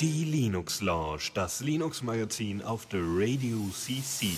Die 0.00 0.24
Linux 0.24 0.80
Lounge, 0.80 1.30
das 1.34 1.60
Linux 1.60 2.02
Magazin 2.02 2.62
auf 2.62 2.86
der 2.86 3.00
Radio 3.02 3.56
CC. 3.72 4.28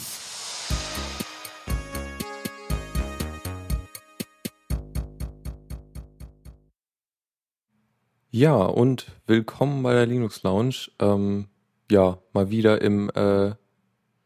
Ja, 8.30 8.54
und 8.54 9.06
willkommen 9.26 9.82
bei 9.82 9.92
der 9.92 10.06
Linux 10.06 10.42
Lounge. 10.42 10.90
Ähm, 11.00 11.48
ja, 11.90 12.18
mal 12.32 12.50
wieder 12.50 12.80
im, 12.80 13.10
äh, 13.10 13.52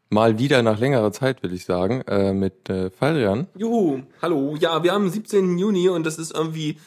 mal 0.09 0.39
wieder 0.39 0.61
nach 0.63 0.79
längerer 0.79 1.11
Zeit, 1.11 1.43
will 1.43 1.53
ich 1.53 1.65
sagen, 1.65 2.01
äh, 2.07 2.33
mit 2.33 2.69
äh, 2.69 2.89
Faldrian. 2.91 3.47
Juhu, 3.57 4.03
hallo. 4.21 4.55
Ja, 4.59 4.83
wir 4.83 4.93
haben 4.93 5.09
17. 5.09 5.57
Juni 5.57 5.89
und 5.89 6.05
das 6.05 6.17
ist 6.17 6.33
irgendwie 6.33 6.77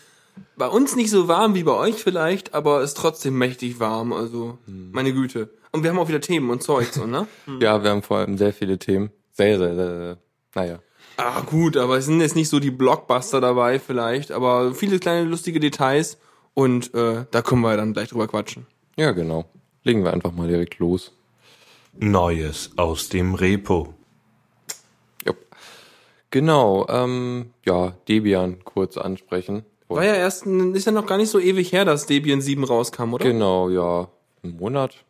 bei 0.56 0.68
uns 0.68 0.96
nicht 0.96 1.10
so 1.10 1.28
warm 1.28 1.54
wie 1.54 1.62
bei 1.62 1.72
euch 1.72 1.96
vielleicht, 1.96 2.54
aber 2.54 2.82
ist 2.82 2.96
trotzdem 2.96 3.36
mächtig 3.38 3.80
warm, 3.80 4.12
also 4.12 4.58
meine 4.66 5.12
Güte. 5.12 5.50
Und 5.72 5.82
wir 5.82 5.90
haben 5.90 5.98
auch 5.98 6.08
wieder 6.08 6.20
Themen 6.20 6.50
und 6.50 6.62
Zeugs, 6.62 6.96
und, 6.98 7.10
ne? 7.10 7.26
Ja, 7.60 7.82
wir 7.82 7.90
haben 7.90 8.02
vor 8.02 8.18
allem 8.18 8.38
sehr 8.38 8.52
viele 8.52 8.78
Themen. 8.78 9.10
Sehr, 9.32 9.58
sehr, 9.58 9.74
sehr, 9.74 9.98
sehr. 9.98 10.18
Naja. 10.54 10.78
Ah, 11.16 11.40
gut, 11.40 11.76
aber 11.76 11.98
es 11.98 12.06
sind 12.06 12.20
jetzt 12.20 12.36
nicht 12.36 12.48
so 12.48 12.60
die 12.60 12.70
Blockbuster 12.70 13.40
dabei 13.40 13.78
vielleicht, 13.78 14.32
aber 14.32 14.74
viele 14.74 14.98
kleine 14.98 15.28
lustige 15.28 15.60
Details 15.60 16.18
und 16.54 16.94
äh, 16.94 17.24
da 17.30 17.42
können 17.42 17.60
wir 17.60 17.76
dann 17.76 17.92
gleich 17.92 18.08
drüber 18.08 18.28
quatschen. 18.28 18.66
Ja, 18.96 19.12
genau. 19.12 19.44
Legen 19.82 20.04
wir 20.04 20.12
einfach 20.12 20.32
mal 20.32 20.48
direkt 20.48 20.78
los. 20.78 21.12
Neues 21.98 22.70
aus 22.76 23.08
dem 23.08 23.34
Repo. 23.34 23.94
Genau, 26.30 26.86
ähm, 26.88 27.52
ja, 27.64 27.94
Debian 28.06 28.62
kurz 28.64 28.98
ansprechen. 28.98 29.64
War 29.88 30.04
ja 30.04 30.14
erst, 30.14 30.46
ist 30.46 30.86
ja 30.86 30.92
noch 30.92 31.06
gar 31.06 31.16
nicht 31.16 31.30
so 31.30 31.38
ewig 31.38 31.72
her, 31.72 31.84
dass 31.84 32.06
Debian 32.06 32.40
7 32.40 32.64
rauskam, 32.64 33.14
oder? 33.14 33.24
Genau, 33.24 33.70
ja, 33.70 34.08
ein 34.44 34.56
Monat. 34.56 35.04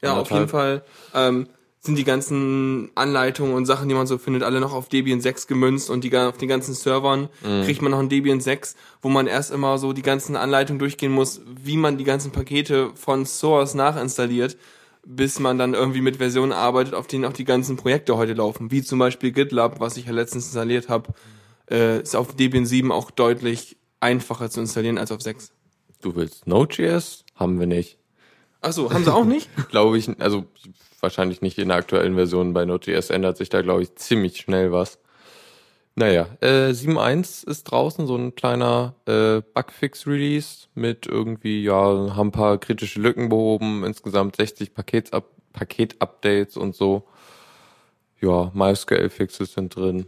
Ja, 0.00 0.16
auf 0.16 0.30
jeden 0.30 0.48
Fall 0.48 0.82
ähm, 1.14 1.46
sind 1.78 1.96
die 1.96 2.04
ganzen 2.04 2.90
Anleitungen 2.94 3.54
und 3.54 3.66
Sachen, 3.66 3.88
die 3.88 3.94
man 3.94 4.06
so 4.06 4.16
findet, 4.18 4.42
alle 4.42 4.60
noch 4.60 4.72
auf 4.72 4.88
Debian 4.88 5.20
6 5.20 5.46
gemünzt 5.48 5.90
und 5.90 6.02
die 6.04 6.16
auf 6.16 6.38
den 6.38 6.48
ganzen 6.48 6.74
Servern 6.74 7.28
kriegt 7.64 7.82
man 7.82 7.90
noch 7.90 7.98
ein 7.98 8.08
Debian 8.08 8.40
6, 8.40 8.76
wo 9.00 9.08
man 9.08 9.26
erst 9.26 9.52
immer 9.52 9.78
so 9.78 9.92
die 9.92 10.02
ganzen 10.02 10.36
Anleitungen 10.36 10.78
durchgehen 10.78 11.12
muss, 11.12 11.40
wie 11.62 11.76
man 11.76 11.98
die 11.98 12.04
ganzen 12.04 12.30
Pakete 12.30 12.90
von 12.94 13.26
Source 13.26 13.74
nachinstalliert, 13.74 14.56
bis 15.04 15.40
man 15.40 15.58
dann 15.58 15.74
irgendwie 15.74 16.00
mit 16.00 16.16
Versionen 16.16 16.52
arbeitet, 16.52 16.94
auf 16.94 17.08
denen 17.08 17.24
auch 17.24 17.32
die 17.32 17.44
ganzen 17.44 17.76
Projekte 17.76 18.16
heute 18.16 18.34
laufen, 18.34 18.70
wie 18.70 18.82
zum 18.82 19.00
Beispiel 19.00 19.32
GitLab, 19.32 19.80
was 19.80 19.96
ich 19.96 20.06
ja 20.06 20.12
letztens 20.12 20.46
installiert 20.46 20.88
habe, 20.88 21.12
äh, 21.68 22.00
ist 22.00 22.14
auf 22.14 22.36
Debian 22.36 22.66
7 22.66 22.92
auch 22.92 23.10
deutlich 23.10 23.76
einfacher 24.02 24.50
zu 24.50 24.60
installieren 24.60 24.98
als 24.98 25.12
auf 25.12 25.22
6. 25.22 25.52
Du 26.00 26.16
willst 26.16 26.46
Node.js? 26.46 27.24
Haben 27.34 27.60
wir 27.60 27.66
nicht. 27.66 27.98
Ach 28.60 28.72
so, 28.72 28.92
haben 28.92 29.04
sie 29.04 29.12
auch 29.12 29.24
nicht? 29.24 29.48
Glaube 29.70 29.98
ich, 29.98 30.08
also 30.20 30.44
wahrscheinlich 31.00 31.42
nicht 31.42 31.58
in 31.58 31.68
der 31.68 31.78
aktuellen 31.78 32.14
Version. 32.14 32.52
Bei 32.52 32.64
Node.js 32.64 33.10
ändert 33.10 33.36
sich 33.36 33.48
da, 33.48 33.62
glaube 33.62 33.82
ich, 33.82 33.94
ziemlich 33.96 34.36
schnell 34.36 34.72
was. 34.72 34.98
Naja, 35.94 36.26
äh, 36.40 36.70
7.1 36.70 37.46
ist 37.46 37.64
draußen, 37.64 38.06
so 38.06 38.16
ein 38.16 38.34
kleiner 38.34 38.94
äh, 39.06 39.42
Bugfix-Release 39.42 40.68
mit 40.74 41.06
irgendwie, 41.06 41.62
ja, 41.62 41.74
haben 42.16 42.28
ein 42.28 42.32
paar 42.32 42.56
kritische 42.58 42.98
Lücken 42.98 43.28
behoben, 43.28 43.84
insgesamt 43.84 44.36
60 44.36 44.72
Paketsab 44.72 45.26
Paket-Updates 45.52 46.56
und 46.56 46.74
so. 46.74 47.06
Ja, 48.20 48.50
MySQL-Fixes 48.54 49.52
sind 49.52 49.76
drin. 49.76 50.06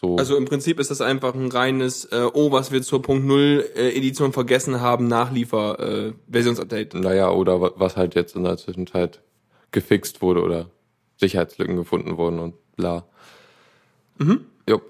So. 0.00 0.16
Also 0.16 0.36
im 0.36 0.46
Prinzip 0.46 0.80
ist 0.80 0.90
das 0.90 1.02
einfach 1.02 1.34
ein 1.34 1.50
reines, 1.52 2.06
äh, 2.06 2.26
oh, 2.32 2.52
was 2.52 2.72
wir 2.72 2.80
zur 2.80 3.02
Punkt 3.02 3.26
Null 3.26 3.68
äh, 3.76 3.90
Edition 3.94 4.32
vergessen 4.32 4.80
haben, 4.80 5.08
Nachliefer 5.08 5.78
äh, 5.78 6.12
Versionsupdate. 6.30 6.94
Naja, 6.94 7.30
oder 7.30 7.60
wa- 7.60 7.72
was 7.76 7.98
halt 7.98 8.14
jetzt 8.14 8.34
in 8.34 8.44
der 8.44 8.56
Zwischenzeit 8.56 9.20
gefixt 9.72 10.22
wurde 10.22 10.42
oder 10.42 10.70
Sicherheitslücken 11.18 11.76
gefunden 11.76 12.16
wurden 12.16 12.38
und 12.38 12.54
bla. 12.76 13.04
Mhm. 14.16 14.46
Jupp, 14.66 14.82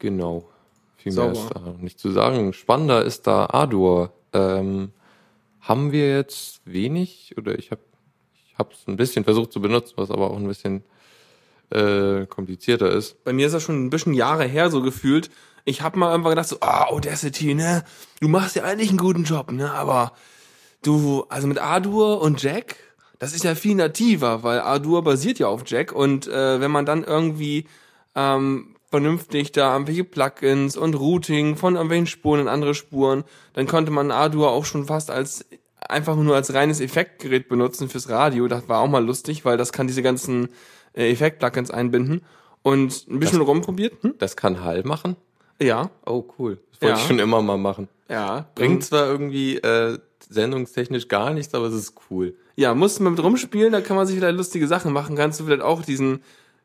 genau. 0.00 0.48
Viel 0.96 1.12
mehr 1.12 1.32
Sauber. 1.32 1.46
ist 1.46 1.54
da 1.54 1.60
noch 1.60 1.78
nicht 1.78 2.00
zu 2.00 2.10
sagen. 2.10 2.52
Spannender 2.54 3.04
ist 3.04 3.28
da 3.28 3.46
Ardour. 3.46 4.12
Ähm, 4.32 4.90
haben 5.60 5.92
wir 5.92 6.10
jetzt 6.16 6.60
wenig 6.64 7.36
oder 7.38 7.56
ich 7.56 7.70
habe 7.70 7.82
ich 8.34 8.58
habe 8.58 8.70
es 8.72 8.86
ein 8.88 8.96
bisschen 8.96 9.22
versucht 9.22 9.52
zu 9.52 9.60
benutzen, 9.60 9.94
was 9.96 10.10
aber 10.10 10.30
auch 10.30 10.36
ein 10.36 10.46
bisschen 10.48 10.82
äh, 11.74 12.26
komplizierter 12.26 12.90
ist. 12.90 13.22
Bei 13.24 13.32
mir 13.32 13.46
ist 13.46 13.52
das 13.52 13.62
schon 13.62 13.84
ein 13.84 13.90
bisschen 13.90 14.14
Jahre 14.14 14.44
her 14.44 14.70
so 14.70 14.82
gefühlt. 14.82 15.30
Ich 15.64 15.82
habe 15.82 15.98
mal 15.98 16.10
irgendwann 16.10 16.32
gedacht 16.32 16.48
so, 16.48 16.58
ah, 16.60 16.86
Audacity, 16.88 17.54
ne, 17.54 17.84
du 18.20 18.28
machst 18.28 18.56
ja 18.56 18.64
eigentlich 18.64 18.90
einen 18.90 18.98
guten 18.98 19.24
Job, 19.24 19.50
ne, 19.50 19.72
aber 19.72 20.12
du, 20.82 21.24
also 21.28 21.46
mit 21.46 21.58
Ardour 21.58 22.20
und 22.20 22.42
Jack, 22.42 22.76
das 23.18 23.34
ist 23.34 23.44
ja 23.44 23.54
viel 23.54 23.74
nativer, 23.74 24.42
weil 24.42 24.60
Ardour 24.60 25.02
basiert 25.02 25.38
ja 25.38 25.48
auf 25.48 25.62
Jack 25.66 25.92
und 25.92 26.28
äh, 26.28 26.60
wenn 26.60 26.70
man 26.70 26.84
dann 26.84 27.02
irgendwie 27.02 27.66
ähm, 28.14 28.76
vernünftig 28.90 29.52
da 29.52 29.72
irgendwelche 29.72 30.04
Plugins 30.04 30.76
und 30.76 30.94
Routing 30.94 31.56
von 31.56 31.74
irgendwelchen 31.74 32.06
Spuren 32.06 32.40
in 32.40 32.48
andere 32.48 32.74
Spuren, 32.74 33.24
dann 33.54 33.66
konnte 33.66 33.90
man 33.90 34.10
Ardour 34.10 34.50
auch 34.50 34.64
schon 34.64 34.84
fast 34.84 35.10
als 35.10 35.46
einfach 35.88 36.16
nur 36.16 36.34
als 36.34 36.54
reines 36.54 36.80
Effektgerät 36.80 37.48
benutzen 37.48 37.88
fürs 37.88 38.08
Radio. 38.08 38.48
Das 38.48 38.68
war 38.68 38.80
auch 38.80 38.88
mal 38.88 39.04
lustig, 39.04 39.44
weil 39.44 39.56
das 39.56 39.72
kann 39.72 39.86
diese 39.86 40.02
ganzen 40.02 40.48
äh, 40.94 41.10
Effekt-Plugins 41.10 41.70
einbinden. 41.70 42.22
Und 42.62 43.06
ein 43.10 43.18
bisschen 43.20 43.42
rumprobiert. 43.42 44.02
Hm? 44.02 44.14
Das 44.18 44.36
kann 44.36 44.64
Hall 44.64 44.82
machen. 44.84 45.16
Ja, 45.60 45.90
Oh, 46.06 46.24
cool. 46.38 46.58
Das 46.72 46.80
wollte 46.82 46.94
Ja. 46.94 47.00
ich 47.00 47.06
schon 47.06 47.18
immer 47.18 47.42
mal 47.42 47.58
machen. 47.58 47.88
ja. 48.08 48.46
Bringt 48.54 48.82
zwar 48.84 49.06
irgendwie 49.06 49.56
äh, 49.58 49.98
sendungstechnisch 50.28 51.08
gar 51.08 51.32
nichts, 51.32 51.54
aber 51.54 51.66
es 51.66 51.74
ist 51.74 51.94
cool. 52.10 52.34
Ja, 52.56 52.74
musst 52.74 52.98
du 52.98 53.02
mal 53.04 53.10
mit 53.10 53.22
rumspielen, 53.22 53.72
da 53.72 53.80
kann 53.80 53.96
man 53.96 54.06
sich 54.06 54.16
vielleicht 54.16 54.36
lustige 54.36 54.66
Sachen 54.66 54.92
machen. 54.92 55.16
Kannst 55.16 55.38
du 55.40 55.44
vielleicht 55.44 55.62
auch 55.62 55.82
diesen, 55.82 56.22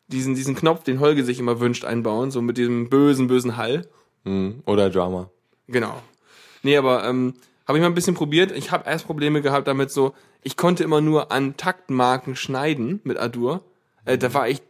diesen, 0.08 0.36
diesen 0.36 0.56
Knopf, 0.56 0.84
den 0.84 1.00
Holger 1.00 1.24
sich 1.24 1.40
immer 1.40 1.60
wünscht, 1.60 1.84
einbauen, 1.86 2.32
so 2.32 2.42
mit 2.42 2.58
diesem 2.58 2.90
bösen, 2.90 3.28
bösen 3.28 3.58
Hall. 3.58 3.88
Hm. 4.26 4.64
Oder 4.66 4.90
Drama. 4.90 5.30
Genau. 5.68 6.02
Nee, 6.64 6.78
aber 6.78 7.04
ähm, 7.06 7.34
habe 7.68 7.78
ich 7.78 7.82
mal 7.82 7.88
ein 7.90 7.96
bisschen 7.96 8.16
probiert. 8.16 8.52
Ich 8.52 8.72
habe 8.72 8.90
erst 8.90 9.06
Probleme 9.06 9.42
gehabt 9.42 9.68
damit 9.68 9.92
so, 9.92 10.14
ich 10.42 10.58
konnte 10.58 10.84
immer 10.84 11.02
nur 11.02 11.32
an 11.32 11.58
Taktmarken 11.58 12.36
schneiden 12.36 13.02
mit 13.04 13.18
Adur. 13.18 13.64
Äh, 14.10 14.18
da 14.18 14.34
war 14.34 14.48
ich 14.50 14.62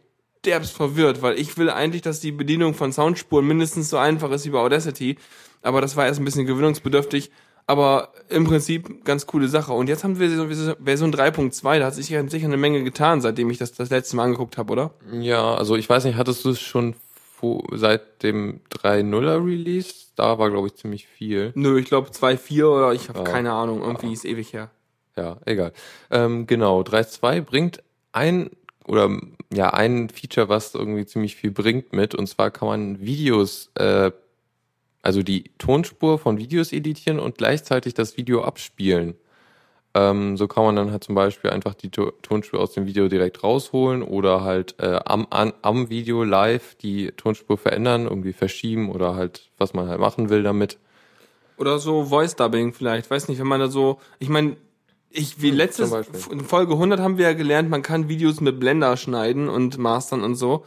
derbst 0.44 0.72
verwirrt, 0.72 1.20
weil 1.22 1.38
ich 1.38 1.56
will 1.58 1.68
eigentlich, 1.70 2.02
dass 2.02 2.20
die 2.20 2.32
Bedienung 2.32 2.74
von 2.74 2.92
Soundspuren 2.92 3.46
mindestens 3.46 3.90
so 3.90 3.96
einfach 3.98 4.30
ist 4.30 4.46
wie 4.46 4.50
bei 4.50 4.58
Audacity. 4.58 5.16
Aber 5.62 5.80
das 5.80 5.96
war 5.96 6.06
erst 6.06 6.20
ein 6.20 6.24
bisschen 6.24 6.46
gewöhnungsbedürftig. 6.46 7.30
Aber 7.66 8.12
im 8.30 8.44
Prinzip 8.44 9.04
ganz 9.04 9.26
coole 9.26 9.46
Sache. 9.48 9.72
Und 9.72 9.88
jetzt 9.88 10.02
haben 10.02 10.18
wir 10.18 10.28
so- 10.30 10.50
so 10.52 10.74
Version 10.82 11.12
3.2, 11.12 11.78
da 11.78 11.86
hat 11.86 11.94
sich 11.94 12.08
ja 12.08 12.26
sicher 12.28 12.46
eine 12.46 12.56
Menge 12.56 12.82
getan, 12.82 13.20
seitdem 13.20 13.50
ich 13.50 13.58
das 13.58 13.72
das 13.72 13.90
letzte 13.90 14.16
Mal 14.16 14.24
angeguckt 14.24 14.58
habe, 14.58 14.72
oder? 14.72 14.90
Ja, 15.12 15.54
also 15.54 15.76
ich 15.76 15.88
weiß 15.88 16.04
nicht, 16.04 16.16
hattest 16.16 16.44
du 16.44 16.50
es 16.50 16.60
schon 16.60 16.94
seit 17.72 18.22
dem 18.22 18.60
3.0er 18.70 19.44
Release? 19.44 19.94
Da 20.16 20.38
war, 20.38 20.50
glaube 20.50 20.66
ich, 20.68 20.74
ziemlich 20.76 21.06
viel. 21.06 21.52
Nö, 21.54 21.78
ich 21.78 21.86
glaube 21.86 22.10
2.4 22.10 22.64
oder 22.66 22.92
ich 22.92 23.08
habe 23.08 23.20
Ah. 23.20 23.24
keine 23.24 23.52
Ahnung, 23.52 23.82
irgendwie 23.82 24.12
ist 24.12 24.24
ewig 24.24 24.52
her. 24.52 24.70
Ja, 25.16 25.36
egal. 25.44 25.72
Ähm, 26.10 26.46
genau, 26.46 26.82
3.2 26.82 27.40
bringt 27.40 27.82
ein 28.12 28.50
oder 28.90 29.08
ja 29.52 29.70
ein 29.72 30.08
Feature, 30.08 30.48
was 30.48 30.74
irgendwie 30.74 31.06
ziemlich 31.06 31.36
viel 31.36 31.52
bringt 31.52 31.92
mit. 31.92 32.14
Und 32.14 32.26
zwar 32.26 32.50
kann 32.50 32.66
man 32.66 33.00
Videos, 33.00 33.70
äh, 33.76 34.10
also 35.00 35.22
die 35.22 35.44
Tonspur 35.58 36.18
von 36.18 36.38
Videos 36.38 36.72
editieren 36.72 37.20
und 37.20 37.38
gleichzeitig 37.38 37.94
das 37.94 38.16
Video 38.16 38.42
abspielen. 38.42 39.14
Ähm, 39.94 40.36
so 40.36 40.48
kann 40.48 40.64
man 40.64 40.76
dann 40.76 40.90
halt 40.90 41.04
zum 41.04 41.14
Beispiel 41.14 41.50
einfach 41.50 41.74
die 41.74 41.90
To- 41.90 42.12
Tonspur 42.22 42.60
aus 42.60 42.72
dem 42.72 42.86
Video 42.86 43.08
direkt 43.08 43.42
rausholen 43.42 44.02
oder 44.02 44.42
halt 44.42 44.74
äh, 44.78 44.98
am, 45.04 45.26
an, 45.30 45.52
am 45.62 45.88
Video 45.88 46.24
live 46.24 46.74
die 46.76 47.12
Tonspur 47.16 47.58
verändern, 47.58 48.04
irgendwie 48.04 48.32
verschieben 48.32 48.90
oder 48.90 49.14
halt, 49.14 49.50
was 49.56 49.72
man 49.72 49.88
halt 49.88 50.00
machen 50.00 50.30
will 50.30 50.42
damit. 50.42 50.78
Oder 51.56 51.78
so 51.78 52.04
Voice 52.04 52.34
Dubbing 52.34 52.72
vielleicht, 52.72 53.10
weiß 53.10 53.28
nicht, 53.28 53.38
wenn 53.38 53.46
man 53.46 53.60
da 53.60 53.68
so, 53.68 54.00
ich 54.18 54.28
meine, 54.28 54.56
ich 55.10 55.42
wie 55.42 55.50
letztes 55.50 55.90
zum 55.90 55.98
Beispiel. 55.98 56.32
in 56.32 56.40
Folge 56.40 56.72
100 56.74 57.00
haben 57.00 57.18
wir 57.18 57.26
ja 57.26 57.32
gelernt, 57.34 57.68
man 57.68 57.82
kann 57.82 58.08
Videos 58.08 58.40
mit 58.40 58.60
Blender 58.60 58.96
schneiden 58.96 59.48
und 59.48 59.78
mastern 59.78 60.22
und 60.22 60.36
so, 60.36 60.64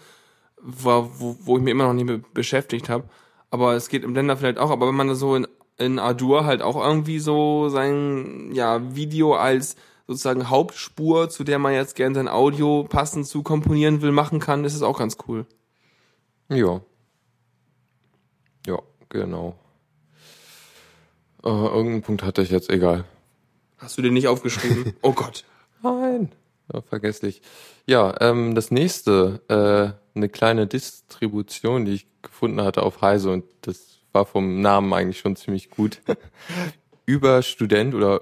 wo, 0.62 1.10
wo, 1.18 1.38
wo 1.42 1.57
ich 1.57 1.63
mich 1.63 1.72
immer 1.72 1.86
noch 1.86 1.94
nicht 1.94 2.06
mit 2.06 2.34
beschäftigt 2.34 2.90
habe, 2.90 3.06
aber 3.50 3.74
es 3.75 3.90
geht 3.90 4.04
im 4.04 4.13
Blender 4.13 4.38
vielleicht 4.38 4.57
auch, 4.57 4.69
aber 4.69 4.88
wenn 4.88 4.95
man 4.95 5.07
da 5.07 5.16
so 5.16 5.36
in 5.36 5.48
in 5.78 6.00
Ardour 6.00 6.45
halt 6.45 6.62
auch 6.62 6.75
irgendwie 6.75 7.19
so 7.19 7.69
sein 7.69 8.51
ja 8.54 8.95
Video 8.95 9.36
als 9.36 9.75
sozusagen 10.07 10.50
Hauptspur, 10.50 11.30
zu 11.30 11.44
der 11.44 11.60
man 11.60 11.74
jetzt 11.74 11.95
gerne 11.95 12.16
sein 12.16 12.28
Audio 12.28 12.84
passend 12.84 13.28
zu 13.28 13.42
komponieren 13.42 14.01
will, 14.01 14.12
machen 14.12 14.40
kann, 14.40 14.66
ist 14.66 14.75
es 14.75 14.81
auch 14.81 15.00
ganz 15.00 15.18
cool. 15.28 15.45
Ja. 16.50 16.81
Ja, 18.68 18.80
genau. 19.10 19.56
Äh, 21.44 21.50
irgendeinen 21.50 22.01
Punkt 22.01 22.24
hatte 22.24 22.42
ich 22.42 22.50
jetzt, 22.50 22.69
egal. 22.69 23.06
Hast 23.83 23.97
du 23.97 24.01
den 24.01 24.13
nicht 24.13 24.27
aufgeschrieben? 24.27 24.94
oh 25.01 25.12
Gott. 25.12 25.44
Nein. 25.81 26.31
Ja, 26.71 26.81
vergesslich. 26.81 27.41
Ja, 27.85 28.15
ähm, 28.21 28.56
das 28.56 28.71
nächste, 28.71 29.41
äh, 29.50 30.18
eine 30.18 30.30
kleine 30.30 30.68
Distribution, 30.68 31.83
die 31.83 31.94
ich 31.94 32.07
gefunden 32.21 32.62
hatte 32.62 32.83
auf 32.83 33.01
Heise 33.01 33.31
und 33.31 33.44
das 33.62 34.00
war 34.13 34.25
vom 34.25 34.62
Namen 34.62 34.94
eigentlich 34.94 35.19
schon 35.19 35.35
ziemlich 35.35 35.69
gut. 35.69 36.00
Überstudent 37.06 37.94
oder 37.94 38.21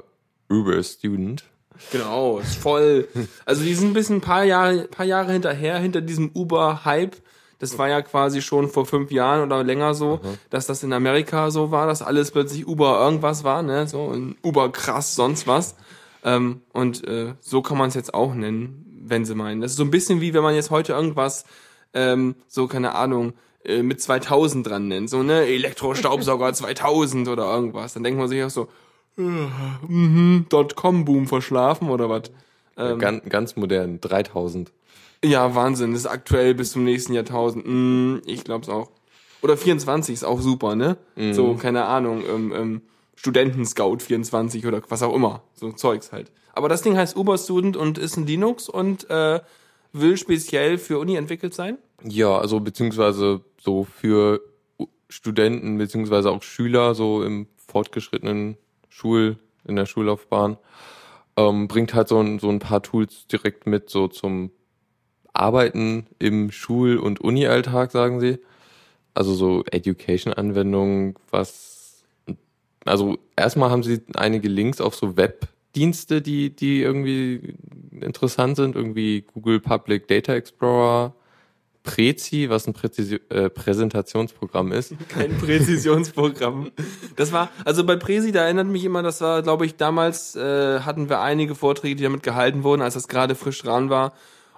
Überstudent. 0.50 1.44
Genau, 1.92 2.40
ist 2.40 2.56
voll. 2.56 3.08
Also 3.46 3.64
die 3.64 3.76
sind 3.76 3.92
ein 3.92 3.94
bisschen 3.94 4.18
ein 4.18 4.22
paar 4.22 4.44
Jahre, 4.44 4.86
paar 4.86 5.06
Jahre 5.06 5.32
hinterher, 5.34 5.78
hinter 5.78 6.02
diesem 6.02 6.32
Uber-Hype. 6.34 7.18
Das 7.62 7.78
war 7.78 7.90
ja 7.90 8.02
quasi 8.02 8.42
schon 8.42 8.68
vor 8.70 8.86
fünf 8.86 9.12
Jahren 9.12 9.42
oder 9.44 9.64
länger 9.64 9.94
so, 9.94 10.20
dass 10.50 10.66
das 10.66 10.84
in 10.84 10.94
Amerika 10.94 11.52
so 11.52 11.72
war, 11.72 11.88
dass 11.88 12.02
alles 12.02 12.32
plötzlich 12.32 12.68
Uber 12.68 13.00
irgendwas 13.00 13.44
war, 13.44 13.62
ne? 13.62 13.88
So 13.88 14.10
ein 14.10 14.36
Uber 14.44 14.72
krass, 14.72 15.16
sonst 15.16 15.48
was. 15.48 15.76
Ähm, 16.24 16.62
und 16.74 17.08
äh, 17.08 17.34
so 17.40 17.62
kann 17.62 17.78
man 17.78 17.90
es 17.90 17.96
jetzt 17.96 18.14
auch 18.14 18.34
nennen, 18.34 19.02
wenn 19.06 19.26
sie 19.26 19.36
meinen. 19.36 19.62
Das 19.62 19.72
ist 19.72 19.78
so 19.78 19.84
ein 19.84 19.92
bisschen 19.92 20.22
wie 20.22 20.34
wenn 20.34 20.44
man 20.44 20.56
jetzt 20.56 20.72
heute 20.72 20.94
irgendwas, 20.94 21.46
ähm, 21.94 22.36
so 22.48 22.68
keine 22.68 22.96
Ahnung, 22.96 23.34
äh, 23.64 23.84
mit 23.84 24.02
2000 24.02 24.68
dran 24.68 24.88
nennt, 24.88 25.10
so 25.10 25.24
ne 25.24 25.46
Elektrostaubsauger 25.46 26.54
2000 26.54 27.28
oder 27.28 27.54
irgendwas. 27.54 27.94
Dann 27.94 28.04
denkt 28.04 28.20
man 28.20 28.28
sich 28.28 28.44
auch 28.44 28.50
so, 28.50 28.68
äh, 29.18 29.22
mhm, 29.22 30.46
Dotcom-Boom 30.50 31.28
verschlafen 31.28 31.90
oder 31.90 32.10
was? 32.10 32.32
Ähm, 32.78 33.00
ganz, 33.00 33.24
ganz 33.30 33.56
modern, 33.56 34.00
3000. 34.00 34.72
ja, 35.24 35.56
Wahnsinn. 35.56 35.92
Das 35.92 36.02
ist 36.02 36.08
aktuell 36.08 36.54
bis 36.56 36.72
zum 36.72 36.84
nächsten 36.84 37.14
Jahrtausend. 37.14 37.66
Mm, 37.68 38.22
ich 38.26 38.44
glaub's 38.44 38.70
auch. 38.70 38.92
Oder 39.42 39.58
24 39.58 40.14
ist 40.14 40.24
auch 40.24 40.40
super, 40.40 40.76
ne? 40.76 40.98
So, 41.34 41.56
keine 41.56 41.86
Ahnung, 41.86 42.24
ähm, 42.30 42.54
ähm, 42.56 42.82
Studentenscout 43.16 43.98
24 44.00 44.66
oder 44.68 44.82
was 44.90 45.02
auch 45.04 45.16
immer. 45.16 45.44
So 45.54 45.72
Zeugs 45.72 46.12
halt. 46.12 46.32
Aber 46.54 46.70
das 46.70 46.82
Ding 46.82 46.98
heißt 46.98 47.16
Uber-Student 47.16 47.78
und 47.78 47.98
ist 47.98 48.18
ein 48.18 48.28
Linux 48.28 48.70
und 48.70 49.10
äh, 49.10 49.40
will 49.94 50.18
speziell 50.18 50.78
für 50.78 51.00
Uni 51.00 51.16
entwickelt 51.16 51.54
sein. 51.54 51.78
Ja, 52.04 52.38
also 52.38 52.60
beziehungsweise 52.60 53.42
so 53.60 53.84
für 53.84 54.42
Studenten 55.10 55.78
beziehungsweise 55.78 56.32
auch 56.32 56.44
Schüler 56.44 56.96
so 56.96 57.24
im 57.24 57.48
fortgeschrittenen 57.68 58.58
Schul, 58.90 59.38
in 59.66 59.76
der 59.76 59.86
Schullaufbahn, 59.86 60.58
ähm, 61.38 61.68
bringt 61.68 61.94
halt 61.94 62.08
so 62.08 62.20
ein, 62.20 62.40
so 62.40 62.50
ein 62.50 62.60
paar 62.60 62.82
Tools 62.82 63.28
direkt 63.28 63.68
mit, 63.68 63.90
so 63.90 64.08
zum 64.08 64.52
Arbeiten 65.34 66.08
im 66.20 66.52
Schul- 66.52 66.98
und 66.98 67.22
Uni-Alltag, 67.22 67.92
sagen 67.92 68.20
sie. 68.20 68.40
Also 69.14 69.34
so 69.34 69.64
Education-Anwendungen, 69.70 71.16
was, 71.30 72.04
also 72.86 73.18
erstmal 73.36 73.70
haben 73.70 73.84
sie 73.84 74.02
einige 74.16 74.48
Links 74.48 74.80
auf 74.80 74.96
so 74.96 75.18
Webdienste, 75.18 76.22
die, 76.22 76.56
die 76.56 76.82
irgendwie 76.82 77.56
interessant 78.00 78.56
sind, 78.56 78.76
irgendwie 78.76 79.22
Google 79.34 79.60
Public 79.60 80.08
Data 80.08 80.34
Explorer, 80.34 81.14
Prezi, 81.84 82.50
was 82.50 82.68
ein 82.68 82.74
Präzisi 82.74 83.20
äh, 83.30 83.50
Präsentationsprogramm 83.50 84.72
ist. 84.72 84.94
Kein 85.10 85.38
Präzisionsprogramm. 85.38 86.72
Das 87.16 87.32
war, 87.32 87.50
also 87.66 87.84
bei 87.84 87.96
Präsi, 87.96 88.32
da 88.32 88.44
erinnert 88.44 88.68
mich 88.68 88.86
immer, 88.86 89.02
das 89.02 89.22
war, 89.22 89.42
glaube 89.42 89.66
ich, 89.66 89.78
damals 89.78 90.36
äh, 90.36 90.82
hatten 90.82 91.10
wir 91.10 91.22
einige 91.22 91.56
Vorträge, 91.56 91.96
die 91.96 92.04
damit 92.04 92.24
gehalten 92.24 92.64
wurden, 92.64 92.82
als 92.82 92.94
das 92.94 93.08
gerade 93.08 93.36
frisch 93.36 93.62
dran 93.64 93.90
war. 93.90 94.14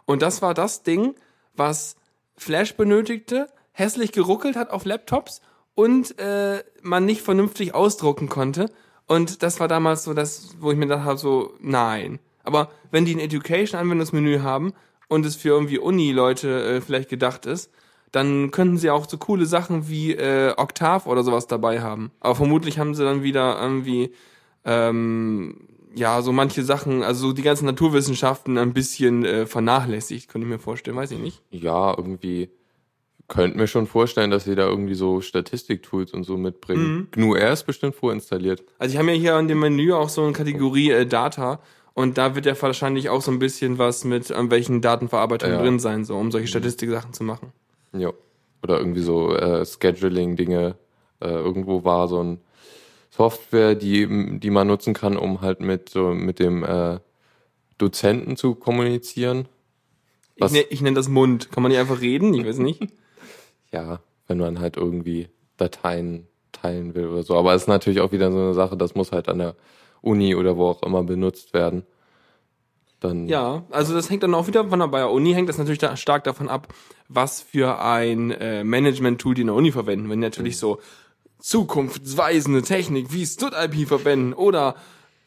Und 0.06 0.22
das 0.22 0.42
war 0.42 0.54
das 0.54 0.84
Ding, 0.84 1.16
was 1.56 1.96
Flash 2.36 2.76
benötigte, 2.76 3.48
hässlich 3.72 4.12
geruckelt 4.12 4.56
hat 4.56 4.72
auf 4.72 4.86
Laptops 4.86 5.42
und 5.76 6.20
äh, 6.20 6.64
man 6.82 7.06
nicht 7.06 7.22
vernünftig 7.22 7.74
ausdrucken 7.74 8.30
konnte. 8.30 8.70
Und 9.08 9.44
das 9.44 9.60
war 9.60 9.68
damals 9.68 10.04
so 10.04 10.14
das, 10.14 10.56
wo 10.60 10.72
ich 10.72 10.78
mir 10.78 10.88
gedacht 10.88 11.06
habe, 11.06 11.18
so, 11.18 11.54
nein. 11.60 12.20
Aber 12.44 12.70
wenn 12.92 13.06
die 13.06 13.16
ein 13.16 13.20
Education-Anwendungsmenü 13.20 14.40
haben 14.40 14.74
und 15.08 15.26
es 15.26 15.36
für 15.36 15.50
irgendwie 15.50 15.80
Uni-Leute 15.80 16.64
äh, 16.64 16.82
vielleicht 16.82 17.10
gedacht 17.10 17.46
ist, 17.46 17.72
dann 18.12 18.52
könnten 18.52 18.78
sie 18.78 18.92
auch 18.92 19.10
so 19.10 19.18
coole 19.18 19.46
Sachen 19.46 19.90
wie 19.90 20.14
äh, 20.14 20.54
Octave 20.56 21.10
oder 21.10 21.24
sowas 21.24 21.48
dabei 21.48 21.82
haben. 21.82 22.12
Aber 22.20 22.36
vermutlich 22.36 22.78
haben 22.78 22.94
sie 22.94 23.04
dann 23.04 23.24
wieder 23.24 23.60
irgendwie 23.60 24.14
ähm, 24.66 25.68
ja 25.96 26.22
so 26.22 26.32
manche 26.32 26.64
Sachen, 26.64 27.04
also 27.04 27.28
so 27.28 27.34
die 27.34 27.42
ganzen 27.42 27.66
Naturwissenschaften 27.66 28.58
ein 28.58 28.74
bisschen 28.74 29.26
äh, 29.26 29.46
vernachlässigt, 29.46 30.30
könnte 30.30 30.48
ich 30.48 30.52
mir 30.54 30.60
vorstellen, 30.60 30.98
weiß 30.98 31.12
ich 31.12 31.20
nicht. 31.20 31.42
Ja, 31.52 31.94
irgendwie 31.98 32.50
könnte 33.28 33.58
mir 33.58 33.68
schon 33.68 33.88
vorstellen, 33.88 34.32
dass 34.32 34.44
sie 34.44 34.56
da 34.56 34.68
irgendwie 34.68 34.96
so 34.96 35.22
Statistiktools 35.22 36.14
und 36.14 36.24
so 36.24 36.38
mitbringen. 36.38 37.08
GNU-R 37.12 37.54
ist 37.54 37.64
bestimmt 37.64 37.96
vorinstalliert. 37.96 38.64
Also 38.80 38.94
ich 38.94 39.00
habe 39.00 39.12
ja 39.12 39.18
hier 39.18 39.40
in 39.40 39.48
dem 39.48 39.60
Menü 39.60 39.94
auch 39.94 40.10
so 40.10 40.24
eine 40.24 40.34
Kategorie 40.34 40.92
äh, 40.92 41.06
Data 41.06 41.60
und 41.94 42.18
da 42.18 42.36
wird 42.36 42.46
ja 42.46 42.62
wahrscheinlich 42.62 43.10
auch 43.10 43.22
so 43.22 43.32
ein 43.32 43.40
bisschen 43.40 43.78
was 43.78 44.04
mit 44.04 44.32
an 44.32 44.52
welchen 44.52 44.82
Datenverarbeitungen 44.82 45.56
Ja. 45.56 45.62
drin 45.62 45.80
sein, 45.80 46.06
so 46.06 46.16
um 46.18 46.32
solche 46.32 46.48
Statistiksachen 46.48 47.14
zu 47.14 47.24
machen. 47.24 47.54
Ja. 47.96 48.12
Oder 48.62 48.78
irgendwie 48.80 49.02
so 49.02 49.36
äh, 49.36 49.66
Scheduling-Dinge. 49.66 50.76
Äh, 51.22 51.28
irgendwo 51.30 51.84
war 51.84 52.08
so 52.08 52.22
ein 52.24 52.42
Software, 53.16 53.76
die, 53.76 54.40
die 54.40 54.50
man 54.50 54.68
nutzen 54.68 54.94
kann, 54.96 55.18
um 55.18 55.42
halt 55.42 55.60
mit 55.60 55.90
so 55.90 56.10
mit 56.16 56.40
dem 56.40 56.64
äh, 56.64 57.00
Dozenten 57.78 58.38
zu 58.38 58.56
kommunizieren. 58.56 59.48
Ich, 60.36 60.42
Was- 60.42 60.52
ne, 60.52 60.62
ich 60.62 60.82
nenne 60.82 60.96
das 60.96 61.10
Mund. 61.10 61.52
Kann 61.52 61.62
man 61.62 61.72
nicht 61.72 61.80
einfach 61.80 62.02
reden? 62.02 62.34
Ich 62.34 62.46
weiß 62.46 62.58
nicht. 62.58 62.82
Ja, 63.72 64.02
wenn 64.28 64.38
man 64.38 64.60
halt 64.60 64.78
irgendwie 64.78 65.30
Dateien 65.58 66.28
teilen 66.52 66.94
will 66.94 67.08
oder 67.08 67.24
so. 67.24 67.36
Aber 67.36 67.56
es 67.56 67.64
ist 67.64 67.68
natürlich 67.68 68.02
auch 68.02 68.12
wieder 68.12 68.32
so 68.32 68.38
eine 68.38 68.54
Sache, 68.54 68.78
das 68.78 68.94
muss 68.94 69.12
halt 69.12 69.28
an 69.30 69.40
der 69.40 69.56
Uni 70.02 70.36
oder 70.36 70.58
wo 70.58 70.68
auch 70.68 70.84
immer 70.84 71.02
benutzt 71.04 71.56
werden. 71.56 71.82
Dann 73.00 73.28
Ja, 73.28 73.64
also 73.72 73.96
das 73.96 74.12
hängt 74.12 74.22
dann 74.22 74.36
auch 74.36 74.46
wieder 74.46 74.68
von 74.70 74.78
der 74.78 74.90
Bayer 74.90 75.12
Uni, 75.12 75.34
hängt 75.34 75.50
das 75.50 75.58
natürlich 75.58 75.80
da 75.80 75.98
stark 75.98 76.24
davon 76.24 76.50
ab, 76.50 76.68
was 77.10 77.42
für 77.42 77.80
ein 77.82 78.30
äh, 78.30 78.64
Management-Tool 78.64 79.34
die 79.34 79.42
in 79.42 79.48
der 79.48 79.56
Uni 79.56 79.72
verwenden. 79.72 80.08
Wenn 80.08 80.20
natürlich 80.20 80.58
so 80.60 80.80
zukunftsweisende 81.44 82.62
Technik 82.62 83.12
wie 83.12 83.26
StudIP 83.26 83.86
verwenden 83.88 84.34
oder 84.34 84.76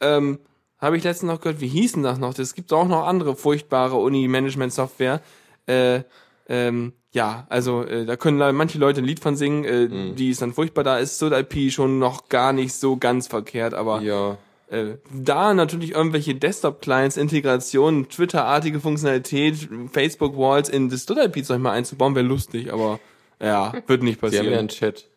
ähm, 0.01 0.39
habe 0.79 0.97
ich 0.97 1.03
letztens 1.03 1.31
noch 1.31 1.41
gehört, 1.41 1.61
wie 1.61 1.67
hießen 1.67 2.01
das 2.01 2.17
noch? 2.17 2.37
Es 2.37 2.55
gibt 2.55 2.73
auch 2.73 2.87
noch 2.87 3.05
andere 3.05 3.35
furchtbare 3.35 3.95
Uni-Management-Software. 3.97 5.21
Äh, 5.67 6.01
ähm, 6.49 6.93
ja, 7.11 7.45
also 7.49 7.83
äh, 7.83 8.05
da 8.05 8.15
können 8.15 8.37
manche 8.55 8.79
Leute 8.79 9.01
ein 9.01 9.05
Lied 9.05 9.19
von 9.19 9.35
singen, 9.35 9.63
äh, 9.63 10.13
die 10.15 10.29
ist 10.29 10.41
dann 10.41 10.53
furchtbar. 10.53 10.83
Da 10.83 10.97
ist 10.97 11.17
StudIP 11.17 11.71
schon 11.71 11.99
noch 11.99 12.29
gar 12.29 12.51
nicht 12.51 12.73
so 12.73 12.97
ganz 12.97 13.27
verkehrt, 13.27 13.73
aber 13.73 14.01
ja, 14.01 14.37
äh, 14.69 14.97
da 15.13 15.53
natürlich 15.53 15.91
irgendwelche 15.91 16.35
Desktop-Clients, 16.35 17.17
Integration, 17.17 18.09
Twitter-artige 18.09 18.79
Funktionalität, 18.79 19.69
Facebook-Walls 19.91 20.69
in 20.69 20.89
das 20.89 21.03
StudIP-Zeug 21.03 21.59
mal 21.59 21.71
einzubauen, 21.73 22.15
wäre 22.15 22.25
lustig, 22.25 22.73
aber 22.73 22.99
ja, 23.39 23.73
wird 23.85 24.03
nicht 24.03 24.19
sie 24.19 24.25
haben 24.25 24.33
ja 24.33 24.39
passieren. 24.39 24.59
einen 24.59 24.67
Chat, 24.67 25.07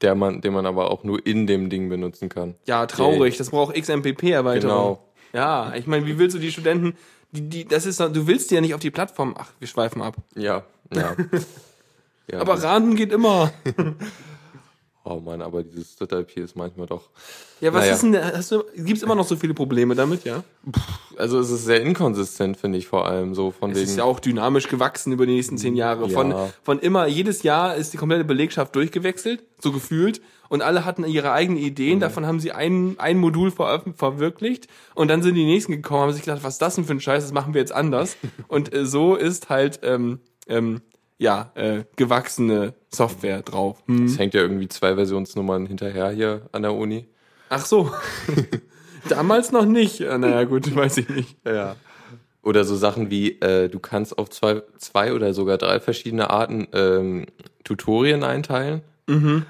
der 0.00 0.14
man, 0.14 0.40
den 0.40 0.52
man 0.52 0.66
aber 0.66 0.90
auch 0.90 1.04
nur 1.04 1.24
in 1.24 1.46
dem 1.46 1.70
Ding 1.70 1.88
benutzen 1.88 2.28
kann. 2.28 2.54
Ja, 2.66 2.86
traurig, 2.86 3.36
das 3.36 3.50
braucht 3.50 3.74
XMPP-Erweiterung. 3.74 4.60
Genau. 4.60 5.08
Ja, 5.32 5.74
ich 5.74 5.86
meine, 5.86 6.06
wie 6.06 6.18
willst 6.18 6.36
du 6.36 6.40
die 6.40 6.52
Studenten, 6.52 6.96
die, 7.32 7.48
die, 7.48 7.64
das 7.64 7.86
ist, 7.86 8.00
du 8.00 8.26
willst 8.26 8.50
die 8.50 8.54
ja 8.54 8.60
nicht 8.60 8.74
auf 8.74 8.80
die 8.80 8.90
Plattform, 8.90 9.34
ach, 9.36 9.50
wir 9.58 9.66
schweifen 9.66 10.02
ab. 10.02 10.16
Ja, 10.36 10.64
ja. 10.92 11.16
ja 12.30 12.40
Aber 12.40 12.62
Raten 12.62 12.94
geht 12.94 13.12
immer. 13.12 13.52
oh 15.04 15.20
Mann, 15.20 15.42
aber 15.42 15.62
dieses 15.62 15.92
StudIP 15.92 16.36
ist 16.38 16.56
manchmal 16.56 16.86
doch. 16.86 17.10
Ja, 17.60 17.72
was 17.72 17.82
Naja. 17.82 17.92
ist 17.94 18.02
denn, 18.02 18.16
hast 18.16 18.50
du, 18.52 18.64
gibt's 18.76 19.02
immer 19.02 19.14
noch 19.14 19.26
so 19.26 19.36
viele 19.36 19.54
Probleme 19.54 19.94
damit, 19.94 20.24
ja? 20.24 20.42
Also 21.16 21.38
es 21.38 21.50
ist 21.50 21.64
sehr 21.64 21.80
inkonsistent, 21.82 22.56
finde 22.56 22.78
ich 22.78 22.86
vor 22.88 23.06
allem 23.06 23.34
so 23.34 23.50
von 23.50 23.70
Es 23.70 23.76
wegen. 23.78 23.88
ist 23.88 23.96
ja 23.96 24.04
auch 24.04 24.18
dynamisch 24.20 24.68
gewachsen 24.68 25.12
über 25.12 25.26
die 25.26 25.34
nächsten 25.34 25.56
zehn 25.58 25.76
Jahre. 25.76 26.08
Von, 26.10 26.30
Ja. 26.30 26.50
von 26.62 26.78
immer, 26.80 27.06
jedes 27.06 27.42
Jahr 27.42 27.76
ist 27.76 27.92
die 27.92 27.96
komplette 27.96 28.24
Belegschaft 28.24 28.74
durchgewechselt, 28.74 29.42
so 29.60 29.72
gefühlt. 29.72 30.20
Und 30.50 30.60
alle 30.62 30.84
hatten 30.84 31.04
ihre 31.04 31.32
eigenen 31.32 31.58
Mhm. 31.60 31.66
Ideen. 31.66 32.00
Davon 32.00 32.26
haben 32.26 32.38
sie 32.38 32.52
ein, 32.52 32.96
ein 32.98 33.18
Modul 33.18 33.50
veröffent- 33.50 33.96
verwirklicht. 33.96 34.68
Und 34.94 35.08
dann 35.08 35.22
sind 35.22 35.34
die 35.36 35.44
nächsten 35.46 35.72
gekommen, 35.72 36.02
haben 36.02 36.12
sich 36.12 36.22
gedacht, 36.22 36.44
was 36.44 36.54
ist 36.54 36.62
das 36.62 36.74
denn 36.74 36.84
für 36.84 36.92
ein 36.92 37.00
Scheiß, 37.00 37.24
das 37.24 37.32
machen 37.32 37.54
wir 37.54 37.60
jetzt 37.60 37.72
anders. 37.72 38.16
und 38.48 38.72
äh, 38.74 38.84
so 38.84 39.14
ist 39.16 39.48
halt, 39.48 39.80
ähm, 39.82 40.20
ähm, 40.46 40.82
ja, 41.18 41.52
äh, 41.54 41.84
gewachsene 41.96 42.74
Software 42.92 43.42
drauf. 43.42 43.82
Hm. 43.86 44.06
es 44.06 44.18
hängt 44.18 44.34
ja 44.34 44.40
irgendwie 44.42 44.68
zwei 44.68 44.94
Versionsnummern 44.94 45.66
hinterher 45.66 46.10
hier 46.10 46.42
an 46.52 46.62
der 46.62 46.74
Uni. 46.74 47.06
Ach 47.48 47.64
so. 47.64 47.92
Damals 49.08 49.52
noch 49.52 49.66
nicht. 49.66 50.00
Äh, 50.00 50.18
Naja, 50.18 50.44
gut, 50.44 50.74
weiß 50.74 50.98
ich 50.98 51.08
nicht. 51.08 51.36
Ja. 51.46 51.76
Oder 52.42 52.64
so 52.64 52.76
Sachen 52.76 53.10
wie, 53.10 53.40
äh, 53.40 53.68
du 53.68 53.78
kannst 53.78 54.18
auf 54.18 54.28
zwei, 54.30 54.62
zwei 54.78 55.12
oder 55.14 55.32
sogar 55.32 55.56
drei 55.56 55.80
verschiedene 55.80 56.30
Arten 56.30 56.68
ähm, 56.72 57.26
Tutorien 57.64 58.22
einteilen. 58.22 58.82
Mhm. 59.06 59.46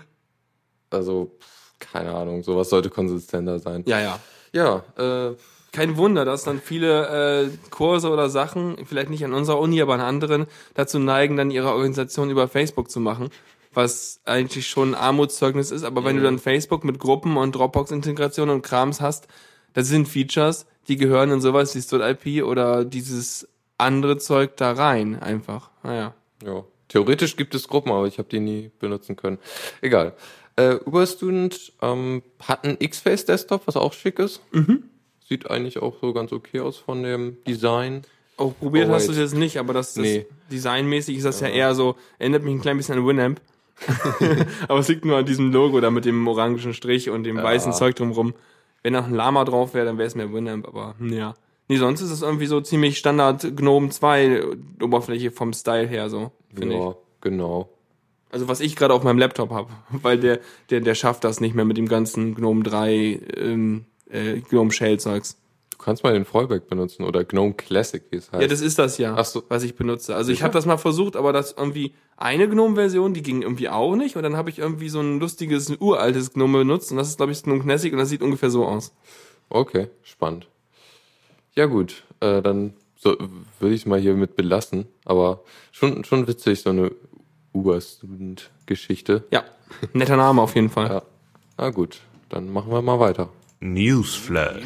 Also, 0.91 1.37
keine 1.81 2.15
Ahnung, 2.15 2.43
sowas 2.45 2.71
sollte 2.71 2.91
konsistenter 2.91 3.59
sein. 3.59 3.83
Ja, 3.87 4.01
ja. 4.01 4.21
Ja, 4.53 4.85
äh, 4.97 5.35
Kein 5.75 5.97
Wunder, 5.97 6.25
dass 6.25 6.45
dann 6.45 6.61
viele 6.61 7.49
äh, 7.49 7.49
Kurse 7.71 8.09
oder 8.11 8.31
Sachen, 8.31 8.77
vielleicht 8.87 9.11
nicht 9.11 9.25
an 9.25 9.35
unserer 9.35 9.59
Uni, 9.59 9.83
aber 9.83 9.95
an 9.95 10.01
anderen, 10.01 10.47
dazu 10.75 11.01
neigen, 11.01 11.37
dann 11.37 11.51
ihre 11.51 11.73
Organisation 11.73 12.31
über 12.31 12.47
Facebook 12.47 12.89
zu 12.89 13.01
machen. 13.01 13.31
Was 13.73 14.21
eigentlich 14.25 14.69
schon 14.69 14.95
ein 14.95 14.95
Armutszeugnis 14.95 15.73
ist, 15.73 15.83
aber 15.83 16.05
wenn 16.05 16.17
du 16.17 16.23
dann 16.23 16.39
Facebook 16.39 16.85
mit 16.85 17.01
Gruppen 17.01 17.37
und 17.37 17.57
Dropbox-Integration 17.57 18.51
und 18.51 18.63
Krams 18.63 19.01
hast, 19.01 19.27
das 19.73 19.89
sind 19.89 20.07
Features, 20.07 20.67
die 20.87 20.97
gehören 20.97 21.33
in 21.33 21.41
sowas 21.41 21.75
wie 21.75 21.83
StudIP 21.83 22.45
oder 22.45 22.85
dieses 22.85 23.49
andere 23.77 24.19
Zeug 24.19 24.57
da 24.57 24.71
rein, 24.71 25.21
einfach. 25.21 25.71
Naja. 25.83 26.15
ja. 26.47 26.65
Theoretisch 26.87 27.35
gibt 27.35 27.57
es 27.57 27.67
Gruppen, 27.67 27.91
aber 27.91 28.07
ich 28.07 28.19
habe 28.19 28.29
die 28.29 28.39
nie 28.39 28.71
benutzen 28.79 29.17
können. 29.17 29.39
Egal. 29.81 30.15
Äh, 30.55 30.75
Überstudent 30.87 31.73
ähm, 31.83 32.23
hat 32.41 32.63
einen 32.63 32.77
X-Face 32.79 33.25
Desktop, 33.25 33.67
was 33.67 33.77
auch 33.77 33.93
schick 33.93 34.21
ist. 34.21 34.41
Sieht 35.29 35.51
eigentlich 35.51 35.79
auch 35.81 35.95
so 36.01 36.13
ganz 36.13 36.33
okay 36.33 36.61
aus 36.61 36.77
von 36.77 37.03
dem 37.03 37.39
Design. 37.47 38.03
Auch 38.37 38.53
probiert 38.59 38.89
Oh, 38.89 38.93
hast 38.93 39.09
du 39.09 39.13
es 39.13 39.19
jetzt 39.19 39.35
nicht, 39.35 39.59
aber 39.59 39.73
das, 39.73 39.95
das 39.95 40.03
Nee. 40.03 40.27
designmäßig 40.51 41.17
ist 41.17 41.25
das 41.25 41.41
ja. 41.41 41.49
eher 41.49 41.75
so, 41.75 41.97
erinnert 42.19 42.43
mich 42.43 42.55
ein 42.55 42.61
klein 42.61 42.77
bisschen 42.77 42.99
an 42.99 43.07
Winamp. 43.07 43.41
aber 44.69 44.79
es 44.79 44.89
liegt 44.89 45.05
nur 45.05 45.17
an 45.17 45.27
diesem 45.27 45.53
Logo 45.53 45.81
da 45.81 45.91
mit 45.91 46.05
dem 46.05 46.27
orangen 46.29 46.75
Strich 46.75 47.11
und 47.11 47.25
dem 47.25 47.37
weißen 47.37 47.73
Zeug 47.73 47.97
drumrum. 47.97 48.35
Wenn 48.83 48.93
noch 48.93 49.07
ein 49.07 49.15
Lama 49.15 49.45
drauf 49.45 49.75
wäre, 49.75 49.87
dann 49.87 49.99
wäre 49.99 50.07
es 50.07 50.15
mehr 50.15 50.33
Winamp, 50.33 50.69
aber 50.69 50.95
ja. 51.01 51.35
Nee, 51.69 51.79
sonst 51.79 52.03
ist 52.03 52.11
es 52.11 52.23
irgendwie 52.23 52.47
so 52.47 52.61
ziemlich 52.61 52.99
Standard 52.99 53.57
Gnome 53.57 53.89
2 53.89 54.43
Oberfläche 54.83 55.31
vom 55.31 55.53
Style 55.55 55.87
her 55.87 56.11
so, 56.11 56.31
finde 56.55 56.75
ich. 56.75 56.81
Ja, 56.81 56.95
genau. 57.23 57.71
Also 58.31 58.49
was 58.49 58.61
ich 58.61 58.77
gerade 58.77 58.93
auf 58.93 59.03
meinem 59.03 59.19
Laptop 59.19 59.51
habe, 59.51 59.71
weil 59.91 60.19
der, 60.19 60.41
der, 60.71 60.81
der 60.81 60.95
schafft 60.95 61.25
das 61.25 61.41
nicht 61.41 61.55
mehr 61.55 61.65
mit 61.65 61.79
dem 61.79 61.89
ganzen 61.89 62.35
Gnome 62.35 62.63
3 62.65 63.21
ähm, 63.37 63.87
äh, 64.15 64.41
Gnome 64.41 64.71
Shell 64.71 64.99
Zeugs. 64.99 65.37
Du 65.71 65.79
kannst 65.79 66.05
mal 66.05 66.15
den 66.15 66.25
Fallback 66.25 66.69
benutzen 66.69 67.05
oder 67.05 67.25
GNOME 67.25 67.55
Classic, 67.55 68.03
wie 68.11 68.17
es 68.17 68.31
heißt. 68.33 68.41
Ja, 68.41 68.49
das 68.49 68.61
ist 68.61 68.79
das 68.79 68.97
ja, 68.97 69.17
Ach 69.19 69.25
so. 69.25 69.43
was 69.49 69.65
ich 69.65 69.75
benutze. 69.75 70.15
Also 70.15 70.31
ich 70.31 70.43
habe 70.43 70.55
das 70.55 70.67
mal 70.67 70.79
versucht, 70.79 71.17
aber 71.17 71.33
das 71.33 71.53
irgendwie 71.59 71.95
eine 72.17 72.49
Gnome-Version, 72.49 73.13
die 73.13 73.23
ging 73.23 73.43
irgendwie 73.43 73.69
auch 73.69 73.97
nicht. 73.97 74.17
Und 74.17 74.23
dann 74.23 74.37
habe 74.37 74.51
ich 74.51 74.61
irgendwie 74.61 74.89
so 74.89 75.01
ein 75.01 75.19
lustiges, 75.19 75.71
uraltes 75.81 76.33
Gnome 76.33 76.59
benutzt. 76.59 76.93
Und 76.93 76.99
das 76.99 77.09
ist, 77.09 77.17
glaube 77.17 77.33
ich, 77.33 77.43
Gnome 77.43 77.65
Classic 77.65 77.93
und 77.93 77.99
das 77.99 78.09
sieht 78.09 78.23
ungefähr 78.23 78.51
so 78.51 78.65
aus. 78.65 78.95
Okay, 79.51 79.89
spannend. 80.03 80.47
Ja 81.55 81.67
gut, 81.67 82.05
äh, 82.21 82.41
dann 82.41 82.75
so, 82.97 83.17
würde 83.59 83.75
ich 83.75 83.83
es 83.83 83.87
mal 83.87 84.01
hier 84.01 84.15
mit 84.15 84.37
belassen. 84.37 84.87
Aber 85.05 85.43
schon, 85.73 86.05
schon 86.05 86.27
witzig, 86.29 86.63
so 86.63 86.71
eine 86.71 86.93
Uber-Student-Geschichte. 87.53 89.25
Ja, 89.31 89.45
netter 89.93 90.17
Name 90.17 90.41
auf 90.41 90.55
jeden 90.55 90.71
Fall. 90.71 90.89
Ja. 90.89 91.03
Na 91.59 91.71
gut, 91.71 92.01
dann 92.29 92.51
machen 92.51 92.71
wir 92.73 92.81
mal 92.81 93.01
weiter. 93.01 93.29
Newsflash. 93.65 94.63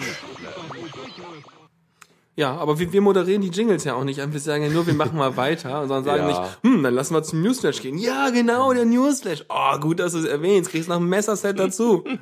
Ja, 2.37 2.57
aber 2.57 2.79
wir, 2.79 2.93
wir 2.93 3.01
moderieren 3.01 3.43
die 3.43 3.49
Jingles 3.49 3.83
ja 3.85 3.95
auch 3.95 4.05
nicht. 4.05 4.19
Wir 4.33 4.41
sagen 4.41 4.63
ja 4.63 4.69
nur, 4.71 4.87
wir 4.87 4.95
machen 4.95 5.17
mal 5.19 5.37
weiter. 5.37 5.83
Und 5.83 5.89
dann 5.89 6.05
sagen 6.05 6.29
Ja. 6.29 6.41
nicht, 6.41 6.59
hm, 6.63 6.83
dann 6.85 6.95
lassen 6.95 7.15
wir 7.15 7.23
zum 7.25 7.43
Newsflash 7.43 7.81
gehen. 7.83 7.99
Ja, 7.99 8.31
genau, 8.31 8.73
der 8.73 8.85
Newsflash. 8.85 9.45
Oh, 9.49 9.79
gut, 9.81 9.99
dass 9.99 10.13
du 10.13 10.19
es 10.19 10.25
erwähnst. 10.25 10.71
Kriegst 10.71 10.89
noch 10.89 10.97
ein 10.97 11.09
Messerset 11.09 11.59
dazu. 11.59 12.05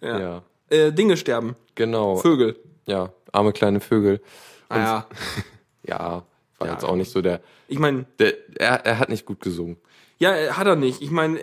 Ja, 0.00 0.18
Ja. 0.20 0.42
Äh, 0.70 0.92
Dinge 0.92 1.16
sterben. 1.16 1.56
genau. 1.74 2.16
Vögel. 2.18 2.56
ja, 2.86 3.12
arme 3.32 3.52
kleine 3.52 3.80
Vögel. 3.80 4.20
Ah, 4.68 4.78
ja. 4.78 5.06
Ja, 5.82 6.22
war 6.58 6.66
Ja. 6.68 6.74
jetzt 6.74 6.84
auch 6.84 6.94
nicht 6.94 7.10
so 7.10 7.20
der, 7.22 7.40
Ich 7.66 7.78
meine, 7.80 8.04
er, 8.58 8.84
er 8.86 8.98
hat 9.00 9.08
nicht 9.08 9.24
gut 9.26 9.40
gesungen. 9.40 9.76
Ja, 10.18 10.30
hat 10.56 10.66
er 10.68 10.76
nicht. 10.76 11.00
Ich 11.02 11.10
meine, 11.10 11.38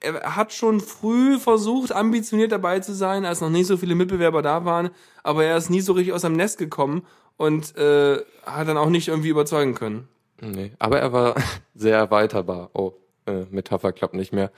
er, 0.00 0.36
hat 0.36 0.52
schon 0.52 0.80
früh 0.80 1.38
versucht, 1.38 1.92
ambitioniert 1.92 2.52
dabei 2.52 2.80
zu 2.80 2.94
sein, 2.94 3.24
als 3.24 3.40
noch 3.40 3.50
nicht 3.50 3.66
so 3.66 3.76
viele 3.76 3.94
Mitbewerber 3.94 4.42
da 4.42 4.64
waren, 4.64 4.90
aber 5.22 5.44
er 5.44 5.56
ist 5.56 5.70
nie 5.70 5.80
so 5.80 5.92
richtig 5.92 6.12
aus 6.14 6.22
seinem 6.22 6.36
Nest 6.36 6.58
gekommen 6.58 7.02
und 7.36 7.76
äh, 7.76 8.18
hat 8.44 8.68
dann 8.68 8.76
auch 8.76 8.90
nicht 8.90 9.08
irgendwie 9.08 9.28
überzeugen 9.30 9.74
können. 9.74 10.08
Nee, 10.40 10.72
aber 10.78 11.00
er 11.00 11.12
war 11.12 11.34
sehr 11.74 11.96
erweiterbar. 11.96 12.70
Oh, 12.74 12.92
äh, 13.26 13.44
Metapher 13.50 13.92
klappt 13.92 14.14
nicht 14.14 14.32
mehr. 14.32 14.50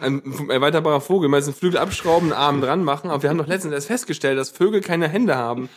Ein 0.00 0.22
erweiterbarer 0.50 1.00
Vogel, 1.00 1.28
meinst 1.30 1.48
du, 1.48 1.52
Flügel 1.52 1.78
abschrauben, 1.78 2.32
einen 2.32 2.38
Arm 2.40 2.60
dran 2.60 2.84
machen, 2.84 3.10
aber 3.10 3.22
wir 3.22 3.30
haben 3.30 3.38
doch 3.38 3.46
letztens 3.46 3.72
erst 3.72 3.86
festgestellt, 3.86 4.38
dass 4.38 4.50
Vögel 4.50 4.80
keine 4.82 5.08
Hände 5.08 5.36
haben. 5.36 5.68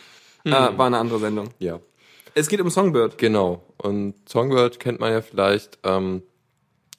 Äh, 0.44 0.50
war 0.50 0.86
eine 0.86 0.98
andere 0.98 1.18
Sendung. 1.18 1.48
Ja, 1.58 1.80
Es 2.34 2.48
geht 2.48 2.60
um 2.60 2.70
Songbird. 2.70 3.18
genau. 3.18 3.62
Und 3.78 4.14
Songbird 4.28 4.78
kennt 4.80 5.00
man 5.00 5.12
ja 5.12 5.22
vielleicht, 5.22 5.78
ähm, 5.84 6.22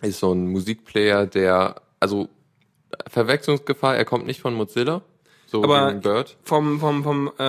ist 0.01 0.19
so 0.19 0.31
ein 0.33 0.47
Musikplayer, 0.47 1.27
der, 1.27 1.81
also 2.01 2.27
Verwechslungsgefahr, 3.07 3.95
er 3.95 4.03
kommt 4.03 4.25
nicht 4.25 4.41
von 4.41 4.53
Mozilla, 4.53 5.01
so 5.47 5.63
Aber- 5.63 5.93
wie 5.93 5.99
Bird. 5.99 6.35
Vom, 6.43 6.79
vom, 6.81 7.03
vom, 7.03 7.27
äh, 7.37 7.41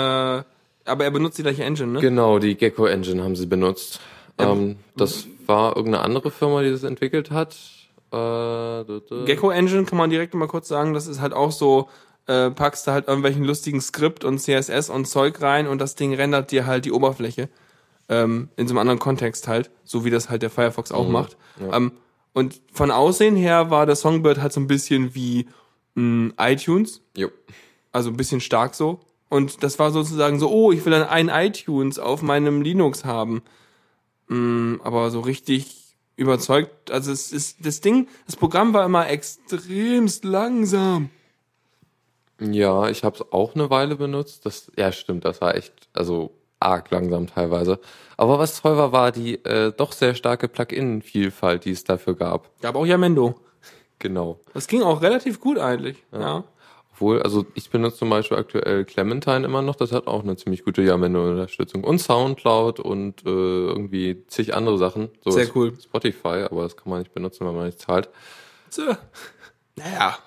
aber 0.85 1.05
er 1.05 1.11
benutzt 1.11 1.39
die 1.39 1.43
gleiche 1.43 1.65
Engine, 1.65 1.93
ne? 1.93 2.01
Genau, 2.01 2.39
die 2.39 2.57
Gecko 2.57 2.87
Engine 2.87 3.23
haben 3.25 3.35
sie 3.35 3.47
benutzt. 3.47 4.01
Ähm, 4.39 4.77
das 4.97 5.27
war 5.47 5.77
irgendeine 5.77 6.05
andere 6.05 6.31
Firma, 6.31 6.63
die 6.63 6.71
das 6.71 6.85
entwickelt 6.85 7.31
hat. 7.31 7.57
Äh. 8.13 9.25
Gecko 9.25 9.51
Engine 9.51 9.85
kann 9.85 9.99
man 9.99 10.11
direkt 10.11 10.35
mal 10.35 10.49
kurz 10.49 10.69
sagen, 10.69 10.95
das 10.95 11.07
ist 11.07 11.21
halt 11.21 11.33
auch 11.33 11.53
so, 11.53 11.89
äh, 12.27 12.51
packst 12.51 12.87
da 12.87 12.93
halt 12.93 13.09
irgendwelchen 13.09 13.45
lustigen 13.45 13.81
Skript 13.81 14.25
und 14.25 14.39
CSS 14.39 14.91
und 14.91 15.07
Zeug 15.07 15.41
rein 15.41 15.67
und 15.67 15.81
das 15.81 15.95
Ding 15.95 16.15
rendert 16.15 16.51
dir 16.51 16.67
halt 16.67 16.85
die 16.85 16.93
Oberfläche. 16.93 17.49
Ähm, 18.09 18.49
in 18.57 18.67
so 18.67 18.73
einem 18.73 18.79
anderen 18.79 18.99
Kontext 18.99 19.49
halt, 19.49 19.71
so 19.85 20.05
wie 20.05 20.11
das 20.11 20.29
halt 20.29 20.43
der 20.43 20.51
Firefox 20.51 20.93
auch 20.93 21.09
macht. 21.09 21.37
Ähm, 21.73 21.93
und 22.33 22.61
von 22.73 22.91
Aussehen 22.91 23.37
her 23.37 23.71
war 23.71 23.87
der 23.87 23.97
Songbird 23.97 24.41
halt 24.41 24.53
so 24.53 24.61
ein 24.61 24.67
bisschen 24.67 25.15
wie 25.15 25.47
mh, 25.95 26.35
iTunes, 26.39 27.03
Jo. 27.17 27.29
also 27.93 28.11
ein 28.11 28.17
bisschen 28.17 28.41
stark 28.41 28.75
so. 28.75 29.01
Und 29.29 29.63
das 29.63 29.79
war 29.79 29.91
sozusagen 29.91 30.39
so, 30.39 30.51
oh, 30.51 30.73
ich 30.73 30.85
will 30.85 30.93
dann 30.93 31.09
ein 31.09 31.29
iTunes 31.29 31.99
auf 31.99 32.23
meinem 32.23 32.61
Linux 32.61 33.05
haben. 33.05 33.43
Mm, 34.29 34.77
aber 34.83 35.11
so 35.11 35.21
richtig 35.21 35.97
überzeugt, 36.17 36.91
also 36.91 37.11
es 37.11 37.33
ist, 37.33 37.65
das 37.65 37.81
Ding, 37.81 38.09
das 38.27 38.37
Programm 38.37 38.75
war 38.75 38.85
immer 38.85 39.09
extremst 39.09 40.25
langsam. 40.25 41.11
Ja, 42.41 42.89
ich 42.89 43.05
habe 43.05 43.17
es 43.17 43.33
auch 43.33 43.55
eine 43.55 43.71
Weile 43.71 43.97
benutzt. 43.97 44.45
Das, 44.47 44.71
ja, 44.77 44.93
stimmt, 44.93 45.25
das 45.25 45.41
war 45.41 45.55
echt, 45.55 45.73
also 45.93 46.33
arg 46.63 46.91
langsam 46.91 47.27
teilweise. 47.27 47.81
Aber 48.17 48.39
was 48.39 48.61
toll 48.61 48.77
war, 48.77 48.93
war 48.93 49.13
die 49.13 49.45
äh, 49.45 49.73
doch 49.77 49.93
sehr 49.93 50.15
starke 50.15 50.49
Plugin-Vielfalt, 50.49 51.65
die 51.65 51.73
es 51.73 51.85
dafür 51.85 52.15
gab. 52.15 52.51
Gab 52.61 52.77
auch 52.77 52.87
Yamendo. 52.87 53.35
Genau. 53.99 54.41
Das 54.55 54.67
ging 54.67 54.83
auch 54.83 55.03
relativ 55.03 55.41
gut 55.41 55.59
eigentlich. 55.59 56.03
Ja. 56.13 56.45
Obwohl, 56.93 57.23
also 57.23 57.47
ich 57.55 57.71
benutze 57.71 57.99
zum 57.99 58.11
Beispiel 58.11 58.37
aktuell 58.37 58.85
Clementine 58.85 59.45
immer 59.47 59.63
noch, 59.63 59.77
das 59.77 59.93
hat 59.93 60.07
auch 60.07 60.23
eine 60.23 60.37
ziemlich 60.37 60.65
gute 60.65 60.83
Yamendo-Unterstützung. 60.83 61.85
Und 61.85 62.01
Soundcloud 62.01 62.81
und 62.81 63.25
äh, 63.25 63.29
irgendwie 63.29 64.25
zig 64.27 64.55
andere 64.55 64.77
Sachen. 64.77 65.09
So 65.25 65.31
Sehr 65.31 65.49
cool. 65.57 65.73
Spotify, 65.81 66.47
aber 66.51 66.63
das 66.63 66.77
kann 66.77 66.91
man 66.91 66.99
nicht 66.99 67.15
benutzen, 67.15 67.47
wenn 67.47 67.55
man 67.55 67.67
nicht 67.67 67.81
zahlt. 67.81 68.11
So. 68.71 68.83
Naja, 69.77 70.19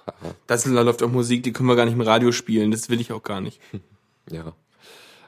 das 0.48 0.66
läuft 0.66 1.04
auch 1.04 1.10
Musik, 1.10 1.44
die 1.44 1.54
können 1.54 1.70
wir 1.70 1.76
gar 1.76 1.86
nicht 1.86 1.94
im 1.94 2.02
Radio 2.02 2.32
spielen, 2.32 2.72
das 2.72 2.90
will 2.90 3.00
ich 3.00 3.12
auch 3.12 3.24
gar 3.24 3.42
nicht. 3.42 3.62
Ja. 4.32 4.54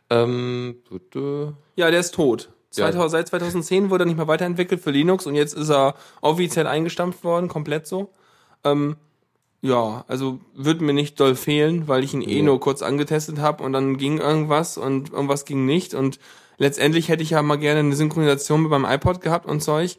Ähm, 0.10 0.78
du. 1.12 1.54
Ja, 1.76 1.92
der 1.92 2.00
ist 2.00 2.14
tot. 2.14 2.50
Ja. 2.76 2.92
2000, 2.92 3.12
Seit 3.12 3.28
2010 3.30 3.90
wurde 3.90 4.04
er 4.04 4.08
nicht 4.08 4.18
mehr 4.18 4.28
weiterentwickelt 4.28 4.82
für 4.82 4.92
Linux 4.92 5.26
und 5.26 5.36
jetzt 5.36 5.54
ist 5.54 5.70
er 5.70 5.96
offiziell 6.22 6.68
eingestampft 6.68 7.24
worden, 7.24 7.48
komplett 7.48 7.88
so. 7.88 8.10
Ähm, 8.64 8.98
ja, 9.62 10.06
also 10.08 10.40
wird 10.54 10.82
mir 10.82 10.94
nicht 10.94 11.20
doll 11.20 11.36
fehlen, 11.36 11.88
weil 11.88 12.04
ich 12.04 12.14
ihn 12.14 12.22
eh 12.22 12.42
nur 12.42 12.60
kurz 12.60 12.82
angetestet 12.82 13.40
habe 13.40 13.64
und 13.64 13.74
dann 13.74 13.98
ging 13.98 14.20
irgendwas 14.20 14.78
und 14.78 15.12
irgendwas 15.12 15.46
ging 15.46 15.66
nicht 15.66 15.94
und 15.94 16.20
letztendlich 16.58 17.10
hätte 17.10 17.24
ich 17.24 17.32
ja 17.32 17.42
mal 17.42 17.58
gerne 17.58 17.80
eine 17.80 17.96
Synchronisation 17.96 18.62
mit 18.62 18.72
meinem 18.72 18.86
iPod 18.86 19.22
gehabt 19.22 19.48
und 19.48 19.62
Zeug. 19.62 19.98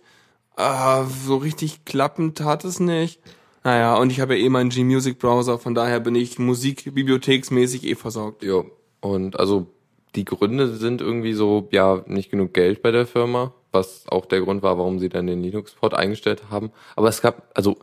Ah, 0.57 1.05
so 1.05 1.37
richtig 1.37 1.85
klappend 1.85 2.39
tat 2.39 2.65
es 2.65 2.81
nicht. 2.81 3.21
Naja, 3.65 3.97
und 3.97 4.11
ich 4.11 4.21
habe 4.21 4.37
ja 4.37 4.45
eh 4.45 4.49
meinen 4.49 4.71
G-Music-Browser, 4.71 5.59
von 5.59 5.75
daher 5.75 6.01
bin 6.01 6.15
ich 6.15 6.39
musikbibliotheksmäßig 6.39 7.85
eh 7.85 7.95
versorgt. 7.97 8.43
Ja. 8.43 8.63
Und 9.01 9.39
also 9.39 9.67
die 10.15 10.25
Gründe 10.25 10.69
sind 10.69 11.01
irgendwie 11.01 11.35
so, 11.35 11.69
ja, 11.71 12.03
nicht 12.07 12.31
genug 12.31 12.55
Geld 12.55 12.83
bei 12.83 12.91
der 12.91 13.07
Firma, 13.07 13.53
was 13.73 14.07
auch 14.09 14.27
der 14.27 14.41
Grund 14.41 14.63
war, 14.63 14.79
warum 14.79 14.99
sie 14.99 15.09
dann 15.09 15.27
den 15.27 15.43
Linux-Port 15.43 15.95
eingestellt 15.95 16.45
haben. 16.51 16.73
Aber 16.97 17.09
es 17.09 17.21
gab, 17.21 17.51
also 17.55 17.77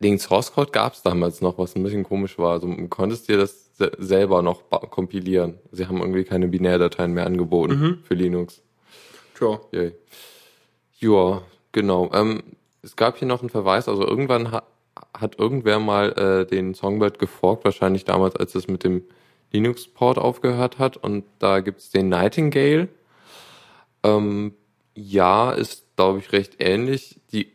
den 0.00 0.18
Source 0.18 0.52
Code 0.52 0.70
gab 0.70 0.94
es 0.94 1.02
damals 1.02 1.42
noch, 1.42 1.58
was 1.58 1.76
ein 1.76 1.82
bisschen 1.82 2.04
komisch 2.04 2.38
war. 2.38 2.52
Also 2.52 2.66
du 2.74 2.88
konntest 2.88 3.28
dir 3.28 3.36
das 3.36 3.76
se- 3.76 3.92
selber 3.98 4.40
noch 4.40 4.62
kompilieren. 4.90 5.58
Sie 5.72 5.86
haben 5.86 5.98
irgendwie 5.98 6.24
keine 6.24 6.48
Binärdateien 6.48 7.12
mehr 7.12 7.26
angeboten 7.26 7.74
für 8.02 8.14
Linux. 8.14 8.62
Tja. 9.36 9.60
Yay. 9.72 9.92
Ja, 10.98 11.42
genau. 11.72 12.10
Ähm, 12.14 12.42
es 12.82 12.96
gab 12.96 13.18
hier 13.18 13.28
noch 13.28 13.40
einen 13.40 13.50
Verweis, 13.50 13.88
also 13.88 14.06
irgendwann 14.06 14.52
ha 14.52 14.62
hat 15.14 15.38
irgendwer 15.38 15.78
mal 15.78 16.12
äh, 16.12 16.46
den 16.46 16.74
Songbird 16.74 17.18
geforkt, 17.18 17.64
wahrscheinlich 17.64 18.04
damals, 18.04 18.36
als 18.36 18.54
es 18.54 18.68
mit 18.68 18.84
dem 18.84 19.02
Linux-Port 19.52 20.18
aufgehört 20.18 20.78
hat. 20.78 20.96
Und 20.96 21.24
da 21.38 21.60
gibt's 21.60 21.90
den 21.90 22.08
Nightingale. 22.08 22.88
Ähm, 24.02 24.54
ja, 24.94 25.52
ist, 25.52 25.84
glaube 25.96 26.18
ich, 26.18 26.32
recht 26.32 26.56
ähnlich. 26.58 27.20
Die 27.32 27.52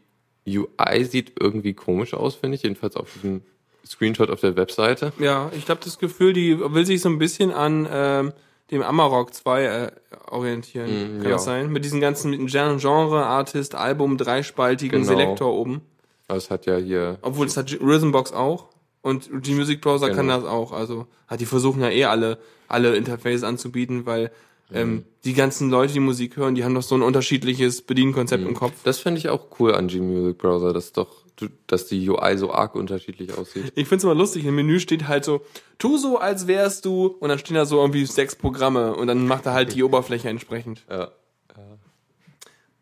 UI 0.47 1.03
sieht 1.05 1.33
irgendwie 1.39 1.73
komisch 1.73 2.13
aus, 2.13 2.35
finde 2.35 2.55
ich, 2.55 2.63
jedenfalls 2.63 2.95
auf 2.95 3.11
diesem 3.13 3.41
Screenshot 3.85 4.29
auf 4.29 4.41
der 4.41 4.55
Webseite. 4.55 5.13
Ja, 5.19 5.51
ich 5.57 5.69
habe 5.69 5.79
das 5.83 5.99
Gefühl, 5.99 6.33
die 6.33 6.59
will 6.59 6.85
sich 6.85 7.01
so 7.01 7.09
ein 7.09 7.19
bisschen 7.19 7.51
an 7.51 7.87
ähm, 7.91 8.33
dem 8.71 8.81
Amarok 8.81 9.33
2 9.33 9.63
äh, 9.63 9.91
orientieren. 10.29 10.87
Mm, 10.89 11.21
Kann 11.21 11.23
ja. 11.23 11.35
das 11.35 11.45
sein? 11.45 11.71
Mit 11.71 11.85
diesen 11.85 12.01
ganzen 12.01 12.31
mit 12.31 12.51
Genre, 12.51 13.25
Artist, 13.25 13.75
Album, 13.75 14.17
dreispaltigen 14.17 15.01
Genau. 15.01 15.11
Selektor 15.11 15.53
oben. 15.53 15.81
Es 16.27 16.49
hat 16.49 16.65
ja 16.65 16.77
hier 16.77 17.19
Obwohl 17.21 17.45
es 17.45 17.57
hat 17.57 17.71
Rhythmbox 17.79 18.33
auch. 18.33 18.69
Und 19.05 19.29
die 19.45 19.53
Music 19.53 19.81
Browser 19.81 20.07
kann 20.09 20.25
Genau. 20.25 20.39
das 20.41 20.49
auch. 20.49 20.71
Also 20.71 21.05
hat 21.27 21.39
die 21.39 21.45
versuchen 21.45 21.79
ja 21.79 21.91
eh 21.91 22.05
alle, 22.05 22.39
alle 22.67 22.95
Interfaces 22.95 23.43
anzubieten, 23.43 24.07
weil 24.07 24.31
Mhm. 24.71 24.75
ähm, 24.77 25.03
die 25.25 25.33
ganzen 25.35 25.69
Leute, 25.69 25.93
die 25.93 25.99
Musik 25.99 26.37
hören, 26.37 26.55
die 26.55 26.63
haben 26.63 26.73
doch 26.73 26.81
so 26.81 26.95
ein 26.95 27.03
unterschiedliches 27.03 27.83
Bedienkonzept 27.83 28.41
Mhm. 28.41 28.49
im 28.49 28.55
Kopf. 28.55 28.73
Das 28.83 28.97
finde 28.97 29.19
ich 29.19 29.29
auch 29.29 29.45
cool 29.59 29.75
an 29.75 29.87
G-Music 29.89 30.39
Browser, 30.39 30.73
dass 30.73 30.91
doch 30.91 31.23
dass 31.67 31.85
die 31.87 32.09
UI 32.09 32.37
so 32.37 32.51
arg 32.51 32.73
unterschiedlich 32.75 33.37
aussieht. 33.37 33.73
Ich 33.75 33.87
find's 33.89 34.03
immer 34.05 34.15
lustig, 34.15 34.43
im 34.45 34.55
Menü 34.55 34.79
steht 34.79 35.07
halt 35.07 35.23
so, 35.25 35.41
tu 35.77 35.97
so, 35.97 36.17
als 36.17 36.47
wärst 36.47 36.85
du, 36.85 37.07
und 37.07 37.27
dann 37.29 37.37
stehen 37.37 37.55
da 37.55 37.65
so 37.65 37.79
irgendwie 37.81 38.05
sechs 38.05 38.35
Programme 38.37 38.95
und 38.95 39.05
dann 39.07 39.27
macht 39.27 39.45
er 39.45 39.51
halt 39.53 39.75
die 39.75 39.83
Oberfläche 39.87 40.29
entsprechend. 40.29 40.83
Ja. 40.89 41.11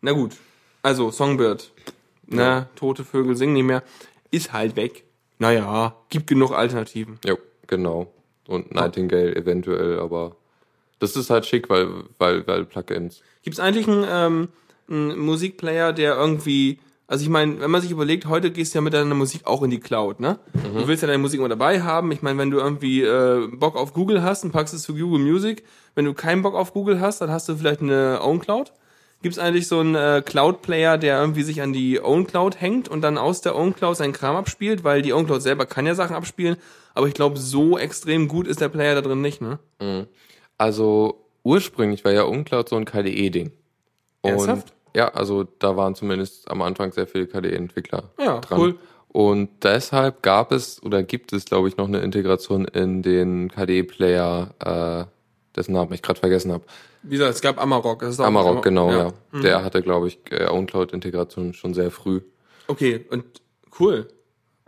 Na 0.02 0.12
gut, 0.12 0.38
also 0.84 1.12
Songbird, 1.12 1.72
na, 2.28 2.70
tote 2.76 3.04
Vögel 3.04 3.36
singen 3.36 3.54
nicht 3.54 3.64
mehr, 3.66 3.84
ist 4.32 4.54
halt 4.54 4.76
weg. 4.76 5.04
Naja, 5.44 5.94
gibt 6.08 6.28
genug 6.28 6.54
Alternativen. 6.54 7.20
Jo, 7.26 7.38
genau. 7.68 8.08
Und 8.48 8.74
Nightingale 8.74 9.36
eventuell, 9.36 10.00
aber 10.00 10.38
das 11.00 11.18
ist 11.18 11.30
halt 11.30 11.46
schick, 11.46 11.70
weil, 11.70 11.90
weil, 12.18 12.48
weil 12.48 12.64
Plugins. 12.64 13.22
Gibt's 13.42 13.60
eigentlich 13.60 13.90
einen, 13.90 14.06
ähm, 14.10 14.48
einen 14.90 15.20
Musikplayer, 15.20 15.92
der 15.92 16.16
irgendwie, 16.16 16.80
also 17.08 17.24
ich 17.24 17.30
meine, 17.30 17.60
wenn 17.60 17.70
man 17.70 17.82
sich 17.82 17.92
überlegt, 17.92 18.26
heute 18.28 18.52
gehst 18.52 18.74
du 18.74 18.78
ja 18.78 18.82
mit 18.82 18.94
deiner 18.94 19.16
Musik 19.16 19.46
auch 19.46 19.64
in 19.64 19.70
die 19.70 19.82
Cloud, 19.82 20.22
ne? 20.22 20.40
Du 20.54 20.88
willst 20.88 21.04
ja 21.04 21.08
deine 21.08 21.22
Musik 21.22 21.42
immer 21.42 21.50
dabei 21.50 21.82
haben. 21.82 22.14
Ich 22.14 22.22
meine, 22.22 22.40
wenn 22.40 22.50
du 22.50 22.60
irgendwie 22.60 23.02
äh, 23.02 23.46
Bock 23.52 23.76
auf 23.76 23.92
Google 23.92 24.24
hast, 24.24 24.46
dann 24.46 24.52
packst 24.52 24.74
du 24.74 24.78
es 24.78 24.84
zu 24.84 24.96
Google 24.96 25.20
Music. 25.20 25.66
Wenn 25.94 26.06
du 26.06 26.14
keinen 26.14 26.42
Bock 26.42 26.56
auf 26.56 26.72
Google 26.72 27.02
hast, 27.02 27.20
dann 27.20 27.32
hast 27.32 27.50
du 27.50 27.58
vielleicht 27.58 27.82
eine 27.82 28.22
Own 28.22 28.40
Cloud. 28.40 28.72
Gibt's 29.24 29.40
eigentlich 29.40 29.68
so 29.68 29.80
einen 29.80 29.96
äh, 29.96 30.22
Cloud-Player, 30.24 31.00
der 31.00 31.20
irgendwie 31.20 31.42
sich 31.44 31.62
an 31.62 31.74
die 31.74 32.00
Own 32.00 32.28
Cloud 32.28 32.62
hängt 32.62 32.88
und 32.88 33.02
dann 33.02 33.18
aus 33.18 33.42
der 33.42 33.56
Own 33.56 33.76
Cloud 33.76 33.98
seinen 33.98 34.14
Kram 34.14 34.36
abspielt, 34.36 34.84
weil 34.84 35.02
die 35.02 35.14
Own 35.14 35.26
Cloud 35.26 35.42
selber 35.42 35.66
kann 35.66 35.86
ja 35.88 35.96
Sachen 35.96 36.16
abspielen, 36.16 36.58
aber 36.94 37.08
ich 37.08 37.16
glaube, 37.16 37.40
so 37.40 37.78
extrem 37.78 38.28
gut 38.28 38.48
ist 38.48 38.62
der 38.62 38.70
Player 38.70 38.94
da 38.94 39.02
drin 39.02 39.22
nicht, 39.22 39.42
ne? 39.42 39.58
Also 40.58 41.26
ursprünglich 41.44 42.06
war 42.06 42.12
ja 42.12 42.24
Uncloud 42.24 42.70
so 42.70 42.76
ein 42.76 42.86
KDE-Ding. 42.86 43.52
Ernsthaft? 44.22 44.74
Ja, 44.96 45.08
also 45.10 45.44
da 45.60 45.76
waren 45.76 45.96
zumindest 45.96 46.50
am 46.52 46.62
Anfang 46.62 46.92
sehr 46.92 47.08
viele 47.08 47.26
KDE-Entwickler 47.28 48.04
Ja, 48.20 48.40
dran. 48.40 48.60
cool. 48.60 48.76
Und 49.08 49.50
deshalb 49.64 50.22
gab 50.24 50.52
es 50.52 50.82
oder 50.84 51.04
gibt 51.04 51.34
es, 51.34 51.46
glaube 51.46 51.68
ich, 51.68 51.78
noch 51.78 51.88
eine 51.88 52.00
Integration 52.00 52.66
in 52.66 53.02
den 53.02 53.50
KDE-Player, 53.50 54.54
äh, 54.60 55.56
dessen 55.56 55.74
Namen 55.74 55.94
ich 55.94 56.02
gerade 56.02 56.20
vergessen 56.20 56.52
habe. 56.52 56.64
Wie 57.04 57.18
gesagt, 57.18 57.36
es 57.36 57.42
gab 57.42 57.62
Amarok. 57.62 58.00
Das 58.00 58.12
ist 58.12 58.20
auch 58.20 58.26
Amarok, 58.26 58.64
genau, 58.64 58.92
ja. 58.92 59.14
Mhm. 59.32 59.42
Der 59.42 59.64
hatte, 59.64 59.82
glaube 59.82 60.08
ich, 60.08 60.20
äh, 60.32 60.48
OwnCloud-Integration 60.48 61.54
schon 61.54 61.74
sehr 61.74 61.92
früh. 61.92 62.22
Okay, 62.68 63.06
und 63.10 63.26
cool. 63.80 64.08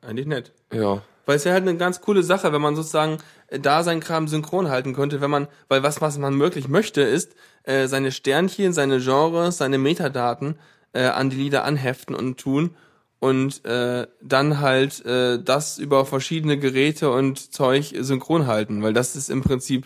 Eigentlich 0.02 0.28
nett. 0.28 0.52
Ja, 0.74 1.02
Weil 1.26 1.38
es 1.38 1.46
wäre 1.46 1.54
halt 1.54 1.68
eine 1.68 1.78
ganz 1.78 2.02
coole 2.02 2.22
Sache, 2.24 2.52
wenn 2.54 2.62
man 2.62 2.76
sozusagen 2.76 3.18
äh, 3.48 3.60
da 3.60 3.84
seinen 3.84 4.02
Kram 4.02 4.28
synchron 4.28 4.70
halten 4.70 4.94
könnte, 4.94 5.22
wenn 5.22 5.32
man, 5.32 5.48
weil 5.70 5.82
was, 5.82 6.02
was 6.02 6.18
man 6.18 6.40
wirklich 6.40 6.68
möchte, 6.68 7.02
ist, 7.02 7.36
äh, 7.64 7.88
seine 7.88 8.12
Sternchen, 8.12 8.74
seine 8.74 9.00
Genres, 9.00 9.58
seine 9.58 9.78
Metadaten 9.78 10.60
äh, 10.94 11.06
an 11.06 11.30
die 11.30 11.38
Lieder 11.38 11.64
anheften 11.64 12.16
und 12.16 12.38
tun 12.38 12.76
und 13.20 13.66
äh, 13.66 14.06
dann 14.22 14.60
halt 14.60 15.04
äh, 15.06 15.42
das 15.42 15.78
über 15.80 16.06
verschiedene 16.06 16.58
Geräte 16.58 17.10
und 17.10 17.54
Zeug 17.54 17.94
synchron 17.98 18.46
halten, 18.46 18.84
weil 18.84 18.94
das 18.94 19.16
ist 19.16 19.30
im 19.30 19.42
Prinzip, 19.42 19.86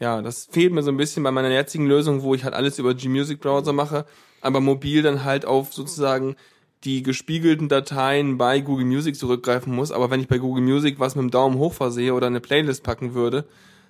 ja, 0.00 0.22
das 0.22 0.48
fehlt 0.50 0.72
mir 0.72 0.82
so 0.82 0.90
ein 0.90 0.96
bisschen 0.96 1.22
bei 1.22 1.30
meiner 1.30 1.50
jetzigen 1.50 1.86
Lösung, 1.86 2.22
wo 2.22 2.34
ich 2.34 2.44
halt 2.44 2.54
alles 2.54 2.78
über 2.78 2.94
G-Music 2.94 3.40
Browser 3.40 3.72
mache, 3.72 4.06
aber 4.40 4.60
mobil 4.60 5.02
dann 5.02 5.24
halt 5.24 5.44
auf 5.44 5.72
sozusagen 5.74 6.36
die 6.84 7.02
gespiegelten 7.02 7.68
Dateien 7.68 8.38
bei 8.38 8.60
Google 8.60 8.86
Music 8.86 9.14
zurückgreifen 9.14 9.74
muss. 9.74 9.92
Aber 9.92 10.10
wenn 10.10 10.20
ich 10.20 10.28
bei 10.28 10.38
Google 10.38 10.64
Music 10.64 10.98
was 10.98 11.14
mit 11.14 11.24
dem 11.24 11.30
Daumen 11.30 11.58
hoch 11.58 11.74
versehe 11.74 12.14
oder 12.14 12.26
eine 12.26 12.40
Playlist 12.40 12.82
packen 12.82 13.12
würde, 13.12 13.44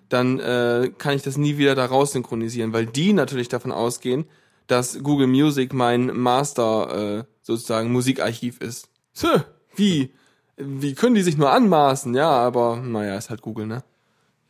dann 0.08 0.40
äh, 0.40 0.90
kann 0.98 1.14
ich 1.14 1.22
das 1.22 1.36
nie 1.36 1.56
wieder 1.56 1.76
da 1.76 1.84
raus 1.84 2.12
synchronisieren, 2.12 2.72
weil 2.72 2.86
die 2.86 3.12
natürlich 3.12 3.48
davon 3.48 3.70
ausgehen, 3.70 4.24
dass 4.66 5.02
Google 5.04 5.28
Music 5.28 5.72
mein 5.72 6.06
Master 6.06 7.18
äh, 7.20 7.24
sozusagen 7.42 7.92
Musikarchiv 7.92 8.60
ist. 8.60 8.88
Tö, 9.14 9.38
wie? 9.76 10.12
Wie 10.56 10.94
können 10.94 11.14
die 11.14 11.22
sich 11.22 11.38
nur 11.38 11.52
anmaßen? 11.52 12.12
Ja, 12.14 12.30
aber 12.30 12.76
naja, 12.76 13.16
ist 13.16 13.30
halt 13.30 13.40
Google, 13.40 13.66
ne? 13.66 13.84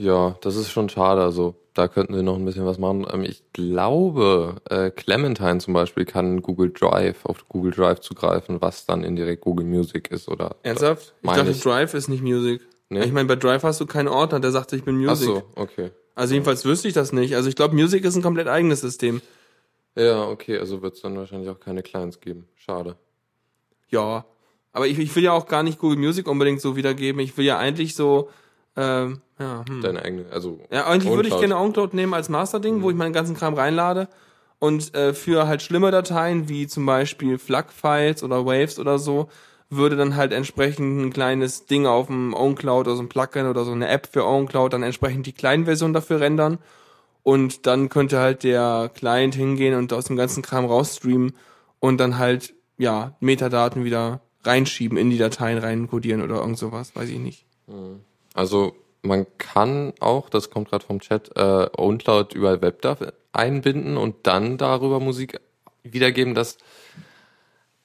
Ja, 0.00 0.36
das 0.40 0.56
ist 0.56 0.70
schon 0.70 0.88
schade. 0.88 1.22
Also 1.22 1.56
da 1.74 1.86
könnten 1.86 2.14
wir 2.14 2.22
noch 2.22 2.36
ein 2.36 2.44
bisschen 2.46 2.64
was 2.64 2.78
machen. 2.78 3.06
Ähm, 3.12 3.22
ich 3.22 3.42
glaube, 3.52 4.56
äh, 4.70 4.90
Clementine 4.90 5.58
zum 5.58 5.74
Beispiel 5.74 6.06
kann 6.06 6.40
Google 6.40 6.70
Drive 6.70 7.26
auf 7.26 7.46
Google 7.48 7.72
Drive 7.72 8.00
zugreifen, 8.00 8.62
was 8.62 8.86
dann 8.86 9.04
indirekt 9.04 9.42
Google 9.42 9.66
Music 9.66 10.10
ist 10.10 10.28
oder. 10.28 10.56
Ernsthaft? 10.62 11.12
Ich 11.20 11.30
dachte, 11.30 11.50
ich. 11.50 11.60
Drive 11.60 11.92
ist 11.92 12.08
nicht 12.08 12.22
Music. 12.22 12.62
Nee? 12.88 13.04
Ich 13.04 13.12
meine, 13.12 13.28
bei 13.28 13.36
Drive 13.36 13.62
hast 13.62 13.78
du 13.80 13.86
keinen 13.86 14.08
Ordner, 14.08 14.40
der 14.40 14.50
sagt, 14.52 14.72
ich 14.72 14.84
bin 14.84 14.96
Ach 15.04 15.10
Music. 15.10 15.26
so, 15.26 15.42
okay. 15.54 15.90
Also 16.14 16.32
jedenfalls 16.32 16.64
wüsste 16.64 16.88
ich 16.88 16.94
das 16.94 17.12
nicht. 17.12 17.36
Also 17.36 17.50
ich 17.50 17.54
glaube, 17.54 17.74
Music 17.74 18.02
ist 18.04 18.16
ein 18.16 18.22
komplett 18.22 18.48
eigenes 18.48 18.80
System. 18.80 19.20
Ja, 19.96 20.24
okay, 20.24 20.58
also 20.58 20.80
wird 20.80 20.94
es 20.94 21.02
dann 21.02 21.16
wahrscheinlich 21.16 21.50
auch 21.50 21.60
keine 21.60 21.82
Clients 21.82 22.20
geben. 22.20 22.48
Schade. 22.56 22.96
Ja. 23.90 24.24
Aber 24.72 24.86
ich, 24.86 24.98
ich 24.98 25.14
will 25.14 25.24
ja 25.24 25.32
auch 25.32 25.46
gar 25.46 25.62
nicht 25.62 25.78
Google 25.78 25.98
Music 25.98 26.26
unbedingt 26.26 26.62
so 26.62 26.74
wiedergeben. 26.74 27.20
Ich 27.20 27.36
will 27.36 27.44
ja 27.44 27.58
eigentlich 27.58 27.94
so, 27.94 28.30
ähm, 28.76 29.20
ja, 29.38 29.64
hm. 29.68 29.82
Deine 29.82 30.02
eigene, 30.02 30.26
also. 30.30 30.60
Ja, 30.70 30.86
eigentlich 30.86 31.12
würde 31.12 31.28
ich 31.28 31.38
gerne 31.38 31.56
OwnCloud 31.56 31.94
nehmen 31.94 32.14
als 32.14 32.28
Masterding, 32.28 32.82
wo 32.82 32.90
ich 32.90 32.96
meinen 32.96 33.12
ganzen 33.12 33.36
Kram 33.36 33.54
reinlade. 33.54 34.08
Und 34.58 34.94
äh, 34.94 35.14
für 35.14 35.46
halt 35.46 35.62
schlimme 35.62 35.90
Dateien, 35.90 36.48
wie 36.48 36.66
zum 36.66 36.84
Beispiel 36.84 37.38
FLAC-Files 37.38 38.22
oder 38.22 38.44
Waves 38.44 38.78
oder 38.78 38.98
so, 38.98 39.28
würde 39.70 39.96
dann 39.96 40.16
halt 40.16 40.32
entsprechend 40.32 41.00
ein 41.00 41.12
kleines 41.12 41.64
Ding 41.64 41.86
auf 41.86 42.08
dem 42.08 42.34
OwnCloud 42.34 42.86
oder 42.86 42.96
so 42.96 43.02
ein 43.02 43.08
Plugin 43.08 43.46
oder 43.46 43.64
so 43.64 43.72
eine 43.72 43.88
App 43.88 44.08
für 44.10 44.26
OwnCloud 44.26 44.72
dann 44.72 44.82
entsprechend 44.82 45.26
die 45.26 45.32
kleinen 45.32 45.64
Version 45.64 45.92
dafür 45.92 46.20
rendern. 46.20 46.58
Und 47.22 47.66
dann 47.66 47.88
könnte 47.88 48.18
halt 48.18 48.42
der 48.42 48.90
Client 48.94 49.34
hingehen 49.34 49.74
und 49.74 49.92
aus 49.92 50.06
dem 50.06 50.16
ganzen 50.16 50.42
Kram 50.42 50.64
rausstreamen 50.64 51.32
und 51.78 51.98
dann 51.98 52.18
halt, 52.18 52.54
ja, 52.78 53.16
Metadaten 53.20 53.84
wieder 53.84 54.20
reinschieben, 54.42 54.98
in 54.98 55.10
die 55.10 55.18
Dateien 55.18 55.58
reinkodieren 55.58 56.22
oder 56.22 56.36
irgend 56.36 56.58
sowas, 56.58 56.94
weiß 56.96 57.08
ich 57.08 57.18
nicht. 57.18 57.46
Also 58.40 58.74
man 59.02 59.26
kann 59.36 59.92
auch, 60.00 60.30
das 60.30 60.48
kommt 60.48 60.70
gerade 60.70 60.82
vom 60.82 60.98
Chat, 61.00 61.30
äh, 61.36 61.66
OwnCloud 61.76 62.32
über 62.32 62.62
WebDAV 62.62 63.12
einbinden 63.34 63.98
und 63.98 64.16
dann 64.22 64.56
darüber 64.56 64.98
Musik 64.98 65.38
wiedergeben. 65.82 66.34
Das 66.34 66.56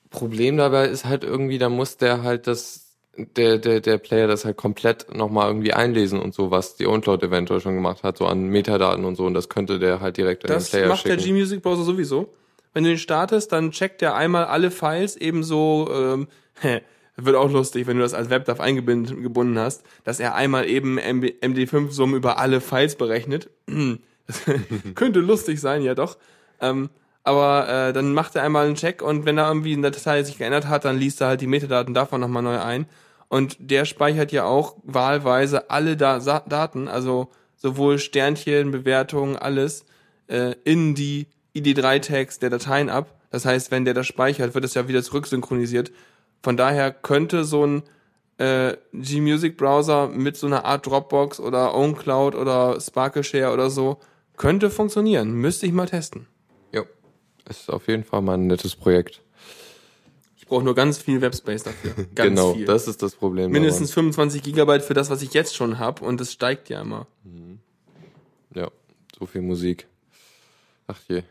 Problem 0.10 0.56
dabei 0.56 0.88
ist 0.88 1.04
halt 1.04 1.26
irgendwie, 1.26 1.58
da 1.58 1.68
muss 1.68 1.98
der 1.98 2.24
halt 2.24 2.48
das, 2.48 2.86
der, 3.18 3.58
der, 3.58 3.82
der 3.82 3.98
Player 3.98 4.28
das 4.28 4.46
halt 4.46 4.56
komplett 4.56 5.14
nochmal 5.14 5.48
irgendwie 5.50 5.74
einlesen 5.74 6.22
und 6.22 6.34
so, 6.34 6.52
was 6.52 6.78
die 6.78 6.88
OwnCloud 6.88 7.22
eventuell 7.24 7.60
schon 7.60 7.76
gemacht 7.76 8.04
hat, 8.04 8.18
so 8.18 8.26
an 8.26 8.48
Metadaten 8.48 9.04
und 9.04 9.16
so, 9.18 9.26
und 9.26 9.34
das 9.34 9.50
könnte 9.50 9.78
der 9.78 10.00
halt 10.00 10.16
direkt 10.16 10.46
in 10.46 10.48
Das 10.48 10.70
den 10.70 10.80
Player 10.80 10.88
macht 10.88 11.02
schicken. 11.02 11.18
der 11.18 11.26
G-Music 11.26 11.62
Browser 11.62 11.84
sowieso. 11.84 12.34
Wenn 12.74 12.86
du 12.86 12.92
den 12.92 12.98
startest, 12.98 13.52
dann 13.52 13.72
checkt 13.72 14.02
er 14.02 14.16
einmal 14.16 14.46
alle 14.46 14.72
Files 14.72 15.18
ebenso, 15.18 15.90
ähm, 15.94 16.28
wird 17.18 17.36
auch 17.36 17.52
lustig, 17.52 17.88
wenn 17.88 17.98
du 17.98 18.04
das 18.04 18.14
als 18.14 18.30
WebDAV 18.30 18.60
eingebunden 18.60 19.22
gebunden 19.24 19.58
hast, 19.58 19.84
dass 20.04 20.20
er 20.20 20.36
einmal 20.36 20.68
eben 20.68 20.98
MB 20.98 21.26
MD5-Summen 21.42 22.16
über 22.16 22.38
alle 22.38 22.62
Files 22.62 22.96
berechnet. 22.96 23.50
Könnte 24.96 25.20
lustig 25.20 25.62
sein, 25.62 25.82
ja 25.82 25.96
doch. 25.96 26.18
Ähm, 26.60 26.90
aber 27.24 27.68
äh, 27.68 27.94
dann 27.94 28.14
macht 28.14 28.36
er 28.36 28.44
einmal 28.44 28.66
einen 28.68 28.76
Check 28.76 29.02
und 29.02 29.26
wenn 29.26 29.38
da 29.38 29.48
irgendwie 29.48 29.74
eine 29.74 29.92
Datei 29.92 30.24
sich 30.24 30.38
geändert 30.38 30.68
hat, 30.68 30.86
dann 30.86 30.98
liest 30.98 31.22
er 31.22 31.28
halt 31.28 31.42
die 31.42 31.48
Metadaten 31.48 31.94
davon 31.94 32.22
nochmal 32.22 32.44
neu 32.44 32.60
ein. 32.60 32.86
Und 33.28 33.58
der 33.60 33.86
speichert 33.86 34.32
ja 34.32 34.46
auch 34.46 34.76
wahlweise 34.84 35.70
alle 35.72 35.98
da 35.98 36.20
Daten, 36.20 36.88
also 36.88 37.32
sowohl 37.56 37.98
Sternchen, 37.98 38.70
Bewertungen, 38.70 39.36
alles, 39.36 39.86
äh, 40.28 40.54
in 40.64 40.94
die 40.94 41.28
ID3-Tags 41.56 42.40
der 42.40 42.52
Dateien 42.52 42.90
ab. 42.90 43.20
Das 43.32 43.46
heißt, 43.46 43.72
wenn 43.72 43.86
der 43.86 43.96
das 43.96 44.06
speichert, 44.06 44.54
wird 44.54 44.64
es 44.64 44.76
ja 44.76 44.88
wieder 44.88 45.02
zurücksynchronisiert. 45.02 45.92
Von 46.46 46.58
daher 46.58 46.92
könnte 46.92 47.44
so 47.44 47.66
ein 47.66 47.82
äh, 48.38 48.78
G-Music-Browser 48.94 50.10
mit 50.10 50.38
so 50.38 50.46
einer 50.46 50.64
Art 50.64 50.86
Dropbox 50.86 51.40
oder 51.40 51.74
OwnCloud 51.74 52.36
oder 52.36 52.80
Sparkleshare 52.80 53.52
oder 53.52 53.72
so, 53.72 53.98
könnte 54.38 54.70
funktionieren. 54.70 55.32
Müsste 55.32 55.66
ich 55.66 55.72
mal 55.72 55.88
testen. 55.88 56.28
Ja, 56.72 56.84
ist 57.50 57.72
auf 57.72 57.88
jeden 57.88 58.04
Fall 58.04 58.22
mal 58.22 58.36
ein 58.36 58.46
nettes 58.46 58.76
Projekt. 58.76 59.24
Ich 60.38 60.46
brauche 60.46 60.64
nur 60.64 60.76
ganz 60.76 61.00
viel 61.00 61.20
Webspace 61.20 61.64
dafür. 61.64 61.96
Ganz 62.14 62.30
genau, 62.30 62.54
viel. 62.54 62.66
das 62.66 62.88
ist 62.88 63.02
das 63.02 63.16
Problem. 63.16 63.50
Mindestens 63.50 63.92
25 63.92 64.44
Gigabyte 64.44 64.84
für 64.84 64.94
das, 64.94 65.10
was 65.10 65.24
ich 65.24 65.34
jetzt 65.34 65.56
schon 65.56 65.80
habe 65.80 66.06
und 66.06 66.22
das 66.22 66.32
steigt 66.32 66.70
ja 66.70 66.80
immer. 66.80 67.08
daran. 67.24 67.60
Ja, 68.54 68.70
so 69.18 69.26
viel 69.26 69.42
Musik. 69.42 69.88
Ach 70.86 71.00
je. 71.08 71.24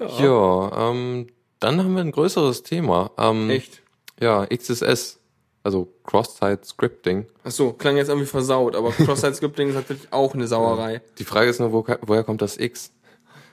Ja, 0.00 0.90
ähm, 0.90 1.28
dann 1.60 1.78
haben 1.78 1.94
wir 1.94 2.00
ein 2.00 2.10
größeres 2.10 2.64
Thema. 2.64 3.12
Ähm, 3.16 3.50
Echt? 3.50 3.82
Ja, 4.20 4.46
XSS, 4.46 5.18
also 5.62 5.92
Cross-Site 6.04 6.60
Scripting. 6.64 7.26
Ach 7.44 7.50
so, 7.50 7.72
klang 7.72 7.96
jetzt 7.96 8.08
irgendwie 8.08 8.26
versaut, 8.26 8.76
aber 8.76 8.90
Cross-Site-Scripting 8.92 9.70
ist 9.70 9.74
natürlich 9.74 10.12
auch 10.12 10.34
eine 10.34 10.46
Sauerei. 10.46 11.00
Die 11.18 11.24
Frage 11.24 11.50
ist 11.50 11.58
nur, 11.60 11.72
wo, 11.72 11.84
woher 12.02 12.24
kommt 12.24 12.42
das 12.42 12.58
X? 12.58 12.92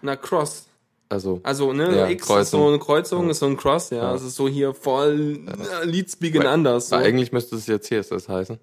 Na, 0.02 0.16
Cross. 0.16 0.66
Also, 1.10 1.40
Also, 1.44 1.72
ne, 1.72 1.96
Ja, 1.96 2.08
X 2.10 2.24
ist 2.24 2.28
Kreuzung. 2.28 2.62
so 2.62 2.68
eine 2.68 2.80
Kreuzung, 2.80 3.30
ist 3.30 3.40
so 3.40 3.46
ein 3.46 3.56
Cross, 3.56 3.92
ja. 3.92 4.14
Es 4.14 4.24
ist 4.24 4.36
so 4.36 4.48
hier 4.50 4.74
voll 4.74 5.40
äh, 5.82 5.86
Leadspeaken 5.86 6.46
anders. 6.46 6.90
So. 6.90 6.98
eigentlich 6.98 7.32
müsste 7.32 7.56
es 7.56 7.66
ja 7.68 7.80
CSS 7.80 8.28
heißen. 8.28 8.60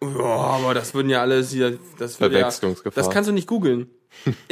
Ja, 0.00 0.24
aber 0.24 0.74
das 0.74 0.94
würden 0.94 1.08
ja 1.10 1.22
alles 1.22 1.50
hier, 1.50 1.78
das 1.98 2.18
ja, 2.18 2.28
Verwechslungsgefahr. 2.28 3.02
das 3.02 3.12
kannst 3.12 3.28
du 3.28 3.32
nicht 3.32 3.48
googeln. 3.48 3.90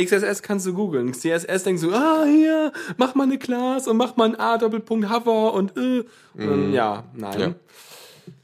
XSS 0.00 0.42
kannst 0.42 0.66
du 0.66 0.74
googeln. 0.74 1.14
CSS 1.14 1.64
denkst 1.64 1.82
du, 1.82 1.92
ah, 1.92 2.24
hier, 2.24 2.72
mach 2.96 3.14
mal 3.14 3.24
eine 3.24 3.38
Class 3.38 3.88
und 3.88 3.96
mach 3.96 4.16
mal 4.16 4.28
ein 4.28 4.38
A 4.38 4.58
Doppelpunkt 4.58 5.10
Hover 5.10 5.54
und 5.54 5.76
äh. 5.76 6.04
Und 6.34 6.46
dann, 6.46 6.72
ja, 6.72 7.04
nein. 7.14 7.40
Ja. 7.40 7.54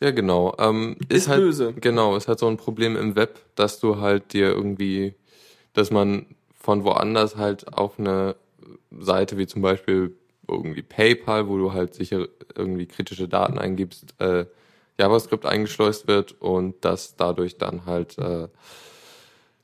Ja, 0.00 0.10
genau. 0.10 0.54
Ähm, 0.58 0.96
ist, 1.08 1.18
Ist 1.18 1.28
halt, 1.28 1.40
böse. 1.40 1.72
Genau, 1.74 2.16
ist 2.16 2.28
halt 2.28 2.38
so 2.38 2.48
ein 2.48 2.56
Problem 2.56 2.96
im 2.96 3.16
Web, 3.16 3.40
dass 3.54 3.80
du 3.80 3.98
halt 3.98 4.32
dir 4.32 4.48
irgendwie, 4.48 5.14
dass 5.72 5.90
man 5.90 6.26
von 6.58 6.84
woanders 6.84 7.36
halt 7.36 7.72
auf 7.72 7.98
eine 7.98 8.36
Seite 8.98 9.38
wie 9.38 9.46
zum 9.46 9.62
Beispiel 9.62 10.16
irgendwie 10.48 10.82
PayPal, 10.82 11.48
wo 11.48 11.58
du 11.58 11.72
halt 11.72 11.94
sicher 11.94 12.26
irgendwie 12.56 12.86
kritische 12.86 13.28
Daten 13.28 13.58
eingibst, 13.58 14.14
äh, 14.18 14.46
JavaScript 14.98 15.46
eingeschleust 15.46 16.08
wird 16.08 16.40
und 16.40 16.84
dass 16.84 17.16
dadurch 17.16 17.58
dann 17.58 17.86
halt 17.86 18.18
äh, 18.18 18.48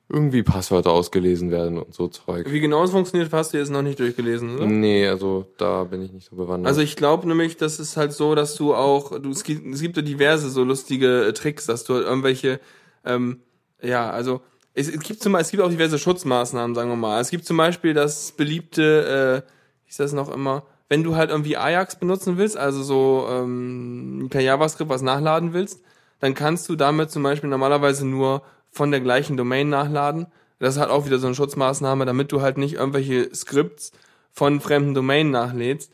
irgendwie 0.08 0.42
Passwörter 0.42 0.90
ausgelesen 0.90 1.50
werden 1.50 1.78
und 1.78 1.94
so 1.94 2.08
Zeug. 2.08 2.50
Wie 2.50 2.60
genau 2.60 2.84
es 2.84 2.90
funktioniert, 2.90 3.32
hast 3.32 3.54
du 3.54 3.58
jetzt 3.58 3.70
noch 3.70 3.82
nicht 3.82 3.98
durchgelesen, 3.98 4.56
oder? 4.56 4.66
Nee, 4.66 5.08
also 5.08 5.46
da 5.56 5.84
bin 5.84 6.02
ich 6.02 6.12
nicht 6.12 6.28
so 6.28 6.36
bewandert. 6.36 6.68
Also 6.68 6.82
ich 6.82 6.96
glaube 6.96 7.26
nämlich, 7.26 7.56
das 7.56 7.80
ist 7.80 7.96
halt 7.96 8.12
so, 8.12 8.34
dass 8.34 8.54
du 8.54 8.74
auch, 8.74 9.18
du, 9.18 9.30
es 9.30 9.44
gibt, 9.44 9.66
es 9.74 9.80
gibt 9.80 9.96
ja 9.96 10.02
diverse 10.02 10.50
so 10.50 10.62
lustige 10.62 11.24
äh, 11.24 11.32
Tricks, 11.32 11.66
dass 11.66 11.84
du 11.84 11.94
halt 11.94 12.04
irgendwelche, 12.04 12.60
ähm, 13.04 13.40
ja, 13.82 14.10
also 14.10 14.42
es, 14.74 14.88
es 14.88 15.00
gibt 15.00 15.22
zum 15.22 15.32
Beispiel, 15.32 15.44
es 15.44 15.50
gibt 15.52 15.62
auch 15.62 15.70
diverse 15.70 15.98
Schutzmaßnahmen, 15.98 16.74
sagen 16.74 16.90
wir 16.90 16.96
mal. 16.96 17.20
Es 17.20 17.30
gibt 17.30 17.46
zum 17.46 17.56
Beispiel 17.56 17.94
das 17.94 18.32
beliebte, 18.32 19.42
äh, 19.44 19.50
wie 19.84 19.90
ist 19.90 20.00
das 20.00 20.12
noch 20.12 20.30
immer, 20.30 20.64
wenn 20.88 21.02
du 21.02 21.16
halt 21.16 21.30
irgendwie 21.30 21.56
Ajax 21.56 21.98
benutzen 21.98 22.36
willst, 22.36 22.58
also 22.58 22.82
so 22.82 23.26
ähm, 23.30 24.28
per 24.30 24.42
JavaScript 24.42 24.90
was 24.90 25.02
nachladen 25.02 25.54
willst, 25.54 25.80
dann 26.20 26.34
kannst 26.34 26.68
du 26.68 26.76
damit 26.76 27.10
zum 27.10 27.22
Beispiel 27.22 27.48
normalerweise 27.48 28.06
nur 28.06 28.42
von 28.74 28.90
der 28.90 29.00
gleichen 29.00 29.36
Domain 29.36 29.68
nachladen. 29.68 30.26
Das 30.58 30.74
ist 30.74 30.80
halt 30.80 30.90
auch 30.90 31.06
wieder 31.06 31.18
so 31.18 31.26
eine 31.26 31.36
Schutzmaßnahme, 31.36 32.06
damit 32.06 32.32
du 32.32 32.42
halt 32.42 32.58
nicht 32.58 32.74
irgendwelche 32.74 33.32
Skripts 33.34 33.92
von 34.32 34.60
fremden 34.60 34.94
Domainen 34.94 35.30
nachlädst. 35.30 35.92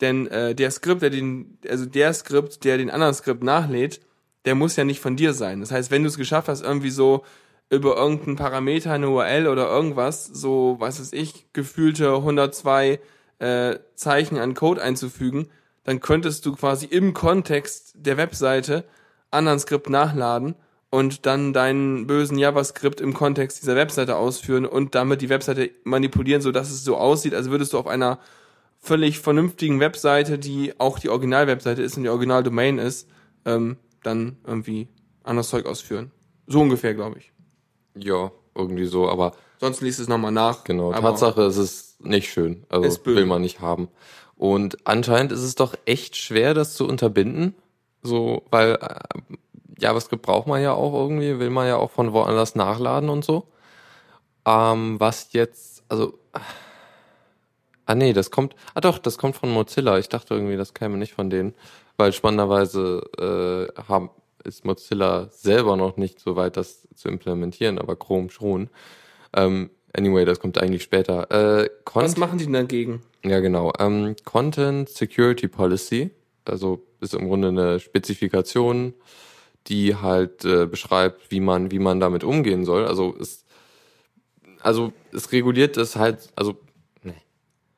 Denn 0.00 0.28
äh, 0.28 0.54
der 0.54 0.70
Skript, 0.70 1.02
der 1.02 1.10
den, 1.10 1.58
also 1.68 1.86
der 1.86 2.14
Skript, 2.14 2.64
der 2.64 2.78
den 2.78 2.90
anderen 2.90 3.14
Skript 3.14 3.42
nachlädt, 3.42 4.00
der 4.44 4.54
muss 4.54 4.76
ja 4.76 4.84
nicht 4.84 5.00
von 5.00 5.16
dir 5.16 5.34
sein. 5.34 5.60
Das 5.60 5.72
heißt, 5.72 5.90
wenn 5.90 6.02
du 6.02 6.08
es 6.08 6.16
geschafft 6.16 6.48
hast, 6.48 6.62
irgendwie 6.62 6.90
so 6.90 7.24
über 7.68 7.96
irgendeinen 7.96 8.36
Parameter, 8.36 8.92
eine 8.92 9.10
URL 9.10 9.48
oder 9.48 9.68
irgendwas, 9.68 10.26
so, 10.26 10.76
was 10.78 11.00
weiß 11.00 11.12
ich, 11.12 11.52
gefühlte 11.52 12.14
102 12.14 13.00
äh, 13.40 13.78
Zeichen 13.96 14.38
an 14.38 14.54
Code 14.54 14.82
einzufügen, 14.82 15.48
dann 15.84 16.00
könntest 16.00 16.46
du 16.46 16.54
quasi 16.54 16.86
im 16.86 17.12
Kontext 17.12 17.92
der 17.96 18.16
Webseite 18.16 18.84
anderen 19.30 19.58
Skript 19.58 19.90
nachladen 19.90 20.54
und 20.90 21.26
dann 21.26 21.52
deinen 21.52 22.06
bösen 22.06 22.36
JavaScript 22.36 23.00
im 23.00 23.14
Kontext 23.14 23.62
dieser 23.62 23.76
Webseite 23.76 24.16
ausführen 24.16 24.66
und 24.66 24.94
damit 24.94 25.22
die 25.22 25.28
Webseite 25.28 25.70
manipulieren, 25.84 26.42
so 26.42 26.52
dass 26.52 26.70
es 26.70 26.84
so 26.84 26.96
aussieht, 26.96 27.34
als 27.34 27.50
würdest 27.50 27.72
du 27.72 27.78
auf 27.78 27.86
einer 27.86 28.18
völlig 28.78 29.20
vernünftigen 29.20 29.78
Webseite, 29.78 30.38
die 30.38 30.78
auch 30.78 30.98
die 30.98 31.08
Original-Webseite 31.08 31.82
ist 31.82 31.96
und 31.96 32.02
die 32.02 32.08
Original-Domain 32.08 32.78
ist, 32.78 33.08
ähm, 33.44 33.76
dann 34.02 34.36
irgendwie 34.44 34.88
anderes 35.22 35.48
Zeug 35.48 35.66
ausführen. 35.66 36.10
So 36.46 36.60
ungefähr, 36.60 36.94
glaube 36.94 37.18
ich. 37.18 37.32
ja, 37.94 38.32
irgendwie 38.54 38.86
so, 38.86 39.08
aber 39.08 39.32
Sonst 39.60 39.82
liest 39.82 40.00
es 40.00 40.08
nochmal 40.08 40.32
nach. 40.32 40.64
Genau, 40.64 40.90
Tatsache 40.92 41.42
ist 41.42 41.58
es 41.58 41.96
nicht 42.00 42.30
schön. 42.30 42.64
Also 42.70 42.88
Ist 42.88 43.04
will 43.04 43.26
man 43.26 43.42
nicht 43.42 43.60
haben. 43.60 43.88
Und 44.36 44.78
anscheinend 44.86 45.32
ist 45.32 45.42
es 45.42 45.54
doch 45.54 45.74
echt 45.84 46.16
schwer, 46.16 46.54
das 46.54 46.74
zu 46.74 46.88
unterbinden. 46.88 47.54
So, 48.02 48.42
weil 48.50 48.78
äh, 48.80 49.34
JavaScript 49.80 50.22
braucht 50.22 50.46
man 50.46 50.62
ja 50.62 50.72
auch 50.72 50.92
irgendwie, 50.94 51.38
will 51.38 51.50
man 51.50 51.66
ja 51.66 51.76
auch 51.76 51.90
von 51.90 52.12
woanders 52.12 52.54
nachladen 52.54 53.08
und 53.08 53.24
so. 53.24 53.48
Ähm, 54.46 54.98
was 54.98 55.32
jetzt, 55.32 55.82
also. 55.88 56.18
Ah 57.86 57.94
nee, 57.96 58.12
das 58.12 58.30
kommt. 58.30 58.54
Ah 58.74 58.80
doch, 58.80 58.98
das 58.98 59.18
kommt 59.18 59.36
von 59.36 59.50
Mozilla. 59.50 59.98
Ich 59.98 60.08
dachte 60.08 60.34
irgendwie, 60.34 60.56
das 60.56 60.74
käme 60.74 60.96
nicht 60.96 61.12
von 61.12 61.28
denen. 61.28 61.54
Weil 61.96 62.12
spannenderweise 62.12 63.02
äh, 63.76 63.82
haben, 63.88 64.10
ist 64.44 64.64
Mozilla 64.64 65.28
selber 65.30 65.76
noch 65.76 65.96
nicht 65.96 66.20
so 66.20 66.36
weit, 66.36 66.56
das 66.56 66.88
zu 66.94 67.08
implementieren, 67.08 67.78
aber 67.78 67.96
Chrome 67.96 68.30
schon. 68.30 68.70
Ähm, 69.34 69.70
anyway, 69.92 70.24
das 70.24 70.38
kommt 70.38 70.58
eigentlich 70.58 70.82
später. 70.82 71.30
Äh, 71.30 71.68
was 71.92 72.16
machen 72.16 72.38
die 72.38 72.44
denn 72.44 72.54
dagegen? 72.54 73.02
ja 73.24 73.40
genau. 73.40 73.72
Ähm, 73.78 74.16
Content 74.24 74.88
Security 74.88 75.48
Policy, 75.48 76.10
also 76.44 76.86
ist 77.00 77.14
im 77.14 77.28
Grunde 77.28 77.48
eine 77.48 77.80
Spezifikation, 77.80 78.94
die 79.66 79.94
halt 79.96 80.44
äh, 80.44 80.66
beschreibt, 80.66 81.30
wie 81.30 81.40
man, 81.40 81.70
wie 81.70 81.78
man 81.78 82.00
damit 82.00 82.24
umgehen 82.24 82.64
soll. 82.64 82.86
Also 82.86 83.14
es, 83.20 83.44
also 84.60 84.92
es 85.12 85.32
reguliert 85.32 85.76
es 85.76 85.96
halt, 85.96 86.28
also 86.36 86.56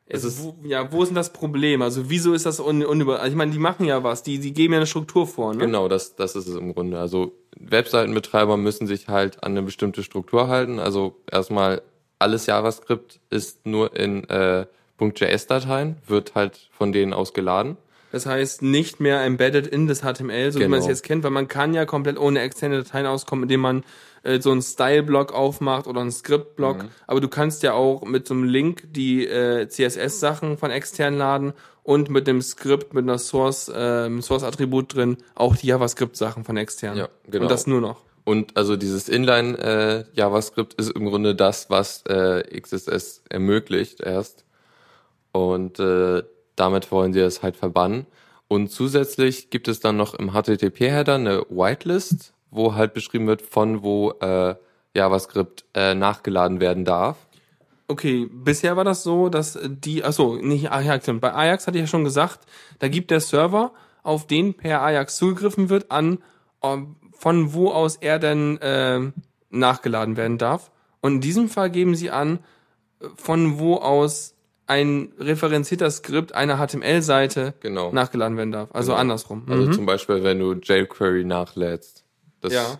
Es 0.07 0.25
ist- 0.25 0.43
wo, 0.43 0.55
ja, 0.65 0.93
wo 0.93 1.03
ist 1.03 1.09
denn 1.09 1.17
das 1.17 1.33
Problem? 1.33 1.81
Also 1.81 2.11
wieso 2.11 2.35
ist 2.35 2.45
das 2.45 2.61
un, 2.61 2.85
unüber... 2.85 3.21
Also 3.21 3.31
ich 3.31 3.37
meine, 3.37 3.51
die 3.53 3.59
machen 3.59 3.87
ja 3.87 4.03
was, 4.05 4.23
die, 4.23 4.39
die 4.39 4.53
geben 4.53 4.75
ja 4.75 4.79
eine 4.81 4.87
Struktur 4.87 5.27
vor, 5.27 5.55
ne? 5.55 5.61
Genau, 5.65 5.89
das, 5.89 6.17
das 6.17 6.37
ist 6.37 6.49
es 6.49 6.57
im 6.57 6.75
Grunde. 6.75 6.99
Also 6.99 7.33
Webseitenbetreiber 7.59 8.57
müssen 8.59 8.87
sich 8.87 9.09
halt 9.09 9.43
an 9.43 9.53
eine 9.53 9.63
bestimmte 9.63 10.03
Struktur 10.03 10.49
halten. 10.49 10.79
Also 10.81 11.17
erstmal 11.31 11.81
alles 12.19 12.45
JavaScript 12.47 13.21
ist 13.31 13.65
nur 13.65 13.97
in 13.97 14.29
äh, 14.29 14.67
.js-Dateien, 15.01 15.97
wird 16.07 16.35
halt 16.35 16.69
von 16.73 16.93
denen 16.93 17.15
aus 17.15 17.33
geladen. 17.33 17.77
Das 18.13 18.27
heißt, 18.27 18.63
nicht 18.63 19.01
mehr 19.01 19.23
embedded 19.25 19.67
in 19.67 19.87
das 19.89 20.03
HTML, 20.03 20.53
so 20.53 20.61
wie 20.61 20.69
man 20.69 20.79
es 20.79 20.85
Genau. 20.85 20.93
jetzt 20.93 21.03
kennt, 21.03 21.25
weil 21.25 21.31
man 21.31 21.49
kann 21.49 21.73
ja 21.75 21.87
komplett 21.87 22.19
ohne 22.19 22.41
externe 22.41 22.77
Dateien 22.83 23.07
auskommen, 23.07 23.45
indem 23.45 23.61
man 23.61 23.85
äh, 24.23 24.39
so 24.41 24.51
einen 24.53 24.63
Style-Block 24.63 25.33
aufmacht 25.33 25.87
oder 25.87 26.03
einen 26.03 26.13
Script-Block. 26.13 26.85
Aber 27.07 27.21
du 27.21 27.29
kannst 27.29 27.63
ja 27.63 27.73
auch 27.73 28.05
mit 28.05 28.29
so 28.29 28.35
einem 28.35 28.45
Link 28.45 28.83
die 28.93 29.27
äh, 29.27 29.67
CSS-Sachen 29.67 30.59
von 30.59 30.71
extern 30.71 31.17
laden 31.17 31.55
und 31.83 32.11
mit 32.11 32.27
dem 32.27 32.43
Skript, 32.43 32.95
mit 32.95 33.05
einer 33.05 33.19
Source, 33.19 33.73
ähm, 33.75 34.21
Source-Attribut 34.23 34.95
drin, 34.95 35.17
auch 35.35 35.57
die 35.57 35.67
JavaScript-Sachen 35.69 36.45
von 36.45 36.57
extern. 36.59 36.97
Ja, 36.99 37.09
genau. 37.29 37.45
Und 37.45 37.51
das 37.51 37.67
nur 37.67 37.81
noch. 37.81 38.03
Und 38.25 38.57
also 38.57 38.77
dieses 38.77 39.09
Inline 39.09 39.59
äh, 39.59 40.05
JavaScript 40.17 40.75
ist 40.75 40.93
im 40.93 41.07
Grunde 41.07 41.35
das, 41.35 41.71
was 41.71 42.05
äh, 42.07 42.45
XSS 42.61 43.23
ermöglicht 43.29 44.01
erst. 44.01 44.45
Und 45.33 45.81
äh, 45.81 46.23
damit 46.57 46.91
wollen 46.91 47.13
sie 47.13 47.21
es 47.21 47.43
halt 47.43 47.57
verbannen. 47.57 48.07
Und 48.49 48.71
zusätzlich 48.71 49.51
gibt 49.51 49.69
es 49.69 49.81
dann 49.81 49.97
noch 49.97 50.15
im 50.15 50.33
HTTP-Header 50.33 51.15
eine 51.15 51.41
Whitelist, 51.49 52.35
wo 52.51 52.75
halt 52.75 52.93
beschrieben 52.93 53.27
wird, 53.27 53.43
von 53.43 53.83
wo 53.83 54.11
äh, 54.21 54.55
JavaScript 54.95 55.65
äh, 55.75 55.95
nachgeladen 55.95 56.61
werden 56.61 56.85
darf. 56.85 57.17
Okay, 57.89 58.29
bisher 58.31 58.77
war 58.77 58.85
das 58.85 59.03
so, 59.03 59.29
dass 59.29 59.59
die, 59.63 60.05
achso, 60.05 60.37
nicht 60.37 60.71
Ajax. 60.71 61.11
Bei 61.21 61.35
Ajax 61.35 61.67
hatte 61.67 61.79
ich 61.79 61.83
ja 61.83 61.87
schon 61.87 62.05
gesagt, 62.05 62.41
da 62.79 62.89
gibt 62.89 63.11
der 63.11 63.21
Server, 63.21 63.73
auf 64.03 64.27
den 64.27 64.55
per 64.55 64.83
Ajax 64.83 65.17
zugegriffen 65.17 65.69
wird, 65.69 65.91
an, 65.91 66.19
ähm, 66.63 66.97
von 67.13 67.53
wo 67.53 67.71
aus 67.71 67.97
er 67.97 68.19
denn 68.19 68.59
ähm, 68.63 69.15
nachgeladen 69.51 70.17
werden 70.17 70.39
darf. 70.39 70.71
Und 71.01 71.17
in 71.17 71.21
diesem 71.21 71.49
Fall 71.49 71.71
geben 71.71 71.95
sie 71.95 72.11
an, 72.11 72.39
äh, 73.01 73.09
von 73.17 73.59
wo 73.59 73.77
aus 73.77 74.35
ein 74.73 75.13
referenzierter 75.19 75.91
Skript 75.91 76.35
einer 76.35 76.57
HTML-Seite 76.57 77.55
Genau. 77.61 77.93
nachgeladen 77.93 78.37
werden 78.37 78.53
darf. 78.53 78.69
Also 78.73 78.93
Genau. 78.93 79.01
andersrum. 79.01 79.45
Also 79.49 79.67
Mhm. 79.69 79.73
zum 79.73 79.87
Beispiel, 79.87 80.23
wenn 80.25 80.39
du 80.39 80.53
jQuery 80.55 81.25
nachlädst. 81.25 82.05
Ja. 82.49 82.79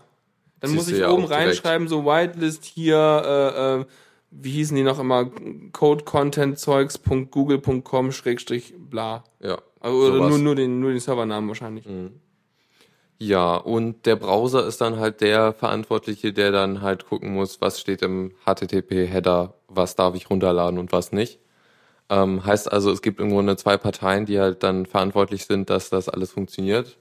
Dann 0.61 0.75
muss 0.75 0.89
ich 0.89 0.99
ja 0.99 1.11
oben 1.11 1.25
auch 1.25 1.29
direkt. 1.29 1.47
reinschreiben, 1.49 1.89
so 1.89 2.05
Whitelist 2.05 2.65
hier, 2.65 2.97
äh, 2.97 3.81
äh, 3.81 3.85
wie 4.31 4.51
hießen 4.53 4.77
die 4.77 4.85
noch 4.85 4.99
immer, 5.01 5.29
codecontentzeugs.google.com 5.73 8.13
schrägstrich 8.13 8.75
bla. 8.79 9.25
Ja. 9.41 9.59
Also, 9.81 9.97
oder 9.99 10.15
sowas. 10.17 10.29
nur, 10.31 10.39
nur 10.39 10.55
den, 10.55 10.81
nur 10.81 10.91
den 10.91 11.01
Servernamen 11.01 11.49
wahrscheinlich. 11.49 11.85
Ja, 13.19 13.57
und 13.57 14.07
der 14.07 14.17
Browser 14.17 14.67
ist 14.67 14.81
dann 14.81 14.99
halt 14.99 15.21
der 15.21 15.53
Verantwortliche, 15.53 16.33
der 16.33 16.51
dann 16.53 16.83
halt 16.83 17.07
gucken 17.07 17.33
muss, 17.35 17.61
was 17.61 17.81
steht 17.81 18.03
im 18.03 18.33
HTTP-Header, 18.45 19.55
was 19.69 19.97
darf 19.97 20.15
ich 20.15 20.31
runterladen 20.31 20.79
und 20.79 20.93
was 20.93 21.13
nicht. 21.13 21.39
Ähm, 22.13 22.45
heißt 22.45 22.71
also, 22.71 22.91
es 22.91 23.01
gibt 23.01 23.21
im 23.21 23.31
Grunde 23.31 23.57
zwei 23.57 23.79
Parteien, 23.79 24.27
die 24.27 24.39
halt 24.39 24.63
dann 24.63 24.85
verantwortlich 24.85 25.47
sind, 25.47 25.71
dass 25.71 25.89
das 25.89 26.11
alles 26.11 26.31
funktioniert. 26.31 26.99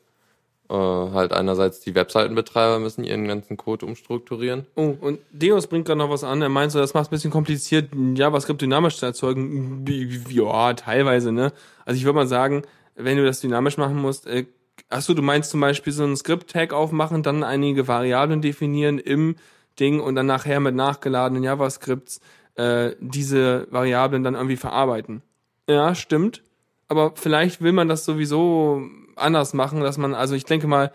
Äh, 0.69 0.73
halt 0.73 1.33
einerseits 1.33 1.81
die 1.81 1.95
Webseitenbetreiber 1.95 2.79
müssen 2.79 3.03
ihren 3.03 3.27
ganzen 3.27 3.57
Code 3.57 3.85
umstrukturieren. 3.85 4.67
Oh, 4.75 4.95
und 5.01 5.19
Deus 5.33 5.67
bringt 5.67 5.85
gerade 5.85 5.97
noch 5.97 6.09
was 6.09 6.23
an. 6.23 6.41
Er 6.41 6.47
meint 6.47 6.71
so, 6.71 6.79
das 6.79 6.93
macht 6.93 7.07
es 7.07 7.09
ein 7.09 7.15
bisschen 7.15 7.31
kompliziert, 7.31 7.89
JavaScript 7.93 8.61
dynamisch 8.61 8.99
zu 8.99 9.05
erzeugen. 9.05 9.83
Ja, 10.29 10.73
teilweise, 10.75 11.33
ne? 11.33 11.51
Also 11.85 11.97
ich 11.97 12.05
würde 12.05 12.15
mal 12.15 12.27
sagen, 12.27 12.61
wenn 12.95 13.17
du 13.17 13.25
das 13.25 13.41
dynamisch 13.41 13.75
machen 13.75 13.97
musst, 13.97 14.27
äh, 14.27 14.45
ach 14.89 15.01
so, 15.01 15.13
du 15.13 15.21
meinst 15.21 15.49
zum 15.49 15.59
Beispiel 15.59 15.91
so 15.91 16.03
einen 16.05 16.15
Script-Tag 16.15 16.71
aufmachen, 16.71 17.21
dann 17.21 17.43
einige 17.43 17.89
Variablen 17.89 18.41
definieren 18.41 18.97
im 18.97 19.35
Ding 19.77 19.99
und 19.99 20.15
dann 20.15 20.25
nachher 20.25 20.61
mit 20.61 20.73
nachgeladenen 20.73 21.43
JavaScripts 21.43 22.21
äh, 22.61 22.95
diese 22.99 23.67
Variablen 23.71 24.23
dann 24.23 24.35
irgendwie 24.35 24.57
verarbeiten. 24.57 25.21
Ja, 25.67 25.95
stimmt. 25.95 26.43
Aber 26.87 27.13
vielleicht 27.15 27.61
will 27.61 27.71
man 27.71 27.87
das 27.87 28.05
sowieso 28.05 28.81
anders 29.15 29.53
machen, 29.53 29.81
dass 29.81 29.97
man, 29.97 30.13
also 30.13 30.35
ich 30.35 30.45
denke 30.45 30.67
mal, 30.67 30.91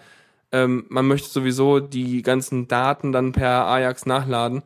ähm, 0.52 0.84
man 0.88 1.06
möchte 1.06 1.28
sowieso 1.28 1.80
die 1.80 2.22
ganzen 2.22 2.68
Daten 2.68 3.12
dann 3.12 3.32
per 3.32 3.66
Ajax 3.66 4.06
nachladen 4.06 4.62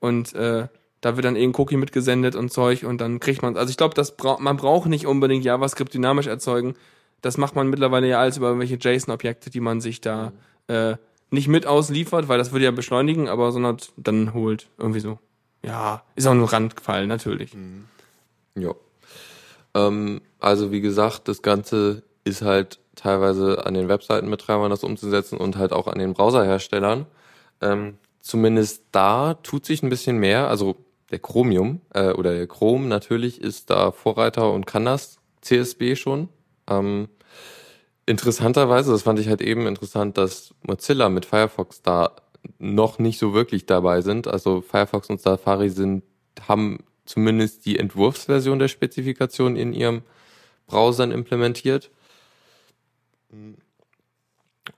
und 0.00 0.34
äh, 0.34 0.68
Da 1.00 1.16
wird 1.16 1.24
dann 1.24 1.36
ein 1.36 1.54
Cookie 1.56 1.78
mitgesendet 1.78 2.34
und 2.34 2.52
Zeug 2.52 2.84
und 2.84 3.00
dann 3.00 3.20
kriegt 3.20 3.42
man, 3.42 3.56
also 3.56 3.70
ich 3.70 3.76
glaube, 3.76 3.94
bra 4.16 4.36
man 4.38 4.56
braucht 4.56 4.88
nicht 4.88 5.06
unbedingt 5.06 5.44
JavaScript 5.44 5.94
dynamisch 5.94 6.26
erzeugen. 6.26 6.74
Das 7.22 7.38
macht 7.38 7.54
man 7.56 7.70
mittlerweile 7.70 8.08
ja 8.08 8.20
alles 8.20 8.36
über 8.36 8.48
irgendwelche 8.48 8.78
JSON-Objekte, 8.80 9.50
die 9.50 9.60
man 9.60 9.80
sich 9.80 10.00
da 10.00 10.32
äh, 10.68 10.96
nicht 11.30 11.48
mit 11.48 11.66
ausliefert, 11.66 12.28
weil 12.28 12.38
das 12.38 12.52
würde 12.52 12.66
ja 12.66 12.70
beschleunigen, 12.70 13.28
aber 13.28 13.52
sondern 13.52 13.78
dann 13.96 14.34
holt. 14.34 14.68
Irgendwie 14.78 15.00
so. 15.00 15.18
Ja, 15.62 16.02
ist 16.16 16.26
auch 16.26 16.34
nur 16.34 16.52
Randfall, 16.52 17.06
natürlich. 17.06 17.52
Ja. 18.54 18.74
Ähm, 19.74 20.20
also 20.38 20.72
wie 20.72 20.80
gesagt, 20.80 21.28
das 21.28 21.42
Ganze 21.42 22.02
ist 22.24 22.42
halt 22.42 22.78
teilweise 22.94 23.64
an 23.66 23.74
den 23.74 23.88
Webseitenbetreibern 23.88 24.70
das 24.70 24.84
umzusetzen 24.84 25.38
und 25.38 25.56
halt 25.56 25.72
auch 25.72 25.86
an 25.86 25.98
den 25.98 26.14
Browserherstellern. 26.14 27.06
Ähm, 27.60 27.98
zumindest 28.20 28.84
da 28.92 29.34
tut 29.34 29.64
sich 29.64 29.82
ein 29.82 29.90
bisschen 29.90 30.18
mehr. 30.18 30.48
Also 30.48 30.76
der 31.10 31.18
Chromium 31.18 31.80
äh, 31.94 32.12
oder 32.12 32.34
der 32.34 32.46
Chrome 32.46 32.86
natürlich 32.86 33.40
ist 33.40 33.70
da 33.70 33.90
Vorreiter 33.90 34.52
und 34.52 34.66
kann 34.66 34.84
das 34.84 35.18
CSB 35.40 35.96
schon. 35.96 36.28
Ähm, 36.68 37.08
interessanterweise, 38.06 38.92
das 38.92 39.02
fand 39.02 39.18
ich 39.18 39.28
halt 39.28 39.40
eben 39.40 39.66
interessant, 39.66 40.18
dass 40.18 40.54
Mozilla 40.62 41.08
mit 41.08 41.26
Firefox 41.26 41.82
da 41.82 42.12
noch 42.58 42.98
nicht 42.98 43.18
so 43.18 43.32
wirklich 43.34 43.66
dabei 43.66 44.00
sind. 44.02 44.26
Also 44.26 44.60
Firefox 44.60 45.08
und 45.10 45.20
Safari 45.20 45.70
sind, 45.70 46.02
haben 46.48 46.78
zumindest 47.04 47.66
die 47.66 47.78
Entwurfsversion 47.78 48.58
der 48.58 48.68
Spezifikation 48.68 49.56
in 49.56 49.72
ihrem 49.72 50.02
Browsern 50.66 51.10
implementiert. 51.10 51.90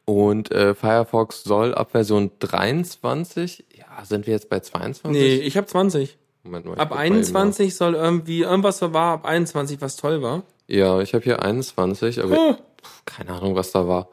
Und 0.04 0.50
äh, 0.50 0.74
Firefox 0.74 1.44
soll 1.44 1.74
ab 1.74 1.92
Version 1.92 2.30
23, 2.38 3.64
ja, 3.76 4.04
sind 4.04 4.26
wir 4.26 4.34
jetzt 4.34 4.48
bei 4.48 4.60
22? 4.60 5.10
Nee, 5.20 5.36
ich 5.36 5.56
habe 5.56 5.66
20. 5.66 6.18
Moment 6.44 6.66
mal, 6.66 6.74
ich 6.74 6.80
Ab 6.80 6.88
guck 6.88 6.98
mal 6.98 7.06
eben 7.06 7.14
21 7.16 7.76
soll 7.76 7.94
irgendwie, 7.94 8.42
irgendwas 8.42 8.80
war 8.82 9.14
ab 9.14 9.24
21, 9.26 9.80
was 9.80 9.96
toll 9.96 10.22
war. 10.22 10.42
Ja, 10.66 11.00
ich 11.00 11.14
habe 11.14 11.24
hier 11.24 11.42
21, 11.42 12.20
aber 12.22 12.36
Oh. 12.36 12.56
keine 13.04 13.30
Ahnung, 13.32 13.54
was 13.54 13.70
da 13.72 13.86
war. 13.86 14.08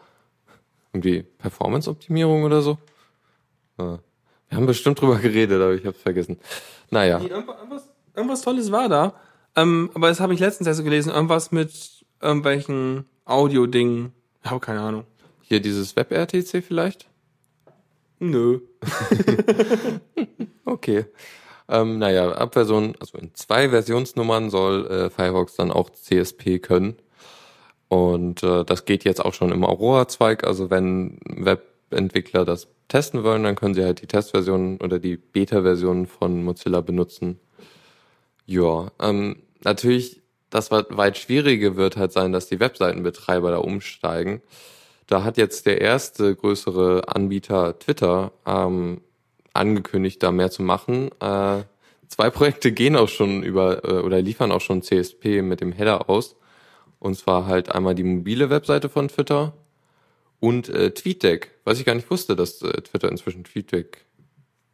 Irgendwie 0.93 1.23
Performance-Optimierung 1.23 2.43
oder 2.43 2.61
so? 2.61 2.77
Ja. 3.79 3.99
Wir 4.49 4.57
haben 4.57 4.65
bestimmt 4.65 4.99
drüber 4.99 5.17
geredet, 5.17 5.61
aber 5.61 5.73
ich 5.73 5.85
habe 5.85 5.97
vergessen. 5.97 6.37
Naja, 6.89 7.19
irgendwas, 7.19 7.89
irgendwas, 8.15 8.41
Tolles 8.41 8.71
war 8.71 8.89
da. 8.89 9.13
Ähm, 9.55 9.89
aber 9.93 10.09
das 10.09 10.19
habe 10.19 10.33
ich 10.33 10.39
letztens 10.39 10.67
erst 10.67 10.79
so 10.79 10.83
gelesen. 10.83 11.11
Irgendwas 11.11 11.51
mit 11.51 12.05
irgendwelchen 12.21 13.05
Audio-Dingen. 13.25 14.13
Ich 14.43 14.49
habe 14.49 14.59
keine 14.59 14.81
Ahnung. 14.81 15.05
hier 15.41 15.59
dieses 15.59 15.95
WebRTC 15.95 16.63
vielleicht? 16.63 17.07
Nö. 18.19 18.61
Okay. 20.69 21.05
Ähm, 21.67 21.97
naja, 21.97 22.31
ab 22.31 22.53
Version, 22.53 22.95
also 22.99 23.17
in 23.17 23.33
zwei 23.33 23.69
Versionsnummern 23.69 24.49
soll 24.49 24.85
äh, 24.87 25.09
Firefox 25.09 25.55
dann 25.55 25.71
auch 25.71 25.89
CSP 25.89 26.59
können. 26.59 26.95
Und 27.87 28.43
äh, 28.43 28.63
das 28.65 28.85
geht 28.85 29.03
jetzt 29.03 29.23
auch 29.23 29.33
schon 29.33 29.51
im 29.51 29.63
Aurora-Zweig. 29.63 30.43
Also 30.43 30.69
wenn 30.69 31.19
Webentwickler 31.89 32.45
das 32.45 32.67
testen 32.87 33.23
wollen, 33.23 33.43
dann 33.43 33.55
können 33.55 33.75
sie 33.75 33.83
halt 33.83 34.01
die 34.01 34.07
Testversion 34.07 34.77
oder 34.77 34.99
die 34.99 35.17
Beta-Version 35.17 36.07
von 36.07 36.43
Mozilla 36.43 36.81
benutzen. 36.81 37.39
Ja, 38.45 38.91
ähm, 38.99 39.43
natürlich, 39.63 40.21
das 40.49 40.71
weit 40.71 41.17
schwieriger 41.17 41.75
wird 41.75 41.97
halt 41.97 42.11
sein, 42.11 42.31
dass 42.31 42.47
die 42.47 42.59
Webseitenbetreiber 42.59 43.51
da 43.51 43.57
umsteigen. 43.57 44.41
Da 45.05 45.23
hat 45.23 45.37
jetzt 45.37 45.65
der 45.67 45.81
erste 45.81 46.35
größere 46.35 47.07
Anbieter 47.07 47.77
Twitter 47.77 48.31
ähm, 48.45 49.01
angekündigt, 49.53 50.21
da 50.23 50.31
mehr 50.31 50.51
zu 50.51 50.63
machen. 50.63 51.09
Äh, 51.19 51.63
zwei 52.07 52.29
Projekte 52.29 52.71
gehen 52.71 52.95
auch 52.95 53.09
schon 53.09 53.43
über 53.43 53.83
äh, 53.83 54.01
oder 54.01 54.21
liefern 54.21 54.51
auch 54.51 54.61
schon 54.61 54.81
CSP 54.81 55.41
mit 55.41 55.61
dem 55.61 55.71
Header 55.71 56.09
aus. 56.09 56.35
Und 56.99 57.15
zwar 57.15 57.45
halt 57.45 57.71
einmal 57.73 57.95
die 57.95 58.03
mobile 58.03 58.49
Webseite 58.49 58.89
von 58.89 59.07
Twitter 59.07 59.53
und 60.39 60.69
äh, 60.69 60.91
TweetDeck. 60.91 61.51
Was 61.65 61.79
ich 61.79 61.85
gar 61.85 61.95
nicht 61.95 62.09
wusste, 62.09 62.35
dass 62.35 62.61
äh, 62.61 62.81
Twitter 62.81 63.09
inzwischen 63.09 63.43
TweetDeck 63.43 64.05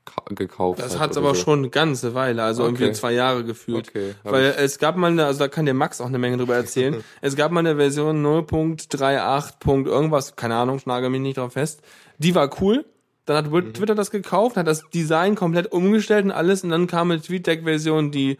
ka- 0.06 0.24
gekauft 0.30 0.80
hat. 0.80 0.86
Das 0.86 1.00
hat's 1.00 1.18
aber 1.18 1.34
so. 1.36 1.42
schon 1.42 1.60
eine 1.60 1.70
ganze 1.70 2.14
Weile, 2.14 2.44
also 2.44 2.64
Okay. 2.64 2.72
irgendwie 2.74 2.92
zwei 2.94 3.14
Jahre 3.14 3.44
gefühlt. 3.44 3.90
Okay, 3.90 4.14
Weil 4.24 4.52
ich- 4.52 4.58
es 4.58 4.78
gab 4.80 4.96
mal 4.98 5.12
eine, 5.12 5.26
also 5.26 5.40
da 5.40 5.48
kann 5.48 5.66
der 5.66 5.74
Max 5.74 6.00
auch 6.02 6.06
eine 6.08 6.20
Menge 6.20 6.38
drüber 6.38 6.56
erzählen. 6.56 7.04
es 7.22 7.36
gab 7.36 7.52
mal 7.52 7.60
eine 7.62 7.76
Version 7.78 8.24
0.38. 8.26 9.60
Punkt 9.60 9.88
irgendwas, 9.88 10.36
keine 10.36 10.56
Ahnung, 10.56 10.80
schnagel 10.80 11.10
mich 11.10 11.22
nicht 11.22 11.38
drauf 11.38 11.54
fest. 11.54 11.82
Die 12.18 12.36
war 12.36 12.50
cool. 12.62 12.86
Dann 13.26 13.38
hat 13.38 13.52
Mhm. 13.52 13.74
Twitter 13.74 13.96
das 13.96 14.12
gekauft, 14.12 14.56
hat 14.56 14.68
das 14.68 14.88
Design 14.94 15.34
komplett 15.34 15.72
umgestellt 15.72 16.26
und 16.26 16.32
alles 16.32 16.64
und 16.64 16.70
dann 16.70 16.86
kam 16.86 17.10
eine 17.10 17.20
TweetDeck-Version, 17.22 18.12
die 18.12 18.38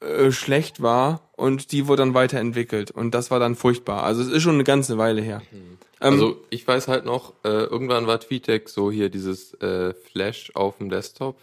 äh, 0.00 0.30
schlecht 0.30 0.80
war 0.80 1.22
und 1.36 1.72
die 1.72 1.88
wurde 1.88 2.02
dann 2.02 2.14
weiterentwickelt 2.14 2.92
und 2.92 3.12
das 3.12 3.32
war 3.32 3.40
dann 3.40 3.56
furchtbar. 3.56 4.04
Also 4.04 4.22
es 4.22 4.28
ist 4.28 4.42
schon 4.44 4.54
eine 4.54 4.62
ganze 4.62 4.96
Weile 4.98 5.20
her. 5.20 5.42
Ähm, 5.52 5.78
Also 6.00 6.36
ich 6.50 6.66
weiß 6.66 6.88
halt 6.88 7.04
noch, 7.04 7.32
äh, 7.44 7.48
irgendwann 7.48 8.06
war 8.06 8.20
TweetDeck 8.20 8.68
so 8.68 8.90
hier 8.90 9.08
dieses 9.08 9.54
äh, 9.54 9.94
Flash 9.94 10.52
auf 10.54 10.78
dem 10.78 10.90
Desktop. 10.90 11.36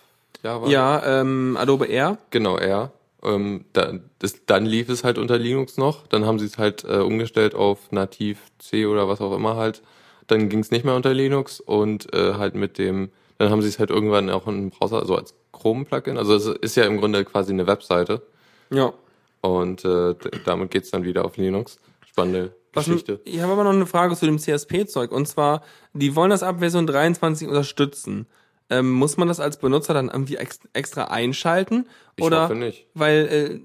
Ja, 0.43 0.61
war 0.61 0.69
ja, 0.69 1.21
ähm, 1.21 1.57
Adobe 1.59 1.87
Air. 1.87 2.17
Genau, 2.29 2.57
R. 2.57 2.91
Ähm, 3.23 3.65
da, 3.73 3.93
das, 4.19 4.45
dann 4.45 4.65
lief 4.65 4.89
es 4.89 5.03
halt 5.03 5.17
unter 5.17 5.37
Linux 5.37 5.77
noch. 5.77 6.07
Dann 6.07 6.25
haben 6.25 6.39
sie 6.39 6.45
es 6.45 6.57
halt 6.57 6.83
äh, 6.83 6.97
umgestellt 6.97 7.55
auf 7.55 7.91
nativ 7.91 8.39
C 8.59 8.85
oder 8.85 9.07
was 9.07 9.21
auch 9.21 9.35
immer 9.35 9.55
halt. 9.55 9.81
Dann 10.27 10.49
ging 10.49 10.59
es 10.59 10.71
nicht 10.71 10.85
mehr 10.85 10.95
unter 10.95 11.13
Linux 11.13 11.59
und 11.59 12.13
äh, 12.13 12.35
halt 12.35 12.55
mit 12.55 12.77
dem, 12.77 13.09
dann 13.37 13.49
haben 13.49 13.61
sie 13.61 13.67
es 13.67 13.79
halt 13.79 13.89
irgendwann 13.89 14.29
auch 14.29 14.47
in 14.47 14.55
einem 14.55 14.69
Browser, 14.69 14.99
also 14.99 15.15
als 15.15 15.33
Chrome-Plugin. 15.51 16.17
Also 16.17 16.35
es 16.35 16.45
ist 16.45 16.75
ja 16.75 16.85
im 16.85 16.97
Grunde 16.97 17.25
quasi 17.25 17.51
eine 17.51 17.67
Webseite. 17.67 18.21
Ja. 18.69 18.93
Und 19.41 19.85
äh, 19.85 20.15
damit 20.45 20.71
geht's 20.71 20.91
dann 20.91 21.03
wieder 21.03 21.25
auf 21.25 21.37
Linux. 21.37 21.79
Spannende 22.07 22.55
Was, 22.75 22.85
Geschichte. 22.85 23.19
ich 23.25 23.39
habe 23.41 23.53
aber 23.53 23.63
noch 23.63 23.73
eine 23.73 23.85
Frage 23.85 24.15
zu 24.15 24.25
dem 24.25 24.37
CSP-Zeug. 24.39 25.11
Und 25.11 25.27
zwar, 25.27 25.61
die 25.93 26.15
wollen 26.15 26.29
das 26.29 26.43
ab 26.43 26.59
Version 26.59 26.85
23 26.87 27.47
unterstützen. 27.47 28.27
Ähm, 28.69 28.91
muss 28.91 29.17
man 29.17 29.27
das 29.27 29.39
als 29.39 29.57
Benutzer 29.57 29.93
dann 29.93 30.07
irgendwie 30.09 30.37
ex 30.37 30.59
extra 30.73 31.05
einschalten? 31.05 31.87
Ich 32.15 32.23
Oder 32.25 32.43
hoffe 32.45 32.55
nicht. 32.55 32.87
weil, 32.95 33.27
äh, 33.27 33.59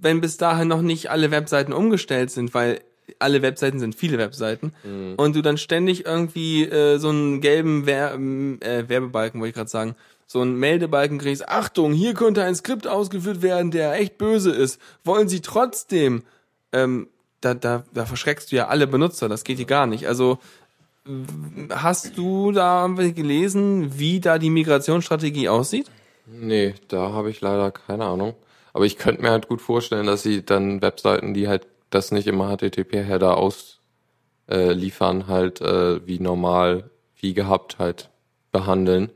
wenn 0.00 0.20
bis 0.20 0.36
dahin 0.36 0.68
noch 0.68 0.82
nicht 0.82 1.10
alle 1.10 1.30
Webseiten 1.30 1.72
umgestellt 1.72 2.30
sind, 2.30 2.52
weil 2.52 2.80
alle 3.18 3.40
Webseiten 3.40 3.78
sind 3.78 3.94
viele 3.94 4.18
Webseiten 4.18 4.72
Mhm. 4.84 5.14
und 5.16 5.36
du 5.36 5.40
dann 5.42 5.56
ständig 5.56 6.04
irgendwie 6.04 6.64
äh, 6.64 6.98
so 6.98 7.08
einen 7.08 7.40
gelben 7.40 7.86
Wer 7.86 8.12
äh, 8.14 8.88
Werbebalken, 8.88 9.40
wollte 9.40 9.50
ich 9.50 9.54
gerade 9.54 9.70
sagen, 9.70 9.96
so 10.26 10.40
einen 10.40 10.56
Meldebalken 10.56 11.18
kriegst, 11.18 11.48
Achtung, 11.48 11.92
hier 11.92 12.12
könnte 12.12 12.42
ein 12.42 12.56
Skript 12.56 12.86
ausgeführt 12.88 13.40
werden, 13.42 13.70
der 13.70 13.94
echt 13.94 14.18
böse 14.18 14.50
ist. 14.50 14.80
Wollen 15.04 15.28
sie 15.28 15.40
trotzdem 15.40 16.24
ähm, 16.72 17.08
da, 17.46 17.54
da, 17.54 17.84
da 17.92 18.06
verschreckst 18.06 18.50
du 18.50 18.56
ja 18.56 18.68
alle 18.68 18.86
Benutzer, 18.86 19.28
das 19.28 19.44
geht 19.44 19.58
hier 19.58 19.66
gar 19.66 19.86
nicht. 19.86 20.06
Also 20.08 20.38
hast 21.70 22.18
du 22.18 22.50
da 22.50 22.88
gelesen, 22.88 23.98
wie 23.98 24.20
da 24.20 24.38
die 24.38 24.50
Migrationsstrategie 24.50 25.48
aussieht? 25.48 25.90
Nee, 26.26 26.74
da 26.88 27.12
habe 27.12 27.30
ich 27.30 27.40
leider 27.40 27.70
keine 27.70 28.06
Ahnung. 28.06 28.34
Aber 28.72 28.84
ich 28.84 28.98
könnte 28.98 29.22
mir 29.22 29.30
halt 29.30 29.48
gut 29.48 29.60
vorstellen, 29.60 30.06
dass 30.06 30.22
sie 30.22 30.44
dann 30.44 30.82
Webseiten, 30.82 31.32
die 31.32 31.48
halt 31.48 31.66
das 31.90 32.10
nicht 32.10 32.26
im 32.26 32.40
HTTP-Header 32.40 33.36
ausliefern, 33.36 35.20
äh, 35.20 35.24
halt 35.28 35.60
äh, 35.60 36.06
wie 36.06 36.18
normal, 36.18 36.90
wie 37.20 37.32
gehabt 37.32 37.78
halt 37.78 38.10
behandeln. 38.50 39.10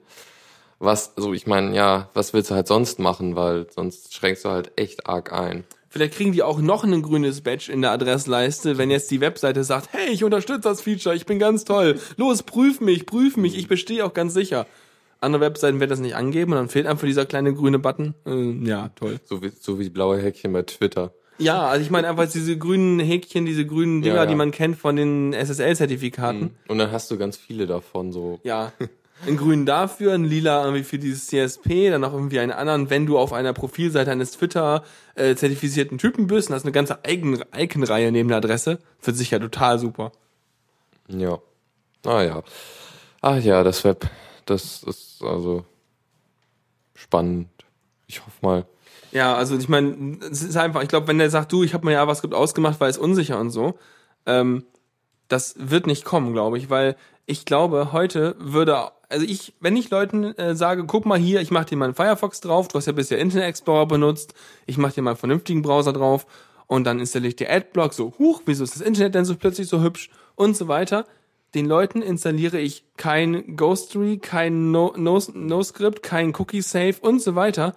Was, 0.78 1.16
also 1.16 1.34
ich 1.34 1.46
meine, 1.46 1.74
ja, 1.74 2.08
was 2.14 2.32
willst 2.32 2.50
du 2.50 2.54
halt 2.54 2.68
sonst 2.68 3.00
machen, 3.00 3.36
weil 3.36 3.66
sonst 3.70 4.14
schränkst 4.14 4.44
du 4.44 4.50
halt 4.50 4.72
echt 4.76 5.06
arg 5.06 5.32
ein. 5.32 5.64
Vielleicht 5.92 6.14
kriegen 6.14 6.30
die 6.30 6.42
auch 6.44 6.60
noch 6.60 6.84
ein 6.84 7.02
grünes 7.02 7.40
Badge 7.40 7.70
in 7.72 7.82
der 7.82 7.90
Adressleiste, 7.90 8.78
wenn 8.78 8.90
jetzt 8.92 9.10
die 9.10 9.20
Webseite 9.20 9.64
sagt, 9.64 9.88
hey, 9.92 10.08
ich 10.12 10.22
unterstütze 10.22 10.60
das 10.60 10.80
Feature, 10.80 11.16
ich 11.16 11.26
bin 11.26 11.40
ganz 11.40 11.64
toll. 11.64 11.98
Los, 12.16 12.44
prüf 12.44 12.80
mich, 12.80 13.06
prüf 13.06 13.36
mich, 13.36 13.58
ich 13.58 13.66
bestehe 13.66 14.04
auch 14.04 14.14
ganz 14.14 14.32
sicher. 14.32 14.66
Andere 15.20 15.42
Webseiten 15.42 15.80
werden 15.80 15.90
das 15.90 15.98
nicht 15.98 16.14
angeben 16.14 16.52
und 16.52 16.58
dann 16.58 16.68
fehlt 16.68 16.86
einfach 16.86 17.06
dieser 17.06 17.26
kleine 17.26 17.52
grüne 17.52 17.78
Button. 17.80 18.14
Äh, 18.24 18.66
ja, 18.68 18.90
toll. 18.94 19.18
So 19.24 19.42
wie, 19.42 19.50
so 19.60 19.80
wie 19.80 19.90
blaue 19.90 20.18
Häkchen 20.22 20.52
bei 20.52 20.62
Twitter. 20.62 21.12
Ja, 21.38 21.66
also 21.66 21.82
ich 21.82 21.90
meine 21.90 22.06
einfach 22.08 22.30
diese 22.30 22.56
grünen 22.56 23.00
Häkchen, 23.00 23.44
diese 23.44 23.66
grünen 23.66 24.00
Dinger, 24.02 24.14
Ja, 24.14 24.22
ja. 24.22 24.26
die 24.26 24.34
man 24.36 24.50
kennt 24.52 24.76
von 24.76 24.94
den 24.94 25.32
SSL-Zertifikaten. 25.32 26.50
Und 26.68 26.78
dann 26.78 26.92
hast 26.92 27.10
du 27.10 27.18
ganz 27.18 27.36
viele 27.36 27.66
davon, 27.66 28.12
so. 28.12 28.38
Ja. 28.44 28.72
Ein 29.26 29.36
grün 29.36 29.66
dafür, 29.66 30.14
ein 30.14 30.24
lila 30.24 30.64
irgendwie 30.64 30.82
für 30.84 30.98
dieses 30.98 31.26
CSP, 31.26 31.90
dann 31.90 32.00
noch 32.00 32.14
irgendwie 32.14 32.40
einen 32.40 32.52
anderen, 32.52 32.88
wenn 32.88 33.04
du 33.06 33.18
auf 33.18 33.32
einer 33.32 33.52
Profilseite 33.52 34.10
eines 34.10 34.32
Twitter 34.32 34.82
äh, 35.14 35.34
zertifizierten 35.34 35.98
Typen 35.98 36.26
bist 36.26 36.48
und 36.48 36.54
hast 36.54 36.62
eine 36.64 36.72
ganze 36.72 36.98
Icon- 37.06 37.44
Icon-Reihe 37.54 38.12
neben 38.12 38.28
der 38.28 38.38
Adresse, 38.38 38.78
für 38.98 39.12
sich 39.12 39.30
ja 39.30 39.38
total 39.38 39.78
super. 39.78 40.12
Ja. 41.08 41.38
Ah 42.06 42.22
ja. 42.22 42.42
Ah 43.20 43.36
ja, 43.36 43.62
das 43.62 43.84
Web, 43.84 44.08
das 44.46 44.82
ist 44.84 45.22
also 45.22 45.66
spannend. 46.94 47.48
Ich 48.06 48.20
hoffe 48.20 48.38
mal. 48.40 48.66
Ja, 49.12 49.34
also 49.34 49.56
ich 49.58 49.68
meine, 49.68 50.18
es 50.30 50.42
ist 50.42 50.56
einfach, 50.56 50.82
ich 50.82 50.88
glaube, 50.88 51.08
wenn 51.08 51.18
der 51.18 51.30
sagt, 51.30 51.52
du, 51.52 51.62
ich 51.62 51.74
habe 51.74 51.84
mal 51.84 51.92
JavaScript 51.92 52.32
ausgemacht, 52.34 52.80
weil 52.80 52.90
es 52.90 52.96
unsicher 52.98 53.38
und 53.38 53.50
so, 53.50 53.78
ähm, 54.24 54.64
das 55.28 55.54
wird 55.58 55.86
nicht 55.86 56.04
kommen, 56.04 56.32
glaube 56.32 56.58
ich, 56.58 56.70
weil 56.70 56.96
ich 57.26 57.44
glaube, 57.44 57.92
heute 57.92 58.34
würde 58.38 58.90
also 59.10 59.26
ich, 59.26 59.54
wenn 59.60 59.76
ich 59.76 59.90
Leuten 59.90 60.24
äh, 60.38 60.54
sage, 60.54 60.84
guck 60.86 61.04
mal 61.04 61.18
hier, 61.18 61.40
ich 61.40 61.50
mache 61.50 61.66
dir 61.66 61.76
mal 61.76 61.86
einen 61.86 61.94
Firefox 61.94 62.40
drauf, 62.40 62.68
du 62.68 62.76
hast 62.76 62.86
ja 62.86 62.92
bisher 62.92 63.18
Internet 63.18 63.48
Explorer 63.48 63.86
benutzt, 63.86 64.34
ich 64.66 64.78
mache 64.78 64.94
dir 64.94 65.02
mal 65.02 65.10
einen 65.10 65.18
vernünftigen 65.18 65.62
Browser 65.62 65.92
drauf 65.92 66.26
und 66.66 66.84
dann 66.84 67.00
installiere 67.00 67.30
ich 67.30 67.36
dir 67.36 67.50
Adblock, 67.50 67.92
so, 67.92 68.14
huch, 68.18 68.42
wieso 68.46 68.64
ist 68.64 68.74
das 68.74 68.82
Internet 68.82 69.14
denn 69.14 69.24
so 69.24 69.34
plötzlich 69.36 69.68
so 69.68 69.82
hübsch 69.82 70.10
und 70.36 70.56
so 70.56 70.68
weiter. 70.68 71.04
Den 71.54 71.66
Leuten 71.66 72.00
installiere 72.00 72.60
ich 72.60 72.84
kein 72.96 73.56
Ghostery, 73.56 74.18
kein 74.18 74.70
No- 74.70 74.94
No- 74.96 75.20
No-Script, 75.34 76.02
kein 76.04 76.32
Cookie-Safe 76.34 76.94
und 77.00 77.20
so 77.20 77.34
weiter, 77.34 77.74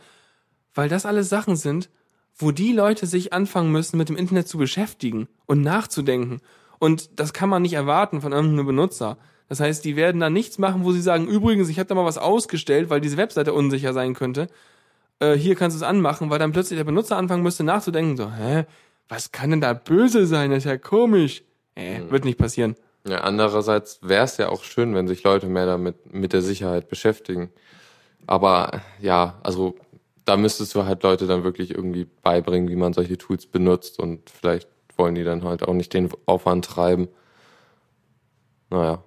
weil 0.75 0.89
das 0.89 1.07
alles 1.07 1.29
Sachen 1.29 1.55
sind, 1.55 1.89
wo 2.35 2.51
die 2.51 2.71
Leute 2.71 3.07
sich 3.07 3.33
anfangen 3.33 3.71
müssen, 3.71 3.97
mit 3.97 4.09
dem 4.09 4.17
Internet 4.17 4.47
zu 4.47 4.59
beschäftigen 4.59 5.27
und 5.47 5.61
nachzudenken. 5.61 6.41
Und 6.77 7.19
das 7.19 7.33
kann 7.33 7.49
man 7.49 7.63
nicht 7.63 7.73
erwarten 7.73 8.21
von 8.21 8.31
irgendeinem 8.31 8.67
Benutzer. 8.67 9.17
Das 9.49 9.59
heißt, 9.59 9.83
die 9.85 9.95
werden 9.95 10.21
da 10.21 10.29
nichts 10.29 10.57
machen, 10.57 10.83
wo 10.83 10.91
sie 10.91 11.01
sagen, 11.01 11.27
übrigens, 11.27 11.69
ich 11.69 11.79
habe 11.79 11.87
da 11.87 11.95
mal 11.95 12.05
was 12.05 12.17
ausgestellt, 12.17 12.89
weil 12.89 13.01
diese 13.01 13.17
Webseite 13.17 13.53
unsicher 13.53 13.93
sein 13.93 14.13
könnte. 14.13 14.47
Äh, 15.19 15.33
hier 15.33 15.55
kannst 15.55 15.75
du 15.75 15.83
es 15.83 15.87
anmachen, 15.87 16.29
weil 16.29 16.39
dann 16.39 16.51
plötzlich 16.51 16.77
der 16.77 16.85
Benutzer 16.85 17.17
anfangen 17.17 17.43
müsste 17.43 17.63
nachzudenken, 17.63 18.17
so, 18.17 18.31
hä, 18.31 18.65
was 19.09 19.31
kann 19.31 19.51
denn 19.51 19.61
da 19.61 19.73
böse 19.73 20.25
sein? 20.25 20.49
Das 20.49 20.59
ist 20.59 20.65
ja 20.65 20.77
komisch. 20.77 21.43
Äh, 21.75 22.01
wird 22.09 22.25
nicht 22.25 22.37
passieren. 22.37 22.75
Ja, 23.05 23.21
andererseits 23.21 23.99
wäre 24.01 24.23
es 24.23 24.37
ja 24.37 24.49
auch 24.49 24.63
schön, 24.63 24.95
wenn 24.95 25.07
sich 25.07 25.23
Leute 25.23 25.47
mehr 25.47 25.65
damit 25.65 26.13
mit 26.13 26.33
der 26.33 26.41
Sicherheit 26.41 26.87
beschäftigen. 26.87 27.49
Aber 28.27 28.81
ja, 29.01 29.39
also 29.43 29.75
da 30.25 30.37
müsstest 30.37 30.73
du 30.75 30.85
halt 30.85 31.03
Leute 31.03 31.27
dann 31.27 31.43
wirklich 31.43 31.71
irgendwie 31.71 32.07
beibringen, 32.21 32.69
wie 32.69 32.75
man 32.77 32.93
solche 32.93 33.17
Tools 33.17 33.45
benutzt 33.45 33.99
und 33.99 34.29
vielleicht 34.29 34.69
wollen 34.95 35.15
die 35.15 35.23
dann 35.23 35.43
halt 35.43 35.67
auch 35.67 35.73
nicht 35.73 35.93
den 35.93 36.09
Aufwand 36.25 36.65
treiben. 36.65 37.09
Naja. 38.69 39.03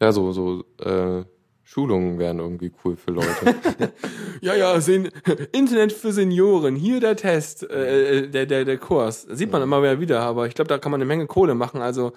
Ja, 0.00 0.12
so, 0.12 0.32
so 0.32 0.64
äh, 0.80 1.24
Schulungen 1.62 2.18
wären 2.18 2.38
irgendwie 2.38 2.72
cool 2.84 2.96
für 2.96 3.10
Leute. 3.10 3.28
Ja, 4.40 4.54
ja, 4.54 4.78
Sen 4.78 5.08
Internet 5.52 5.92
für 5.92 6.12
Senioren. 6.12 6.76
Hier 6.76 7.00
der 7.00 7.16
Test, 7.16 7.62
äh, 7.70 8.28
der, 8.28 8.44
der, 8.44 8.66
der 8.66 8.76
Kurs. 8.76 9.22
Sieht 9.22 9.50
man 9.50 9.62
immer 9.62 9.82
wieder 9.82 10.00
wieder, 10.00 10.20
aber 10.20 10.46
ich 10.46 10.54
glaube, 10.54 10.68
da 10.68 10.76
kann 10.76 10.92
man 10.92 11.00
eine 11.00 11.06
Menge 11.06 11.26
Kohle 11.26 11.54
machen. 11.54 11.80
Also, 11.80 12.12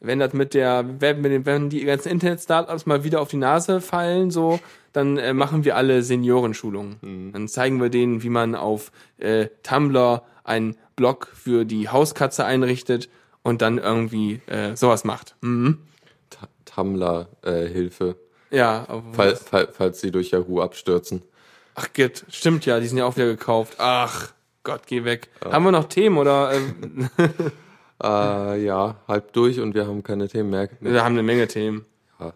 wenn 0.00 0.18
das 0.18 0.32
mit 0.32 0.54
der, 0.54 0.86
wenn, 1.00 1.20
mit 1.20 1.32
den, 1.32 1.44
wenn 1.44 1.68
die 1.68 1.84
ganzen 1.84 2.08
Internet-Startups 2.08 2.86
mal 2.86 3.04
wieder 3.04 3.20
auf 3.20 3.28
die 3.28 3.36
Nase 3.36 3.82
fallen, 3.82 4.30
so, 4.30 4.58
dann 4.94 5.18
äh, 5.18 5.34
machen 5.34 5.66
wir 5.66 5.76
alle 5.76 6.02
Seniorenschulungen. 6.02 7.32
Dann 7.32 7.48
zeigen 7.48 7.78
wir 7.80 7.90
denen, 7.90 8.22
wie 8.22 8.30
man 8.30 8.54
auf 8.54 8.90
äh, 9.18 9.48
Tumblr 9.62 10.22
einen 10.44 10.76
Blog 10.94 11.28
für 11.34 11.66
die 11.66 11.90
Hauskatze 11.90 12.46
einrichtet 12.46 13.10
und 13.42 13.60
dann 13.60 13.76
irgendwie 13.76 14.40
äh, 14.46 14.74
sowas 14.76 15.04
macht. 15.04 15.36
Mhm. 15.42 15.78
Tumblr-Hilfe, 16.76 18.16
Ja, 18.50 18.84
aber 18.88 19.02
fall, 19.12 19.36
fall, 19.36 19.68
falls 19.72 20.00
sie 20.00 20.10
durch 20.10 20.30
Yahoo 20.30 20.60
abstürzen. 20.60 21.22
Ach 21.74 21.88
Gott, 21.94 22.24
stimmt 22.30 22.66
ja, 22.66 22.80
die 22.80 22.86
sind 22.86 22.98
ja 22.98 23.06
auch 23.06 23.16
wieder 23.16 23.26
gekauft. 23.26 23.74
Ach 23.78 24.32
Gott, 24.62 24.82
geh 24.86 25.04
weg. 25.04 25.28
Haben 25.44 25.64
wir 25.64 25.72
noch 25.72 25.84
Themen 25.88 26.18
oder 26.18 26.52
ähm, 26.52 27.08
Äh, 28.02 28.62
ja, 28.62 28.96
halb 29.08 29.32
durch 29.32 29.58
und 29.58 29.74
wir 29.74 29.86
haben 29.86 30.02
keine 30.02 30.28
Themen 30.28 30.50
mehr. 30.50 30.68
wir 30.80 31.02
haben 31.02 31.14
eine 31.14 31.22
Menge 31.22 31.48
Themen. 31.48 31.86
Ja. 32.20 32.34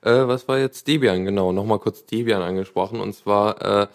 Äh, 0.00 0.26
was 0.28 0.48
war 0.48 0.58
jetzt 0.58 0.88
Debian? 0.88 1.26
Genau, 1.26 1.52
nochmal 1.52 1.78
kurz 1.78 2.06
Debian 2.06 2.40
angesprochen. 2.40 3.00
Und 3.00 3.14
zwar 3.14 3.82
äh, 3.82 3.86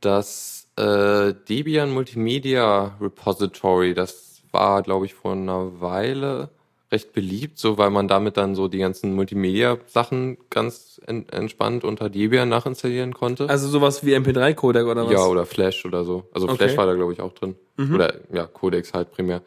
das 0.00 0.66
äh, 0.76 1.34
Debian 1.46 1.90
Multimedia 1.90 2.96
Repository. 3.02 3.92
Das 3.92 4.40
war, 4.50 4.82
glaube 4.82 5.04
ich, 5.04 5.12
vor 5.12 5.32
einer 5.32 5.78
Weile 5.82 6.48
recht 6.92 7.12
beliebt, 7.12 7.58
so 7.58 7.78
weil 7.78 7.90
man 7.90 8.08
damit 8.08 8.36
dann 8.36 8.54
so 8.54 8.66
die 8.66 8.78
ganzen 8.78 9.14
Multimedia-Sachen 9.14 10.38
ganz 10.50 11.00
en 11.06 11.28
entspannt 11.28 11.84
unter 11.84 12.10
Debian 12.10 12.48
nachinstallieren 12.48 13.14
konnte. 13.14 13.48
Also 13.48 13.68
sowas 13.68 14.04
wie 14.04 14.14
MP3-Codec 14.16 14.86
oder 14.86 15.06
was? 15.06 15.12
ja, 15.12 15.24
oder 15.26 15.46
Flash 15.46 15.84
oder 15.84 16.04
so. 16.04 16.28
Also 16.32 16.48
Okay. 16.48 16.56
Flash 16.56 16.76
war 16.76 16.86
da, 16.86 16.94
glaube 16.94 17.12
ich, 17.12 17.20
auch 17.20 17.32
drin. 17.32 17.54
Oder 17.94 18.14
ja, 18.32 18.46
Codex 18.46 18.92
halt 18.92 19.12
primär. 19.12 19.40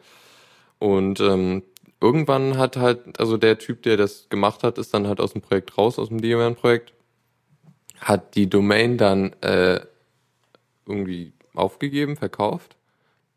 Und 0.78 1.20
ähm, 1.20 1.62
irgendwann 2.00 2.58
hat 2.58 2.76
halt, 2.76 3.20
also 3.20 3.36
der 3.36 3.58
Typ, 3.58 3.82
der 3.82 3.96
das 3.96 4.28
gemacht 4.28 4.62
hat, 4.62 4.78
ist 4.78 4.92
dann 4.92 5.06
halt 5.06 5.20
aus 5.20 5.32
dem 5.32 5.42
Projekt 5.42 5.76
raus, 5.78 5.98
aus 5.98 6.08
dem 6.08 6.20
Debian-Projekt, 6.20 6.92
hat 8.00 8.34
die 8.34 8.48
Domain 8.48 8.98
dann 8.98 9.32
äh, 9.42 9.80
irgendwie 10.86 11.32
aufgegeben, 11.54 12.16
verkauft. 12.16 12.76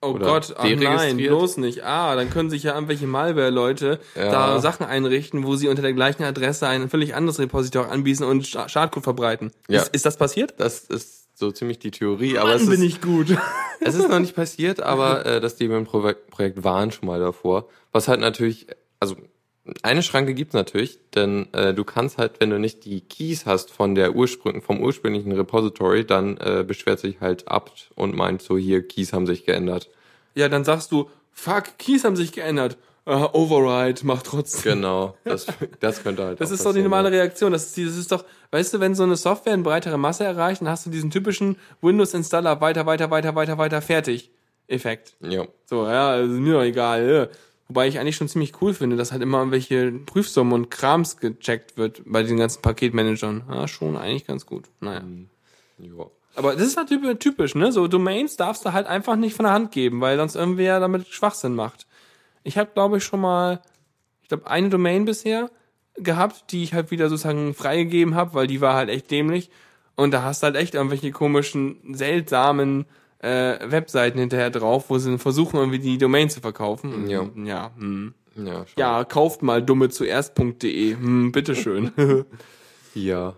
Oh 0.01 0.09
oder 0.11 0.25
Gott, 0.25 0.53
ach 0.57 0.63
nein, 0.67 1.17
bloß 1.17 1.57
nicht. 1.57 1.83
Ah, 1.83 2.15
dann 2.15 2.29
können 2.29 2.49
sich 2.49 2.63
ja 2.63 2.73
irgendwelche 2.75 3.07
Malware-Leute 3.07 3.99
Ja. 4.15 4.31
da 4.31 4.59
Sachen 4.59 4.85
einrichten, 4.85 5.45
wo 5.45 5.55
sie 5.55 5.67
unter 5.67 5.81
der 5.81 5.93
gleichen 5.93 6.23
Adresse 6.23 6.67
ein 6.67 6.89
völlig 6.89 7.15
anderes 7.15 7.39
Repository 7.39 7.89
anbieten 7.89 8.23
und 8.23 8.45
Sch- 8.45 8.69
Schadcode 8.69 9.03
verbreiten. 9.03 9.51
Ja. 9.67 9.81
Ist, 9.81 9.93
ist 9.95 10.05
das 10.05 10.17
passiert? 10.17 10.55
Das 10.57 10.79
ist 10.85 11.37
so 11.37 11.51
ziemlich 11.51 11.79
die 11.79 11.91
Theorie, 11.91 12.37
aber 12.37 12.49
Mann, 12.49 12.57
es 12.61 12.65
bin 12.69 12.81
ist, 12.81 12.87
ich 12.87 13.01
gut. 13.01 13.27
es 13.81 13.95
ist 13.95 14.09
noch 14.09 14.19
nicht 14.19 14.35
passiert, 14.35 14.79
aber 14.81 15.25
äh, 15.25 15.39
das 15.41 15.55
Debian-Projekt 15.55 16.63
waren 16.63 16.91
schon 16.91 17.07
mal 17.07 17.19
davor. 17.19 17.67
Was 17.91 18.07
halt 18.07 18.19
natürlich, 18.19 18.67
also 18.99 19.15
eine 19.83 20.03
Schranke 20.03 20.33
gibt's 20.33 20.53
natürlich, 20.53 20.99
denn 21.15 21.47
äh, 21.53 21.73
du 21.73 21.83
kannst 21.83 22.17
halt, 22.17 22.39
wenn 22.39 22.49
du 22.49 22.59
nicht 22.59 22.85
die 22.85 23.01
Keys 23.01 23.45
hast 23.45 23.71
von 23.71 23.95
der 23.95 24.15
Ursprung, 24.15 24.61
vom 24.61 24.81
ursprünglichen 24.81 25.31
Repository, 25.31 26.05
dann 26.05 26.37
äh, 26.37 26.63
beschwert 26.67 26.99
sich 26.99 27.19
halt 27.21 27.47
apt 27.47 27.89
und 27.95 28.15
meint 28.15 28.41
so, 28.41 28.57
hier, 28.57 28.87
Keys 28.87 29.13
haben 29.13 29.25
sich 29.27 29.45
geändert. 29.45 29.89
ja, 30.35 30.49
dann 30.49 30.63
sagst 30.65 30.91
du, 30.91 31.09
fuck, 31.31 31.77
Keys 31.77 32.03
haben 32.03 32.15
sich 32.15 32.31
geändert. 32.31 32.77
Uh, 33.09 33.25
Override, 33.31 34.01
mach 34.03 34.21
trotzdem. 34.21 34.73
Genau, 34.73 35.15
das, 35.23 35.45
das 35.79 36.03
könnte 36.03 36.25
halt 36.25 36.41
Das 36.41 36.51
ist 36.51 36.65
doch 36.65 36.73
die 36.73 36.81
normale. 36.81 37.09
Reaktion. 37.09 37.53
Das 37.53 37.67
ist, 37.67 37.77
die- 37.77 37.85
das 37.85 37.95
ist 37.95 38.11
doch, 38.11 38.25
weißt 38.51 38.73
du, 38.73 38.79
wenn 38.81 38.95
so 38.95 39.03
eine 39.03 39.15
Software 39.15 39.53
eine 39.53 39.63
breitere 39.63 39.97
Masse 39.97 40.25
erreicht, 40.25 40.59
dann 40.59 40.67
hast 40.67 40.85
du 40.85 40.89
diesen 40.89 41.09
typischen 41.09 41.55
Windows-Installer 41.81 42.59
weiter, 42.59 42.85
weiter, 42.85 43.09
weiter, 43.09 43.33
weiter, 43.33 43.57
weiter, 43.57 43.81
fertig. 43.81 44.29
Effekt. 44.67 45.15
Ja, 45.21 45.45
So, 45.65 45.85
ja, 45.85 46.09
also 46.09 46.33
mir 46.33 46.55
doch 46.55 46.63
egal. 46.63 47.29
Wobei 47.67 47.87
ich 47.87 47.99
eigentlich 47.99 48.15
schon 48.15 48.29
ziemlich 48.29 48.61
cool 48.61 48.73
finde, 48.73 48.95
dass 48.95 49.11
halt 49.11 49.21
immer 49.21 49.39
irgendwelche 49.39 49.91
Prüfsummen 49.91 50.53
und 50.53 50.71
Krams 50.71 51.17
gecheckt 51.17 51.77
wird 51.77 52.01
bei 52.05 52.23
den 52.23 52.37
ganzen 52.37 52.61
Paketmanagern. 52.61 53.43
Ja, 53.49 53.67
schon 53.67 53.97
eigentlich 53.97 54.25
ganz 54.25 54.45
gut. 54.45 54.69
Naja. 54.79 55.03
ja. 55.79 56.05
Aber 56.35 56.53
das 56.53 56.67
ist 56.67 56.77
natürlich 56.77 57.17
typisch, 57.19 57.55
ne? 57.55 57.71
So 57.71 57.87
Domains 57.87 58.37
darfst 58.37 58.63
du 58.63 58.71
halt 58.71 58.87
einfach 58.87 59.15
nicht 59.15 59.35
von 59.35 59.45
der 59.45 59.53
Hand 59.53 59.71
geben, 59.71 59.99
weil 59.99 60.17
sonst 60.17 60.35
irgendwer 60.35 60.79
damit 60.79 61.07
Schwachsinn 61.07 61.55
macht. 61.55 61.87
Ich 62.43 62.57
habe, 62.57 62.69
glaube 62.73 62.97
ich, 62.97 63.03
schon 63.03 63.19
mal, 63.19 63.61
ich 64.21 64.29
glaube, 64.29 64.47
eine 64.47 64.69
Domain 64.69 65.03
bisher 65.03 65.49
gehabt, 65.95 66.51
die 66.51 66.63
ich 66.63 66.73
halt 66.73 66.91
wieder 66.91 67.09
sozusagen 67.09 67.53
freigegeben 67.53 68.15
habe, 68.15 68.33
weil 68.33 68.47
die 68.47 68.61
war 68.61 68.75
halt 68.75 68.89
echt 68.89 69.11
dämlich. 69.11 69.49
Und 69.95 70.11
da 70.11 70.21
hast 70.21 70.43
du 70.43 70.45
halt 70.45 70.55
echt 70.55 70.75
irgendwelche 70.75 71.11
komischen, 71.11 71.95
seltsamen 71.95 72.85
äh, 73.19 73.57
Webseiten 73.71 74.19
hinterher 74.19 74.49
drauf, 74.49 74.89
wo 74.89 74.97
sie 74.97 75.17
versuchen, 75.17 75.57
irgendwie 75.57 75.79
die 75.79 75.97
Domain 75.97 76.29
zu 76.29 76.41
verkaufen. 76.41 77.09
Ja. 77.09 77.27
Ja, 77.35 77.71
hm. 77.77 78.13
Ja, 78.35 78.65
ja 78.77 79.03
kauft 79.03 79.41
mal 79.41 79.63
dumme 79.63 79.89
zuerst.de. 79.89 80.95
Hm, 80.95 81.31
bitteschön. 81.31 81.91
Ja. 82.93 83.35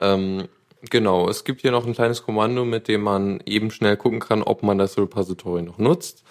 Ähm, 0.00 0.46
genau, 0.90 1.28
es 1.28 1.42
gibt 1.42 1.62
hier 1.62 1.72
noch 1.72 1.86
ein 1.86 1.94
kleines 1.94 2.22
Kommando, 2.22 2.64
mit 2.64 2.86
dem 2.86 3.02
man 3.02 3.40
eben 3.44 3.72
schnell 3.72 3.96
gucken 3.96 4.20
kann, 4.20 4.44
ob 4.44 4.62
man 4.62 4.78
das 4.78 4.96
Repository 4.96 5.62
noch 5.62 5.78
nutzt. 5.78 6.22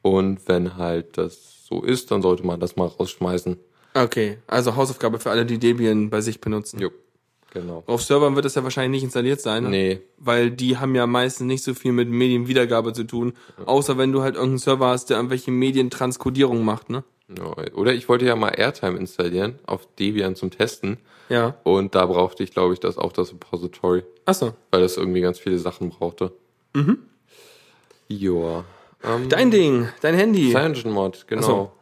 Und 0.00 0.46
wenn 0.46 0.76
halt 0.76 1.18
das 1.18 1.66
so 1.66 1.82
ist, 1.82 2.12
dann 2.12 2.22
sollte 2.22 2.46
man 2.46 2.60
das 2.60 2.76
mal 2.76 2.86
rausschmeißen. 2.86 3.56
okay, 3.94 4.38
also 4.46 4.76
Hausaufgabe 4.76 5.18
für 5.18 5.30
alle, 5.30 5.44
die 5.44 5.58
Debian 5.58 6.08
bei 6.10 6.20
sich 6.20 6.40
benutzen. 6.40 6.78
Jo, 6.78 6.90
genau. 7.54 7.82
Auf 7.86 8.02
Servern 8.02 8.34
wird 8.34 8.44
das 8.44 8.54
ja 8.54 8.62
wahrscheinlich 8.62 8.98
nicht 8.98 9.04
installiert 9.04 9.40
sein. 9.40 9.62
ne? 9.64 9.68
Nee, 9.70 10.00
Weil 10.18 10.50
die 10.50 10.76
haben 10.76 10.94
ja 10.94 11.06
meistens 11.06 11.46
nicht 11.46 11.64
so 11.64 11.72
viel 11.72 11.92
mit 11.92 12.10
Medienwiedergabe 12.10 12.92
zu 12.92 13.04
tun. 13.04 13.32
Außer 13.64 13.96
wenn 13.96 14.12
du 14.12 14.20
halt 14.22 14.34
irgendeinen 14.34 14.58
Server 14.58 14.88
hast, 14.88 15.08
der 15.08 15.16
irgendwelche 15.16 15.50
Medientranskodierung 15.50 16.62
macht, 16.64 16.90
ne? 16.90 17.04
ja. 17.34 17.54
oder 17.74 17.94
ich 17.94 18.08
wollte 18.10 18.26
ja 18.26 18.36
mal 18.36 18.50
Airtime 18.50 18.98
installieren 18.98 19.58
auf 19.66 19.88
Debian 19.98 20.36
zum 20.36 20.50
Testen. 20.50 20.98
Ja. 21.30 21.56
Und 21.62 21.94
da 21.94 22.04
brauchte 22.04 22.42
ich, 22.42 22.50
glaube 22.50 22.74
ich, 22.74 22.80
das 22.80 22.98
auch 22.98 23.12
das 23.12 23.32
Repository, 23.32 24.02
Achso. 24.26 24.52
weil 24.70 24.82
das 24.82 24.98
irgendwie 24.98 25.22
ganz 25.22 25.38
viele 25.38 25.58
Sachen 25.58 25.88
brauchte. 25.88 26.32
Mhm. 26.74 26.98
Joa. 28.08 28.64
Ähm, 29.02 29.28
Dein 29.28 29.50
Ding, 29.50 29.88
dein 30.02 30.14
Handy. 30.14 30.50
CyanogenMod, 30.50 31.26
genau. 31.26 31.42
Ach 31.42 31.46
so. 31.46 31.72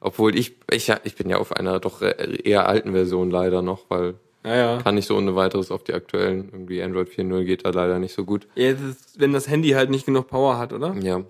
Obwohl 0.00 0.36
ich, 0.36 0.54
ich, 0.70 0.92
ich 1.02 1.16
bin 1.16 1.28
ja 1.28 1.38
auf 1.38 1.52
einer 1.52 1.80
doch 1.80 2.02
eher 2.02 2.68
alten 2.68 2.92
Version 2.92 3.30
leider 3.32 3.62
noch, 3.62 3.86
weil 3.88 4.14
Ja, 4.48 4.56
ja. 4.56 4.82
kann 4.82 4.94
nicht 4.94 5.06
so 5.06 5.16
ohne 5.16 5.34
weiteres 5.36 5.70
auf 5.70 5.84
die 5.84 5.94
aktuellen. 5.94 6.48
Irgendwie 6.52 6.82
Android 6.82 7.08
4.0 7.08 7.44
geht 7.44 7.64
da 7.66 7.70
leider 7.70 7.98
nicht 7.98 8.14
so 8.14 8.24
gut. 8.24 8.46
ja 8.54 8.72
das 8.72 8.80
ist, 8.82 9.20
wenn 9.20 9.32
das 9.32 9.48
Handy 9.48 9.70
halt 9.70 9.90
nicht 9.90 10.06
genug 10.06 10.28
Power 10.28 10.58
hat, 10.58 10.72
oder? 10.72 10.94
Ja. 11.00 11.22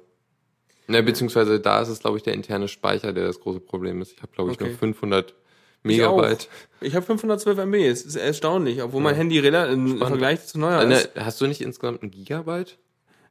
Ne, 0.87 1.03
beziehungsweise 1.03 1.61
da 1.61 1.83
ist 1.83 1.89
es, 1.89 2.01
glaube 2.01 2.17
ich, 2.17 2.23
der 2.23 2.33
interne 2.35 2.67
Speicher, 2.69 3.13
der 3.13 3.27
das 3.27 3.41
große 3.41 3.61
Problem 3.61 4.01
ist. 4.01 4.13
Ich 4.13 4.23
habe, 4.23 4.33
glaube 4.33 4.51
ich, 4.53 4.57
Okay. 4.59 4.69
nur 4.71 4.79
500 4.79 5.35
Ich 5.85 6.03
auch. 6.03 6.17
Megabyte. 6.17 6.49
Ich 6.81 6.95
habe 6.95 7.05
512 7.05 7.59
MB, 7.59 7.75
es 7.87 8.03
ist 8.07 8.17
erstaunlich, 8.17 8.83
obwohl 8.83 9.03
mein 9.03 9.15
Handy 9.15 9.37
im 9.39 9.99
Vergleich 9.99 10.47
zu 10.47 10.59
neuer 10.59 10.83
ist. 10.91 11.11
hast 11.19 11.41
du 11.41 11.47
nicht 11.47 11.61
insgesamt 11.61 12.03
ein 12.03 12.11
Gigabyte? 12.11 12.79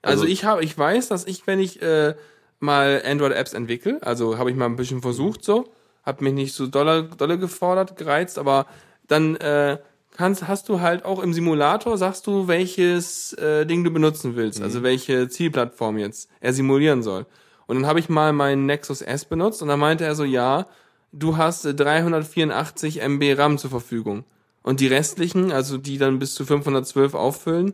Also, 0.03 0.21
also- 0.21 0.25
ich 0.25 0.43
habe, 0.43 0.63
ich 0.63 0.77
weiß, 0.77 1.07
dass 1.07 1.25
ich, 1.25 1.47
wenn 1.47 1.59
ich 1.59 1.81
äh, 1.81 2.13
mal 2.59 3.01
Android-Apps 3.05 3.53
entwickle, 3.53 3.99
also 4.01 4.37
habe 4.37 4.51
ich 4.51 4.55
mal 4.55 4.65
ein 4.65 4.75
bisschen 4.75 5.01
versucht 5.01 5.43
so, 5.43 5.71
habe 6.03 6.23
mich 6.23 6.33
nicht 6.33 6.53
so 6.53 6.67
dolle, 6.67 7.09
dolle 7.17 7.37
gefordert, 7.39 7.97
gereizt, 7.97 8.37
aber 8.37 8.67
dann 9.07 9.35
äh, 9.37 9.77
kannst, 10.15 10.47
hast 10.47 10.67
du 10.69 10.81
halt 10.81 11.05
auch 11.05 11.21
im 11.21 11.33
Simulator, 11.33 11.97
sagst 11.97 12.27
du, 12.27 12.47
welches 12.47 13.33
äh, 13.33 13.65
Ding 13.65 13.83
du 13.83 13.91
benutzen 13.91 14.35
willst, 14.35 14.61
also 14.61 14.83
welche 14.83 15.29
Zielplattform 15.29 15.97
jetzt 15.97 16.29
er 16.39 16.53
simulieren 16.53 17.03
soll. 17.03 17.25
Und 17.67 17.75
dann 17.77 17.85
habe 17.85 17.99
ich 17.99 18.09
mal 18.09 18.33
meinen 18.33 18.65
Nexus 18.65 19.01
S 19.01 19.25
benutzt 19.25 19.61
und 19.61 19.67
dann 19.67 19.79
meinte 19.79 20.05
er 20.05 20.15
so, 20.15 20.23
ja, 20.23 20.65
du 21.11 21.37
hast 21.37 21.65
äh, 21.65 21.73
384 21.73 23.01
MB 23.01 23.37
RAM 23.37 23.57
zur 23.57 23.69
Verfügung. 23.69 24.23
Und 24.63 24.79
die 24.81 24.87
restlichen, 24.87 25.51
also 25.51 25.77
die 25.77 25.97
dann 25.97 26.19
bis 26.19 26.35
zu 26.35 26.45
512 26.45 27.13
auffüllen, 27.13 27.73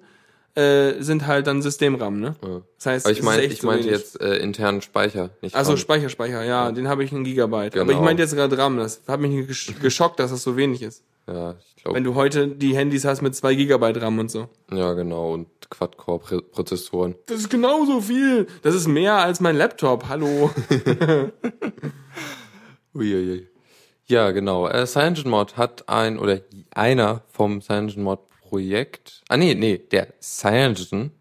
äh, 0.55 1.01
sind 1.01 1.25
halt 1.25 1.47
dann 1.47 1.63
Systemram, 1.63 2.19
ne? 2.19 2.36
Das 2.77 2.86
heißt, 2.86 3.05
Aber 3.07 3.13
ich 3.13 3.23
meine, 3.23 3.41
ich 3.43 3.63
meinte 3.63 3.89
jetzt 3.89 4.21
äh, 4.21 4.36
internen 4.38 4.84
Speicher, 4.84 5.31
nicht 5.41 5.55
Also. 5.55 5.75
Speicher, 5.77 6.09
Speicher, 6.09 6.43
ja, 6.43 6.71
den 6.71 6.88
habe 6.88 7.03
ich 7.03 7.11
ein 7.11 7.23
Gigabyte. 7.23 7.73
Aber 7.75 7.86
Genau. 7.86 7.97
ich 7.97 8.03
meinte 8.05 8.21
jetzt 8.21 8.36
gerade 8.36 8.55
RAM, 8.57 8.77
das 8.77 9.01
hat 9.07 9.19
mich 9.19 9.31
gesch- 9.49 9.79
geschockt, 9.79 10.19
dass 10.19 10.29
das 10.29 10.43
so 10.43 10.55
wenig 10.55 10.84
ist. 10.84 11.01
Ja, 11.28 11.55
ich 11.65 11.76
glaube. 11.82 11.95
Wenn 11.95 12.03
du 12.03 12.15
heute 12.15 12.47
die 12.49 12.76
Handys 12.76 13.05
hast 13.05 13.21
mit 13.21 13.34
2 13.36 13.55
Gigabyte 13.55 14.01
RAM 14.01 14.19
und 14.19 14.30
so. 14.30 14.49
Ja, 14.71 14.93
genau. 14.93 15.34
Und 15.34 15.47
Quad-Core-Prozessoren. 15.69 17.15
Das 17.28 17.38
ist 17.39 17.49
genauso 17.49 18.01
viel. 18.01 18.47
Das 18.61 18.76
ist 18.76 18.88
mehr 18.88 19.15
als 19.15 19.39
mein 19.39 19.55
Laptop, 19.55 20.09
hallo. 20.09 20.51
Uiuiui. 22.93 23.47
Ja, 24.05 24.32
genau. 24.32 24.67
Äh, 24.67 24.86
CyanogenMod 24.86 25.57
hat 25.57 25.88
ein, 25.89 26.19
oder 26.19 26.41
einer 26.76 27.24
vom 27.30 27.61
CyanogenMod-Projekt, 27.61 29.24
ah 29.30 29.38
nee, 29.38 29.55
nee, 29.55 29.78
der 29.78 30.13
Cyanogen, 30.21 31.11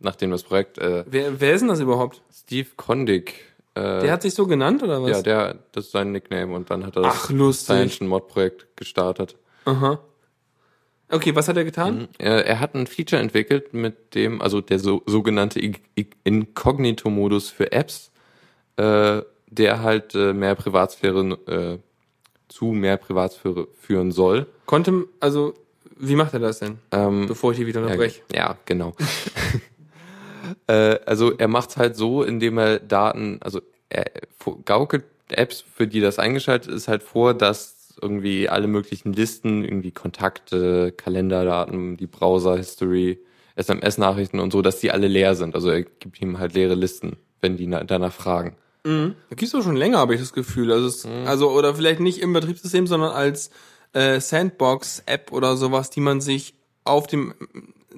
nachdem 0.00 0.30
das 0.32 0.42
Projekt, 0.42 0.78
äh, 0.78 1.04
wer, 1.08 1.40
wer 1.40 1.54
ist 1.54 1.60
denn 1.60 1.68
das 1.68 1.80
überhaupt? 1.80 2.20
Steve 2.32 2.68
Kondig, 2.76 3.34
äh, 3.74 3.80
Der 4.02 4.12
hat 4.12 4.22
sich 4.22 4.34
so 4.34 4.46
genannt 4.46 4.82
oder 4.82 5.02
was? 5.02 5.10
ja, 5.10 5.22
der, 5.22 5.58
das 5.70 5.86
ist 5.86 5.92
sein 5.92 6.10
Nickname 6.12 6.52
und 6.54 6.68
dann 6.70 6.84
hat 6.84 6.96
er 6.96 7.02
das 7.02 7.14
Ach, 7.26 7.30
lustig. 7.30 7.76
CyanogenMod-Projekt 7.76 8.76
gestartet. 8.76 9.36
Aha. 9.64 10.00
Okay, 11.08 11.34
was 11.34 11.46
hat 11.48 11.56
er 11.58 11.64
getan? 11.64 12.08
Er, 12.18 12.46
er 12.46 12.58
hat 12.60 12.74
ein 12.74 12.86
Feature 12.86 13.20
entwickelt, 13.20 13.74
mit 13.74 14.14
dem, 14.14 14.40
also 14.40 14.60
der 14.62 14.78
so, 14.78 15.02
sogenannte 15.06 15.60
I- 15.60 15.76
I- 15.98 16.08
Incognito-Modus 16.24 17.50
für 17.50 17.70
Apps, 17.70 18.10
äh, 18.76 19.20
der 19.48 19.82
halt 19.82 20.14
äh, 20.14 20.32
mehr 20.32 20.54
Privatsphäre, 20.54 21.20
äh, 21.46 21.78
zu 22.48 22.66
mehr 22.66 22.96
Privatsphäre 22.96 23.68
führen 23.78 24.10
soll. 24.10 24.46
Konnte, 24.64 25.06
also, 25.20 25.52
wie 25.98 26.16
macht 26.16 26.32
er 26.32 26.40
das 26.40 26.60
denn? 26.60 26.78
Ähm, 26.90 27.26
Bevor 27.26 27.52
ich 27.52 27.58
die 27.58 27.66
wieder 27.66 27.80
ja, 27.80 27.86
unterbreche. 27.86 28.22
ja, 28.34 28.56
genau. 28.64 28.94
äh, 30.66 30.98
also 31.06 31.32
er 31.36 31.48
macht 31.48 31.70
es 31.70 31.76
halt 31.76 31.96
so, 31.96 32.22
indem 32.22 32.56
er 32.58 32.78
Daten, 32.78 33.38
also 33.42 33.60
er 33.90 34.06
gaukelt 34.64 35.04
Apps, 35.28 35.60
für 35.60 35.86
die 35.86 36.00
das 36.00 36.18
eingeschaltet 36.18 36.72
ist, 36.72 36.88
halt 36.88 37.02
vor, 37.02 37.34
dass 37.34 37.81
irgendwie 38.02 38.48
alle 38.48 38.66
möglichen 38.66 39.12
Listen, 39.12 39.64
irgendwie 39.64 39.92
Kontakte, 39.92 40.92
Kalenderdaten, 40.92 41.96
die 41.96 42.06
Browser-History, 42.06 43.20
SMS-Nachrichten 43.56 44.40
und 44.40 44.52
so, 44.52 44.62
dass 44.62 44.80
die 44.80 44.90
alle 44.90 45.08
leer 45.08 45.34
sind. 45.34 45.54
Also 45.54 45.68
er 45.70 45.82
gibt 45.82 46.20
ihm 46.20 46.38
halt 46.38 46.54
leere 46.54 46.74
Listen, 46.74 47.16
wenn 47.40 47.56
die 47.56 47.66
na- 47.66 47.84
danach 47.84 48.12
fragen. 48.12 48.56
Da 48.84 49.12
gibt's 49.36 49.52
doch 49.52 49.62
schon 49.62 49.76
länger, 49.76 49.98
habe 49.98 50.14
ich 50.14 50.20
das 50.20 50.32
Gefühl. 50.32 50.72
Also, 50.72 50.88
es, 50.88 51.06
also 51.26 51.50
oder 51.52 51.74
vielleicht 51.76 52.00
nicht 52.00 52.18
im 52.20 52.32
Betriebssystem, 52.32 52.88
sondern 52.88 53.12
als 53.12 53.50
äh, 53.92 54.18
Sandbox-App 54.18 55.30
oder 55.32 55.56
sowas, 55.56 55.90
die 55.90 56.00
man 56.00 56.20
sich 56.20 56.54
auf 56.84 57.06
dem 57.06 57.32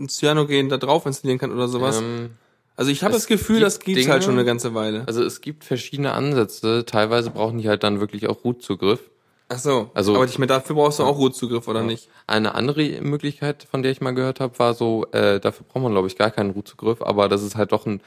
Cyanogen 0.08 0.68
da 0.68 0.76
drauf 0.76 1.06
installieren 1.06 1.38
kann 1.38 1.52
oder 1.52 1.68
sowas. 1.68 2.00
Ähm, 2.00 2.30
also 2.76 2.90
ich 2.90 3.02
habe 3.02 3.14
das 3.14 3.26
Gefühl, 3.26 3.56
gibt 3.56 3.66
das 3.66 3.78
gibt's 3.80 4.00
Dinge- 4.02 4.12
halt 4.12 4.24
schon 4.24 4.34
eine 4.34 4.44
ganze 4.44 4.74
Weile. 4.74 5.04
also 5.06 5.22
es 5.22 5.40
gibt 5.40 5.64
verschiedene 5.64 6.12
Ansätze. 6.12 6.84
Teilweise 6.84 7.30
brauchen 7.30 7.58
die 7.58 7.68
halt 7.68 7.82
dann 7.84 8.00
wirklich 8.00 8.26
auch 8.28 8.44
Root-Zugriff. 8.44 9.00
Ach 9.48 9.58
so. 9.58 9.90
Also- 9.94 10.14
aber 10.14 10.24
ich 10.24 10.38
meine, 10.38 10.48
dafür 10.48 10.76
brauchst 10.76 10.98
du 10.98 11.04
auch 11.04 11.18
Root-Zugriff, 11.18 11.68
oder 11.68 11.82
nicht? 11.82 12.08
Eine 12.26 12.54
andere 12.54 13.00
Möglichkeit, 13.02 13.64
von 13.70 13.82
der 13.82 13.92
ich 13.92 14.00
mal 14.00 14.12
gehört 14.14 14.40
habe, 14.40 14.58
war 14.58 14.74
so, 14.74 15.06
äh, 15.12 15.38
dafür 15.40 15.66
braucht 15.68 15.82
man, 15.82 15.92
glaube 15.92 16.08
ich, 16.08 16.16
gar 16.16 16.30
keinen 16.30 16.50
Root-Zugriff, 16.50 17.02
aber 17.02 17.28
das 17.28 17.42
ist 17.42 17.54
halt 17.56 17.72
doch 17.72 17.86
ein 17.86 18.00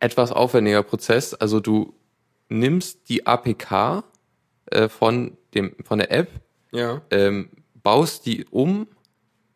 etwas 0.00 0.32
aufwendiger 0.32 0.82
Prozess. 0.82 1.34
Also 1.34 1.60
du 1.60 1.94
nimmst 2.48 3.08
die 3.08 3.26
APK 3.26 4.04
äh, 4.70 4.88
von 4.88 5.36
dem 5.54 5.74
von 5.84 5.98
der 5.98 6.10
App, 6.10 6.28
Ja. 6.72 7.02
ähm, 7.10 7.50
baust 7.82 8.26
die 8.26 8.44
um, 8.50 8.86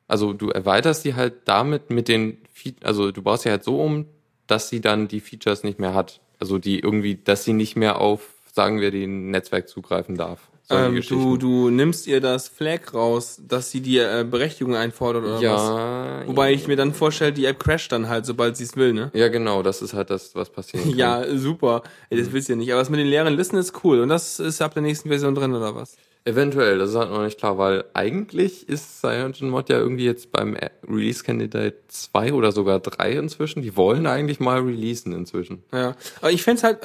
also 0.09 0.33
du 0.33 0.51
erweiterst 0.51 1.05
die 1.05 1.15
halt 1.15 1.47
damit 1.49 1.91
mit 1.91 2.09
den, 2.09 2.39
Fe 2.53 2.75
also 2.83 3.11
du 3.13 3.23
baust 3.23 3.45
sie 3.45 3.51
halt 3.51 3.65
so 3.65 3.81
um, 3.81 4.07
dass 4.47 4.69
sie 4.69 4.81
dann 4.81 5.09
die 5.09 5.21
Features 5.21 5.65
nicht 5.65 5.79
mehr 5.79 5.95
hat. 5.95 6.21
Also 6.39 6.59
die 6.59 6.81
irgendwie, 6.81 7.15
dass 7.17 7.45
sie 7.45 7.53
nicht 7.53 7.77
mehr 7.77 8.01
auf, 8.01 8.35
sagen 8.53 8.81
wir, 8.81 8.91
den 8.91 9.31
Netzwerk 9.31 9.69
zugreifen 9.69 10.17
darf. 10.17 10.51
Ähm, 10.71 11.03
du, 11.09 11.37
du 11.37 11.71
nimmst 11.71 12.07
ihr 12.07 12.21
das 12.21 12.49
Flag 12.49 12.95
raus, 12.95 13.41
dass 13.47 13.71
sie 13.71 13.81
dir 13.81 14.21
äh, 14.21 14.25
Berechtigung 14.25 14.75
einfordert 14.77 15.25
oder 15.25 15.35
was? 15.35 15.43
ja, 15.43 16.23
Wobei 16.27 16.53
ich 16.53 16.67
mir 16.69 16.77
dann 16.77 16.95
vorstelle, 16.95 17.33
die 17.33 17.45
App 17.45 17.59
crasht 17.59 17.93
dann 17.93 18.09
halt, 18.09 18.27
sobald 18.27 18.57
sie 18.57 18.65
es 18.65 18.77
will, 18.77 18.93
ne? 18.93 19.11
Ja, 19.13 19.29
genau, 19.29 19.63
das 19.63 19.83
ist 19.83 19.93
halt 19.93 20.11
das, 20.11 20.35
was 20.35 20.51
passiert. 20.51 20.85
Ja, 20.95 21.25
super. 21.37 21.83
Ey, 22.11 22.19
das 22.19 22.33
willst 22.33 22.49
du 22.49 22.53
ja 22.53 22.57
nicht. 22.59 22.71
Aber 22.73 22.81
das 22.81 22.91
mit 22.91 23.01
den 23.01 23.07
leeren 23.07 23.35
Listen 23.35 23.57
ist 23.57 23.85
cool. 23.85 24.01
Und 24.01 24.09
das 24.09 24.39
ist 24.39 24.63
ab 24.63 24.75
der 24.75 24.83
nächsten 24.83 25.09
Version 25.09 25.35
drin, 25.35 25.55
oder 25.55 25.75
was? 25.75 25.97
Eventuell, 26.25 26.79
das 26.79 26.91
ist 26.91 26.97
halt 26.97 27.11
noch 27.11 27.25
nicht 27.25 27.39
klar, 27.39 27.59
weil 27.59 27.85
eigentlich 27.95 28.69
ist 28.69 29.01
CyanogenMod 29.01 29.69
ja 29.69 29.79
irgendwie 29.79 30.05
jetzt 30.05 30.31
beim 30.31 30.57
Release 30.89 31.25
Candidate 31.25 31.79
2 31.89 32.33
oder 32.33 32.53
sogar 32.53 32.79
3 32.79 33.13
inzwischen. 33.13 33.63
Die 33.63 33.77
wollen 33.77 34.07
eigentlich 34.07 34.39
mal 34.39 34.61
releasen 34.61 35.13
inzwischen. 35.13 35.65
Ja. 35.73 35.97
Aber 36.21 36.31
ich 36.31 36.45
fänd's 36.45 36.63
halt, 36.63 36.79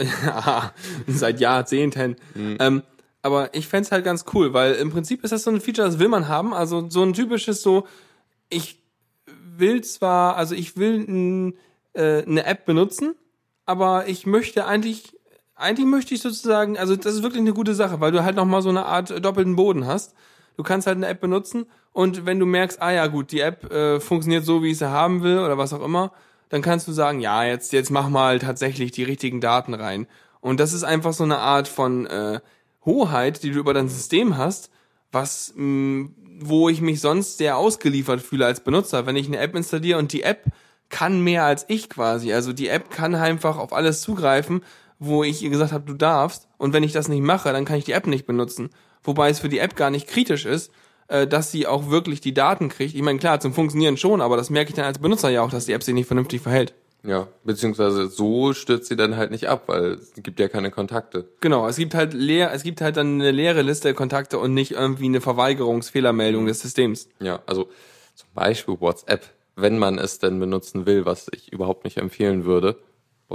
seit 1.07 1.39
Jahrzehnten. 1.39 2.15
Ähm, 2.59 2.81
aber 3.27 3.53
ich 3.53 3.67
fänd's 3.67 3.91
halt 3.91 4.05
ganz 4.05 4.25
cool, 4.33 4.53
weil 4.53 4.73
im 4.75 4.89
Prinzip 4.89 5.23
ist 5.23 5.31
das 5.31 5.43
so 5.43 5.51
ein 5.51 5.61
Feature, 5.61 5.87
das 5.87 5.99
will 5.99 6.07
man 6.07 6.27
haben. 6.27 6.53
Also 6.53 6.89
so 6.89 7.03
ein 7.03 7.13
typisches 7.13 7.61
so, 7.61 7.85
ich 8.49 8.81
will 9.57 9.83
zwar, 9.83 10.37
also 10.37 10.55
ich 10.55 10.77
will 10.77 11.05
n, 11.07 11.53
äh, 11.93 12.23
eine 12.23 12.45
App 12.45 12.65
benutzen, 12.65 13.15
aber 13.65 14.07
ich 14.07 14.25
möchte 14.25 14.65
eigentlich, 14.65 15.13
eigentlich 15.55 15.85
möchte 15.85 16.15
ich 16.15 16.21
sozusagen, 16.21 16.77
also 16.77 16.95
das 16.95 17.15
ist 17.15 17.23
wirklich 17.23 17.41
eine 17.41 17.53
gute 17.53 17.75
Sache, 17.75 17.99
weil 17.99 18.13
du 18.13 18.23
halt 18.23 18.37
nochmal 18.37 18.61
so 18.61 18.69
eine 18.69 18.85
Art 18.85 19.11
äh, 19.11 19.19
doppelten 19.19 19.57
Boden 19.57 19.85
hast. 19.85 20.15
Du 20.55 20.63
kannst 20.63 20.87
halt 20.87 20.95
eine 20.95 21.07
App 21.07 21.19
benutzen 21.19 21.65
und 21.91 22.25
wenn 22.25 22.39
du 22.39 22.45
merkst, 22.45 22.81
ah 22.81 22.91
ja 22.91 23.07
gut, 23.07 23.31
die 23.31 23.41
App 23.41 23.71
äh, 23.71 23.99
funktioniert 23.99 24.45
so, 24.45 24.63
wie 24.63 24.71
ich 24.71 24.77
sie 24.77 24.89
haben 24.89 25.21
will 25.21 25.39
oder 25.39 25.57
was 25.57 25.73
auch 25.73 25.83
immer, 25.83 26.13
dann 26.49 26.61
kannst 26.61 26.87
du 26.87 26.93
sagen, 26.93 27.19
ja, 27.19 27.43
jetzt, 27.43 27.73
jetzt 27.73 27.91
mach 27.91 28.07
mal 28.07 28.39
tatsächlich 28.39 28.91
die 28.91 29.03
richtigen 29.03 29.41
Daten 29.41 29.73
rein. 29.73 30.07
Und 30.39 30.59
das 30.59 30.71
ist 30.71 30.83
einfach 30.83 31.13
so 31.13 31.25
eine 31.25 31.39
Art 31.39 31.67
von 31.67 32.05
äh, 32.05 32.39
Hoheit, 32.87 33.43
die 33.43 33.51
du 33.51 33.59
über 33.59 33.75
dein 33.75 33.89
System 33.89 34.37
hast, 34.37 34.71
was, 35.11 35.53
mh, 35.55 36.09
wo 36.39 36.69
ich 36.69 36.81
mich 36.81 36.99
sonst 36.99 37.37
sehr 37.37 37.57
ausgeliefert 37.57 38.21
fühle 38.21 38.47
als 38.47 38.61
Benutzer. 38.61 39.05
Wenn 39.05 39.15
ich 39.15 39.27
eine 39.27 39.37
App 39.37 39.55
installiere 39.55 39.99
und 39.99 40.11
die 40.11 40.23
App 40.23 40.45
kann 40.89 41.21
mehr 41.21 41.43
als 41.43 41.65
ich 41.67 41.89
quasi. 41.89 42.33
Also 42.33 42.53
die 42.53 42.69
App 42.69 42.89
kann 42.89 43.13
einfach 43.13 43.57
auf 43.57 43.73
alles 43.73 44.01
zugreifen, 44.01 44.61
wo 44.97 45.23
ich 45.23 45.43
ihr 45.43 45.49
gesagt 45.49 45.73
habe, 45.73 45.85
du 45.85 45.93
darfst. 45.93 46.47
Und 46.57 46.73
wenn 46.73 46.83
ich 46.83 46.93
das 46.93 47.07
nicht 47.07 47.21
mache, 47.21 47.51
dann 47.51 47.65
kann 47.65 47.77
ich 47.77 47.85
die 47.85 47.91
App 47.91 48.07
nicht 48.07 48.25
benutzen. 48.25 48.69
Wobei 49.03 49.29
es 49.29 49.39
für 49.39 49.49
die 49.49 49.59
App 49.59 49.75
gar 49.75 49.89
nicht 49.91 50.07
kritisch 50.07 50.45
ist, 50.45 50.71
äh, 51.07 51.27
dass 51.27 51.51
sie 51.51 51.67
auch 51.67 51.89
wirklich 51.89 52.21
die 52.21 52.33
Daten 52.33 52.69
kriegt. 52.69 52.95
Ich 52.95 53.01
meine, 53.01 53.19
klar, 53.19 53.39
zum 53.39 53.53
Funktionieren 53.53 53.97
schon, 53.97 54.21
aber 54.21 54.37
das 54.37 54.49
merke 54.49 54.69
ich 54.69 54.75
dann 54.75 54.85
als 54.85 54.99
Benutzer 54.99 55.29
ja 55.29 55.41
auch, 55.41 55.51
dass 55.51 55.65
die 55.65 55.73
App 55.73 55.83
sich 55.83 55.93
nicht 55.93 56.07
vernünftig 56.07 56.41
verhält. 56.41 56.73
Ja, 57.03 57.27
beziehungsweise 57.43 58.07
so 58.07 58.53
stürzt 58.53 58.89
sie 58.89 58.95
dann 58.95 59.15
halt 59.15 59.31
nicht 59.31 59.47
ab, 59.47 59.63
weil 59.67 59.93
es 59.93 60.13
gibt 60.15 60.39
ja 60.39 60.47
keine 60.47 60.71
Kontakte. 60.71 61.29
Genau, 61.41 61.67
es 61.67 61.77
gibt 61.77 61.95
halt 61.95 62.13
leer, 62.13 62.51
es 62.53 62.63
gibt 62.63 62.81
halt 62.81 62.97
dann 62.97 63.21
eine 63.21 63.31
leere 63.31 63.61
Liste 63.61 63.89
der 63.89 63.93
Kontakte 63.93 64.39
und 64.39 64.53
nicht 64.53 64.71
irgendwie 64.71 65.05
eine 65.05 65.21
Verweigerungsfehlermeldung 65.21 66.47
des 66.47 66.59
Systems. 66.59 67.07
Ja, 67.19 67.41
also 67.45 67.69
zum 68.15 68.27
Beispiel 68.33 68.77
WhatsApp, 68.79 69.25
wenn 69.55 69.77
man 69.77 69.99
es 69.99 70.19
denn 70.19 70.39
benutzen 70.39 70.85
will, 70.85 71.05
was 71.05 71.27
ich 71.31 71.53
überhaupt 71.53 71.83
nicht 71.83 71.97
empfehlen 71.97 72.45
würde. 72.45 72.77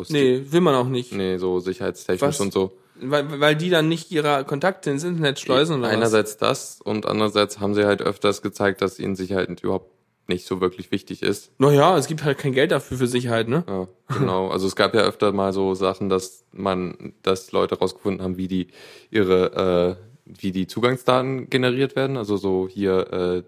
Nee, 0.09 0.43
will 0.51 0.61
man 0.61 0.75
auch 0.75 0.89
nicht. 0.89 1.13
Nee, 1.13 1.37
so 1.37 1.61
sicherheitstechnisch 1.61 2.23
Was? 2.23 2.41
und 2.41 2.53
so. 2.53 2.73
Weil, 3.01 3.41
weil 3.41 3.57
die 3.57 3.71
dann 3.71 3.89
nicht 3.89 4.11
ihre 4.11 4.45
Kontakte 4.45 4.91
ins 4.91 5.05
Internet 5.05 5.41
schleusen 5.41 5.79
oder 5.79 5.89
was? 5.89 5.95
Einerseits 5.95 6.37
das 6.37 6.81
und 6.81 7.07
andererseits 7.07 7.59
haben 7.59 7.75
sie 7.75 7.85
halt 7.85 8.03
öfters 8.03 8.43
gezeigt, 8.43 8.83
dass 8.83 8.99
ihnen 8.99 9.17
Sicherheit 9.17 9.49
überhaupt 9.61 9.91
nicht 10.29 10.47
so 10.47 10.61
wirklich 10.61 10.91
wichtig 10.91 11.23
ist. 11.23 11.51
Naja, 11.59 11.97
es 11.97 12.07
gibt 12.07 12.25
halt 12.25 12.39
kein 12.39 12.53
Geld 12.53 12.70
dafür 12.70 12.97
für 12.97 13.07
Sicherheit, 13.07 13.49
ne? 13.49 13.64
Ja, 13.68 13.89
genau. 14.18 14.49
Also 14.49 14.66
es 14.66 14.77
gab 14.77 14.95
ja 14.95 15.03
öfter 15.03 15.33
mal 15.33 15.53
so 15.53 15.75
Sachen, 15.75 16.09
dass 16.09 16.45
man, 16.53 17.12
dass 17.23 17.53
Leute 17.53 17.79
rausgefunden 17.79 18.23
haben, 18.23 18.37
wie 18.37 18.49
die 18.49 18.68
ihre, 19.11 19.99
äh, 19.99 20.41
wie 20.41 20.53
die 20.53 20.66
Zugangsdaten 20.66 21.51
generiert 21.51 21.97
werden. 21.97 22.16
Also 22.16 22.37
so 22.37 22.68
hier 22.70 23.12
äh, 23.12 23.43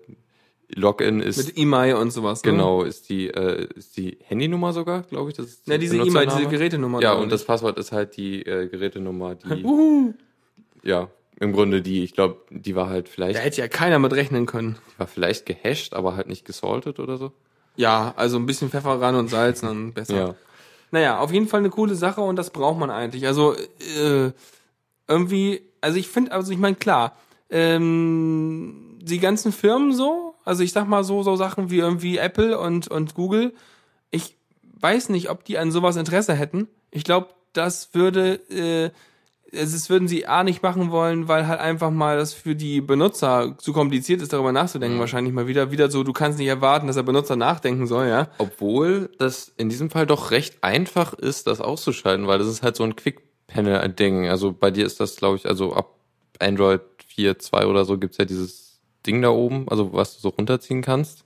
Login 0.75 1.21
ist 1.21 1.37
Mit 1.47 1.59
E-Mail 1.59 1.95
und 1.95 2.11
sowas. 2.11 2.43
Ne? 2.43 2.51
genau 2.53 2.83
ist 2.83 3.09
die 3.09 3.29
äh, 3.29 3.69
ist 3.77 3.97
die 3.97 4.19
Handynummer 4.25 4.73
sogar, 4.73 5.03
glaube 5.03 5.31
ich. 5.31 5.37
Das 5.37 5.47
ist 5.47 5.69
Ja, 5.69 5.75
die 5.79 5.83
diese 5.83 5.99
E-Mail, 5.99 6.27
diese 6.27 6.49
Gerätenummer. 6.49 7.01
Ja, 7.01 7.15
und 7.15 7.25
ne? 7.27 7.29
das 7.29 7.45
Passwort 7.45 7.79
ist 7.79 7.93
halt 7.93 8.17
die 8.17 8.43
äh, 8.45 8.69
Gerätenummer, 8.69 9.37
die 9.37 9.49
Uhu. 9.65 10.15
ja 10.83 11.09
im 11.41 11.53
Grunde 11.53 11.83
die, 11.83 12.05
ich 12.05 12.15
glaube, 12.15 12.41
die 12.51 12.75
war 12.77 12.89
halt 12.89 13.09
vielleicht, 13.09 13.37
Da 13.37 13.41
hätte 13.41 13.61
ja 13.61 13.69
keiner 13.69 13.99
mit 13.99 14.13
rechnen 14.13 14.47
können. 14.47 14.77
die 14.95 14.99
war 14.99 15.07
vielleicht 15.07 15.47
gehasht, 15.47 15.95
aber 15.95 16.17
halt 16.17 16.29
nicht 16.29 16.45
gesaltet 16.45 16.99
oder 17.01 17.17
so. 17.17 17.33
Ja, 17.77 18.15
also 18.17 18.39
ein 18.39 18.47
bisschen 18.47 18.71
Pfeffer 18.71 19.01
ran 19.01 19.17
und 19.17 19.29
Salz, 19.29 19.61
dann 19.61 19.93
besser. 19.93 20.15
Ja. 20.17 20.35
Naja, 20.93 21.19
auf 21.19 21.33
jeden 21.33 21.49
Fall 21.49 21.61
eine 21.61 21.71
coole 21.71 21.97
Sache 21.97 22.21
und 22.21 22.37
das 22.37 22.51
braucht 22.51 22.79
man 22.79 22.91
eigentlich. 22.91 23.27
Also 23.27 23.55
äh, 23.55 24.31
irgendwie, 25.09 25.63
also 25.81 25.99
ich 25.99 26.07
finde, 26.09 26.31
also 26.33 26.53
ich 26.53 26.59
meine, 26.59 26.77
klar, 26.77 27.17
ähm, 27.51 28.99
die 29.03 29.19
ganzen 29.19 29.53
Firmen 29.53 29.93
so 29.93 30.35
Also 30.45 30.63
ich 30.63 30.73
sag 30.73 30.87
mal 30.89 31.05
so, 31.05 31.23
so 31.23 31.37
Sachen 31.37 31.71
wie 31.71 31.79
irgendwie 31.79 32.19
Apple 32.19 32.59
und, 32.59 32.89
und 32.89 33.15
Google. 33.15 33.55
Ich 34.11 34.37
weiß 34.81 35.09
nicht, 35.09 35.31
ob 35.31 35.45
die 35.45 35.59
an 35.59 35.73
sowas 35.73 35.97
Interesse 35.97 36.35
hätten. 36.35 36.69
Ich 36.91 37.05
glaube, 37.05 37.29
das 37.53 37.95
würde, 37.95 38.35
äh, 38.51 38.91
es 39.55 39.91
würden 39.91 40.09
sie 40.09 40.27
A 40.27 40.45
nicht 40.45 40.63
machen 40.63 40.91
wollen, 40.91 41.29
weil 41.29 41.47
halt 41.47 41.61
einfach 41.61 41.91
mal 41.91 42.17
das 42.17 42.35
für 42.35 42.55
die 42.55 42.81
Benutzer 42.81 43.55
zu 43.59 43.73
kompliziert 43.73 44.21
ist, 44.23 44.33
darüber 44.33 44.53
nachzudenken, 44.53 44.99
wahrscheinlich 44.99 45.33
mal 45.33 45.47
wieder. 45.47 45.71
Wieder 45.71 45.91
so, 45.91 46.03
du 46.03 46.13
kannst 46.13 46.39
nicht 46.39 46.49
erwarten, 46.49 46.87
dass 46.87 46.97
der 46.97 47.03
Benutzer 47.03 47.37
nachdenken 47.37 47.87
soll, 47.87 48.09
ja. 48.09 48.29
Obwohl 48.39 49.11
das 49.19 49.53
in 49.57 49.69
diesem 49.69 49.91
Fall 49.91 50.07
doch 50.07 50.31
recht 50.31 50.63
einfach 50.63 51.15
ist, 51.15 51.47
das 51.47 51.61
auszuschalten, 51.61 52.27
weil 52.27 52.39
das 52.39 52.49
ist 52.49 52.63
halt 52.63 52.77
so 52.77 52.85
ein 52.85 52.97
Quick-Panel-Ding. 52.97 54.29
Also 54.29 54.53
bei 54.53 54.71
dir 54.71 54.87
ist 54.87 55.01
das, 55.01 55.17
glaube 55.17 55.37
ich, 55.37 55.47
also 55.47 55.73
ab 55.73 55.95
Android 56.41 56.81
4.2 57.17 57.67
oder 57.67 57.85
so 57.85 57.99
gibt's 57.99 58.19
ja 58.19 58.25
dieses 58.25 58.81
Ding 59.07 59.23
da 59.23 59.31
oben, 59.31 59.69
also 59.69 59.93
was 59.93 60.17
du 60.17 60.21
so 60.21 60.29
runterziehen 60.31 60.83
kannst, 60.83 61.25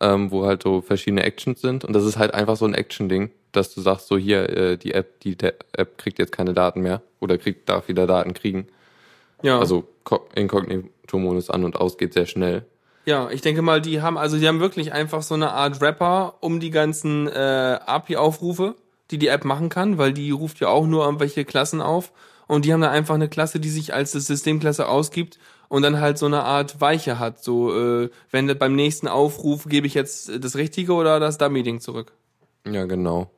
ähm, 0.00 0.30
wo 0.30 0.46
halt 0.46 0.62
so 0.62 0.80
verschiedene 0.80 1.22
Actions 1.22 1.60
sind. 1.60 1.84
Und 1.84 1.92
das 1.92 2.04
ist 2.04 2.18
halt 2.18 2.34
einfach 2.34 2.56
so 2.56 2.64
ein 2.64 2.74
Action-Ding, 2.74 3.30
dass 3.56 3.74
du 3.74 3.80
sagst, 3.80 4.06
so 4.08 4.16
hier, 4.16 4.48
äh, 4.50 4.76
die 4.76 4.92
App, 4.94 5.20
die 5.20 5.36
App 5.40 5.98
kriegt 5.98 6.18
jetzt 6.18 6.32
keine 6.32 6.52
Daten 6.54 6.80
mehr 6.82 7.02
oder 7.20 7.38
kriegt, 7.38 7.68
darf 7.68 7.88
wieder 7.88 8.06
Daten 8.06 8.34
kriegen. 8.34 8.66
Ja. 9.42 9.58
Also 9.58 9.84
Ko- 10.04 10.26
Inkognito-Modus 10.34 11.50
an 11.50 11.64
und 11.64 11.76
aus 11.76 11.98
geht 11.98 12.12
sehr 12.14 12.26
schnell. 12.26 12.64
Ja, 13.06 13.28
ich 13.30 13.42
denke 13.42 13.60
mal, 13.62 13.80
die 13.82 14.00
haben 14.00 14.16
also 14.16 14.38
die 14.38 14.48
haben 14.48 14.60
wirklich 14.60 14.92
einfach 14.92 15.22
so 15.22 15.34
eine 15.34 15.52
Art 15.52 15.80
Wrapper 15.80 16.34
um 16.40 16.58
die 16.60 16.70
ganzen 16.70 17.28
äh, 17.28 17.78
API-Aufrufe, 17.84 18.76
die 19.10 19.18
die 19.18 19.28
App 19.28 19.44
machen 19.44 19.68
kann, 19.68 19.98
weil 19.98 20.12
die 20.14 20.30
ruft 20.30 20.60
ja 20.60 20.68
auch 20.68 20.86
nur 20.86 21.04
irgendwelche 21.04 21.44
Klassen 21.44 21.82
auf 21.82 22.12
und 22.46 22.64
die 22.64 22.72
haben 22.72 22.80
da 22.80 22.90
einfach 22.90 23.14
eine 23.14 23.28
Klasse, 23.28 23.60
die 23.60 23.68
sich 23.68 23.92
als 23.92 24.12
das 24.12 24.26
Systemklasse 24.26 24.88
ausgibt 24.88 25.38
und 25.68 25.82
dann 25.82 26.00
halt 26.00 26.16
so 26.16 26.24
eine 26.26 26.44
Art 26.44 26.80
Weiche 26.80 27.18
hat. 27.18 27.42
So, 27.44 27.74
äh, 27.78 28.10
wenn 28.30 28.46
das 28.46 28.58
beim 28.58 28.74
nächsten 28.74 29.08
Aufruf 29.08 29.66
gebe 29.68 29.86
ich 29.86 29.92
jetzt 29.94 30.30
das 30.42 30.56
Richtige 30.56 30.94
oder 30.94 31.20
das 31.20 31.36
Dummy-Ding 31.36 31.80
zurück. 31.80 32.12
Ja, 32.66 32.86
genau. 32.86 33.30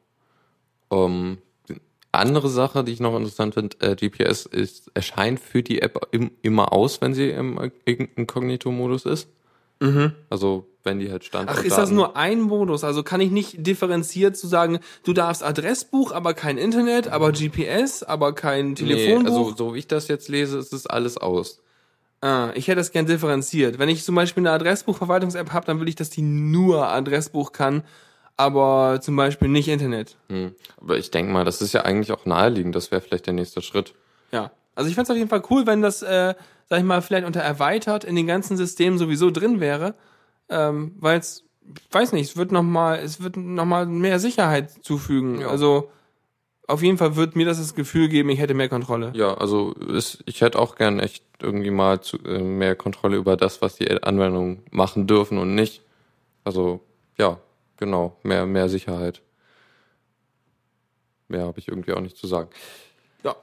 Ähm, 0.91 1.39
die 1.69 1.77
andere 2.13 2.49
Sache, 2.49 2.85
die 2.85 2.93
ich 2.93 3.01
noch 3.01 3.17
interessant 3.17 3.55
finde, 3.55 3.77
äh, 3.81 3.97
GPS 3.97 4.47
ist, 4.47 4.91
erscheint 4.95 5.41
für 5.41 5.63
die 5.63 5.83
App 5.83 6.09
im, 6.13 6.31
immer 6.43 6.73
aus, 6.73 7.01
wenn 7.01 7.15
sie 7.15 7.31
im 7.31 7.59
Inkognito-Modus 7.85 9.05
ist. 9.07 9.29
Also 10.31 10.67
wenn 10.85 10.99
die 10.99 11.11
halt 11.11 11.25
Standort 11.25 11.59
Ach, 11.59 11.65
ist 11.65 11.77
das 11.77 11.91
nur 11.91 12.17
ein 12.17 12.41
Modus? 12.41 12.83
Also 12.83 13.03
kann 13.03 13.21
ich 13.21 13.31
nicht 13.31 13.67
differenziert 13.67 14.37
zu 14.37 14.47
sagen, 14.47 14.79
du 15.05 15.13
darfst 15.13 15.43
Adressbuch, 15.43 16.13
aber 16.13 16.33
kein 16.33 16.57
Internet, 16.57 17.09
aber 17.09 17.33
GPS, 17.33 18.03
aber 18.03 18.35
kein 18.35 18.69
nee, 18.69 18.75
Telefonbuch? 18.75 19.27
also 19.27 19.55
so 19.57 19.75
wie 19.75 19.81
ich 19.81 19.89
das 19.89 20.09
jetzt 20.09 20.29
lese, 20.29 20.59
ist 20.59 20.73
es 20.73 20.87
alles 20.87 21.19
aus. 21.19 21.61
Ah, 22.23 22.51
ich 22.55 22.69
hätte 22.69 22.77
das 22.77 22.93
gern 22.93 23.05
differenziert. 23.05 23.79
Wenn 23.79 23.91
ich 23.91 24.03
zum 24.03 24.15
Beispiel 24.15 24.41
eine 24.41 24.53
Adressbuchverwaltungs-App 24.53 25.53
habe, 25.53 25.67
dann 25.67 25.81
will 25.81 25.89
ich, 25.89 25.97
dass 25.97 26.09
die 26.09 26.23
nur 26.23 26.89
Adressbuch 26.89 27.53
kann, 27.53 27.83
aber 28.37 29.01
zum 29.01 29.17
Beispiel 29.17 29.49
nicht 29.49 29.69
Internet. 29.69 30.17
Hm. 30.29 30.55
Aber 30.81 30.99
ich 30.99 31.11
denke 31.11 31.33
mal, 31.33 31.45
das 31.45 31.63
ist 31.63 31.73
ja 31.73 31.83
eigentlich 31.83 32.13
auch 32.13 32.27
naheliegend. 32.27 32.75
Das 32.75 32.91
wäre 32.91 33.01
vielleicht 33.01 33.27
der 33.27 33.35
nächste 33.35 33.63
Schritt. 33.63 33.95
Ja. 34.33 34.51
Also 34.75 34.91
ich 34.91 34.95
fände 34.95 35.11
auf 35.11 35.17
jeden 35.17 35.31
Fall 35.31 35.43
cool, 35.51 35.67
wenn 35.67 35.81
das, 35.81 36.03
äh, 36.03 36.35
sag 36.69 36.79
ich 36.79 36.85
mal, 36.85 37.01
vielleicht 37.01 37.27
unter 37.27 37.41
erweitert 37.41 38.05
in 38.05 38.15
den 38.15 38.27
ganzen 38.27 38.57
Systemen 38.57 38.99
sowieso 38.99 39.31
drin 39.31 39.59
wäre, 39.61 39.95
ähm, 40.51 40.95
weil 40.99 41.19
es, 41.19 41.45
weiß 41.91 42.13
nicht, 42.13 42.31
es 42.31 42.37
wird 42.37 42.53
noch 42.53 42.63
mal, 42.63 42.99
es 42.99 43.23
wird 43.23 43.37
mehr 43.37 44.19
Sicherheit 44.19 44.71
zufügen. 44.85 45.41
Ja. 45.41 45.49
Also 45.49 45.91
auf 46.67 46.83
jeden 46.83 46.99
Fall 46.99 47.17
wird 47.17 47.37
mir 47.37 47.47
das 47.47 47.59
das 47.59 47.75
Gefühl 47.75 48.09
geben, 48.09 48.29
ich 48.29 48.39
hätte 48.39 48.55
mehr 48.55 48.69
Kontrolle. 48.69 49.13
Ja, 49.15 49.35
also 49.35 49.73
ist, 49.73 50.23
ich 50.27 50.43
hätte 50.43 50.59
auch 50.59 50.75
gern 50.75 50.99
echt 51.01 51.25
irgendwie 51.41 51.71
mal 51.71 52.01
zu, 52.01 52.19
äh, 52.25 52.39
mehr 52.39 52.77
Kontrolle 52.77 53.17
über 53.17 53.37
das, 53.37 53.63
was 53.63 53.77
die 53.77 53.91
Anwendungen 54.03 54.63
machen 54.71 55.07
dürfen 55.07 55.39
und 55.39 55.55
nicht. 55.55 55.83
Also 56.45 56.81
ja, 57.19 57.39
genau, 57.77 58.17
mehr 58.23 58.47
mehr 58.47 58.69
Sicherheit. 58.69 59.23
Mehr 61.29 61.45
habe 61.45 61.59
ich 61.59 61.69
irgendwie 61.69 61.93
auch 61.93 62.01
nicht 62.01 62.17
zu 62.17 62.27
sagen. 62.27 62.51
Ja. 63.25 63.35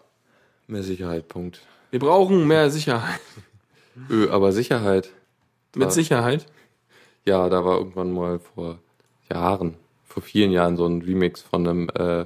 Mehr 0.68 0.84
Sicherheit, 0.84 1.28
Punkt. 1.28 1.62
Wir 1.92 2.00
brauchen 2.00 2.48
mehr 2.48 2.70
Sicherheit. 2.70 3.20
Ö, 4.10 4.30
aber 4.30 4.52
Sicherheit. 4.52 5.10
Mit. 5.76 5.92
Sicherheit. 5.92 6.46
Ja, 7.26 7.50
da 7.50 7.66
war 7.66 7.78
irgendwann 7.78 8.12
mal 8.12 8.40
vor 8.40 8.80
Jahren, 9.32 9.78
vor 10.04 10.22
vielen 10.22 10.52
Jahren 10.52 10.78
so 10.78 10.86
ein 10.86 11.02
Remix 11.02 11.42
von 11.42 11.68
einem 11.68 11.90
äh, 11.90 12.26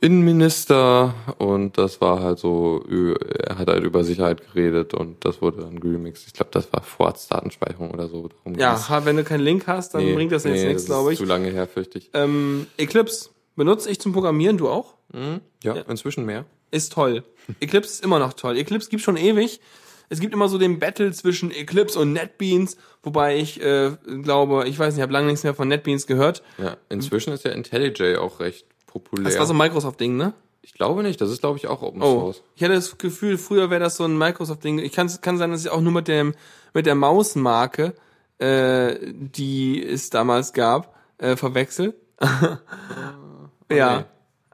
Innenminister 0.00 1.14
und 1.38 1.78
das 1.78 2.00
war 2.00 2.20
halt 2.22 2.38
so, 2.38 2.84
er 2.88 3.58
hat 3.58 3.68
halt 3.68 3.82
über 3.84 4.04
Sicherheit 4.04 4.42
geredet 4.52 4.92
und 4.92 5.24
das 5.24 5.40
wurde 5.40 5.62
dann 5.62 5.78
remixed. 5.78 6.26
Ich 6.26 6.32
glaube, 6.34 6.50
das 6.52 6.72
war 6.72 6.82
Vorratsdatenspeicherung 6.82 7.90
oder 7.92 8.08
so. 8.08 8.28
Darum 8.28 8.58
Ja, 8.58 8.78
wenn 9.04 9.16
du 9.16 9.24
keinen 9.24 9.40
Link 9.40 9.66
hast, 9.66 9.94
dann 9.94 10.04
Nee, 10.04 10.14
bringt 10.14 10.32
das 10.32 10.44
jetzt 10.44 10.54
nee, 10.60 10.66
nichts, 10.68 10.82
das 10.82 10.86
glaube 10.90 11.12
ist 11.12 11.14
ich. 11.14 11.18
Zu 11.20 11.24
lange 11.24 11.48
her, 11.50 11.66
fürchte 11.66 11.98
ich. 11.98 12.10
Ähm, 12.12 12.66
Eclipse 12.76 13.30
benutze 13.56 13.90
ich 13.90 13.98
zum 13.98 14.12
Programmieren, 14.12 14.58
du 14.58 14.68
auch? 14.68 14.94
Mhm. 15.12 15.40
Ja, 15.62 15.74
inzwischen 15.88 16.26
mehr. 16.26 16.44
Ist 16.70 16.92
toll. 16.92 17.24
Eclipse 17.60 17.92
ist 17.92 18.04
immer 18.04 18.18
noch 18.18 18.34
toll. 18.34 18.58
Eclipse 18.58 18.90
gibt 18.90 19.02
schon 19.02 19.16
ewig. 19.16 19.60
Es 20.08 20.20
gibt 20.20 20.34
immer 20.34 20.48
so 20.48 20.58
den 20.58 20.78
Battle 20.78 21.10
zwischen 21.12 21.50
Eclipse 21.50 21.98
und 21.98 22.12
NetBeans, 22.12 22.76
wobei 23.02 23.38
ich 23.38 23.60
äh, 23.60 23.92
glaube, 24.22 24.68
ich 24.68 24.78
weiß 24.78 24.88
nicht, 24.94 24.98
ich 24.98 25.02
habe 25.02 25.12
lange 25.12 25.26
nichts 25.28 25.42
mehr 25.42 25.54
von 25.54 25.68
NetBeans 25.68 26.06
gehört. 26.06 26.42
Ja, 26.58 26.76
inzwischen 26.88 27.32
ist 27.32 27.44
ja 27.44 27.50
IntelliJ 27.52 28.16
auch 28.16 28.38
recht 28.40 28.66
populär. 29.00 29.24
Das 29.24 29.38
war 29.38 29.46
so 29.46 29.54
ein 29.54 29.58
Microsoft-Ding, 29.58 30.16
ne? 30.16 30.32
ich 30.62 30.74
glaube 30.74 31.04
nicht, 31.04 31.20
das 31.20 31.30
ist 31.30 31.40
glaube 31.42 31.58
ich 31.58 31.68
auch 31.68 31.80
Open 31.82 32.02
Oh, 32.02 32.20
Source. 32.32 32.42
ich 32.56 32.62
hatte 32.64 32.74
das 32.74 32.98
Gefühl, 32.98 33.38
früher 33.38 33.70
wäre 33.70 33.80
das 33.80 33.96
so 33.96 34.04
ein 34.04 34.18
Microsoft-Ding. 34.18 34.80
Ich 34.80 34.92
kann, 34.92 35.08
kann 35.20 35.38
sein, 35.38 35.52
dass 35.52 35.64
ich 35.64 35.70
auch 35.70 35.80
nur 35.80 35.92
mit 35.92 36.08
dem 36.08 36.34
mit 36.74 36.86
der 36.86 36.96
Mausmarke, 36.96 37.94
äh, 38.38 38.96
die 39.12 39.80
es 39.82 40.10
damals 40.10 40.52
gab, 40.52 40.94
äh, 41.18 41.36
verwechsel. 41.36 41.94
ja, 43.70 44.06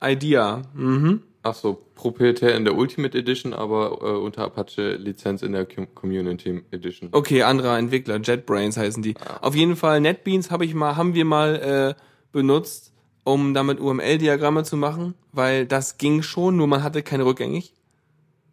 Idea. 0.03 0.63
Mhm. 0.75 1.23
Ach 1.45 1.55
so, 1.55 1.87
proprietär 1.97 2.55
in 2.55 2.65
der 2.65 2.77
Ultimate 2.77 3.19
Edition, 3.19 3.53
aber 3.53 3.99
äh, 4.03 4.17
unter 4.17 4.45
Apache 4.45 4.95
Lizenz 4.97 5.43
in 5.43 5.53
der 5.53 5.67
Com- 5.67 5.93
Community 5.95 6.63
Edition. 6.71 7.09
Okay, 7.13 7.43
anderer 7.43 7.79
Entwickler, 7.79 8.19
JetBrains 8.21 8.77
heißen 8.77 9.03
die. 9.03 9.15
Auf 9.41 9.55
jeden 9.57 9.75
Fall 9.77 10.01
NetBeans 10.01 10.51
habe 10.53 10.65
ich 10.65 10.75
mal, 10.75 10.97
haben 10.97 11.15
wir 11.15 11.25
mal 11.25 11.97
äh, 11.97 12.01
benutzt, 12.31 12.92
um 13.25 13.55
damit 13.55 13.81
UML-Diagramme 13.81 14.65
zu 14.65 14.77
machen, 14.77 15.15
weil 15.33 15.67
das 15.67 15.99
ging 15.99 16.23
schon, 16.23 16.57
nur 16.57 16.67
man 16.67 16.83
hatte 16.83 17.03
keine 17.03 17.25
rückgängig. 17.25 17.75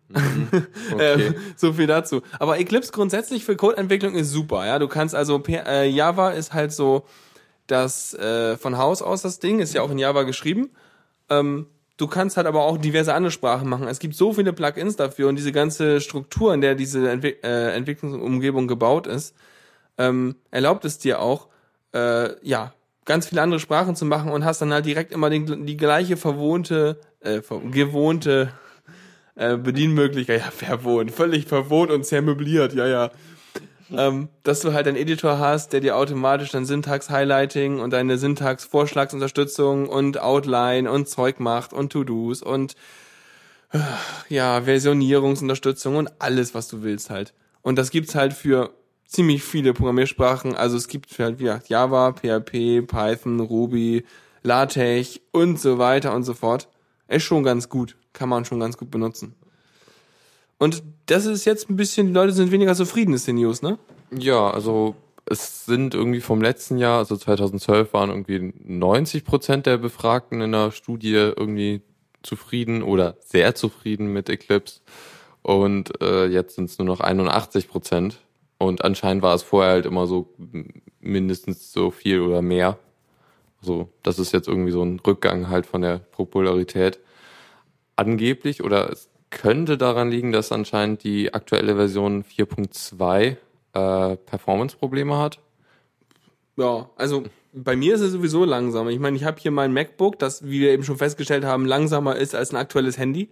Okay. 0.91 1.29
Ähm, 1.29 1.35
so 1.55 1.73
viel 1.73 1.85
dazu. 1.85 2.23
Aber 2.39 2.57
Eclipse 2.57 2.91
grundsätzlich 2.91 3.45
für 3.45 3.55
Codeentwicklung 3.55 4.15
ist 4.15 4.31
super, 4.31 4.65
ja. 4.65 4.79
Du 4.79 4.87
kannst 4.87 5.13
also 5.13 5.41
äh, 5.47 5.87
Java 5.87 6.31
ist 6.31 6.51
halt 6.51 6.71
so 6.71 7.05
das 7.67 8.15
äh, 8.15 8.57
von 8.57 8.77
Haus 8.77 9.03
aus 9.03 9.21
das 9.21 9.39
Ding, 9.39 9.59
ist 9.59 9.73
ja 9.73 9.83
auch 9.83 9.91
in 9.91 9.99
Java 9.99 10.23
geschrieben. 10.23 10.71
Ähm, 11.29 11.67
du 11.97 12.07
kannst 12.07 12.37
halt 12.37 12.47
aber 12.47 12.63
auch 12.63 12.77
diverse 12.77 13.13
andere 13.13 13.31
Sprachen 13.31 13.69
machen. 13.69 13.87
Es 13.87 13.99
gibt 13.99 14.15
so 14.15 14.33
viele 14.33 14.51
Plugins 14.51 14.95
dafür 14.95 15.29
und 15.29 15.35
diese 15.35 15.51
ganze 15.51 16.01
Struktur, 16.01 16.53
in 16.53 16.61
der 16.61 16.73
diese 16.73 17.09
Entwick 17.09 17.43
äh, 17.43 17.73
Entwicklungsumgebung 17.73 18.67
gebaut 18.67 19.05
ist, 19.05 19.35
ähm, 19.97 20.35
erlaubt 20.49 20.85
es 20.85 20.97
dir 20.97 21.21
auch, 21.21 21.47
äh, 21.93 22.31
ja, 22.43 22.73
ganz 23.09 23.27
viele 23.27 23.41
andere 23.41 23.59
Sprachen 23.59 23.95
zu 23.95 24.05
machen 24.05 24.31
und 24.31 24.45
hast 24.45 24.61
dann 24.61 24.71
halt 24.71 24.85
direkt 24.85 25.11
immer 25.11 25.31
den, 25.31 25.65
die 25.65 25.77
gleiche 25.77 26.15
verwohnte, 26.15 26.99
äh, 27.21 27.41
gewohnte 27.71 28.53
äh, 29.33 29.57
Bedienmöglichkeit, 29.57 30.41
ja, 30.41 30.51
verwohnt, 30.51 31.09
völlig 31.09 31.47
verwohnt 31.47 31.89
und 31.89 32.05
zermöbliert, 32.05 32.75
ja, 32.75 32.85
ja. 32.85 33.11
Ähm, 33.91 34.29
dass 34.43 34.59
du 34.59 34.73
halt 34.73 34.87
einen 34.87 34.95
Editor 34.95 35.39
hast, 35.39 35.73
der 35.73 35.79
dir 35.79 35.97
automatisch 35.97 36.51
dann 36.51 36.67
Syntax-Highlighting 36.67 37.79
und 37.79 37.93
deine 37.93 38.19
Syntax-Vorschlagsunterstützung 38.19 39.89
und 39.89 40.21
Outline 40.21 40.91
und 40.91 41.09
Zeug 41.09 41.39
macht 41.39 41.73
und 41.73 41.91
To-Dos 41.91 42.43
und 42.43 42.75
äh, 43.71 43.79
ja, 44.27 44.61
Versionierungsunterstützung 44.61 45.95
und 45.95 46.11
alles, 46.19 46.53
was 46.53 46.67
du 46.67 46.83
willst 46.83 47.09
halt. 47.09 47.33
Und 47.63 47.79
das 47.79 47.89
gibt's 47.89 48.13
halt 48.13 48.33
für 48.33 48.69
ziemlich 49.09 49.43
viele 49.43 49.73
Programmiersprachen. 49.73 50.55
Also 50.55 50.77
es 50.77 50.87
gibt 50.87 51.17
halt, 51.19 51.39
wie 51.39 51.45
gesagt, 51.45 51.67
Java, 51.67 52.13
PHP, 52.13 52.83
Python, 52.87 53.39
Ruby, 53.39 54.05
LaTeX 54.43 55.19
und 55.31 55.59
so 55.59 55.77
weiter 55.79 56.13
und 56.13 56.23
so 56.23 56.33
fort. 56.33 56.69
Ist 57.07 57.23
schon 57.23 57.43
ganz 57.43 57.67
gut. 57.67 57.97
Kann 58.13 58.29
man 58.29 58.45
schon 58.45 58.59
ganz 58.59 58.77
gut 58.77 58.91
benutzen. 58.91 59.35
Und 60.59 60.83
das 61.07 61.25
ist 61.25 61.45
jetzt 61.45 61.69
ein 61.69 61.75
bisschen, 61.75 62.07
die 62.07 62.13
Leute 62.13 62.33
sind 62.33 62.51
weniger 62.51 62.75
zufrieden, 62.75 63.13
ist 63.13 63.27
die 63.27 63.33
News, 63.33 63.61
ne? 63.61 63.79
Ja, 64.11 64.51
also 64.51 64.95
es 65.25 65.65
sind 65.65 65.95
irgendwie 65.95 66.21
vom 66.21 66.41
letzten 66.41 66.77
Jahr, 66.77 66.99
also 66.99 67.15
2012 67.15 67.93
waren 67.93 68.09
irgendwie 68.09 68.53
90 68.65 69.23
Prozent 69.23 69.65
der 69.65 69.77
Befragten 69.77 70.41
in 70.41 70.51
der 70.51 70.71
Studie 70.71 71.13
irgendwie 71.13 71.81
zufrieden 72.23 72.83
oder 72.83 73.15
sehr 73.23 73.55
zufrieden 73.55 74.11
mit 74.11 74.27
Eclipse 74.27 74.81
und 75.41 76.01
äh, 76.01 76.25
jetzt 76.25 76.55
sind 76.55 76.69
es 76.69 76.77
nur 76.77 76.87
noch 76.87 76.99
81 76.99 77.69
Prozent 77.69 78.19
und 78.59 78.83
anscheinend 78.83 79.23
war 79.23 79.33
es 79.33 79.41
vorher 79.41 79.71
halt 79.71 79.85
immer 79.85 80.05
so 80.05 80.33
mindestens 80.99 81.71
so 81.71 81.91
viel 81.91 82.19
oder 82.19 82.41
mehr. 82.41 82.77
So, 83.61 83.89
das 84.03 84.19
ist 84.19 84.33
jetzt 84.33 84.47
irgendwie 84.47 84.71
so 84.71 84.83
ein 84.83 84.99
Rückgang 84.99 85.49
halt 85.49 85.65
von 85.65 85.81
der 85.81 85.97
Popularität. 85.97 86.99
Angeblich 87.95 88.63
oder 88.63 88.91
es 88.91 89.09
könnte 89.29 89.77
daran 89.77 90.11
liegen, 90.11 90.31
dass 90.31 90.51
anscheinend 90.51 91.03
die 91.03 91.33
aktuelle 91.33 91.75
Version 91.75 92.23
4.2 92.23 93.37
äh, 93.73 94.15
Performance-Probleme 94.17 95.17
hat. 95.17 95.39
Ja, 96.57 96.89
also 96.97 97.23
bei 97.53 97.77
mir 97.77 97.95
ist 97.95 98.01
es 98.01 98.11
sowieso 98.11 98.43
langsam. 98.43 98.89
Ich 98.89 98.99
meine, 98.99 99.15
ich 99.15 99.23
habe 99.23 99.39
hier 99.39 99.51
mein 99.51 99.71
MacBook, 99.71 100.19
das, 100.19 100.43
wie 100.43 100.59
wir 100.59 100.71
eben 100.71 100.83
schon 100.83 100.97
festgestellt 100.97 101.45
haben, 101.45 101.65
langsamer 101.65 102.17
ist 102.17 102.35
als 102.35 102.51
ein 102.51 102.57
aktuelles 102.57 102.97
Handy. 102.97 103.29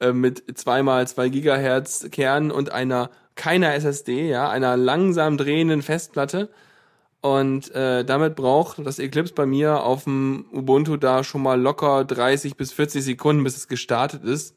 Äh, 0.00 0.12
mit 0.12 0.58
zweimal 0.58 1.06
zwei 1.08 1.28
Gigahertz 1.28 2.08
Kern 2.10 2.50
und 2.50 2.72
einer 2.72 3.10
keiner 3.34 3.74
SSD, 3.74 4.28
ja, 4.28 4.48
einer 4.48 4.76
langsam 4.76 5.36
drehenden 5.36 5.82
Festplatte. 5.82 6.48
Und 7.20 7.72
äh, 7.74 8.04
damit 8.04 8.34
braucht 8.34 8.84
das 8.84 8.98
Eclipse 8.98 9.32
bei 9.32 9.46
mir 9.46 9.84
auf 9.84 10.04
dem 10.04 10.44
Ubuntu 10.52 10.96
da 10.96 11.22
schon 11.22 11.42
mal 11.42 11.60
locker 11.60 12.04
30 12.04 12.56
bis 12.56 12.72
40 12.72 13.04
Sekunden, 13.04 13.44
bis 13.44 13.56
es 13.56 13.68
gestartet 13.68 14.24
ist. 14.24 14.56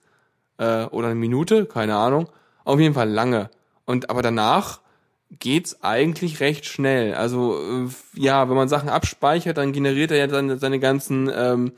Äh, 0.57 0.85
oder 0.85 1.07
eine 1.07 1.15
Minute, 1.15 1.65
keine 1.65 1.95
Ahnung. 1.95 2.27
Auf 2.63 2.79
jeden 2.79 2.95
Fall 2.95 3.09
lange. 3.09 3.51
Und 3.85 4.09
aber 4.09 4.23
danach 4.23 4.81
geht's 5.29 5.83
eigentlich 5.83 6.39
recht 6.39 6.65
schnell. 6.65 7.13
Also 7.13 7.59
äh, 7.59 7.87
ja, 8.19 8.49
wenn 8.49 8.55
man 8.55 8.69
Sachen 8.69 8.89
abspeichert, 8.89 9.57
dann 9.57 9.71
generiert 9.71 10.11
er 10.11 10.17
ja 10.17 10.27
dann 10.27 10.57
seine 10.57 10.79
ganzen 10.79 11.29
ähm, 11.33 11.73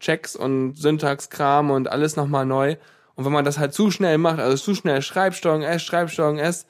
Checks 0.00 0.34
und 0.34 0.74
Syntaxkram 0.76 1.70
und 1.70 1.88
alles 1.88 2.16
nochmal 2.16 2.46
neu. 2.46 2.76
Und 3.14 3.24
wenn 3.24 3.32
man 3.32 3.44
das 3.44 3.58
halt 3.58 3.74
zu 3.74 3.90
schnell 3.90 4.18
macht, 4.18 4.38
also 4.38 4.56
zu 4.56 4.74
schnell 4.74 5.02
Schreibsteuerung 5.02 5.62
S, 5.62 5.82
Schreibsteuerung 5.82 6.38
S, 6.38 6.66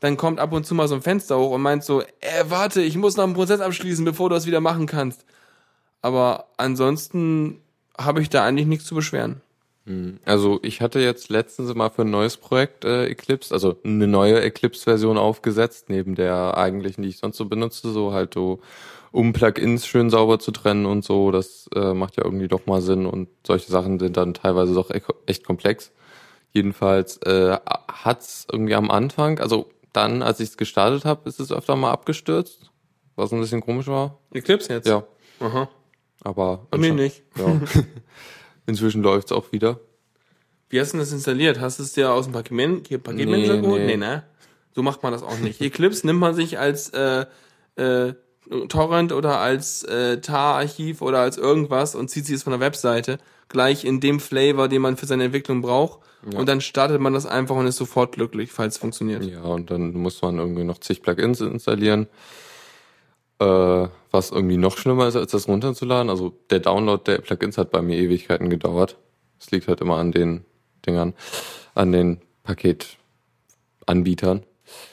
dann 0.00 0.16
kommt 0.16 0.40
ab 0.40 0.52
und 0.52 0.66
zu 0.66 0.74
mal 0.74 0.88
so 0.88 0.94
ein 0.94 1.02
Fenster 1.02 1.38
hoch 1.38 1.52
und 1.52 1.62
meint 1.62 1.82
so, 1.82 2.02
äh, 2.02 2.44
warte, 2.48 2.82
ich 2.82 2.96
muss 2.96 3.16
noch 3.16 3.24
einen 3.24 3.34
Prozess 3.34 3.60
abschließen, 3.60 4.04
bevor 4.04 4.28
du 4.28 4.34
das 4.34 4.46
wieder 4.46 4.60
machen 4.60 4.86
kannst. 4.86 5.24
Aber 6.02 6.48
ansonsten 6.58 7.62
habe 7.98 8.20
ich 8.20 8.28
da 8.28 8.44
eigentlich 8.44 8.66
nichts 8.66 8.84
zu 8.84 8.94
beschweren. 8.94 9.40
Also 10.24 10.58
ich 10.62 10.80
hatte 10.80 10.98
jetzt 10.98 11.30
letztens 11.30 11.72
mal 11.74 11.90
für 11.90 12.02
ein 12.02 12.10
neues 12.10 12.36
Projekt 12.36 12.84
äh, 12.84 13.06
Eclipse, 13.06 13.54
also 13.54 13.76
eine 13.84 14.08
neue 14.08 14.40
Eclipse-Version 14.40 15.16
aufgesetzt, 15.16 15.88
neben 15.88 16.16
der 16.16 16.56
eigentlichen, 16.56 17.02
die 17.02 17.08
ich 17.08 17.18
sonst 17.18 17.36
so 17.36 17.44
benutze, 17.44 17.92
so 17.92 18.12
halt 18.12 18.34
so, 18.34 18.60
um 19.16 19.32
Plugins 19.32 19.86
schön 19.86 20.10
sauber 20.10 20.38
zu 20.38 20.50
trennen 20.50 20.84
und 20.84 21.02
so. 21.02 21.30
Das 21.30 21.70
äh, 21.74 21.94
macht 21.94 22.18
ja 22.18 22.24
irgendwie 22.24 22.48
doch 22.48 22.66
mal 22.66 22.82
Sinn 22.82 23.06
und 23.06 23.28
solche 23.46 23.70
Sachen 23.70 23.98
sind 23.98 24.16
dann 24.18 24.34
teilweise 24.34 24.74
doch 24.74 24.90
e- 24.90 25.00
echt 25.24 25.42
komplex. 25.44 25.90
Jedenfalls 26.52 27.16
äh, 27.22 27.56
hat's 27.88 28.46
irgendwie 28.52 28.74
am 28.74 28.90
Anfang, 28.90 29.38
also 29.40 29.70
dann, 29.94 30.22
als 30.22 30.40
ich 30.40 30.50
es 30.50 30.56
gestartet 30.58 31.06
habe, 31.06 31.26
ist 31.28 31.40
es 31.40 31.50
öfter 31.50 31.76
mal 31.76 31.92
abgestürzt, 31.92 32.70
was 33.14 33.32
ein 33.32 33.40
bisschen 33.40 33.62
komisch 33.62 33.86
war. 33.86 34.18
Eclipse 34.34 34.70
jetzt? 34.72 34.86
Ja, 34.86 35.04
Aha. 35.40 35.68
aber 36.22 36.66
Bei 36.70 36.76
mir 36.76 36.92
nicht. 36.92 37.22
Ja. 37.38 37.58
Inzwischen 38.66 39.02
läuft's 39.02 39.32
auch 39.32 39.50
wieder. 39.52 39.80
Wie 40.68 40.78
hast 40.80 40.88
du 40.92 40.96
denn 40.98 41.00
das 41.06 41.12
installiert? 41.12 41.58
Hast 41.60 41.78
du 41.78 41.84
es 41.84 41.92
dir 41.94 42.10
aus 42.12 42.26
dem 42.26 42.32
hier 42.34 42.98
Paketmanager 42.98 43.54
Nee, 43.56 43.60
geholt? 43.62 43.80
nee. 43.80 43.86
Nee, 43.86 43.96
ne? 43.96 44.24
So 44.74 44.82
macht 44.82 45.02
man 45.02 45.12
das 45.12 45.22
auch 45.22 45.38
nicht. 45.38 45.60
Eclipse 45.62 46.06
nimmt 46.06 46.20
man 46.20 46.34
sich 46.34 46.58
als 46.58 46.90
äh, 46.90 47.24
äh, 47.76 48.14
Torrent 48.68 49.12
oder 49.12 49.40
als 49.40 49.82
äh, 49.84 50.20
TAR-Archiv 50.20 51.02
oder 51.02 51.20
als 51.20 51.36
irgendwas 51.36 51.94
und 51.94 52.08
zieht 52.08 52.26
sich 52.26 52.36
es 52.36 52.42
von 52.42 52.52
der 52.52 52.60
Webseite 52.60 53.18
gleich 53.48 53.84
in 53.84 54.00
dem 54.00 54.20
Flavor, 54.20 54.68
den 54.68 54.82
man 54.82 54.96
für 54.96 55.06
seine 55.06 55.24
Entwicklung 55.24 55.62
braucht. 55.62 56.00
Und 56.34 56.48
dann 56.48 56.60
startet 56.60 57.00
man 57.00 57.12
das 57.12 57.24
einfach 57.24 57.54
und 57.54 57.68
ist 57.68 57.76
sofort 57.76 58.12
glücklich, 58.12 58.50
falls 58.50 58.74
es 58.74 58.80
funktioniert. 58.80 59.24
Ja, 59.24 59.42
und 59.42 59.70
dann 59.70 59.92
muss 59.92 60.20
man 60.22 60.38
irgendwie 60.38 60.64
noch 60.64 60.78
zig 60.78 61.02
Plugins 61.02 61.40
installieren. 61.40 62.08
Äh, 63.38 63.88
was 64.10 64.30
irgendwie 64.30 64.56
noch 64.56 64.76
schlimmer 64.76 65.06
ist, 65.06 65.14
als 65.14 65.30
das 65.30 65.46
runterzuladen. 65.46 66.10
Also 66.10 66.32
der 66.50 66.60
Download 66.60 67.02
der 67.04 67.18
Plugins 67.18 67.58
hat 67.58 67.70
bei 67.70 67.82
mir 67.82 67.96
Ewigkeiten 67.96 68.50
gedauert. 68.50 68.96
Es 69.38 69.50
liegt 69.50 69.68
halt 69.68 69.80
immer 69.80 69.98
an 69.98 70.10
den 70.10 70.44
Dingern, 70.84 71.14
an 71.74 71.92
den 71.92 72.20
Paketanbietern. 72.42 74.42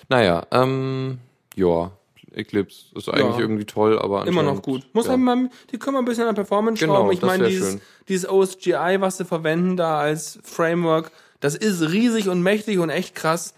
Naja, 0.10 0.46
ähm, 0.52 1.20
ja, 1.56 1.92
Eclipse 2.34 2.86
ist 2.96 3.10
eigentlich 3.10 3.36
Ja. 3.36 3.40
irgendwie 3.40 3.66
toll, 3.66 3.98
aber 4.00 4.26
Immer 4.28 4.44
noch 4.44 4.62
gut. 4.62 4.86
Muss 4.94 5.08
ja. 5.08 5.18
mal, 5.18 5.50
die 5.72 5.78
können 5.80 5.96
wir 5.96 6.00
ein 6.02 6.06
bisschen 6.06 6.28
an 6.28 6.36
Performance 6.36 6.80
Genau, 6.80 6.96
schrauben. 6.96 7.12
Ich 7.12 7.22
meine, 7.22 7.48
dieses, 7.48 7.72
schön. 7.74 7.82
dieses 8.08 8.30
OSGI, 8.30 8.98
was 9.00 9.18
sie 9.18 9.26
verwenden 9.26 9.78
da 9.78 10.00
als 10.00 10.40
Framework, 10.44 11.12
das 11.40 11.56
ist 11.56 11.82
riesig 11.82 12.30
und 12.30 12.42
mächtig 12.42 12.80
und 12.80 12.90
echt 12.90 13.16
krass. 13.16 13.54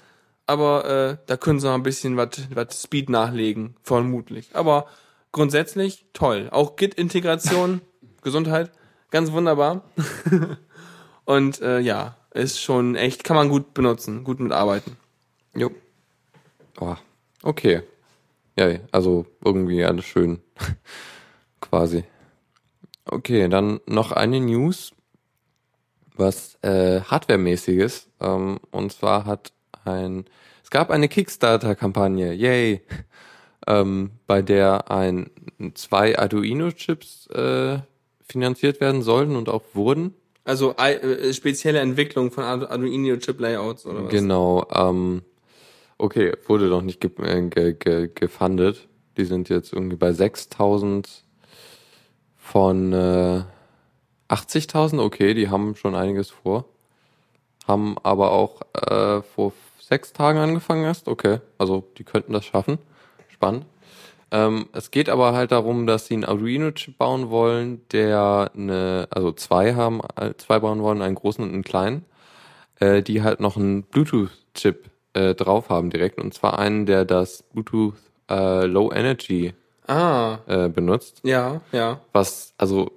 Aber 0.47 0.85
äh, 0.85 1.17
da 1.25 1.37
können 1.37 1.59
sie 1.59 1.67
noch 1.67 1.73
ein 1.73 1.83
bisschen 1.83 2.17
was 2.17 2.29
was 2.53 2.83
Speed 2.83 3.09
nachlegen, 3.09 3.75
vermutlich. 3.81 4.49
Aber 4.53 4.85
grundsätzlich 5.31 6.05
toll. 6.13 6.49
Auch 6.51 6.75
Git-Integration, 6.75 7.81
Gesundheit, 8.21 8.71
ganz 9.09 9.31
wunderbar. 9.31 9.83
und 11.25 11.61
äh, 11.61 11.79
ja, 11.79 12.15
ist 12.31 12.61
schon 12.61 12.95
echt, 12.95 13.23
kann 13.23 13.35
man 13.35 13.49
gut 13.49 13.73
benutzen, 13.73 14.23
gut 14.23 14.39
mitarbeiten. 14.39 14.97
Jo. 15.55 15.71
Oh, 16.79 16.95
okay. 17.43 17.81
Ja, 18.57 18.69
also 18.91 19.25
irgendwie 19.43 19.83
alles 19.83 20.05
schön. 20.05 20.39
Quasi. 21.61 22.03
Okay, 23.05 23.47
dann 23.49 23.79
noch 23.85 24.11
eine 24.11 24.39
News, 24.39 24.93
was 26.15 26.57
äh, 26.61 27.01
Hardware-mäßiges. 27.01 28.07
Ähm, 28.21 28.59
und 28.71 28.91
zwar 28.93 29.25
hat 29.25 29.51
ein, 29.83 30.25
es 30.63 30.69
gab 30.69 30.89
eine 30.89 31.07
Kickstarter-Kampagne, 31.07 32.33
yay, 32.33 32.81
ähm, 33.67 34.11
bei 34.25 34.41
der 34.41 34.89
ein 34.89 35.29
zwei 35.73 36.17
Arduino-Chips 36.17 37.27
äh, 37.27 37.79
finanziert 38.21 38.81
werden 38.81 39.01
sollten 39.01 39.35
und 39.35 39.49
auch 39.49 39.63
wurden. 39.73 40.15
Also 40.43 40.75
äh, 40.77 41.33
spezielle 41.33 41.79
Entwicklung 41.79 42.31
von 42.31 42.43
Ardu- 42.43 42.67
Arduino 42.67 43.17
Chip 43.17 43.39
Layouts 43.39 43.85
oder 43.85 44.05
was? 44.05 44.11
Genau, 44.11 44.65
ähm, 44.71 45.23
okay, 45.97 46.33
wurde 46.47 46.69
doch 46.69 46.81
nicht 46.81 47.01
ge 47.01 47.11
äh, 47.21 47.49
ge 47.49 47.73
ge 47.73 48.09
gefundet. 48.13 48.87
Die 49.17 49.25
sind 49.25 49.49
jetzt 49.49 49.73
irgendwie 49.73 49.95
bei 49.95 50.13
6000 50.13 51.23
von 52.37 52.93
äh, 52.93 53.43
80.000, 54.29 55.01
okay, 55.01 55.33
die 55.33 55.49
haben 55.49 55.75
schon 55.75 55.95
einiges 55.95 56.29
vor. 56.29 56.65
Haben 57.67 57.95
aber 58.03 58.31
auch 58.31 58.61
äh, 58.73 59.21
vor 59.21 59.53
sechs 59.79 60.13
Tagen 60.13 60.39
angefangen 60.39 60.83
erst, 60.83 61.07
okay, 61.07 61.39
also 61.57 61.87
die 61.97 62.03
könnten 62.03 62.33
das 62.33 62.45
schaffen. 62.45 62.77
Spannend. 63.29 63.65
Ähm, 64.31 64.67
es 64.73 64.91
geht 64.91 65.09
aber 65.09 65.33
halt 65.33 65.51
darum, 65.51 65.87
dass 65.87 66.07
sie 66.07 66.15
einen 66.15 66.25
Arduino-Chip 66.25 66.97
bauen 66.97 67.29
wollen, 67.29 67.81
der 67.91 68.51
eine, 68.55 69.07
also 69.11 69.31
zwei 69.31 69.75
haben, 69.75 70.01
äh, 70.15 70.33
zwei 70.37 70.59
bauen 70.59 70.81
wollen, 70.81 71.01
einen 71.01 71.15
großen 71.15 71.43
und 71.43 71.53
einen 71.53 71.63
kleinen 71.63 72.05
äh, 72.79 73.01
die 73.01 73.23
halt 73.23 73.39
noch 73.39 73.57
einen 73.57 73.83
Bluetooth-Chip 73.83 74.89
äh, 75.15 75.33
drauf 75.35 75.69
haben 75.69 75.89
direkt. 75.89 76.19
Und 76.19 76.33
zwar 76.33 76.59
einen, 76.59 76.85
der 76.85 77.05
das 77.05 77.43
Bluetooth 77.53 77.95
äh, 78.29 78.65
Low 78.65 78.91
Energy 78.93 79.53
Ah, 79.87 80.39
äh, 80.47 80.69
benutzt. 80.69 81.21
ja, 81.23 81.61
ja. 81.71 81.99
Was, 82.11 82.53
also, 82.57 82.91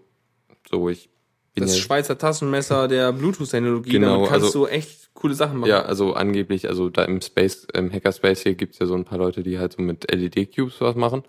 so 0.71 0.89
ich 0.89 1.11
bin 1.55 1.65
Das 1.65 1.77
ja, 1.77 1.83
Schweizer 1.83 2.17
Taschenmesser 2.17 2.89
der 2.89 3.13
Bluetooth-Technologie. 3.13 3.91
Genau, 3.91 4.15
Damit 4.17 4.29
kannst 4.31 4.47
also- 4.47 4.67
du 4.67 4.67
echt 4.73 5.11
coole 5.15 5.35
Sachen 5.35 5.59
machen. 5.59 5.69
ja, 5.71 5.83
also 5.83 6.15
angeblich, 6.15 6.69
also 6.69 6.89
da 6.91 7.03
im 7.05 7.21
Space, 7.21 7.67
im 7.75 7.93
Hackerspace 7.93 8.43
hier 8.43 8.55
gibt's 8.55 8.79
ja 8.79 8.87
so 8.87 8.95
ein 8.95 9.05
paar 9.05 9.19
Leute, 9.19 9.43
die 9.43 9.59
halt 9.59 9.73
so 9.75 9.83
mit 9.83 10.11
LED-Cubes 10.11 10.81
was 10.81 10.95
machen. 10.95 11.25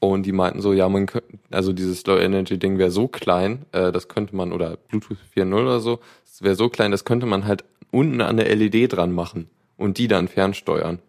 Und 0.00 0.24
die 0.26 0.32
meinten 0.32 0.60
so, 0.60 0.72
ja, 0.72 0.88
man 0.88 1.06
könnte, 1.06 1.38
also 1.50 1.72
dieses 1.72 2.04
Low 2.06 2.18
Energy 2.18 2.58
Ding 2.58 2.78
wäre 2.78 2.90
so 2.90 3.06
klein, 3.08 3.64
äh, 3.72 3.92
das 3.92 4.08
könnte 4.08 4.34
man, 4.36 4.52
oder 4.52 4.76
Bluetooth 4.88 5.16
4.0 5.34 5.54
oder 5.62 5.80
so, 5.80 6.00
das 6.26 6.42
wäre 6.42 6.56
so 6.56 6.68
klein, 6.68 6.90
das 6.90 7.04
könnte 7.04 7.26
man 7.26 7.46
halt 7.46 7.64
unten 7.90 8.20
an 8.20 8.36
der 8.36 8.54
LED 8.54 8.92
dran 8.92 9.12
machen 9.12 9.48
und 9.76 9.98
die 9.98 10.08
dann 10.08 10.28
fernsteuern. 10.28 11.00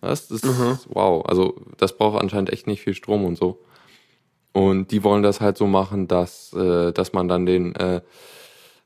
Das 0.00 0.30
ist, 0.30 0.44
wow, 0.90 1.24
also 1.26 1.60
das 1.76 1.96
braucht 1.96 2.20
anscheinend 2.20 2.52
echt 2.52 2.66
nicht 2.66 2.82
viel 2.82 2.94
Strom 2.94 3.24
und 3.24 3.36
so. 3.36 3.60
Und 4.52 4.90
die 4.90 5.04
wollen 5.04 5.22
das 5.22 5.40
halt 5.40 5.56
so 5.56 5.66
machen, 5.66 6.08
dass, 6.08 6.52
äh, 6.52 6.92
dass 6.92 7.12
man 7.12 7.28
dann 7.28 7.46
den, 7.46 7.74
äh, 7.74 8.00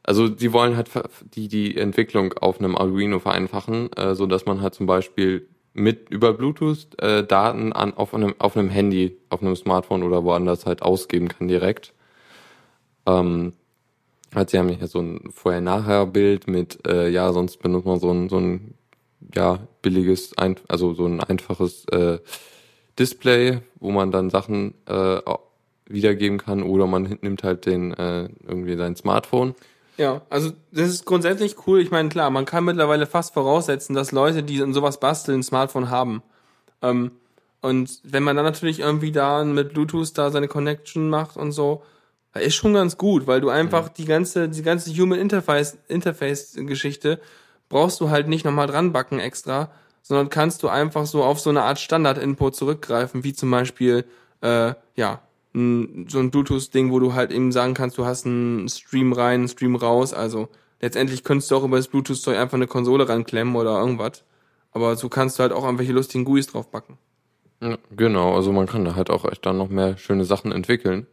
also 0.03 0.29
die 0.29 0.53
wollen 0.53 0.77
halt 0.77 0.91
die, 1.35 1.49
die 1.49 1.77
Entwicklung 1.77 2.33
auf 2.35 2.59
einem 2.59 2.77
Arduino 2.77 3.19
vereinfachen, 3.19 3.93
äh, 3.93 4.15
so 4.15 4.27
dass 4.27 4.47
man 4.47 4.61
halt 4.61 4.75
zum 4.75 4.87
Beispiel 4.87 5.49
mit 5.75 6.11
über 6.11 6.33
Bluetooth 6.35 7.01
äh, 7.01 7.25
Daten 7.25 7.73
an 7.73 7.95
auf 7.95 8.15
einem 8.15 8.35
auf 8.39 8.57
einem 8.57 8.69
Handy, 8.69 9.17
auf 9.31 9.41
einem 9.41 9.57
Smartphone 9.57 10.03
oder 10.03 10.25
woanders 10.25 10.67
halt 10.67 10.83
ausgeben 10.83 11.29
kann 11.29 11.49
direkt. 11.49 11.95
Ähm, 13.07 13.55
halt 14.35 14.51
sie 14.51 14.59
haben 14.59 14.69
hier 14.69 14.87
so 14.87 15.01
ein 15.01 15.31
Vorher-Nachher-Bild 15.33 16.49
mit, 16.49 16.87
äh, 16.87 17.09
ja, 17.09 17.33
sonst 17.33 17.59
benutzt 17.63 17.87
man 17.87 18.01
so 18.01 18.11
ein 18.11 18.29
so 18.29 18.39
ein 18.39 18.75
ja 19.35 19.59
billiges, 19.83 20.37
ein, 20.39 20.57
also 20.69 20.95
so 20.95 21.07
ein 21.07 21.21
einfaches 21.21 21.85
äh, 21.87 22.19
Display, 22.99 23.61
wo 23.81 23.91
man 23.91 24.11
dann 24.11 24.31
Sachen 24.31 24.75
äh, 24.87 25.21
wiedergeben 25.87 26.39
kann 26.39 26.63
oder 26.63 26.87
man 26.87 27.19
nimmt 27.21 27.43
halt 27.43 27.67
den 27.67 27.93
äh, 27.95 28.29
irgendwie 28.47 28.77
sein 28.77 28.97
Smartphone. 28.97 29.55
Ja, 29.99 30.23
also 30.31 30.53
das 30.71 30.89
ist 30.89 31.05
grundsätzlich 31.05 31.67
cool. 31.67 31.81
Ich 31.81 31.91
meine, 31.91 32.09
klar, 32.09 32.31
man 32.31 32.45
kann 32.45 32.65
mittlerweile 32.65 33.07
fast 33.07 33.35
voraussetzen, 33.35 33.95
dass 33.95 34.13
Leute, 34.13 34.43
die 34.43 34.59
in 34.59 34.73
sowas 34.73 34.99
basteln, 35.01 35.41
ein 35.41 35.43
Smartphone 35.43 35.91
haben. 35.91 36.23
Ähm, 36.81 37.13
und 37.61 38.01
wenn 38.03 38.23
man 38.23 38.37
dann 38.37 38.45
natürlich 38.45 38.81
irgendwie 38.81 39.13
da 39.13 39.45
mit 39.45 39.73
Bluetooth 39.73 40.17
da 40.17 40.31
seine 40.31 40.49
Connection 40.49 41.09
macht 41.11 41.37
und 41.37 41.53
so, 41.53 41.83
ist 42.41 42.55
schon 42.55 42.75
ganz 42.75 42.97
gut, 42.97 43.27
weil 43.27 43.41
du 43.41 43.51
einfach 43.51 43.89
die 43.89 44.05
ganze, 44.05 44.49
die 44.49 44.63
ganze 44.63 44.91
Human 44.91 45.19
Interface, 45.19 45.79
Interface 45.89 46.55
Geschichte 46.57 47.21
brauchst 47.69 48.01
du 48.01 48.11
halt 48.11 48.29
nicht 48.29 48.45
nochmal 48.45 48.67
dran 48.67 48.93
backen 48.93 49.19
extra, 49.19 49.71
sondern 50.03 50.31
kannst 50.31 50.63
du 50.63 50.69
einfach 50.69 51.07
so 51.07 51.23
auf 51.23 51.41
so 51.41 51.51
eine 51.51 51.63
Art 51.63 51.79
Standard-Input 51.79 52.57
zurückgreifen, 52.57 53.25
wie 53.25 53.33
zum 53.33 53.51
Beispiel, 53.51 54.05
äh, 54.41 54.75
ja, 54.97 55.21
n, 55.55 56.07
so 56.09 56.19
ein 56.19 56.31
Bluetooth-Ding, 56.31 56.91
wo 56.91 56.99
du 56.99 57.15
halt 57.15 57.33
eben 57.33 57.53
sagen 57.53 57.75
kannst, 57.75 57.99
du 57.99 58.05
hast 58.05 58.27
einen 58.27 58.69
Stream 58.69 59.13
rein, 59.13 59.41
einen 59.41 59.49
Stream 59.49 59.77
raus, 59.77 60.13
also 60.13 60.49
letztendlich 60.81 61.25
könntest 61.25 61.51
du 61.51 61.57
auch 61.57 61.65
über 61.65 61.77
das 61.77 61.89
Bluetooth-Zeug 61.89 62.37
einfach 62.37 62.57
eine 62.57 62.67
Konsole 62.67 63.09
ranklemmen 63.09 63.57
oder 63.57 63.79
irgendwas. 63.79 64.25
Aber 64.73 64.97
so 64.97 65.09
kannst 65.09 65.39
du 65.39 65.43
halt 65.43 65.53
auch 65.53 65.65
irgendwelche 65.65 65.93
lustigen 65.93 66.25
GUIs 66.25 66.47
draufbacken. 66.47 66.97
Ja, 67.61 67.79
genau, 67.95 68.35
also 68.35 68.53
man 68.53 68.67
kann 68.67 68.85
da 68.85 68.97
halt 68.97 69.11
auch 69.11 69.25
echt 69.25 69.47
dann 69.47 69.59
noch 69.59 69.69
mehr 69.69 69.97
schöne 69.97 70.25
Sachen 70.25 70.51
entwickeln. 70.51 71.07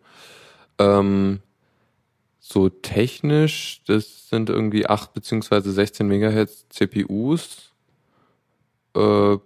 Ähm, 0.80 1.42
so 2.40 2.70
technisch, 2.70 3.82
das 3.86 4.30
sind 4.30 4.50
irgendwie 4.50 4.88
8 4.88 5.14
beziehungsweise 5.14 5.72
16 5.72 6.08
Megahertz 6.08 6.66
CPUs. 6.70 7.74
Äh, 8.96 9.38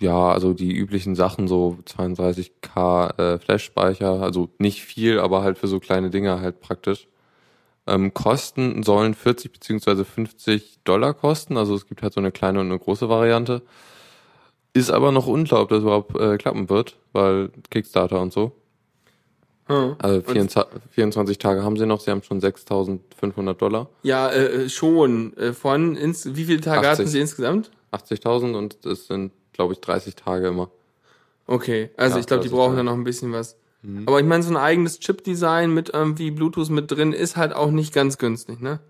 ja, 0.00 0.32
also 0.32 0.52
die 0.52 0.74
üblichen 0.74 1.14
Sachen, 1.14 1.46
so 1.48 1.78
32K 1.86 3.18
äh, 3.18 3.38
Flash-Speicher, 3.38 4.20
also 4.20 4.48
nicht 4.58 4.82
viel, 4.82 5.20
aber 5.20 5.42
halt 5.42 5.58
für 5.58 5.68
so 5.68 5.78
kleine 5.80 6.10
Dinger 6.10 6.40
halt 6.40 6.60
praktisch. 6.60 7.06
Ähm, 7.86 8.12
Kosten 8.14 8.82
sollen 8.82 9.14
40 9.14 9.52
beziehungsweise 9.52 10.04
50 10.04 10.80
Dollar 10.84 11.14
kosten, 11.14 11.56
also 11.56 11.74
es 11.74 11.86
gibt 11.86 12.02
halt 12.02 12.12
so 12.14 12.20
eine 12.20 12.32
kleine 12.32 12.60
und 12.60 12.66
eine 12.66 12.78
große 12.78 13.08
Variante. 13.08 13.62
Ist 14.72 14.90
aber 14.90 15.12
noch 15.12 15.26
unklar, 15.26 15.62
ob 15.62 15.68
das 15.70 15.82
überhaupt 15.82 16.16
äh, 16.18 16.36
klappen 16.36 16.68
wird, 16.68 16.96
weil 17.12 17.50
Kickstarter 17.70 18.20
und 18.20 18.32
so. 18.32 18.52
Hm. 19.70 19.94
Also 19.98 20.20
24, 20.22 20.80
24 20.90 21.38
Tage 21.38 21.62
haben 21.62 21.76
sie 21.76 21.86
noch, 21.86 22.00
sie 22.00 22.10
haben 22.10 22.24
schon 22.24 22.40
6.500 22.40 23.54
Dollar. 23.54 23.88
Ja, 24.02 24.28
äh, 24.28 24.68
schon. 24.68 25.36
Äh, 25.36 25.52
von 25.52 25.96
ins, 25.96 26.34
wie 26.34 26.44
viele 26.44 26.60
Tage 26.60 26.80
80. 26.80 26.90
hatten 26.90 27.08
sie 27.08 27.20
insgesamt? 27.20 27.70
80.000 27.92 28.56
und 28.56 28.84
es 28.84 29.06
sind, 29.06 29.30
glaube 29.52 29.74
ich, 29.74 29.80
30 29.80 30.16
Tage 30.16 30.48
immer. 30.48 30.70
Okay, 31.46 31.90
also 31.96 32.16
Ja, 32.16 32.20
ich 32.20 32.26
glaube, 32.26 32.42
die 32.42 32.48
30 32.48 32.58
brauchen 32.58 32.76
da 32.76 32.82
noch 32.82 32.94
ein 32.94 33.04
bisschen 33.04 33.32
was. 33.32 33.56
Aber 34.04 34.20
ich 34.20 34.26
meine, 34.26 34.42
so 34.42 34.50
ein 34.50 34.58
eigenes 34.58 34.98
Chip-Design 35.00 35.72
mit 35.72 35.88
irgendwie 35.88 36.30
Bluetooth 36.30 36.68
mit 36.68 36.90
drin 36.90 37.14
ist 37.14 37.36
halt 37.36 37.54
auch 37.54 37.70
nicht 37.70 37.94
ganz 37.94 38.18
günstig, 38.18 38.60
ne? 38.60 38.80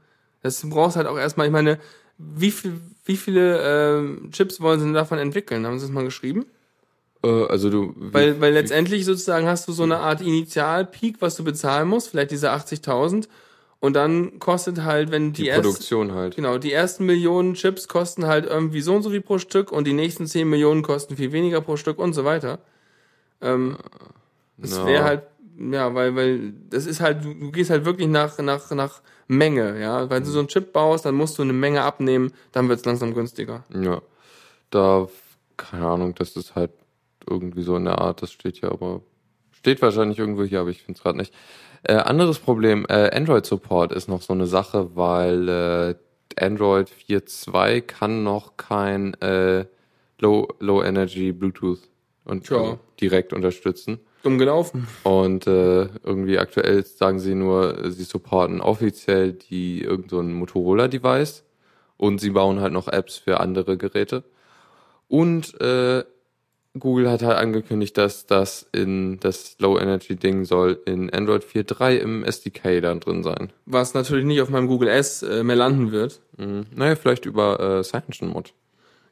Das 0.43 0.61
du 0.61 0.71
brauchst 0.71 0.97
halt 0.97 1.07
auch 1.07 1.17
erstmal, 1.17 1.47
ich 1.47 1.53
meine, 1.53 1.79
wie 2.19 2.51
viel, 2.51 2.81
wie 3.05 3.17
viele 3.17 3.61
ähm, 3.63 4.31
Chips 4.33 4.61
wollen 4.61 4.81
sie 4.81 4.87
denn 4.87 4.95
davon 4.95 5.19
entwickeln? 5.19 5.65
Haben 5.65 5.79
sie 5.79 5.87
das 5.87 5.95
mal 5.95 6.05
geschrieben? 6.05 6.47
Äh, 7.23 7.47
also 7.47 7.71
du, 7.71 7.95
Weil, 7.97 8.41
weil 8.41 8.53
letztendlich 8.53 9.05
sozusagen 9.05 9.47
hast 9.47 9.69
du 9.69 9.73
so 9.73 9.83
eine 9.83 9.99
Art 9.99 10.21
Initialpeak, 10.21 11.17
was 11.21 11.37
du 11.37 11.45
bezahlen 11.45 11.89
musst, 11.89 12.09
vielleicht 12.09 12.31
diese 12.31 12.51
80.000. 12.51 13.29
Und 13.81 13.95
dann 13.95 14.39
kostet 14.39 14.85
halt, 14.85 15.11
wenn 15.11 15.33
die, 15.33 15.43
die 15.43 15.49
erst, 15.49 15.63
Produktion 15.63 16.13
halt. 16.13 16.37
genau, 16.37 16.59
die 16.59 16.73
ersten 16.73 17.07
Millionen 17.07 17.55
Chips 17.55 17.89
kosten 17.89 18.27
halt 18.27 18.45
irgendwie 18.45 18.83
so 18.83 18.95
und 18.95 19.03
so 19.03 19.09
viel 19.09 19.23
pro 19.23 19.39
Stück 19.39 19.73
und 19.73 19.87
die 19.87 19.95
nächsten 19.95 20.27
10 20.27 20.49
Millionen 20.49 20.83
kosten 20.83 21.17
viel 21.17 21.33
weniger 21.33 21.63
pro 21.63 21.77
Stück 21.77 21.99
und 21.99 22.13
so 22.13 22.27
weiter. 22.27 22.59
Ähm, 23.41 23.79
das 24.59 24.85
wäre 24.85 25.05
halt, 25.05 25.23
ja, 25.59 25.95
weil, 25.95 26.15
weil, 26.15 26.53
das 26.69 26.85
ist 26.85 27.01
halt, 27.01 27.25
du, 27.25 27.33
du 27.33 27.51
gehst 27.51 27.71
halt 27.71 27.87
wirklich 27.87 28.09
nach, 28.09 28.39
nach, 28.39 28.71
nach 28.71 29.01
Menge, 29.29 29.81
ja. 29.81 30.11
Weil 30.11 30.21
du 30.21 30.27
so 30.27 30.41
einen 30.41 30.49
Chip 30.49 30.75
baust, 30.75 31.07
dann 31.07 31.15
musst 31.15 31.39
du 31.39 31.43
eine 31.43 31.55
Menge 31.55 31.81
abnehmen, 31.81 32.35
dann 32.53 32.69
wird's 32.69 32.85
langsam 32.85 33.15
günstiger. 33.15 33.65
Ja, 33.73 34.03
da, 34.69 35.09
keine 35.57 35.87
Ahnung, 35.87 36.15
das 36.15 36.37
ist 36.37 36.55
halt 36.55 36.71
irgendwie 37.31 37.63
so 37.63 37.77
in 37.77 37.85
der 37.85 37.99
Art, 37.99 38.23
das 38.23 38.33
steht 38.33 38.57
hier 38.57 38.73
aber, 38.73 39.03
steht 39.53 39.81
wahrscheinlich 39.83 40.19
irgendwo 40.19 40.45
hier, 40.45 40.61
aber 40.61 40.71
ich 40.71 40.83
finde 40.83 40.99
es 40.99 41.03
gerade 41.03 41.19
nicht. 41.19 41.33
Äh, 41.83 41.95
anderes 41.95 42.39
Problem, 42.39 42.85
äh, 42.89 43.11
Android 43.15 43.47
Support 43.47 43.93
ist 43.93 44.09
noch 44.09 44.23
so 44.23 44.33
eine 44.33 44.47
Sache, 44.47 44.95
weil 44.97 45.49
äh, 45.49 45.95
Android 46.45 46.91
4.2 46.91 47.81
kann 47.81 48.23
noch 48.23 48.57
kein 48.57 49.15
äh, 49.23 49.65
Low, 50.19 50.49
Low 50.59 50.83
Energy 50.83 51.33
Bluetooth 51.33 51.81
und 52.25 52.47
Tja. 52.47 52.57
also 52.59 52.79
direkt 53.01 53.33
unterstützen. 53.33 54.01
Dumm 54.23 54.39
gelaufen. 54.39 54.87
Und 55.03 55.47
äh, 55.47 55.89
irgendwie 56.05 56.39
aktuell 56.39 56.85
sagen 56.85 57.19
sie 57.19 57.35
nur, 57.35 57.91
sie 57.91 58.05
supporten 58.05 58.61
offiziell 58.61 59.33
die 59.33 59.83
irgend 59.83 60.11
so 60.11 60.21
ein 60.21 60.35
Motorola-Device 60.35 61.45
und 61.97 62.21
sie 62.21 62.31
bauen 62.31 62.61
halt 62.61 62.75
noch 62.75 62.89
Apps 62.89 63.17
für 63.17 63.41
andere 63.41 63.79
Geräte. 63.79 64.25
Und 65.09 65.59
äh, 65.61 66.05
Google 66.79 67.11
hat 67.11 67.23
halt 67.23 67.37
angekündigt, 67.37 67.99
dass 67.99 68.27
das 68.27 68.67
in 68.73 69.19
das 69.21 69.57
Low-Energy-Ding 69.59 70.45
soll 70.45 70.79
in 70.87 71.11
Android 71.11 71.43
4.3 71.45 71.97
im 71.97 72.23
SDK 72.25 72.81
dann 72.81 73.01
drin 73.01 73.23
sein. 73.25 73.53
Was 73.67 73.93
natürlich 73.95 74.25
nicht 74.25 74.41
auf 74.41 74.51
meinem 74.51 74.69
Google 74.69 74.89
S 74.89 75.23
äh, 75.23 75.43
mehr 75.43 75.57
landen 75.57 75.91
wird. 75.91 76.21
Mhm. 76.37 76.67
Naja, 76.75 76.95
vielleicht 76.95 77.27
über 77.27 77.79
äh, 77.81 77.83
CyanogenMod. 77.83 78.53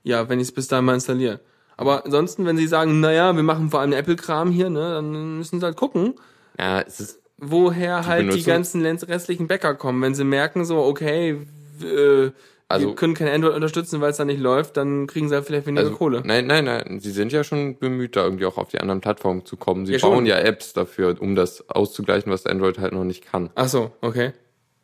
Ja, 0.05 0.29
wenn 0.29 0.39
ich 0.39 0.49
es 0.49 0.53
bis 0.53 0.69
dahin 0.69 0.85
mal 0.85 0.95
installiere. 0.95 1.41
Aber 1.77 2.05
ansonsten, 2.05 2.47
wenn 2.47 2.57
sie 2.57 2.67
sagen, 2.69 3.01
naja, 3.01 3.35
wir 3.35 3.43
machen 3.43 3.71
vor 3.71 3.81
allem 3.81 3.93
Apple-Kram 3.93 4.51
hier, 4.53 4.71
ne, 4.71 4.95
dann 4.95 5.39
müssen 5.39 5.59
sie 5.61 5.67
halt 5.67 5.77
gucken, 5.77 6.15
Ja, 6.59 6.81
es 6.81 7.01
ist 7.01 7.21
woher 7.39 8.07
halt 8.07 8.23
die 8.35 8.43
benutzen- 8.43 8.47
ganzen 8.83 8.85
restlichen 9.05 9.49
Bäcker 9.49 9.75
kommen. 9.75 10.01
Wenn 10.03 10.15
sie 10.15 10.25
merken, 10.25 10.65
so, 10.65 10.79
okay, 10.85 11.47
äh, 11.83 12.31
Also- 12.71 12.89
wir 12.89 12.95
können 12.97 13.15
kein 13.15 13.29
Android 13.29 13.55
unterstützen, 13.55 14.01
weil 14.03 14.11
es 14.11 14.19
da 14.19 14.25
nicht 14.27 14.41
läuft, 14.41 14.77
dann 14.77 15.07
kriegen 15.07 15.29
sie 15.29 15.35
halt 15.35 15.47
vielleicht 15.47 15.67
weniger 15.67 15.85
Also, 15.87 15.97
Kohle. 15.97 16.23
Nein, 16.25 16.47
nein, 16.47 16.65
nein. 16.67 17.01
Sie 17.01 17.11
sind 17.13 17.33
ja 17.33 17.43
schon 17.43 17.79
bemüht, 17.79 18.15
da 18.15 18.25
irgendwie 18.25 18.45
auch 18.45 18.59
auf 18.59 18.69
die 18.69 18.79
anderen 18.79 19.01
Plattformen 19.01 19.47
zu 19.47 19.57
kommen. 19.57 19.87
Sie 19.87 19.95
Ja, 19.95 19.99
schon. 19.99 20.11
bauen 20.13 20.27
ja 20.27 20.37
Apps 20.39 20.75
dafür, 20.75 21.17
um 21.21 21.35
das 21.35 21.69
auszugleichen, 21.71 22.31
was 22.31 22.45
Android 22.45 22.79
halt 22.79 22.93
noch 22.93 23.05
nicht 23.05 23.25
kann. 23.25 23.49
Ach 23.55 23.69
so, 23.69 23.93
okay. 24.03 24.33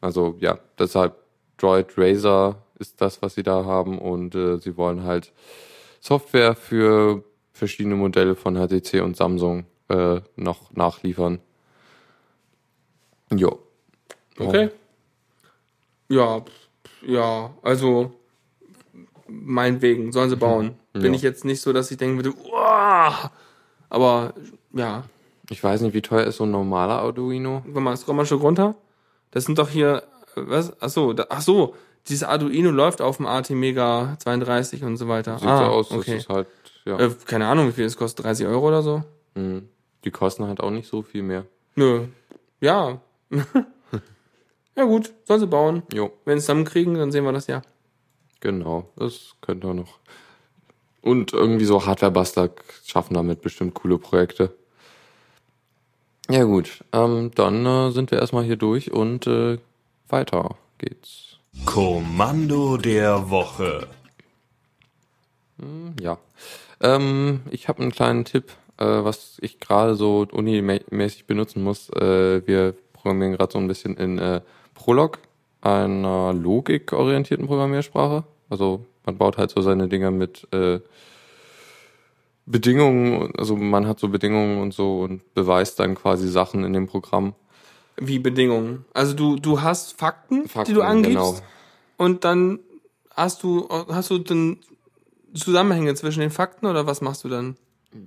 Also 0.00 0.36
ja, 0.40 0.58
deshalb 0.78 1.14
Droid 1.58 1.96
Razer 1.98 2.62
ist 2.78 3.00
das, 3.02 3.20
was 3.22 3.34
sie 3.34 3.42
da 3.42 3.64
haben 3.66 3.98
und 3.98 4.34
äh, 4.34 4.56
sie 4.58 4.76
wollen 4.78 5.04
halt 5.04 5.32
Software 6.00 6.54
für 6.56 7.22
verschiedene 7.52 7.94
Modelle 7.96 8.34
von 8.34 8.56
HTC 8.56 9.02
und 9.02 9.16
Samsung 9.16 9.66
äh, 9.88 10.20
noch 10.36 10.72
nachliefern. 10.72 11.38
Jo. 13.34 13.58
Okay. 14.38 14.70
Ja, 16.08 16.40
pf, 16.40 16.63
ja, 17.06 17.50
also 17.62 18.12
meinetwegen, 19.28 20.12
sollen 20.12 20.30
sie 20.30 20.36
bauen. 20.36 20.74
Bin 20.92 21.06
Ja. 21.06 21.12
ich 21.12 21.22
jetzt 21.22 21.44
nicht 21.44 21.60
so, 21.60 21.72
dass 21.72 21.90
ich 21.90 21.96
denken 21.96 22.16
würde, 22.16 22.32
uah, 22.50 23.30
aber 23.90 24.34
ja, 24.72 25.04
Ich 25.50 25.62
weiß 25.62 25.82
nicht, 25.82 25.92
wie 25.92 26.00
teuer 26.00 26.24
ist 26.24 26.36
so 26.36 26.44
ein 26.44 26.50
normaler 26.50 27.00
Arduino? 27.00 27.62
Guck 27.66 27.82
mal, 27.82 27.94
scroll 27.96 28.14
mal 28.14 28.24
Stück 28.24 28.42
runter. 28.42 28.76
Das 29.30 29.44
sind 29.44 29.58
doch 29.58 29.68
hier, 29.68 30.02
was? 30.36 30.72
Ach 30.80 30.88
so, 30.88 31.12
da, 31.12 31.26
ach 31.28 31.42
so, 31.42 31.74
dieses 32.08 32.22
Arduino 32.22 32.70
läuft 32.70 33.02
auf 33.02 33.18
dem 33.18 33.26
AT 33.26 33.50
Mega 33.50 34.16
32 34.20 34.84
und 34.84 34.96
so 34.96 35.06
weiter. 35.08 35.38
Sieht 35.38 35.48
ah, 35.48 35.58
so 35.58 35.64
aus, 35.64 35.90
okay. 35.90 36.14
das 36.14 36.22
ist 36.22 36.28
halt, 36.30 36.46
ja. 36.86 36.98
Äh, 36.98 37.10
keine 37.26 37.46
Ahnung, 37.46 37.68
wie 37.68 37.72
viel 37.72 37.84
es 37.84 37.96
kostet, 37.96 38.24
30 38.24 38.46
Euro 38.46 38.66
oder 38.68 38.82
so? 38.82 39.02
Mhm. 39.34 39.68
Die 40.04 40.10
kosten 40.10 40.46
halt 40.46 40.60
auch 40.60 40.70
nicht 40.70 40.88
so 40.88 41.02
viel 41.02 41.22
mehr. 41.22 41.44
Nö. 41.74 42.06
Ja. 42.60 43.00
ja 44.76 44.84
gut, 44.84 45.12
sollen 45.24 45.40
sie 45.40 45.46
bauen. 45.46 45.82
Jo, 45.92 46.12
Wenn 46.24 46.34
sie 46.34 46.38
es 46.38 46.44
zusammenkriegen, 46.44 46.94
dann 46.94 47.12
sehen 47.12 47.24
wir 47.24 47.32
das 47.32 47.46
ja. 47.46 47.62
genau. 48.40 48.88
Das 48.96 49.34
könnte 49.40 49.68
auch 49.68 49.74
noch. 49.74 49.98
Und 51.00 51.32
irgendwie 51.32 51.66
so 51.66 51.84
Hardware-Bastler 51.84 52.50
schaffen 52.84 53.14
damit 53.14 53.42
bestimmt 53.42 53.74
coole 53.74 53.98
Projekte. 53.98 54.54
Ja 56.30 56.44
gut, 56.44 56.82
ähm, 56.92 57.30
dann 57.34 57.66
äh, 57.66 57.90
sind 57.90 58.10
wir 58.10 58.18
erstmal 58.18 58.44
hier 58.44 58.56
durch 58.56 58.90
und 58.90 59.26
äh, 59.26 59.58
weiter 60.08 60.56
geht's. 60.78 61.36
Kommando 61.66 62.78
der 62.78 63.28
Woche. 63.28 63.88
Ja. 66.00 66.18
Ähm, 66.80 67.42
ich 67.50 67.68
habe 67.68 67.82
einen 67.82 67.92
kleinen 67.92 68.24
Tipp, 68.24 68.52
äh, 68.78 68.84
was 68.84 69.38
ich 69.40 69.60
gerade 69.60 69.94
so 69.94 70.26
unimäßig 70.30 71.26
benutzen 71.26 71.62
muss. 71.62 71.90
Äh, 71.90 72.46
wir 72.46 72.74
programmieren 72.92 73.34
gerade 73.34 73.52
so 73.52 73.58
ein 73.58 73.68
bisschen 73.68 73.96
in 73.96 74.18
äh, 74.18 74.40
Prolog, 74.74 75.18
einer 75.60 76.32
logikorientierten 76.32 77.46
Programmiersprache. 77.46 78.24
Also 78.50 78.84
man 79.06 79.16
baut 79.16 79.38
halt 79.38 79.50
so 79.50 79.60
seine 79.60 79.88
Dinger 79.88 80.10
mit 80.10 80.46
äh, 80.52 80.80
Bedingungen, 82.46 83.32
also 83.38 83.56
man 83.56 83.86
hat 83.86 83.98
so 83.98 84.08
Bedingungen 84.08 84.60
und 84.60 84.74
so 84.74 85.00
und 85.00 85.34
beweist 85.34 85.80
dann 85.80 85.94
quasi 85.94 86.28
Sachen 86.28 86.64
in 86.64 86.74
dem 86.74 86.86
Programm. 86.86 87.34
Wie 87.96 88.18
Bedingungen. 88.18 88.84
Also 88.92 89.14
du, 89.14 89.36
du 89.36 89.62
hast 89.62 89.98
Fakten, 89.98 90.44
die 90.44 90.48
Fakten, 90.48 90.74
du 90.74 90.82
angibst 90.82 91.14
genau. 91.14 91.36
und 91.96 92.24
dann 92.24 92.58
hast 93.10 93.42
du, 93.42 93.68
hast 93.70 94.10
du 94.10 94.18
dann 94.18 94.58
Zusammenhänge 95.32 95.94
zwischen 95.94 96.20
den 96.20 96.30
Fakten 96.30 96.66
oder 96.66 96.86
was 96.86 97.00
machst 97.00 97.24
du 97.24 97.28
dann? 97.28 97.56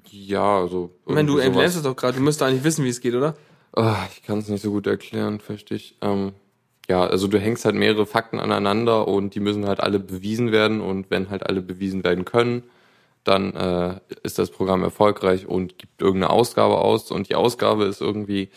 Ja, 0.10 0.60
also. 0.60 0.92
Wenn 1.06 1.28
du 1.28 1.38
erklärst 1.38 1.78
es 1.78 1.84
doch 1.84 1.96
gerade, 1.96 2.18
du 2.18 2.24
müsstest 2.24 2.44
eigentlich 2.44 2.64
wissen, 2.64 2.84
wie 2.84 2.90
es 2.90 3.00
geht, 3.00 3.16
oder? 3.16 3.36
Ah, 3.74 4.06
ich 4.12 4.24
kann 4.24 4.40
es 4.40 4.50
nicht 4.50 4.62
so 4.62 4.72
gut 4.72 4.88
erklären, 4.88 5.40
verstehe 5.40 5.78
ich. 5.78 5.98
Ähm, 6.02 6.34
ja, 6.88 7.06
also 7.06 7.28
du 7.28 7.40
hängst 7.40 7.66
halt 7.66 7.76
mehrere 7.76 8.06
Fakten 8.06 8.40
aneinander 8.40 9.08
und 9.08 9.36
die 9.36 9.40
müssen 9.40 9.68
halt 9.68 9.80
alle 9.80 10.00
bewiesen 10.00 10.52
werden 10.52 10.82
und 10.82 11.10
wenn 11.12 11.30
halt 11.30 11.46
alle 11.46 11.62
bewiesen 11.62 12.04
werden 12.04 12.26
können, 12.26 12.64
dann 13.24 13.54
äh, 13.56 14.00
ist 14.24 14.40
das 14.40 14.52
Programm 14.52 14.84
erfolgreich 14.84 15.48
und 15.48 15.78
gibt 15.78 16.02
irgendeine 16.02 16.32
Ausgabe 16.32 16.78
aus 16.78 17.12
und 17.12 17.30
die 17.30 17.36
Ausgabe 17.36 17.86
ist 17.86 18.02
irgendwie 18.02 18.50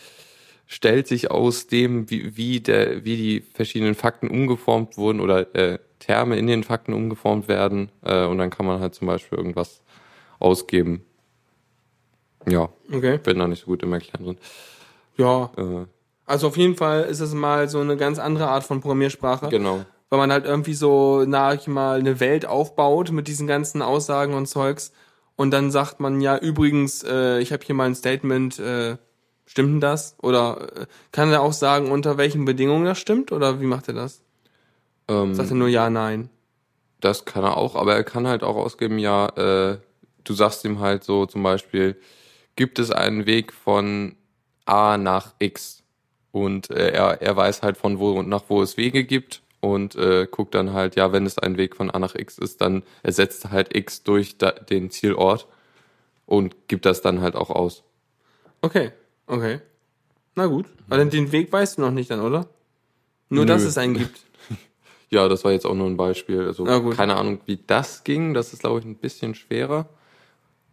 stellt 0.65 1.05
sich 1.05 1.29
aus 1.29 1.67
dem, 1.67 2.09
wie, 2.09 2.37
wie 2.37 2.61
der, 2.61 3.03
wie 3.03 3.17
die 3.17 3.41
verschiedenen 3.41 3.93
Fakten 3.93 4.29
umgeformt 4.29 4.97
wurden 4.97 5.19
oder 5.19 5.53
äh, 5.53 5.79
Terme 5.99 6.37
in 6.37 6.47
den 6.47 6.63
Fakten 6.63 6.93
umgeformt 6.93 7.49
werden 7.49 7.91
äh, 8.03 8.25
und 8.25 8.37
dann 8.37 8.49
kann 8.49 8.65
man 8.65 8.79
halt 8.79 8.95
zum 8.95 9.07
Beispiel 9.07 9.37
irgendwas 9.37 9.81
ausgeben. 10.39 11.03
Ja, 12.47 12.69
Okay. 12.89 13.17
bin 13.17 13.37
da 13.39 13.47
nicht 13.47 13.59
so 13.59 13.65
gut 13.65 13.83
im 13.83 13.91
Erklären 13.91 14.23
drin. 14.23 14.37
Ja. 15.17 15.51
Äh, 15.57 15.85
Also 16.31 16.47
auf 16.47 16.55
jeden 16.55 16.77
Fall 16.77 17.03
ist 17.03 17.19
es 17.19 17.33
mal 17.33 17.67
so 17.67 17.81
eine 17.81 17.97
ganz 17.97 18.17
andere 18.17 18.47
Art 18.47 18.63
von 18.63 18.79
Programmiersprache. 18.79 19.49
genau. 19.49 19.85
weil 20.09 20.17
man 20.17 20.31
halt 20.31 20.45
irgendwie 20.45 20.73
so, 20.73 21.25
na 21.27 21.53
ich 21.53 21.67
mal, 21.67 21.99
eine 21.99 22.21
Welt 22.21 22.45
aufbaut 22.45 23.11
mit 23.11 23.27
diesen 23.27 23.47
ganzen 23.47 23.81
Aussagen 23.81 24.33
und 24.33 24.45
Zeugs. 24.45 24.93
Und 25.35 25.51
dann 25.51 25.71
sagt 25.71 25.99
man 25.99 26.21
ja, 26.21 26.37
übrigens, 26.37 27.03
äh, 27.03 27.39
ich 27.39 27.51
habe 27.51 27.65
hier 27.65 27.75
mal 27.75 27.83
ein 27.85 27.95
Statement, 27.95 28.59
äh, 28.59 28.95
stimmt 29.45 29.73
denn 29.73 29.79
das? 29.81 30.15
Oder 30.21 30.69
äh, 30.83 30.85
kann 31.11 31.33
er 31.33 31.41
auch 31.41 31.51
sagen, 31.51 31.91
unter 31.91 32.17
welchen 32.17 32.45
Bedingungen 32.45 32.85
das 32.85 32.97
stimmt? 32.97 33.33
Oder 33.33 33.59
wie 33.59 33.65
macht 33.65 33.89
er 33.89 33.95
das? 33.95 34.21
Ähm, 35.09 35.35
Sagt 35.35 35.49
er 35.49 35.55
nur 35.55 35.67
ja, 35.67 35.89
nein. 35.89 36.29
Das 37.01 37.25
kann 37.25 37.43
er 37.43 37.57
auch, 37.57 37.75
aber 37.75 37.93
er 37.95 38.05
kann 38.05 38.25
halt 38.25 38.43
auch 38.43 38.55
ausgeben, 38.55 38.99
ja, 38.99 39.27
äh, 39.35 39.79
du 40.23 40.33
sagst 40.33 40.63
ihm 40.63 40.79
halt 40.79 41.03
so 41.03 41.25
zum 41.25 41.43
Beispiel, 41.43 41.99
gibt 42.55 42.79
es 42.79 42.89
einen 42.89 43.25
Weg 43.25 43.51
von 43.51 44.15
A 44.63 44.97
nach 44.97 45.33
X? 45.39 45.80
Und 46.31 46.69
äh, 46.69 46.91
er, 46.91 47.21
er 47.21 47.35
weiß 47.35 47.61
halt 47.61 47.77
von 47.77 47.99
wo 47.99 48.11
und 48.11 48.29
nach 48.29 48.43
wo 48.47 48.61
es 48.61 48.77
Wege 48.77 49.03
gibt 49.03 49.41
und 49.59 49.95
äh, 49.95 50.27
guckt 50.29 50.55
dann 50.55 50.73
halt, 50.73 50.95
ja, 50.95 51.11
wenn 51.11 51.25
es 51.25 51.37
ein 51.37 51.57
Weg 51.57 51.75
von 51.75 51.91
A 51.91 51.99
nach 51.99 52.15
X 52.15 52.37
ist, 52.37 52.61
dann 52.61 52.83
ersetzt 53.03 53.45
er 53.45 53.51
halt 53.51 53.75
X 53.75 54.03
durch 54.03 54.37
da, 54.37 54.51
den 54.51 54.89
Zielort 54.91 55.47
und 56.25 56.55
gibt 56.67 56.85
das 56.85 57.01
dann 57.01 57.21
halt 57.21 57.35
auch 57.35 57.49
aus. 57.49 57.83
Okay, 58.61 58.91
okay. 59.27 59.59
Na 60.35 60.45
gut. 60.45 60.65
Aber 60.89 61.03
den- 61.03 61.31
Weg 61.31 61.51
weißt 61.51 61.77
du 61.77 61.81
noch 61.81 61.91
nicht 61.91 62.09
dann, 62.09 62.21
oder? 62.21 62.47
Nur, 63.29 63.45
dass 63.45 63.61
Nö. 63.63 63.67
es 63.67 63.77
einen 63.77 63.95
gibt. 63.95 64.19
Ja, 65.13 65.27
das 65.27 65.43
war 65.43 65.51
jetzt 65.51 65.65
auch 65.65 65.73
nur 65.75 65.87
ein 65.87 65.97
Beispiel. 65.97 66.39
Also 66.47 66.63
keine 66.91 67.17
Ahnung, 67.17 67.41
wie 67.45 67.57
das 67.67 68.05
ging. 68.05 68.33
Das 68.33 68.53
ist, 68.53 68.61
glaube 68.61 68.79
ich, 68.79 68.85
ein 68.85 68.95
bisschen 68.95 69.35
schwerer. 69.35 69.89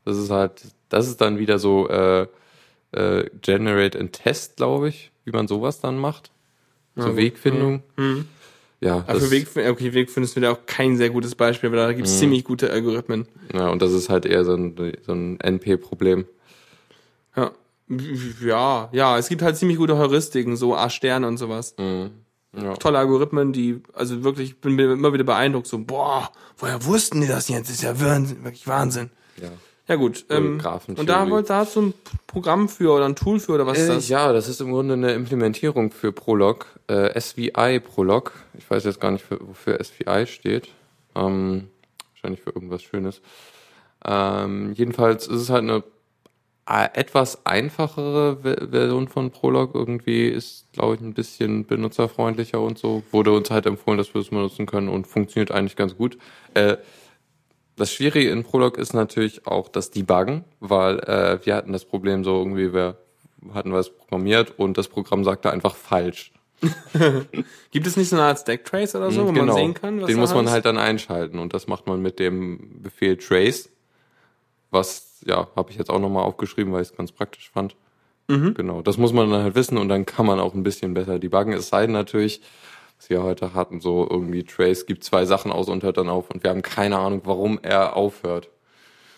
Das 0.04 0.16
ist 0.16 0.30
halt, 0.30 0.62
das 0.88 1.08
ist 1.08 1.20
dann 1.20 1.40
wieder 1.40 1.58
so 1.58 1.88
äh, 1.88 2.28
äh, 2.92 3.24
Generate 3.42 3.98
and 3.98 4.12
Test, 4.12 4.56
glaube 4.56 4.88
ich, 4.88 5.10
wie 5.24 5.30
man 5.30 5.48
sowas 5.48 5.80
dann 5.80 5.98
macht. 5.98 6.30
Zur 6.96 7.10
gut. 7.10 7.16
Wegfindung. 7.16 7.82
Mhm. 7.96 8.26
Ja, 8.80 8.98
Aber 9.06 9.14
das, 9.14 9.24
für 9.24 9.30
Weg, 9.30 9.48
okay, 9.68 9.92
Weg 9.92 10.10
findest 10.10 10.36
du 10.36 10.40
wieder 10.40 10.52
auch 10.52 10.66
kein 10.66 10.96
sehr 10.96 11.10
gutes 11.10 11.34
Beispiel, 11.34 11.70
weil 11.70 11.78
da 11.78 11.92
gibt 11.92 12.06
es 12.06 12.18
ziemlich 12.18 12.44
gute 12.44 12.70
Algorithmen. 12.70 13.26
ja, 13.52 13.68
und 13.70 13.82
das 13.82 13.92
ist 13.92 14.08
halt 14.08 14.24
eher 14.24 14.44
so 14.44 14.54
ein, 14.54 14.76
so 15.04 15.12
ein 15.12 15.40
NP-Problem. 15.40 16.26
Ja. 17.36 17.50
Ja, 18.44 18.88
ja, 18.92 19.18
es 19.18 19.28
gibt 19.28 19.42
halt 19.42 19.56
ziemlich 19.56 19.78
gute 19.78 19.96
Heuristiken, 19.96 20.56
so 20.56 20.76
A-Sterne 20.76 21.26
und 21.26 21.38
sowas. 21.38 21.74
Mhm. 21.78 22.10
Ja. 22.56 22.74
Tolle 22.74 22.98
Algorithmen, 22.98 23.52
die, 23.52 23.82
also 23.92 24.22
wirklich, 24.24 24.50
ich 24.50 24.60
bin 24.60 24.78
immer 24.78 25.12
wieder 25.12 25.24
beeindruckt, 25.24 25.66
so, 25.66 25.78
boah, 25.78 26.30
woher 26.56 26.84
wussten 26.84 27.20
die 27.20 27.26
das 27.26 27.48
jetzt? 27.48 27.68
Das 27.68 27.76
ist 27.76 27.82
ja 27.82 27.98
wirklich 27.98 28.66
Wahnsinn. 28.66 29.10
Ja. 29.40 29.48
Ja 29.88 29.94
gut, 29.96 30.26
ähm, 30.28 30.60
und 30.96 31.08
da, 31.08 31.24
da 31.40 31.56
hast 31.56 31.76
du 31.76 31.80
ein 31.80 31.94
Programm 32.26 32.68
für 32.68 32.92
oder 32.92 33.06
ein 33.06 33.16
Tool 33.16 33.40
für 33.40 33.52
oder 33.52 33.66
was 33.66 33.78
ist 33.78 33.88
Äh, 33.88 33.94
das? 33.94 34.08
ja, 34.10 34.32
das 34.34 34.46
ist 34.46 34.60
im 34.60 34.70
Grunde 34.70 34.94
eine 34.94 35.12
Implementierung 35.12 35.90
für 35.92 36.12
Prolog, 36.12 36.66
äh, 36.88 37.18
SVI 37.18 37.80
Prolog. 37.80 38.32
Ich 38.58 38.70
weiß 38.70 38.84
jetzt 38.84 39.00
gar 39.00 39.10
nicht, 39.12 39.24
für, 39.24 39.38
wofür 39.40 39.82
SVI 39.82 40.26
steht. 40.26 40.68
Ähm, 41.16 41.68
wahrscheinlich 42.12 42.42
für 42.42 42.50
irgendwas 42.50 42.82
Schönes. 42.82 43.22
Ähm, 44.04 44.72
jedenfalls 44.74 45.26
ist 45.26 45.40
es 45.40 45.50
halt 45.50 45.62
eine 45.62 45.82
äh, 46.68 46.88
etwas 46.92 47.46
einfachere 47.46 48.36
Ver- 48.42 48.68
Version 48.70 49.08
von 49.08 49.30
Prolog. 49.30 49.74
Irgendwie 49.74 50.26
ist, 50.28 50.66
glaube 50.72 50.96
ich, 50.96 51.00
ein 51.00 51.14
bisschen 51.14 51.64
benutzerfreundlicher 51.66 52.60
und 52.60 52.76
so. 52.78 53.02
Wurde 53.10 53.32
uns 53.32 53.50
halt 53.50 53.64
empfohlen, 53.64 53.96
dass 53.96 54.12
wir 54.12 54.20
es 54.20 54.28
benutzen 54.28 54.66
können 54.66 54.90
und 54.90 55.06
funktioniert 55.06 55.50
eigentlich 55.50 55.76
ganz 55.76 55.96
gut. 55.96 56.18
Äh, 56.52 56.76
das 57.78 57.92
Schwierige 57.92 58.30
in 58.30 58.44
Prolog 58.44 58.76
ist 58.76 58.92
natürlich 58.92 59.46
auch 59.46 59.68
das 59.68 59.90
Debuggen, 59.90 60.44
weil 60.60 60.98
äh, 61.00 61.38
wir 61.44 61.54
hatten 61.54 61.72
das 61.72 61.84
Problem 61.84 62.24
so 62.24 62.36
irgendwie, 62.38 62.72
wir 62.72 62.98
hatten 63.54 63.72
was 63.72 63.90
programmiert 63.90 64.58
und 64.58 64.76
das 64.76 64.88
Programm 64.88 65.24
sagte 65.24 65.50
einfach 65.50 65.74
falsch. 65.74 66.32
Gibt 67.70 67.86
es 67.86 67.96
nicht 67.96 68.08
so 68.08 68.16
eine 68.16 68.24
Art 68.24 68.40
Stacktrace 68.40 68.96
oder 68.96 69.12
so, 69.12 69.26
wo 69.28 69.32
man 69.32 69.52
sehen 69.52 69.74
kann, 69.74 70.00
was 70.00 70.06
Genau. 70.06 70.06
Den 70.08 70.18
muss 70.18 70.34
man 70.34 70.50
halt 70.50 70.64
dann 70.64 70.76
einschalten 70.76 71.38
und 71.38 71.54
das 71.54 71.68
macht 71.68 71.86
man 71.86 72.02
mit 72.02 72.18
dem 72.18 72.82
Befehl 72.82 73.16
trace, 73.16 73.70
was 74.70 75.20
ja 75.24 75.48
habe 75.54 75.70
ich 75.70 75.78
jetzt 75.78 75.90
auch 75.90 76.00
nochmal 76.00 76.24
aufgeschrieben, 76.24 76.72
weil 76.72 76.82
ich 76.82 76.88
es 76.88 76.96
ganz 76.96 77.12
praktisch 77.12 77.50
fand. 77.50 77.76
Mhm. 78.26 78.54
Genau, 78.54 78.82
das 78.82 78.98
muss 78.98 79.12
man 79.12 79.30
dann 79.30 79.42
halt 79.42 79.54
wissen 79.54 79.78
und 79.78 79.88
dann 79.88 80.04
kann 80.04 80.26
man 80.26 80.40
auch 80.40 80.54
ein 80.54 80.62
bisschen 80.62 80.94
besser 80.94 81.18
debuggen. 81.18 81.52
Es 81.52 81.68
sei 81.68 81.82
denn 81.86 81.92
natürlich, 81.92 82.42
was 82.98 83.08
wir 83.10 83.22
heute 83.22 83.54
hatten, 83.54 83.80
so 83.80 84.06
irgendwie 84.08 84.44
Trace 84.44 84.86
gibt 84.86 85.04
zwei 85.04 85.24
Sachen 85.24 85.52
aus 85.52 85.68
und 85.68 85.82
hört 85.82 85.96
dann 85.96 86.08
auf 86.08 86.30
und 86.30 86.42
wir 86.42 86.50
haben 86.50 86.62
keine 86.62 86.98
Ahnung, 86.98 87.22
warum 87.24 87.58
er 87.62 87.96
aufhört. 87.96 88.48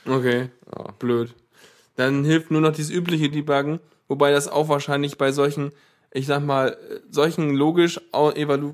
Okay, 0.07 0.51
blöd. 0.99 1.35
Dann 1.97 2.24
hilft 2.24 2.51
nur 2.51 2.61
noch 2.61 2.72
dieses 2.72 2.91
übliche 2.91 3.31
Debuggen, 3.31 3.81
wobei 4.09 4.31
das 4.31 4.49
auch 4.49 4.68
wahrscheinlich 4.68 5.18
bei 5.18 5.33
solchen, 5.33 5.72
ich 6.12 6.26
sag 6.26 6.45
mal, 6.45 6.76
solchen 7.11 7.55
logisch 7.55 8.01
evalu 8.12 8.72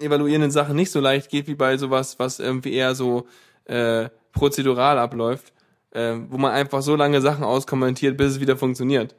evaluierenden 0.00 0.52
Sachen 0.52 0.76
nicht 0.76 0.92
so 0.92 1.00
leicht 1.00 1.28
geht 1.28 1.48
wie 1.48 1.56
bei 1.56 1.76
sowas, 1.76 2.20
was 2.20 2.38
irgendwie 2.38 2.72
eher 2.72 2.94
so 2.94 3.26
äh, 3.64 4.08
prozedural 4.32 4.96
abläuft, 4.96 5.52
äh, 5.90 6.14
wo 6.28 6.38
man 6.38 6.52
einfach 6.52 6.82
so 6.82 6.94
lange 6.94 7.20
Sachen 7.20 7.42
auskommentiert, 7.42 8.16
bis 8.16 8.34
es 8.34 8.40
wieder 8.40 8.56
funktioniert. 8.56 9.16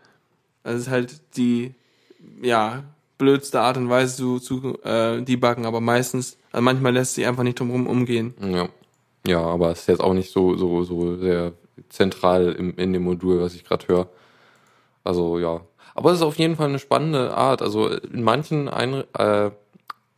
Das 0.64 0.76
ist 0.76 0.90
halt 0.90 1.22
die, 1.36 1.76
ja, 2.42 2.84
blödste 3.20 3.61
Art 3.61 3.78
und 3.78 3.89
Weise 3.89 4.15
zu, 4.15 4.39
zu 4.39 4.82
äh, 4.84 5.22
debuggen, 5.22 5.67
aber 5.67 5.80
meistens, 5.80 6.38
also 6.51 6.63
manchmal 6.63 6.93
lässt 6.93 7.13
sich 7.13 7.28
einfach 7.28 7.43
nicht 7.43 7.59
drum 7.59 7.86
umgehen. 7.86 8.34
Ja. 8.41 8.70
Ja, 9.28 9.41
aber 9.41 9.72
es 9.72 9.82
ist 9.82 9.88
jetzt 9.88 10.01
auch 10.01 10.13
nicht 10.13 10.32
so, 10.32 10.55
so, 10.55 10.84
so 10.84 11.17
sehr 11.17 11.51
zentral 11.89 12.53
im, 12.53 12.76
in 12.78 12.93
dem 12.93 13.03
Modul, 13.03 13.41
was 13.41 13.53
ich 13.53 13.65
gerade 13.65 13.88
höre. 13.88 14.07
Also 15.03 15.38
ja. 15.38 15.61
Aber 15.93 16.11
es 16.11 16.17
ist 16.17 16.24
auf 16.24 16.38
jeden 16.38 16.55
Fall 16.55 16.70
eine 16.70 16.80
spannende 16.80 17.36
Art. 17.36 17.61
Also 17.61 17.89
in 17.89 18.24
manchen 18.24 18.70
Ein 18.70 19.03
äh, 19.13 19.51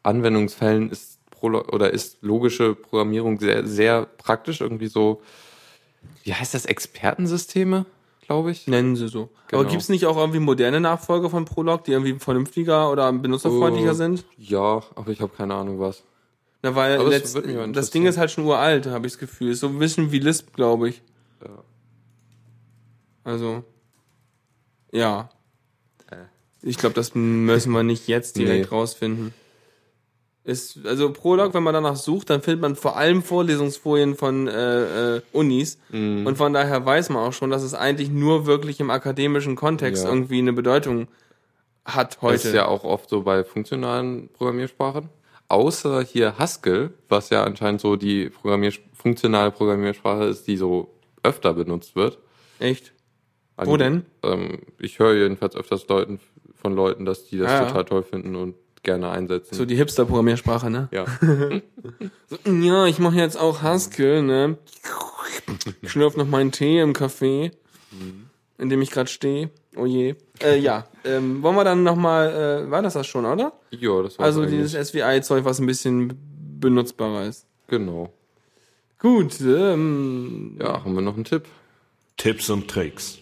Anwendungsfällen 0.03 0.91
ist 0.91 1.19
oder 1.41 1.91
ist 1.91 2.19
logische 2.21 2.75
Programmierung 2.75 3.39
sehr, 3.39 3.65
sehr 3.65 4.05
praktisch. 4.05 4.61
Irgendwie 4.61 4.87
so, 4.87 5.23
wie 6.23 6.35
heißt 6.35 6.53
das, 6.53 6.65
Expertensysteme, 6.65 7.87
glaube 8.31 8.51
ich. 8.51 8.67
Nennen 8.67 8.95
sie 8.95 9.07
so. 9.07 9.29
Genau. 9.47 9.61
Aber 9.61 9.69
gibt's 9.69 9.89
nicht 9.89 10.05
auch 10.05 10.17
irgendwie 10.17 10.39
moderne 10.39 10.79
Nachfolger 10.79 11.29
von 11.29 11.45
Prolog, 11.45 11.83
die 11.83 11.91
irgendwie 11.91 12.17
vernünftiger 12.19 12.91
oder 12.91 13.11
benutzerfreundlicher 13.13 13.91
Oh. 13.91 13.95
sind? 13.95 14.25
Ja, 14.37 14.81
aber 14.95 15.11
ich 15.11 15.21
habe 15.21 15.31
keine 15.35 15.53
Ahnung 15.55 15.79
was. 15.79 16.03
Na, 16.63 16.75
weil 16.75 16.97
das 16.97 17.07
letzt, 17.09 17.35
das 17.35 17.43
interessieren. 17.45 17.91
Ding 17.93 18.05
ist 18.05 18.17
halt 18.17 18.29
schon 18.31 18.45
uralt, 18.45 18.85
habe 18.87 19.07
ich 19.07 19.13
das 19.13 19.19
Gefühl. 19.19 19.51
Ist 19.51 19.61
so 19.61 19.67
ein 19.67 19.79
bisschen 19.79 20.11
wie 20.11 20.19
Lisp, 20.19 20.53
glaube 20.53 20.89
ich. 20.89 21.01
Ja. 21.43 21.49
Also, 23.23 23.63
ja. 24.91 25.29
Äh. 26.09 26.17
Ich 26.61 26.77
glaube, 26.77 26.93
das 26.95 27.15
müssen 27.15 27.71
wir 27.71 27.83
nicht 27.83 28.07
jetzt 28.07 28.37
direkt 28.37 28.69
Nee. 28.71 28.75
rausfinden. 28.77 29.33
Ist, 30.43 30.79
also 30.85 31.11
Prolog, 31.13 31.53
wenn 31.53 31.61
man 31.61 31.75
danach 31.75 31.95
sucht, 31.95 32.31
dann 32.31 32.41
findet 32.41 32.61
man 32.61 32.75
vor 32.75 32.97
allem 32.97 33.21
Vorlesungsfolien 33.21 34.15
von 34.15 34.47
äh, 34.47 35.17
äh, 35.17 35.21
Unis. 35.33 35.77
Mhm. 35.89 36.25
Und 36.25 36.35
von 36.37 36.51
daher 36.51 36.83
weiß 36.83 37.09
man 37.09 37.27
auch 37.27 37.33
schon, 37.33 37.51
dass 37.51 37.61
es 37.61 37.75
eigentlich 37.75 38.09
nur 38.09 38.47
wirklich 38.47 38.79
im 38.79 38.89
akademischen 38.89 39.55
Kontext 39.55 40.03
Ja. 40.03 40.09
irgendwie 40.09 40.39
eine 40.39 40.53
Bedeutung 40.53 41.07
hat 41.85 42.21
heute. 42.21 42.35
Das 42.37 42.45
ist 42.45 42.55
ja 42.55 42.65
auch 42.67 42.83
oft 42.83 43.07
so 43.09 43.21
bei 43.21 43.43
funktionalen 43.43 44.29
Programmiersprachen. 44.29 45.09
Außer 45.47 46.01
hier 46.03 46.37
Haskell, 46.39 46.91
was 47.09 47.29
ja 47.29 47.43
anscheinend 47.43 47.81
so 47.81 47.95
die 47.95 48.29
Programmier 48.29 48.71
funktionale 48.93 49.51
Programmiersprache 49.51 50.23
ist, 50.23 50.47
die 50.47 50.57
so 50.57 50.91
öfter 51.23 51.53
benutzt 51.53 51.95
wird. 51.95 52.17
Echt? 52.59 52.93
Wo 53.57 53.77
denn? 53.77 54.05
Ähm, 54.23 54.59
ich 54.79 54.97
höre 54.97 55.13
jedenfalls 55.13 55.55
öfters 55.55 55.87
Leuten, 55.87 56.19
von 56.55 56.73
Leuten, 56.75 57.05
dass 57.05 57.25
die 57.25 57.37
das 57.37 57.49
Ah, 57.51 57.61
ja. 57.61 57.65
total 57.67 57.85
toll 57.85 58.03
finden 58.03 58.35
und 58.35 58.55
gerne 58.83 59.09
einsetzen. 59.09 59.55
So 59.55 59.65
die 59.65 59.75
Hipster-Programmiersprache, 59.75 60.69
ne? 60.69 60.87
ja. 60.91 61.05
So, 62.29 62.37
ja, 62.51 62.85
ich 62.85 62.99
mache 62.99 63.15
jetzt 63.17 63.35
auch 63.37 63.61
Haskell, 63.61 64.21
ne? 64.23 64.57
Ich 65.81 65.91
schlürf 65.91 66.15
noch 66.15 66.27
meinen 66.27 66.51
Tee 66.51 66.79
im 66.79 66.93
Café, 66.93 67.51
in 68.57 68.69
dem 68.69 68.81
ich 68.81 68.89
gerade 68.91 69.09
stehe. 69.09 69.49
Oh 69.75 69.85
je. 69.85 70.15
Äh, 70.41 70.57
ja, 70.59 70.85
ähm, 71.03 71.43
wollen 71.43 71.55
wir 71.55 71.63
dann 71.63 71.83
nochmal, 71.83 72.65
äh, 72.67 72.71
war 72.71 72.81
das 72.81 72.93
das 72.93 73.07
schon, 73.07 73.25
oder? 73.25 73.53
ja, 73.71 74.01
das 74.01 74.17
war 74.17 74.25
Also 74.25 74.41
eigentlich. 74.41 74.61
dieses 74.61 74.89
SVI-Zeug, 74.89 75.43
was 75.45 75.59
ein 75.59 75.65
bisschen 75.65 76.13
benutzbarer 76.59 77.25
ist. 77.25 77.45
Genau. 77.67 78.11
Gut, 78.99 79.39
ähm, 79.41 80.57
Ja, 80.59 80.83
haben 80.83 80.93
wir 80.93 81.01
noch 81.01 81.15
einen 81.15 81.25
Tipp? 81.25 81.43
Tipps 82.17 82.49
und 82.49 82.69
Tricks. 82.69 83.17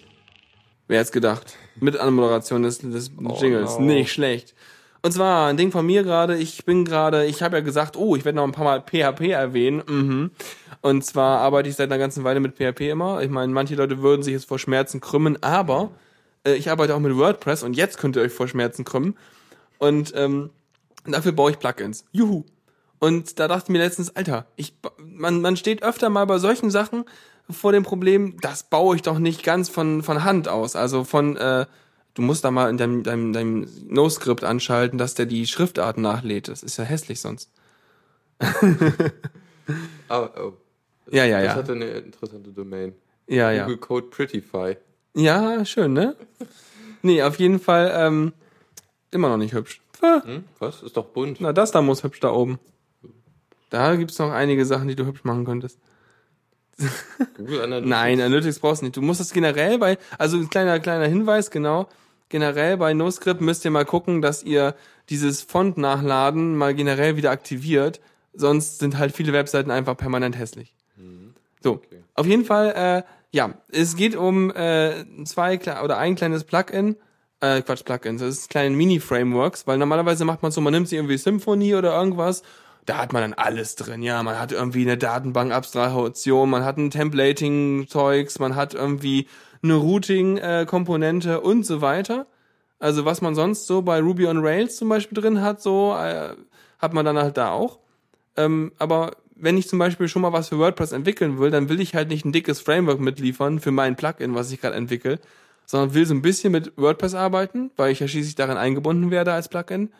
wer 0.88 1.00
hätte 1.00 1.12
gedacht? 1.12 1.56
Mit 1.80 1.98
Anmoderation 1.98 2.64
des, 2.64 2.80
des 2.80 3.12
Jingles. 3.40 3.80
no. 3.80 3.86
Nicht 3.86 4.12
schlecht. 4.12 4.54
Und 5.02 5.12
zwar 5.14 5.48
ein 5.48 5.58
Ding 5.58 5.72
von 5.72 5.86
mir 5.86 6.04
gerade, 6.04 6.38
ich 6.38 6.66
bin 6.66 6.84
gerade, 6.84 7.26
ich 7.26 7.42
habe 7.42 7.58
ja 7.58 7.64
gesagt, 7.64 7.96
oh, 7.96 8.16
ich 8.16 8.26
werde 8.26 8.36
noch 8.36 8.44
ein 8.44 8.52
paar 8.52 8.66
Mal 8.66 8.82
PHP 8.82 9.30
erwähnen. 9.30 9.82
Mhm. 9.88 10.32
Und 10.82 11.06
zwar 11.06 11.40
arbeite 11.40 11.70
ich 11.70 11.76
seit 11.76 11.90
einer 11.90 11.98
ganzen 12.00 12.24
Weile 12.24 12.40
mit 12.40 12.58
PHP 12.58 12.82
immer. 12.90 13.22
Ich 13.22 13.30
meine, 13.30 13.52
manche 13.52 13.76
Leute 13.76 14.02
würden 14.02 14.24
sich 14.24 14.34
jetzt 14.34 14.48
vor 14.48 14.60
Schmerzen 14.60 15.00
krümmen, 15.00 15.42
aber 15.42 15.92
äh, 16.46 16.54
ich 16.54 16.70
arbeite 16.70 16.96
auch 16.96 17.00
mit 17.00 17.16
WordPress 17.16 17.64
und 17.64 17.76
jetzt 17.76 17.98
könnt 17.98 18.16
ihr 18.18 18.22
euch 18.22 18.34
vor 18.34 18.48
Schmerzen 18.48 18.84
krümmen. 18.84 19.16
Und 19.78 20.14
ähm, 20.16 20.50
dafür 21.06 21.32
baue 21.32 21.52
ich 21.52 21.60
Plugins. 21.60 22.06
Juhu. 22.12 22.44
Und 23.00 23.40
da 23.40 23.48
dachte 23.48 23.66
ich 23.68 23.70
mir 23.70 23.78
letztens, 23.78 24.16
Alter, 24.16 24.46
ich, 24.58 24.74
man, 25.02 25.42
man 25.42 25.56
steht 25.56 25.84
öfter 25.84 26.10
mal 26.10 26.26
bei 26.26 26.38
solchen 26.38 26.70
Sachen 26.70 27.06
vor 27.50 27.72
dem 27.72 27.84
Problem, 27.84 28.36
das 28.42 28.64
baue 28.64 28.98
ich 28.98 29.02
doch 29.02 29.18
nicht 29.18 29.44
ganz 29.44 29.70
von, 29.70 30.04
von 30.04 30.24
Hand 30.26 30.50
aus. 30.50 30.76
Also 30.76 31.06
von, 31.06 31.38
äh, 31.38 31.66
du 32.14 32.22
musst 32.22 32.44
da 32.44 32.52
mal 32.52 32.70
in 32.70 32.78
deinem, 32.78 33.04
deinem, 33.04 33.34
deinem 33.34 33.68
No-Script 33.88 34.44
anschalten, 34.44 34.98
dass 34.98 35.16
der 35.16 35.26
die 35.26 35.48
Schriftart 35.48 35.98
nachlädt. 35.98 36.48
Das 36.48 36.64
ist 36.64 36.78
ja 36.78 36.84
hässlich 36.84 37.20
sonst. 37.20 37.52
Ah, 40.08 40.28
oh. 40.42 40.54
Ja, 41.12 41.26
ja, 41.26 41.38
Das 41.38 41.46
ja. 41.46 41.56
hatte 41.56 41.74
eine 41.74 41.86
interessante 41.86 42.52
Domain. 42.52 42.96
Ja, 43.28 43.52
ja. 43.52 43.64
Google 43.64 43.78
Code 43.78 44.08
Prettify. 44.08 44.78
Ja, 45.16 45.64
schön, 45.66 45.94
ne? 45.94 46.16
Nee, 47.04 47.22
auf 47.22 47.38
jeden 47.38 47.60
Fall 47.60 47.92
ähm, 47.94 48.34
immer 49.12 49.30
noch 49.30 49.38
nicht 49.38 49.54
hübsch. 49.54 49.82
Hm? 50.02 50.46
Was? 50.60 50.82
Ist 50.82 50.98
doch 50.98 51.06
bunt. 51.06 51.42
Na, 51.42 51.54
das 51.54 51.72
da 51.72 51.82
muss 51.82 52.04
hübsch 52.04 52.20
da 52.20 52.32
oben. 52.32 52.60
Da 53.70 53.96
gibt's 53.96 54.18
noch 54.18 54.32
einige 54.32 54.66
Sachen, 54.66 54.88
die 54.88 54.96
du 54.96 55.06
hübsch 55.06 55.24
machen 55.24 55.46
könntest. 55.46 55.80
Google 57.38 57.62
Analytics. 57.62 57.90
Nein, 57.90 58.22
Analytics 58.22 58.60
brauchst 58.60 58.82
du 58.82 58.86
nicht. 58.86 58.98
Du 58.98 59.02
musst 59.02 59.20
das 59.20 59.34
generell 59.34 59.78
bei, 59.78 59.98
also 60.18 60.38
ein 60.38 60.50
kleiner, 60.50 60.80
kleiner 60.80 61.08
Hinweis, 61.08 61.52
genau. 61.52 61.88
Generell 62.30 62.78
bei 62.78 62.94
NoScript 62.94 63.42
müsst 63.42 63.66
ihr 63.66 63.72
mal 63.72 63.86
gucken, 63.86 64.22
dass 64.22 64.44
ihr 64.44 64.76
dieses 65.10 65.42
Font-Nachladen 65.42 66.56
mal 66.56 66.76
generell 66.76 67.16
wieder 67.18 67.32
aktiviert. 67.32 68.00
Sonst 68.34 68.80
sind 68.80 68.98
halt 68.98 69.16
viele 69.16 69.34
Webseiten 69.34 69.72
einfach 69.72 69.98
permanent 69.98 70.38
hässlich. 70.38 70.74
So, 71.62 71.82
auf 72.14 72.26
jeden 72.26 72.46
Fall, 72.46 72.72
äh, 72.76 73.04
ja, 73.32 73.54
es 73.70 73.96
geht 73.96 74.16
um 74.16 74.52
äh, 74.52 75.04
zwei 75.26 75.60
oder 75.84 75.98
ein 75.98 76.16
kleines 76.16 76.44
Plugin, 76.46 76.96
äh, 77.42 77.62
Quatsch, 77.62 77.84
Plugins, 77.84 78.22
das 78.22 78.30
ist 78.40 78.50
kleine 78.50 78.76
Mini-Frameworks, 78.76 79.68
weil 79.68 79.78
normalerweise 79.78 80.24
macht 80.24 80.42
man 80.42 80.52
so, 80.52 80.62
man 80.62 80.74
nimmt 80.74 80.88
sich 80.88 80.98
irgendwie 80.98 81.18
Symfony 81.18 81.76
oder 81.76 81.98
irgendwas, 81.98 82.44
da 82.90 82.98
hat 82.98 83.14
man 83.14 83.22
dann 83.22 83.34
alles 83.34 83.76
drin, 83.76 84.02
ja, 84.02 84.24
man 84.24 84.40
hat 84.40 84.52
irgendwie 84.52 84.82
eine 84.82 84.98
Datenbank-Abstraktion, 84.98 86.50
man 86.50 86.66
hat 86.66 86.78
ein 86.78 86.90
Templating-Zeugs, 86.90 88.40
man 88.40 88.56
hat 88.56 88.74
irgendwie 88.74 89.28
eine 89.62 89.76
Routing-Komponente 89.76 91.42
und 91.42 91.68
so 91.68 91.82
weiter. 91.82 92.26
Also 92.80 93.06
was 93.06 93.22
man 93.22 93.36
sonst 93.36 93.68
so 93.68 93.84
bei 93.84 94.00
Ruby 94.00 94.26
on 94.26 94.40
Rails 94.40 94.78
zum 94.78 94.90
Beispiel 94.90 95.22
drin 95.22 95.42
hat, 95.42 95.62
so 95.62 95.96
äh, 95.96 96.34
hat 96.80 96.94
man 96.94 97.06
dann 97.06 97.18
halt 97.18 97.38
da 97.38 97.52
auch. 97.52 97.78
Ähm, 98.38 98.72
aber 98.80 99.12
wenn 99.36 99.58
ich 99.58 99.68
zum 99.70 99.78
Beispiel 99.78 100.08
schon 100.08 100.24
mal 100.24 100.34
was 100.34 100.50
für 100.50 100.58
WordPress 100.58 100.92
entwickeln 100.92 101.38
will, 101.38 101.52
dann 101.52 101.70
will 101.70 101.80
ich 101.82 101.94
halt 101.94 102.10
nicht 102.10 102.26
ein 102.26 102.32
dickes 102.32 102.60
Framework 102.60 103.00
mitliefern 103.00 103.60
für 103.60 103.72
mein 103.72 103.96
Plugin, 103.96 104.34
was 104.34 104.52
ich 104.52 104.62
gerade 104.62 104.76
entwickle, 104.76 105.20
sondern 105.68 105.94
will 105.94 106.08
so 106.08 106.16
ein 106.16 106.24
bisschen 106.24 106.52
mit 106.52 106.74
WordPress 106.76 107.14
arbeiten, 107.14 107.70
weil 107.76 107.92
ich 107.92 108.00
ja 108.00 108.08
schließlich 108.08 108.36
darin 108.36 108.58
eingebunden 108.58 109.12
werde 109.12 109.34
als 109.34 109.48
Plugin. 109.48 109.92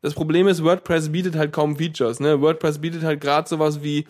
Das 0.00 0.14
Problem 0.14 0.46
ist, 0.46 0.62
WordPress 0.62 1.10
bietet 1.10 1.34
halt 1.36 1.52
kaum 1.52 1.76
Features. 1.76 2.20
Ne? 2.20 2.40
WordPress 2.40 2.78
bietet 2.78 3.02
halt 3.02 3.20
gerade 3.20 3.48
sowas 3.48 3.82
wie, 3.82 4.06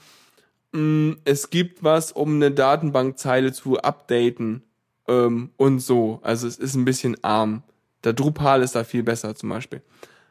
mh, 0.72 1.16
es 1.24 1.50
gibt 1.50 1.82
was, 1.82 2.12
um 2.12 2.34
eine 2.34 2.50
Datenbankzeile 2.50 3.52
zu 3.52 3.78
updaten 3.78 4.62
ähm, 5.06 5.50
und 5.56 5.80
so. 5.80 6.20
Also 6.22 6.46
es 6.46 6.58
ist 6.58 6.74
ein 6.74 6.84
bisschen 6.84 7.22
arm. 7.24 7.62
Der 8.04 8.12
Drupal 8.12 8.62
ist 8.62 8.74
da 8.74 8.84
viel 8.84 9.02
besser 9.02 9.34
zum 9.34 9.48
Beispiel. 9.48 9.82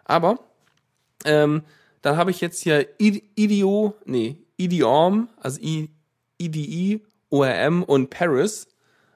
Aber 0.05 0.39
ähm, 1.25 1.63
dann 2.01 2.17
habe 2.17 2.31
ich 2.31 2.39
jetzt 2.39 2.61
hier 2.61 2.87
I- 3.01 3.23
IDEO, 3.35 3.95
nee, 4.05 4.37
IDEORM, 4.57 5.27
also 5.41 5.59
I, 5.61 5.89
IDE, 6.39 7.01
ORM 7.29 7.83
und 7.83 8.09
Paris. 8.11 8.67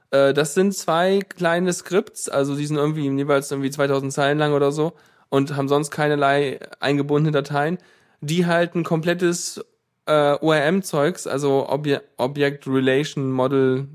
Äh, 0.09 0.33
das 0.33 0.55
sind 0.55 0.73
zwei 0.73 1.19
kleine 1.19 1.71
Skripts, 1.71 2.27
also 2.27 2.55
die 2.55 2.65
sind 2.65 2.77
irgendwie 2.77 3.07
jeweils 3.07 3.51
irgendwie 3.51 3.69
2000 3.69 4.11
Zeilen 4.11 4.39
lang 4.39 4.53
oder 4.53 4.71
so 4.71 4.93
und 5.31 5.55
haben 5.55 5.69
sonst 5.69 5.89
keinerlei 5.89 6.59
eingebundene 6.79 7.31
Dateien, 7.31 7.79
die 8.19 8.45
halt 8.45 8.75
ein 8.75 8.83
komplettes 8.83 9.63
äh, 10.05 10.33
ORM-Zeugs, 10.39 11.25
also 11.25 11.67
Obje 11.69 12.01
Object 12.17 12.67
Relation 12.67 13.31
Model 13.31 13.87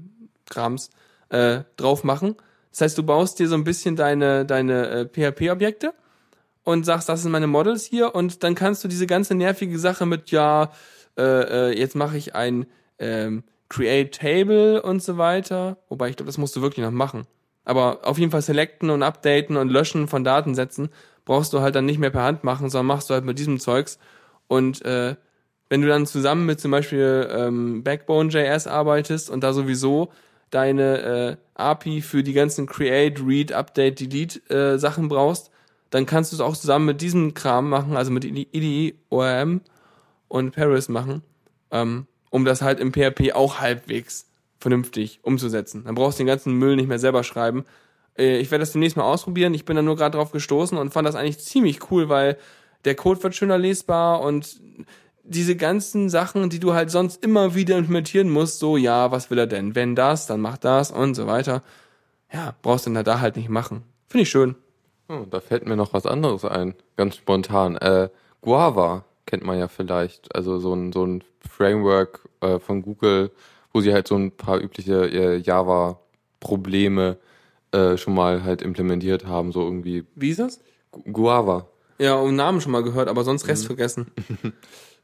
Krams, 0.47 0.91
äh, 1.29 1.61
drauf 1.77 2.03
machen. 2.05 2.37
Das 2.73 2.81
heißt, 2.81 2.99
du 2.99 3.03
baust 3.03 3.39
dir 3.39 3.49
so 3.49 3.55
ein 3.55 3.65
bisschen 3.65 3.97
deine, 3.97 4.47
deine 4.47 4.89
äh, 4.89 5.05
PHP-Objekte 5.07 5.93
und 6.65 6.85
sagst, 6.85 7.09
das 7.09 7.23
sind 7.23 7.33
meine 7.33 7.47
Models 7.47 7.85
hier 7.85 8.15
und 8.15 8.43
dann 8.43 8.55
kannst 8.55 8.83
du 8.83 8.89
diese 8.89 9.07
ganze 9.07 9.35
nervige 9.35 9.79
Sache 9.79 10.07
mit, 10.07 10.31
ja, 10.31 10.73
äh, 11.19 11.71
äh, 11.71 11.79
jetzt 11.79 11.97
mache 11.97 12.17
ich 12.17 12.35
ein 12.35 12.67
ähm, 12.99 13.45
Create 13.69 14.13
Table 14.15 14.81
und 14.83 15.03
so 15.03 15.19
weiter, 15.19 15.77
wobei 15.91 16.09
ich 16.09 16.17
glaube, 16.17 16.29
das 16.29 16.39
musst 16.39 16.57
du 16.57 16.63
wirklich 16.63 16.85
noch 16.85 16.93
machen. 16.93 17.27
Aber 17.67 18.01
auf 18.05 18.19
jeden 18.19 18.31
Fall 18.31 18.43
selecten 18.43 18.89
und 18.91 19.03
updaten 19.03 19.57
und 19.57 19.69
löschen 19.69 20.09
von 20.09 20.25
Datensätzen 20.25 20.89
brauchst 21.27 21.53
du 21.53 21.61
halt 21.61 21.75
dann 21.75 21.85
nicht 21.85 21.99
mehr 21.99 22.11
per 22.11 22.23
Hand 22.23 22.43
machen, 22.43 22.71
sondern 22.71 22.87
machst 22.87 23.11
du 23.11 23.15
halt 23.15 23.27
mit 23.27 23.39
diesem 23.39 23.61
Zeugs 23.61 23.99
und 24.49 24.83
äh, 24.87 25.17
wenn 25.69 25.83
du 25.83 25.89
dann 25.89 26.07
zusammen 26.07 26.47
mit 26.47 26.61
zum 26.61 26.71
Beispiel 26.71 27.29
ähm, 27.31 27.83
Backbone.js 27.83 28.67
arbeitest 28.67 29.31
und 29.31 29.43
da 29.43 29.53
sowieso 29.53 30.11
deine 30.51 31.03
äh, 31.03 31.37
API 31.55 32.03
für 32.03 32.23
die 32.23 32.33
ganzen 32.33 32.67
Create, 32.67 33.21
Read, 33.21 33.53
Update, 33.53 34.01
Delete 34.01 34.39
äh, 34.49 34.79
Sachen 34.79 35.09
brauchst, 35.09 35.51
dann 35.91 36.07
kannst 36.07 36.33
du 36.33 36.37
es 36.37 36.41
auch 36.41 36.57
zusammen 36.57 36.87
mit 36.87 37.01
diesem 37.01 37.35
Kram 37.35 37.69
machen, 37.69 37.97
also 37.97 38.11
mit 38.11 38.25
IDE, 38.25 38.95
ORM 39.09 39.61
und 40.29 40.55
Paris 40.55 40.89
machen, 40.89 41.23
ähm, 41.71 42.07
um 42.31 42.45
das 42.45 42.63
halt 42.63 42.81
im 42.81 42.93
PHP 42.93 43.33
auch 43.35 43.61
halbwegs 43.61 44.27
vernünftig 44.59 45.21
umzusetzen. 45.23 45.85
Dann 45.85 45.95
brauchst 45.95 46.19
du 46.19 46.23
den 46.23 46.29
ganzen 46.29 46.55
Müll 46.55 46.77
nicht 46.77 46.89
mehr 46.89 46.99
selber 46.99 47.25
schreiben. 47.25 47.65
Äh, 48.19 48.39
ich 48.39 48.51
werde 48.51 48.63
das 48.63 48.73
demnächst 48.73 48.97
mal 48.97 49.05
ausprobieren. 49.05 49.55
Ich 49.55 49.65
bin 49.65 49.77
da 49.77 49.83
nur 49.83 49.97
gerade 49.97 50.17
drauf 50.17 50.33
gestoßen 50.33 50.77
und 50.79 50.93
fand 50.93 51.07
das 51.07 51.15
eigentlich 51.15 51.39
ziemlich 51.39 51.91
cool, 51.91 52.09
weil 52.09 52.37
der 52.85 52.95
Code 52.95 53.23
wird 53.23 53.35
schöner 53.35 53.59
lesbar 53.59 54.21
und 54.21 54.61
diese 55.25 55.57
ganzen 55.57 56.09
Sachen, 56.09 56.51
die 56.51 56.61
du 56.61 56.73
halt 56.73 56.91
sonst 56.91 57.23
immer 57.25 57.55
wieder 57.55 57.77
implementieren 57.77 58.31
musst, 58.31 58.61
so, 58.61 58.77
ja, 58.77 59.11
was 59.11 59.31
will 59.31 59.39
er 59.39 59.47
denn? 59.47 59.75
Wenn 59.75 59.97
das, 59.97 60.27
dann 60.27 60.41
mach 60.41 60.57
das 60.57 60.91
und 60.93 61.15
so 61.15 61.27
weiter. 61.27 61.63
Ja, 62.33 62.55
brauchst 62.63 62.87
du 62.87 62.93
dann 62.93 63.05
da 63.05 63.21
halt 63.21 63.37
nicht 63.37 63.49
machen. 63.49 63.83
Finde 64.09 64.23
ich 64.23 64.31
schön. 64.31 64.55
Oh, 65.09 65.25
da 65.29 65.41
fällt 65.41 65.67
mir 65.67 65.77
noch 65.77 65.93
was 65.93 66.07
anderes 66.07 66.45
ein, 66.45 66.75
ganz 66.97 67.17
spontan. 67.17 67.77
Äh, 67.77 68.09
Guava 68.41 69.05
kennt 69.27 69.45
man 69.45 69.59
ja 69.59 69.69
vielleicht, 69.69 70.35
also 70.35 70.59
so 70.59 70.75
ein, 70.75 70.93
so 70.93 71.05
ein 71.05 71.25
Framework 71.49 72.29
äh, 72.41 72.59
von 72.59 72.83
Google, 72.83 73.31
wo 73.73 73.81
sie 73.81 73.93
halt 73.93 74.09
so 74.09 74.17
ein 74.17 74.31
paar 74.31 74.61
übliche 74.61 75.07
äh, 75.07 75.37
Java-Probleme 75.39 77.19
äh, 77.77 77.99
schon 77.99 78.15
mal 78.15 78.43
halt 78.45 78.63
implementiert 78.63 79.27
haben, 79.27 79.53
so 79.53 79.63
irgendwie 79.63 80.05
Wie 80.15 80.31
ist 80.31 80.41
das? 80.41 80.61
Gu- 80.91 81.03
Guava. 81.13 81.67
Ja, 81.99 82.15
um 82.17 82.35
Namen 82.37 82.61
schon 82.61 82.73
mal 82.73 82.83
gehört, 82.83 83.09
aber 83.09 83.25
sonst 83.25 83.47
Rest 83.49 83.67
vergessen. 83.67 84.07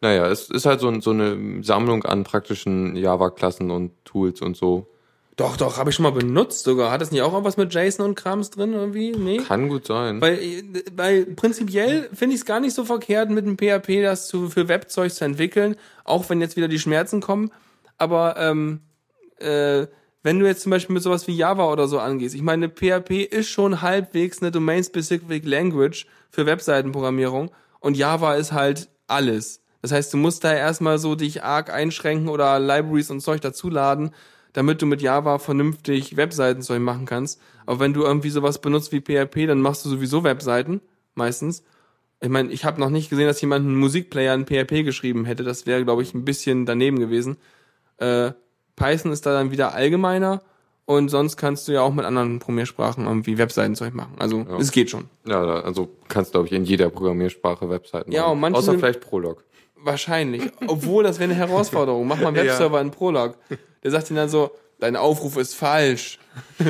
Naja, 0.05 0.27
es 0.29 0.51
ist 0.51 0.66
halt 0.66 0.81
so, 0.81 1.01
so 1.01 1.11
eine 1.11 1.62
Sammlung 1.62 2.03
an 2.05 2.25
praktischen 2.25 2.97
Java-Klassen 2.97 3.70
und 3.70 3.93
Tools 4.05 4.41
und 4.43 4.57
so. 4.57 4.89
Doch, 5.37 5.57
doch, 5.57 5.79
habe 5.79 5.91
ich 5.91 5.95
schon 5.97 6.03
mal 6.03 6.11
benutzt 6.11 6.64
sogar. 6.64 6.91
Hat 6.91 7.01
das 7.01 7.12
nicht 7.12 7.23
auch 7.23 7.31
irgendwas 7.33 7.57
mit 7.57 7.73
JSON 7.73 8.07
und 8.07 8.14
Krams 8.16 8.51
drin 8.51 8.73
irgendwie? 8.73 9.12
Nee. 9.12 9.37
Kann 9.37 9.68
gut 9.68 9.87
sein. 9.87 10.20
Weil, 10.20 10.39
äh, 10.41 10.64
weil 10.97 11.25
prinzipiell 11.27 12.09
finde 12.12 12.35
ich 12.35 12.41
es 12.41 12.47
gar 12.47 12.59
nicht 12.59 12.75
so 12.75 12.85
verkehrt, 12.85 13.31
mit 13.31 13.47
dem 13.47 13.57
PHP 13.57 14.03
das 14.03 14.27
zu, 14.27 14.51
für 14.51 14.66
Webzeug 14.66 15.12
zu 15.12 15.25
entwickeln, 15.25 15.77
auch 16.03 16.29
wenn 16.29 16.41
jetzt 16.41 16.57
wieder 16.57 16.66
die 16.66 16.81
Schmerzen 16.81 17.20
kommen. 17.20 17.53
Aber 17.97 18.35
ähm, 18.39 18.81
äh, 19.39 19.87
wenn 20.23 20.39
du 20.39 20.47
jetzt 20.47 20.62
zum 20.62 20.70
Beispiel 20.70 20.95
mit 20.95 21.03
sowas 21.03 21.27
wie 21.27 21.37
Java 21.37 21.64
oder 21.70 21.89
so 21.89 21.99
angehst, 21.99 22.35
ich 22.35 22.43
meine, 22.43 22.68
PHP 22.68 23.23
ist 23.23 23.49
schon 23.49 23.83
halbwegs 23.83 24.41
eine 24.41 24.51
Domain-Specific 24.51 25.45
Language 25.45 26.07
für 26.31 26.47
Webseitenprogrammierung 26.47 27.51
und 27.81 27.97
Java 27.97 28.35
ist 28.35 28.53
halt 28.53 28.89
alles. 29.09 29.61
Das 29.83 29.91
heißt, 29.91 30.12
du 30.12 30.16
musst 30.16 30.45
da 30.45 30.55
erstmal 30.55 30.99
so 30.99 31.16
dich 31.16 31.43
arg 31.43 31.70
einschränken 31.70 32.29
oder 32.29 32.59
Libraries 32.61 33.11
und 33.11 33.20
Zeug 33.20 33.41
dazuladen, 33.41 34.12
damit 34.53 34.81
du 34.81 34.87
mit 34.87 35.03
Java 35.03 35.39
vernünftig 35.39 36.16
Webseitenzeug 36.16 36.81
machen 36.81 37.05
kannst. 37.05 37.41
Aber 37.66 37.81
wenn 37.81 37.93
du 37.93 38.03
irgendwie 38.03 38.31
sowas 38.31 38.61
benutzt 38.61 38.93
wie 38.93 39.01
PHP, 39.01 39.47
dann 39.47 39.61
machst 39.61 39.85
du 39.85 39.89
sowieso 39.89 40.23
Webseiten, 40.23 40.81
meistens. 41.14 41.64
Ich 42.20 42.29
meine, 42.29 42.53
ich 42.53 42.64
habe 42.64 42.81
noch 42.81 42.91
nicht 42.91 43.11
gesehen, 43.11 43.27
dass 43.27 43.41
jemand 43.41 43.66
einen 43.66 43.75
Musikplayer 43.75 44.35
in 44.35 44.47
PHP 44.47 44.85
geschrieben 44.85 45.25
hätte. 45.25 45.43
Das 45.43 45.66
wäre, 45.66 45.83
glaube 45.85 46.03
ich, 46.03 46.14
ein 46.14 46.25
bisschen 46.25 46.66
daneben 46.66 47.01
gewesen. 47.01 47.37
Äh, 47.97 48.33
Python 48.77 49.12
ist 49.12 49.27
da 49.27 49.33
dann 49.33 49.51
wieder 49.51 49.75
allgemeiner 49.75 50.43
und 50.85 51.09
sonst 51.09 51.37
kannst 51.37 51.68
du 51.68 51.73
ja 51.73 51.83
auch 51.83 51.93
mit 51.93 52.05
anderen 52.05 52.39
Programmiersprachen 52.39 53.07
irgendwie 53.07 53.39
Webseitenzeug 53.39 53.95
machen. 53.95 54.14
Also 54.18 54.39
Ja. 54.49 54.57
es 54.59 54.73
geht 54.73 54.91
schon. 54.91 55.05
ja, 55.27 55.41
also 55.61 55.89
kannst 56.09 56.33
glaube 56.33 56.47
ich 56.47 56.53
in 56.53 56.64
jeder 56.64 56.91
Programmiersprache 56.91 57.68
Webseiten 57.70 58.11
Ja, 58.12 58.23
machen. 58.23 58.33
und 58.33 58.41
manche 58.41 58.59
Außer 58.59 58.75
vielleicht 58.79 59.01
Prolog. 59.01 59.45
Wahrscheinlich. 59.85 60.43
Obwohl, 60.68 61.03
das 61.05 61.18
wäre 61.18 61.31
eine 61.31 61.39
Herausforderung. 61.39 62.07
Mach 62.07 62.18
mal 62.20 62.29
einen 62.29 62.37
Ja. 62.37 62.45
Webserver 62.45 62.81
in 62.81 62.91
Prolog. 62.93 63.37
Der 63.83 63.91
sagt 63.91 64.11
dir 64.11 64.14
dann 64.14 64.29
so, 64.29 64.53
dein 64.79 64.95
Aufruf 64.97 65.37
ist 65.37 65.55
falsch. 65.55 66.18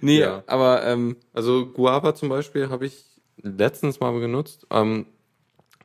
nee, 0.00 0.20
Ja. 0.20 0.42
aber 0.46 0.84
ähm, 0.84 1.16
Also 1.32 1.66
Guava 1.66 2.14
zum 2.14 2.28
Beispiel 2.28 2.68
habe 2.70 2.86
ich 2.86 3.04
letztens 3.42 4.00
mal 4.00 4.12
benutzt. 4.18 4.66
Ähm, 4.70 5.06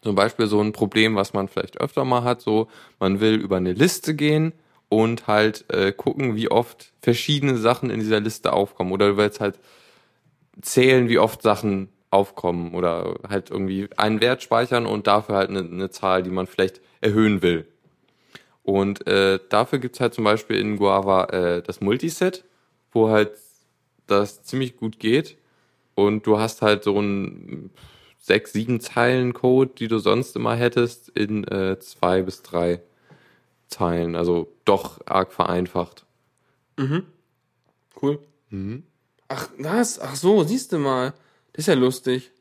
zum 0.03 0.15
Beispiel 0.15 0.47
so 0.47 0.59
ein 0.61 0.71
Problem, 0.71 1.15
was 1.15 1.33
man 1.33 1.47
vielleicht 1.47 1.79
öfter 1.79 2.05
mal 2.05 2.23
hat, 2.23 2.41
so 2.41 2.67
man 2.99 3.19
will 3.19 3.35
über 3.35 3.57
eine 3.57 3.73
Liste 3.73 4.15
gehen 4.15 4.53
und 4.91 5.25
halt 5.27 5.63
äh, 5.69 5.93
gucken, 5.93 6.35
wie 6.35 6.51
oft 6.51 6.91
verschiedene 7.01 7.55
Sachen 7.55 7.89
in 7.89 8.01
dieser 8.01 8.19
Liste 8.19 8.51
aufkommen. 8.51 8.91
Oder 8.91 9.11
du 9.11 9.17
willst 9.17 9.39
halt 9.39 9.57
zählen, 10.61 11.07
wie 11.07 11.17
oft 11.17 11.41
Sachen 11.41 11.87
aufkommen 12.09 12.75
oder 12.75 13.15
halt 13.29 13.51
irgendwie 13.51 13.87
einen 13.95 14.19
Wert 14.19 14.43
speichern 14.43 14.85
und 14.85 15.07
dafür 15.07 15.35
halt 15.35 15.49
eine, 15.49 15.59
eine 15.59 15.89
Zahl, 15.91 16.23
die 16.23 16.29
man 16.29 16.45
vielleicht 16.45 16.81
erhöhen 16.99 17.41
will. 17.41 17.65
Und 18.63 19.07
äh, 19.07 19.39
dafür 19.47 19.79
gibt's 19.79 20.01
halt 20.01 20.13
zum 20.13 20.25
Beispiel 20.25 20.57
in 20.57 20.75
Guava 20.75 21.23
äh, 21.27 21.61
das 21.61 21.79
Multiset, 21.79 22.43
wo 22.91 23.07
halt 23.07 23.31
das 24.07 24.43
ziemlich 24.43 24.75
gut 24.75 24.99
geht. 24.99 25.37
Und 25.95 26.27
du 26.27 26.37
hast 26.37 26.61
halt 26.61 26.83
so 26.83 26.99
ein 26.99 27.69
sechs, 28.17 28.51
sieben 28.51 28.81
Zeilen 28.81 29.31
Code, 29.31 29.71
die 29.77 29.87
du 29.87 29.99
sonst 29.99 30.35
immer 30.35 30.55
hättest, 30.55 31.07
in 31.07 31.45
äh, 31.45 31.79
zwei 31.79 32.23
bis 32.23 32.41
drei 32.41 32.81
Zeilen. 33.71 34.15
Also 34.15 34.53
doch 34.65 34.99
arg 35.05 35.33
vereinfacht. 35.33 36.05
Cool. 38.01 38.19
Ach, 39.27 39.49
was? 39.57 39.99
Ach 39.99 40.15
so, 40.15 40.43
siehst 40.43 40.71
du 40.71 40.77
mal. 40.77 41.13
Das 41.53 41.63
ist 41.63 41.67
ja 41.67 41.73
lustig. 41.73 42.31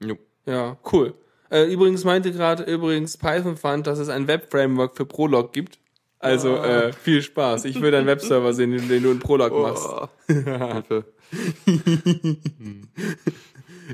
Jo. 0.00 0.16
Ja, 0.46 0.76
cool. 0.92 1.14
Äh, 1.50 1.72
übrigens 1.72 2.04
meinte 2.04 2.32
gerade 2.32 2.62
übrigens 2.64 3.16
Python 3.16 3.56
fand, 3.56 3.86
dass 3.86 3.98
es 3.98 4.08
ein 4.08 4.26
Web-Framework 4.28 4.96
für 4.96 5.06
Prolog 5.06 5.52
gibt. 5.52 5.78
Also 6.20 6.56
äh, 6.56 6.92
viel 6.92 7.22
Spaß. 7.22 7.64
Ich 7.64 7.80
will 7.80 7.94
einen 7.94 8.06
Webserver 8.08 8.52
sehen, 8.52 8.72
den, 8.72 8.88
den 8.88 9.02
du 9.02 9.10
in 9.10 9.18
Prolog 9.18 9.52
machst. 9.52 9.86
Oh, 9.86 10.08
Hilfe. 10.26 11.04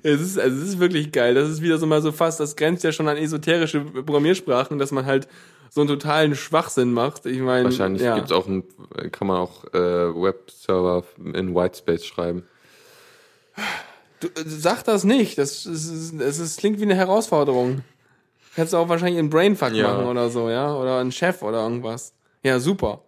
Es 0.03 0.21
ist, 0.21 0.39
also 0.39 0.61
es 0.61 0.71
ist 0.71 0.81
wirklich 0.81 1.13
geil. 1.13 1.35
Das 1.35 1.49
ist 1.49 1.63
wieder 1.63 1.79
so 1.79 1.87
mal 1.87 2.03
so 2.03 2.11
fast, 2.11 2.41
das 2.41 2.57
grenzt 2.57 2.83
ja 2.83 2.91
schon 2.91 3.07
an 3.07 3.17
esoterische 3.17 3.81
Programmiersprachen, 3.81 4.79
dass 4.79 4.91
man 4.91 5.07
halt 5.07 5.29
so 5.75 5.81
einen 5.81 5.89
totalen 5.89 6.37
Schwachsinn 6.37 6.93
macht. 6.93 7.27
Ich 7.27 7.41
meine, 7.41 7.64
Wahrscheinlich 7.64 8.01
ja. 8.01 8.14
gibt's 8.14 8.31
auch 8.31 8.47
ein, 8.47 8.62
kann 9.11 9.27
man 9.27 9.39
auch 9.39 9.64
äh, 9.75 9.79
Webserver 9.79 11.03
in 11.18 11.53
Whitespace 11.53 12.05
schreiben. 12.07 12.45
Du, 14.20 14.29
äh, 14.29 14.45
sag 14.47 14.85
das 14.85 15.03
nicht. 15.03 15.37
Das, 15.37 15.66
ist, 15.66 16.14
das, 16.16 16.39
ist, 16.39 16.61
klingt 16.61 16.79
wie 16.79 16.85
eine 16.85 16.95
Herausforderung. 16.95 17.83
Kannst 18.55 18.72
du 18.72 18.77
auch 18.77 18.89
wahrscheinlich 18.89 19.18
einen 19.18 19.31
Brainfuck 19.31 19.72
Ja. 19.72 19.95
machen 19.95 20.07
oder 20.07 20.31
so, 20.31 20.49
ja? 20.49 20.72
Oder 20.77 21.01
einen 21.01 21.11
Chef 21.11 21.43
oder 21.43 21.64
irgendwas. 21.64 22.12
Ja, 22.45 22.61
super. 22.61 23.03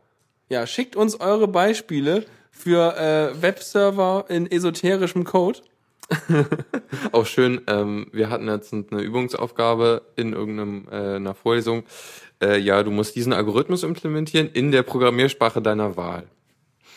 Ja, 0.49 0.67
schickt 0.67 0.97
uns 0.97 1.21
eure 1.21 1.47
Beispiele 1.47 2.27
für 2.51 2.97
äh, 2.97 3.41
Webserver 3.43 4.25
in 4.29 4.51
esoterischem 4.51 5.23
Code. 5.23 5.61
Auch 7.13 7.27
schön, 7.27 7.61
ähm, 7.67 8.07
wir 8.13 8.31
hatten 8.31 8.49
jetzt 8.49 8.73
eine 8.73 9.03
Übungsaufgabe 9.03 10.03
in 10.17 10.33
irgendeinem 10.33 10.87
äh, 10.91 11.17
einer 11.17 11.35
Vorlesung. 11.35 11.85
Äh, 12.43 12.59
ja, 12.59 12.83
du 12.83 12.91
musst 12.91 13.17
diesen 13.17 13.33
Algorithmus 13.33 13.83
implementieren 13.83 14.49
in 14.53 14.71
der 14.71 14.83
Programmiersprache 14.83 15.61
deiner 15.63 15.97
Wahl. 15.97 16.25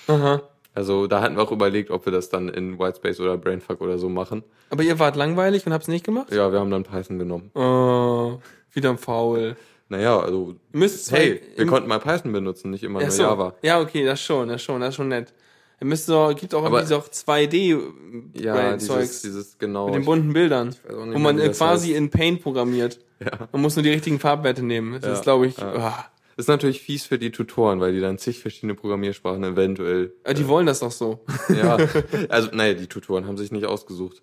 Aha. 0.08 0.42
Also 0.76 1.08
da 1.08 1.22
hatten 1.22 1.36
wir 1.36 1.44
auch 1.44 1.52
überlegt, 1.52 1.92
ob 1.92 2.06
wir 2.06 2.14
das 2.14 2.30
dann 2.30 2.50
in 2.50 2.80
Whitespace 2.80 3.20
oder 3.20 3.38
Brainfuck 3.38 3.82
oder 3.82 3.98
so 3.98 4.08
machen. 4.10 4.44
Aber 4.70 4.84
ihr 4.84 5.00
wart 5.00 5.16
langweilig 5.16 5.66
und 5.66 5.74
habt's 5.74 5.88
nicht 5.88 6.06
gemacht? 6.06 6.32
Ja, 6.32 6.52
wir 6.52 6.60
haben 6.60 6.72
dann 6.72 6.84
Python 6.84 7.18
genommen. 7.20 7.52
Oh, 7.56 8.40
wieder 8.72 8.98
faul. 8.98 9.56
Naja, 9.90 10.20
also 10.20 10.56
müsst 10.72 11.12
hey, 11.12 11.42
wir 11.56 11.66
konnten 11.66 11.90
mal 11.90 12.00
Python 12.00 12.32
benutzen, 12.32 12.70
nicht 12.70 12.84
immer 12.84 13.00
Ja, 13.00 13.08
nur 13.08 13.12
so. 13.12 13.24
Java. 13.24 13.56
Ja, 13.64 13.82
okay, 13.82 14.06
das 14.06 14.22
schon, 14.22 14.48
das 14.48 14.62
schon, 14.62 14.80
das 14.82 14.90
ist 14.90 14.96
schon 14.96 15.08
nett. 15.08 15.34
Ihr 15.82 15.88
müsst 15.88 16.10
doch, 16.10 16.34
gibt 16.36 16.54
auch 16.54 16.64
Aber- 16.66 16.80
irgendwie 16.82 16.94
so 16.96 17.00
2D 17.10 17.82
Ja, 18.34 18.74
dieses, 18.74 18.88
Zeugs 18.88 19.22
dieses 19.22 19.58
genau. 19.58 19.86
mit 19.88 19.96
den 19.96 20.06
bunten 20.06 20.34
Bildern, 20.34 20.70
weiß 20.88 20.96
auch 20.96 21.06
nicht 21.06 21.16
wo 21.16 21.20
man 21.20 21.40
äh, 21.40 21.48
das 21.48 21.58
quasi 21.58 21.88
heißt. 21.90 21.98
in 21.98 22.10
Paint 22.10 22.42
programmiert. 22.44 23.00
Ja. 23.20 23.48
Man 23.52 23.62
muss 23.62 23.76
nur 23.76 23.84
die 23.84 23.90
richtigen 23.90 24.20
Farbwerte 24.20 24.64
nehmen. 24.64 24.94
Das 24.94 25.06
Ja, 25.06 25.14
ist, 25.14 25.24
glaube 25.24 25.48
ich, 25.48 25.58
ja. 25.58 25.74
ah, 25.76 26.06
Ist 26.38 26.48
natürlich 26.50 26.82
fies 26.82 27.06
für 27.06 27.18
die 27.18 27.32
Tutoren, 27.32 27.80
weil 27.80 27.94
die 27.94 28.02
dann 28.02 28.18
zig 28.18 28.40
verschiedene 28.40 28.76
Programmiersprachen 28.76 29.44
eventuell. 29.44 30.14
ah, 30.26 30.34
die 30.34 30.48
wollen 30.48 30.66
das 30.66 30.80
doch 30.80 30.92
so. 30.92 31.20
Ja, 31.50 31.78
also 32.30 32.50
naja, 32.54 32.74
die 32.74 32.88
Tutoren 32.88 33.26
haben 33.28 33.38
sich 33.38 33.52
nicht 33.52 33.66
ausgesucht. 33.66 34.22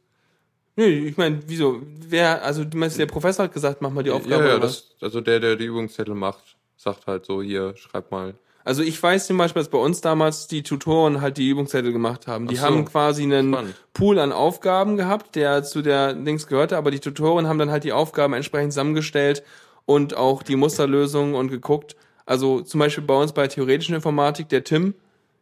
Nee, 0.78 0.88
ich 1.08 1.16
meine, 1.16 1.40
wieso? 1.46 1.80
Wer, 2.06 2.44
also 2.44 2.62
du 2.64 2.76
meinst, 2.76 2.98
der 2.98 3.06
Professor 3.06 3.44
hat 3.46 3.52
gesagt, 3.54 3.80
mach 3.80 3.90
mal 3.90 4.02
die 4.04 4.10
Aufgabe. 4.10 4.44
ja, 4.44 4.50
ja, 4.50 4.58
das, 4.58 4.90
also 5.00 5.22
der, 5.22 5.40
der 5.40 5.56
die 5.56 5.64
Übungszettel 5.64 6.14
macht, 6.14 6.56
sagt 6.76 7.06
halt 7.06 7.24
so, 7.24 7.40
hier, 7.40 7.74
schreib 7.76 8.10
mal. 8.10 8.34
Also 8.66 8.82
ich 8.82 9.00
weiß 9.00 9.28
zum 9.28 9.38
Beispiel, 9.38 9.60
dass 9.62 9.70
bei 9.70 9.78
uns 9.78 10.00
damals 10.00 10.48
die 10.48 10.64
Tutoren 10.64 11.20
halt 11.20 11.36
die 11.36 11.48
Übungszettel 11.48 11.92
gemacht 11.92 12.26
haben. 12.26 12.48
Die 12.48 12.56
so. 12.56 12.62
haben 12.62 12.84
quasi 12.84 13.22
einen 13.22 13.52
Spannend. 13.52 13.74
Pool 13.94 14.18
an 14.18 14.32
Aufgaben 14.32 14.96
gehabt, 14.96 15.36
der 15.36 15.62
zu 15.62 15.82
der 15.82 16.14
Dings 16.14 16.48
gehörte, 16.48 16.76
aber 16.76 16.90
die 16.90 16.98
Tutoren 16.98 17.46
haben 17.46 17.60
dann 17.60 17.70
halt 17.70 17.84
die 17.84 17.92
Aufgaben 17.92 18.34
entsprechend 18.34 18.72
zusammengestellt 18.72 19.44
und 19.84 20.16
auch 20.16 20.42
die 20.42 20.56
Musterlösungen 20.56 21.36
und 21.36 21.48
geguckt. 21.48 21.94
Also 22.26 22.60
zum 22.60 22.80
Beispiel 22.80 23.04
bei 23.04 23.14
uns 23.14 23.32
bei 23.32 23.46
theoretischen 23.46 23.94
Informatik, 23.94 24.48
der 24.48 24.64
Tim, 24.64 24.94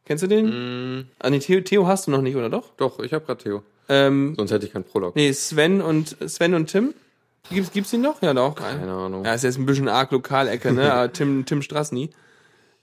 kennst 0.05 0.23
du 0.23 0.27
den? 0.27 0.99
Mm, 0.99 1.07
Ah, 1.19 1.31
nee, 1.31 1.39
Theo, 1.39 1.63
Theo 1.63 1.87
hast 1.87 2.07
du 2.07 2.11
noch 2.11 2.21
nicht, 2.21 2.37
oder 2.37 2.51
doch? 2.51 2.73
doch, 2.77 2.99
ich 2.99 3.15
habe 3.15 3.25
gerade 3.25 3.43
Theo. 3.43 3.63
Ähm, 3.89 4.35
Sonst 4.37 4.51
hätte 4.51 4.67
ich 4.67 4.73
keinen 4.75 4.85
Prolog. 4.85 5.17
nee, 5.17 5.33
Sven 5.33 5.81
und 5.81 6.15
Sven 6.29 6.53
und 6.53 6.67
Tim. 6.67 6.93
Gibt's, 7.51 7.73
gibt's 7.73 7.93
ihn 7.95 8.03
noch? 8.03 8.21
Ja, 8.21 8.35
doch. 8.35 8.55
Keine 8.55 8.93
Ahnung. 8.93 9.25
Ja, 9.25 9.33
ist 9.33 9.45
jetzt 9.45 9.57
ein 9.59 9.65
bisschen 9.65 9.89
arg 9.89 10.11
Lokalecke, 10.13 10.73
ne? 10.73 11.09
Tim, 11.15 11.47
Tim 11.47 11.63
Strassny. 11.63 12.11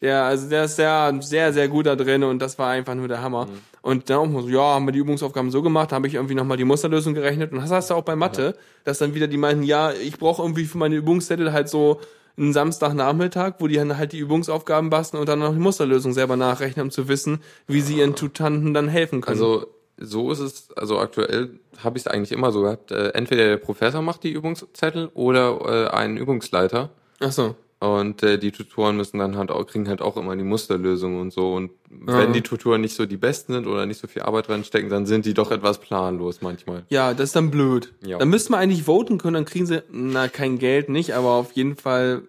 Ja, 0.02 0.26
also 0.28 0.50
der 0.50 0.66
ist 0.66 0.76
sehr, 0.76 1.16
sehr, 1.22 1.54
sehr 1.54 1.68
gut 1.68 1.86
da 1.86 1.96
drin 1.96 2.24
und 2.24 2.40
das 2.40 2.58
war 2.58 2.70
einfach 2.70 2.96
nur 2.96 3.08
der 3.08 3.22
Hammer. 3.22 3.48
Und 3.84 4.10
dann 4.10 4.18
auch 4.18 4.28
mal 4.28 4.42
so, 4.42 4.50
ja, 4.50 4.60
haben 4.62 4.86
wir 4.86 4.92
die 4.92 5.00
Übungsaufgaben 5.00 5.52
so 5.52 5.62
gemacht, 5.62 5.92
habe 5.92 6.08
ich 6.08 6.16
irgendwie 6.16 6.34
nochmal 6.34 6.58
die 6.58 6.64
Musterlösung 6.64 7.14
gerechnet 7.14 7.52
und 7.52 7.60
das 7.60 7.72
hast 7.72 7.92
du 7.92 7.94
auch 7.94 8.04
bei 8.04 8.16
Mathe, 8.16 8.56
dass 8.84 8.98
dann 8.98 9.14
wieder 9.14 9.28
die 9.28 9.38
meinten, 9.38 9.64
ja, 9.64 9.92
ich 9.92 10.18
brauche 10.18 10.42
irgendwie 10.42 10.66
für 10.66 10.80
meine 10.80 10.96
Übungszettel 10.96 11.54
halt 11.54 11.70
so 11.70 12.02
einen 12.36 12.54
Samstagnachmittag, 12.54 13.56
wo 13.60 13.68
die 13.68 13.76
dann 13.76 13.98
halt 13.98 14.14
die 14.14 14.20
Übungsaufgaben 14.20 14.90
basteln 14.90 15.20
und 15.20 15.30
dann 15.30 15.40
noch 15.40 15.54
die 15.54 15.60
Musterlösung 15.60 16.14
selber 16.14 16.36
nachrechnen, 16.36 16.86
um 16.86 16.92
zu 16.92 17.08
wissen, 17.08 17.42
wie 17.68 17.82
sie 17.82 17.98
ihren 17.98 18.16
Tutanten 18.16 18.74
dann 18.74 18.88
helfen 18.88 19.22
können. 19.22 19.40
Also 19.40 19.68
so 19.98 20.32
ist 20.32 20.40
es, 20.40 20.72
also 20.76 20.98
aktuell 21.00 21.60
habe 21.84 21.98
ich 21.98 22.06
es 22.06 22.08
eigentlich 22.08 22.32
immer 22.32 22.52
so 22.52 22.62
gehabt. 22.62 22.92
Äh, 22.92 23.10
entweder 23.10 23.46
der 23.48 23.58
Professor 23.58 24.02
macht 24.02 24.24
die 24.24 24.32
Übungszettel 24.32 25.12
oder 25.14 25.90
äh, 25.92 25.96
ein 25.96 26.18
Übungsleiter. 26.18 26.90
Ach 27.20 27.32
so. 27.32 27.56
Und 27.82 28.22
äh, 28.22 28.38
die 28.38 28.52
Tutoren 28.52 28.96
müssen 28.96 29.18
dann 29.18 29.36
halt 29.38 29.50
auch, 29.50 29.66
kriegen 29.66 29.88
halt 29.90 30.04
auch 30.04 30.16
immer 30.16 30.36
die 30.36 30.44
Musterlösung 30.44 31.20
und 31.20 31.34
so. 31.34 31.54
Und 31.56 31.72
Ja. 32.08 32.20
wenn 32.20 32.32
die 32.32 32.42
Tutoren 32.42 32.80
nicht 32.82 32.96
so 32.96 33.08
die 33.08 33.18
besten 33.18 33.54
sind 33.54 33.66
oder 33.66 33.88
nicht 33.88 34.00
so 34.00 34.08
viel 34.08 34.22
Arbeit 34.22 34.50
reinstecken, 34.50 34.88
dann 34.92 35.08
sind 35.08 35.26
die 35.26 35.34
doch 35.34 35.50
etwas 35.50 35.80
planlos 35.80 36.42
manchmal. 36.44 36.84
Ja, 36.90 37.16
das 37.16 37.30
ist 37.30 37.36
dann 37.36 37.50
blöd. 37.50 37.92
Ja. 38.06 38.20
Dann 38.20 38.30
müssten 38.30 38.54
wir 38.54 38.60
eigentlich 38.60 38.84
voten 38.84 39.18
können, 39.18 39.34
dann 39.34 39.46
kriegen 39.46 39.66
sie, 39.66 39.82
na, 39.92 40.28
kein 40.28 40.60
Geld 40.60 40.90
nicht, 40.90 41.16
aber 41.16 41.30
auf 41.32 41.54
jeden 41.54 41.76
Fall. 41.76 42.22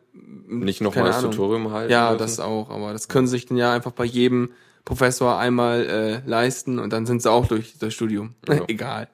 Nicht 0.49 0.81
nochmal 0.81 1.05
das. 1.05 1.21
Tutorium 1.21 1.71
halten. 1.71 1.93
Ja, 1.93 2.13
müssen. 2.13 2.19
das 2.19 2.41
auch, 2.41 2.71
aber 2.71 2.93
das 2.95 3.09
können 3.09 3.27
sie 3.27 3.33
sich 3.33 3.45
dann 3.47 3.59
ja 3.59 3.75
einfach 3.75 3.93
bei 3.93 4.05
jedem 4.07 4.53
Professor 4.87 5.37
einmal 5.39 5.85
äh, 5.87 6.29
leisten 6.29 6.79
und 6.79 6.95
dann 6.95 7.05
sind 7.05 7.21
sie 7.21 7.31
auch 7.31 7.47
durch 7.47 7.75
das 7.79 7.93
Studium. 7.93 8.35
Ja. 8.49 8.55
Mhm. 8.61 8.65
Egal. 8.69 9.09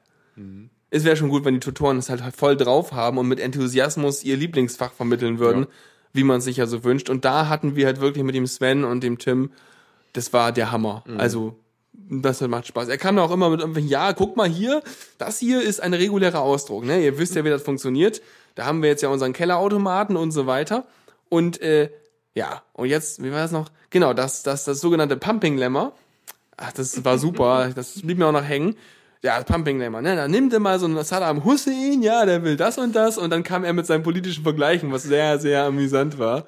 Es 0.91 1.03
wäre 1.05 1.17
schon 1.17 1.29
gut, 1.31 1.45
wenn 1.45 1.55
die 1.55 1.61
Tutoren 1.61 1.99
es 1.99 2.09
halt 2.11 2.23
voll 2.37 2.57
drauf 2.57 2.93
haben 2.93 3.19
und 3.19 3.27
mit 3.27 3.41
Enthusiasmus 3.41 4.23
ihr 4.23 4.37
Lieblingsfach 4.37 4.93
vermitteln 4.93 5.41
würden, 5.41 5.63
Ja. 5.65 5.69
Wie 6.19 6.25
man 6.25 6.41
sich 6.41 6.57
ja 6.57 6.67
so 6.67 6.83
wünscht. 6.83 7.09
Und 7.09 7.25
da 7.25 7.49
hatten 7.49 7.77
wir 7.77 7.87
halt 7.87 8.01
wirklich 8.01 8.25
mit 8.25 8.35
dem 8.35 8.49
Sven 8.49 8.85
und 8.85 9.05
dem 9.05 9.19
Tim, 9.19 9.53
das 10.13 10.33
war 10.33 10.51
der 10.51 10.73
Hammer. 10.73 11.05
Mhm. 11.07 11.21
Also, 11.21 11.57
das 11.93 12.41
macht 12.41 12.67
Spaß. 12.67 12.89
Er 12.89 12.99
kam 12.99 13.15
da 13.15 13.23
auch 13.23 13.31
immer 13.31 13.51
mit 13.51 13.61
irgendwelchen, 13.61 13.89
ja, 13.89 14.13
guck 14.13 14.37
mal 14.37 14.49
hier, 14.49 14.83
das 15.19 15.39
hier 15.39 15.63
ist 15.63 15.81
ein 15.81 15.95
regulärer 15.95 16.41
Ausdruck, 16.41 16.85
ne? 16.85 17.01
Ihr 17.01 17.19
wisst 17.19 17.37
ja, 17.37 17.45
wie 17.45 17.51
das 17.51 17.63
funktioniert. 17.63 18.21
Da 18.57 18.67
haben 18.67 18.83
wir 18.83 18.89
jetzt 18.89 19.03
ja 19.03 19.11
unseren 19.11 19.33
Kellerautomaten 19.33 20.17
und 20.17 20.33
so 20.33 20.47
weiter. 20.47 20.87
Und 21.29 21.61
äh, 21.61 21.91
ja, 22.35 22.63
und 22.73 22.89
jetzt, 22.89 23.23
wie 23.23 23.31
war 23.31 23.39
das 23.39 23.53
noch? 23.53 23.71
Genau, 23.91 24.13
das, 24.13 24.43
das, 24.43 24.65
das 24.65 24.81
sogenannte 24.81 25.17
Pumping 25.17 25.57
Lemma. 25.57 25.93
Ach, 26.57 26.73
das 26.73 27.05
war 27.05 27.19
super, 27.19 27.71
das 27.75 28.03
blieb 28.03 28.19
mir 28.19 28.27
auch 28.27 28.33
noch 28.33 28.45
hängen. 28.45 28.77
Ja, 29.23 29.43
Pumping 29.43 29.79
Lemma, 29.79 30.01
ne? 30.01 30.15
Da 30.15 30.29
nimmt 30.29 30.53
er 30.53 30.61
mal 30.61 30.79
so 30.79 30.87
einen 30.87 31.03
Saddam 31.03 31.45
Hussein, 31.45 32.03
ja, 32.03 32.25
der 32.25 32.45
will 32.45 32.57
das 32.57 32.79
und 32.79 32.95
das. 32.95 33.19
Und 33.19 33.31
dann 33.31 33.43
kam 33.43 33.65
er 33.65 33.73
mit 33.73 33.85
seinen 33.87 34.05
politischen 34.05 34.45
Vergleichen, 34.45 34.93
was 34.93 35.03
sehr, 35.03 35.39
sehr 35.41 35.65
amüsant 35.65 36.19
war. 36.19 36.45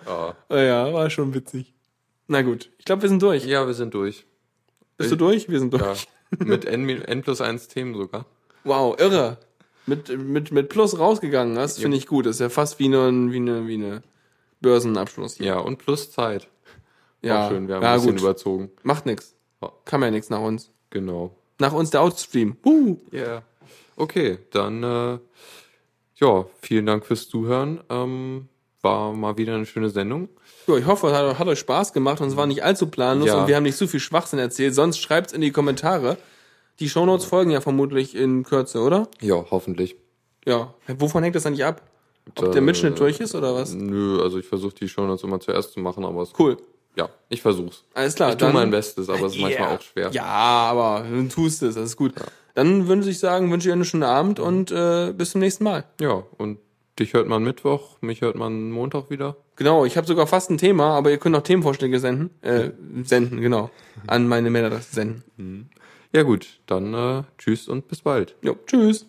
Oh 0.49 0.55
ja, 0.57 0.93
war 0.93 1.11
schon 1.11 1.35
witzig. 1.35 1.75
Na 2.29 2.43
gut, 2.43 2.71
ich 2.79 2.85
glaube, 2.85 3.03
wir 3.03 3.09
sind 3.09 3.23
durch. 3.23 3.45
Ja, 3.45 3.67
wir 3.67 3.75
sind 3.75 3.93
durch. 3.95 4.25
Bist 4.97 5.11
du 5.11 5.17
durch? 5.17 5.49
Wir 5.49 5.59
sind 5.59 5.73
durch. 5.73 5.83
Ja. 5.83 5.97
Mit 6.45 6.65
N, 6.65 6.89
N 6.89 7.23
plus 7.23 7.41
1 7.41 7.67
Themen 7.67 7.95
sogar. 7.95 8.25
Wow, 8.63 9.01
irre. 9.01 9.39
Mit, 9.87 10.17
mit, 10.17 10.53
mit 10.53 10.69
Plus 10.69 10.97
rausgegangen, 10.97 11.57
das 11.57 11.79
finde 11.79 11.97
ich 11.97 12.07
gut. 12.07 12.27
Das 12.27 12.37
ist 12.37 12.41
ja 12.41 12.51
fast 12.51 12.79
wie 12.79 12.85
eine, 12.85 13.33
wie 13.33 13.37
eine, 13.39 13.67
wie 13.67 13.75
eine 13.75 14.03
Börsenabschluss. 14.61 15.39
Ja, 15.39 15.59
und 15.59 15.79
plus 15.79 16.13
Zeit. 16.13 16.47
ja, 17.23 17.47
Auch 17.47 17.51
schön, 17.51 17.67
wir 17.67 17.77
haben 17.77 17.83
ja 17.83 17.95
ein 17.95 17.97
bisschen 17.97 18.13
gut. 18.13 18.21
überzogen. 18.21 18.71
Macht 18.85 19.07
nix. 19.07 19.35
Kam 19.87 20.03
ja 20.05 20.11
nichts 20.13 20.31
nach 20.31 20.41
uns. 20.41 20.71
Genau. 20.91 21.35
Nach 21.61 21.73
uns 21.73 21.91
der 21.91 22.01
Outstream. 22.03 22.57
Uh. 22.65 22.97
Ja. 23.13 23.43
Okay, 23.97 24.39
dann 24.51 24.83
äh, 24.83 25.19
ja, 26.17 26.45
vielen 26.61 26.87
Dank 26.87 27.05
fürs 27.07 27.29
Zuhören. 27.29 27.81
Ähm, 27.91 28.49
war 28.83 29.13
mal 29.13 29.37
wieder 29.37 29.55
eine 29.55 29.67
schöne 29.67 29.91
Sendung. 29.91 30.29
Ja, 30.67 30.77
ich 30.77 30.87
hoffe, 30.87 31.09
es 31.09 31.13
hat, 31.13 31.39
hat 31.39 31.47
euch 31.49 31.59
Spaß 31.59 31.93
gemacht 31.93 32.21
und 32.21 32.29
es 32.29 32.37
war 32.37 32.47
nicht 32.47 32.65
allzu 32.65 32.87
planlos 32.87 33.29
Ja. 33.29 33.43
und 33.43 33.49
wir 33.49 33.57
haben 33.57 33.63
nicht 33.65 33.77
zu 33.77 33.87
viel 33.87 34.01
Schwachsinn 34.01 34.39
erzählt. 34.39 34.75
Sonst 34.75 34.99
schreibt's 34.99 35.33
in 35.35 35.43
die 35.43 35.51
Kommentare. 35.51 36.17
Die 36.79 36.89
Shownotes 36.89 37.27
folgen 37.27 37.51
ja 37.51 37.61
vermutlich 37.61 38.15
in 38.15 38.43
Kürze, 38.43 38.81
oder? 38.81 39.09
Ja, 39.21 39.45
hoffentlich. 39.51 39.97
Ja. 40.47 40.73
Wovon 40.97 41.23
hängt 41.23 41.37
das 41.37 41.45
eigentlich 41.45 41.65
ab? 41.67 41.83
Ob 42.39 42.47
Äh, 42.49 42.51
der 42.53 42.63
Mitschnitt 42.63 42.99
durch 42.99 43.21
ist 43.21 43.35
oder 43.35 43.55
was? 43.55 43.75
Nö, 43.75 44.23
also 44.23 44.39
ich 44.39 44.47
versuche 44.47 44.75
die 44.75 44.89
Shownotes 44.89 45.25
immer 45.25 45.41
zuerst 45.41 45.73
zu 45.73 45.81
machen, 45.81 46.05
aber 46.07 46.23
es 46.23 46.33
Cool. 46.39 46.57
Ja, 46.97 47.09
ich 47.29 47.43
versuch's. 47.43 47.85
Alles 47.95 48.15
klar. 48.15 48.31
Ich 48.31 48.37
tue 48.37 48.53
mein 48.53 48.71
Bestes, 48.71 49.09
aber 49.09 49.27
es 49.27 49.35
ist 49.35 49.41
manchmal 49.41 49.77
auch 49.77 49.81
schwer. 49.81 50.11
Ja, 50.13 50.25
aber 50.25 51.07
du 51.09 51.29
tust 51.29 51.63
es, 51.63 51.75
das 51.75 51.85
ist 51.85 51.97
gut. 51.97 52.15
Dann 52.55 52.89
würde 52.89 53.09
ich 53.09 53.19
sagen, 53.19 53.51
wünsche 53.51 53.69
ich 53.69 53.73
einen 53.73 53.85
schönen 53.85 54.03
Abend 54.03 54.41
und 54.41 54.71
äh, 54.71 55.13
bis 55.13 55.31
zum 55.31 55.41
nächsten 55.41 55.65
Mal. 55.65 55.85
Ja, 56.01 56.25
und 56.37 56.59
dich 56.99 57.15
hört 57.15 57.29
man 57.29 57.43
Mittwoch, 57.43 57.97
mich 58.01 58.21
hört 58.21 58.37
man 58.37 58.71
Montag 58.71 59.11
wieder. 59.11 59.37
Genau, 59.57 59.85
ich 59.85 59.97
habe 59.97 60.07
sogar 60.07 60.27
fast 60.27 60.51
ein 60.51 60.59
Thema, 60.59 60.97
aber 60.97 61.11
ihr 61.11 61.19
könnt 61.19 61.37
auch 61.37 61.43
Themenvorschläge 61.43 62.01
senden. 62.01 62.31
Äh, 62.43 62.71
senden, 63.05 63.41
genau. 63.41 63.71
An 64.07 64.27
meine 64.27 64.51
Mailadresse 64.51 64.95
senden. 64.95 65.71
Ja 66.13 66.23
gut, 66.23 66.61
dann 66.67 66.93
äh, 66.93 67.23
tschüss 67.39 67.69
und 67.69 67.87
bis 67.87 68.01
bald. 68.01 68.35
Jo, 68.43 68.57
tschüss. 68.67 69.07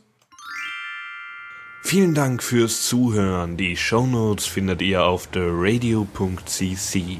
Vielen 1.83 2.13
Dank 2.13 2.43
fürs 2.43 2.87
Zuhören. 2.87 3.57
Die 3.57 3.75
Shownotes 3.75 4.45
findet 4.45 4.83
ihr 4.83 5.03
auf 5.03 5.27
theradio.cc 5.27 7.19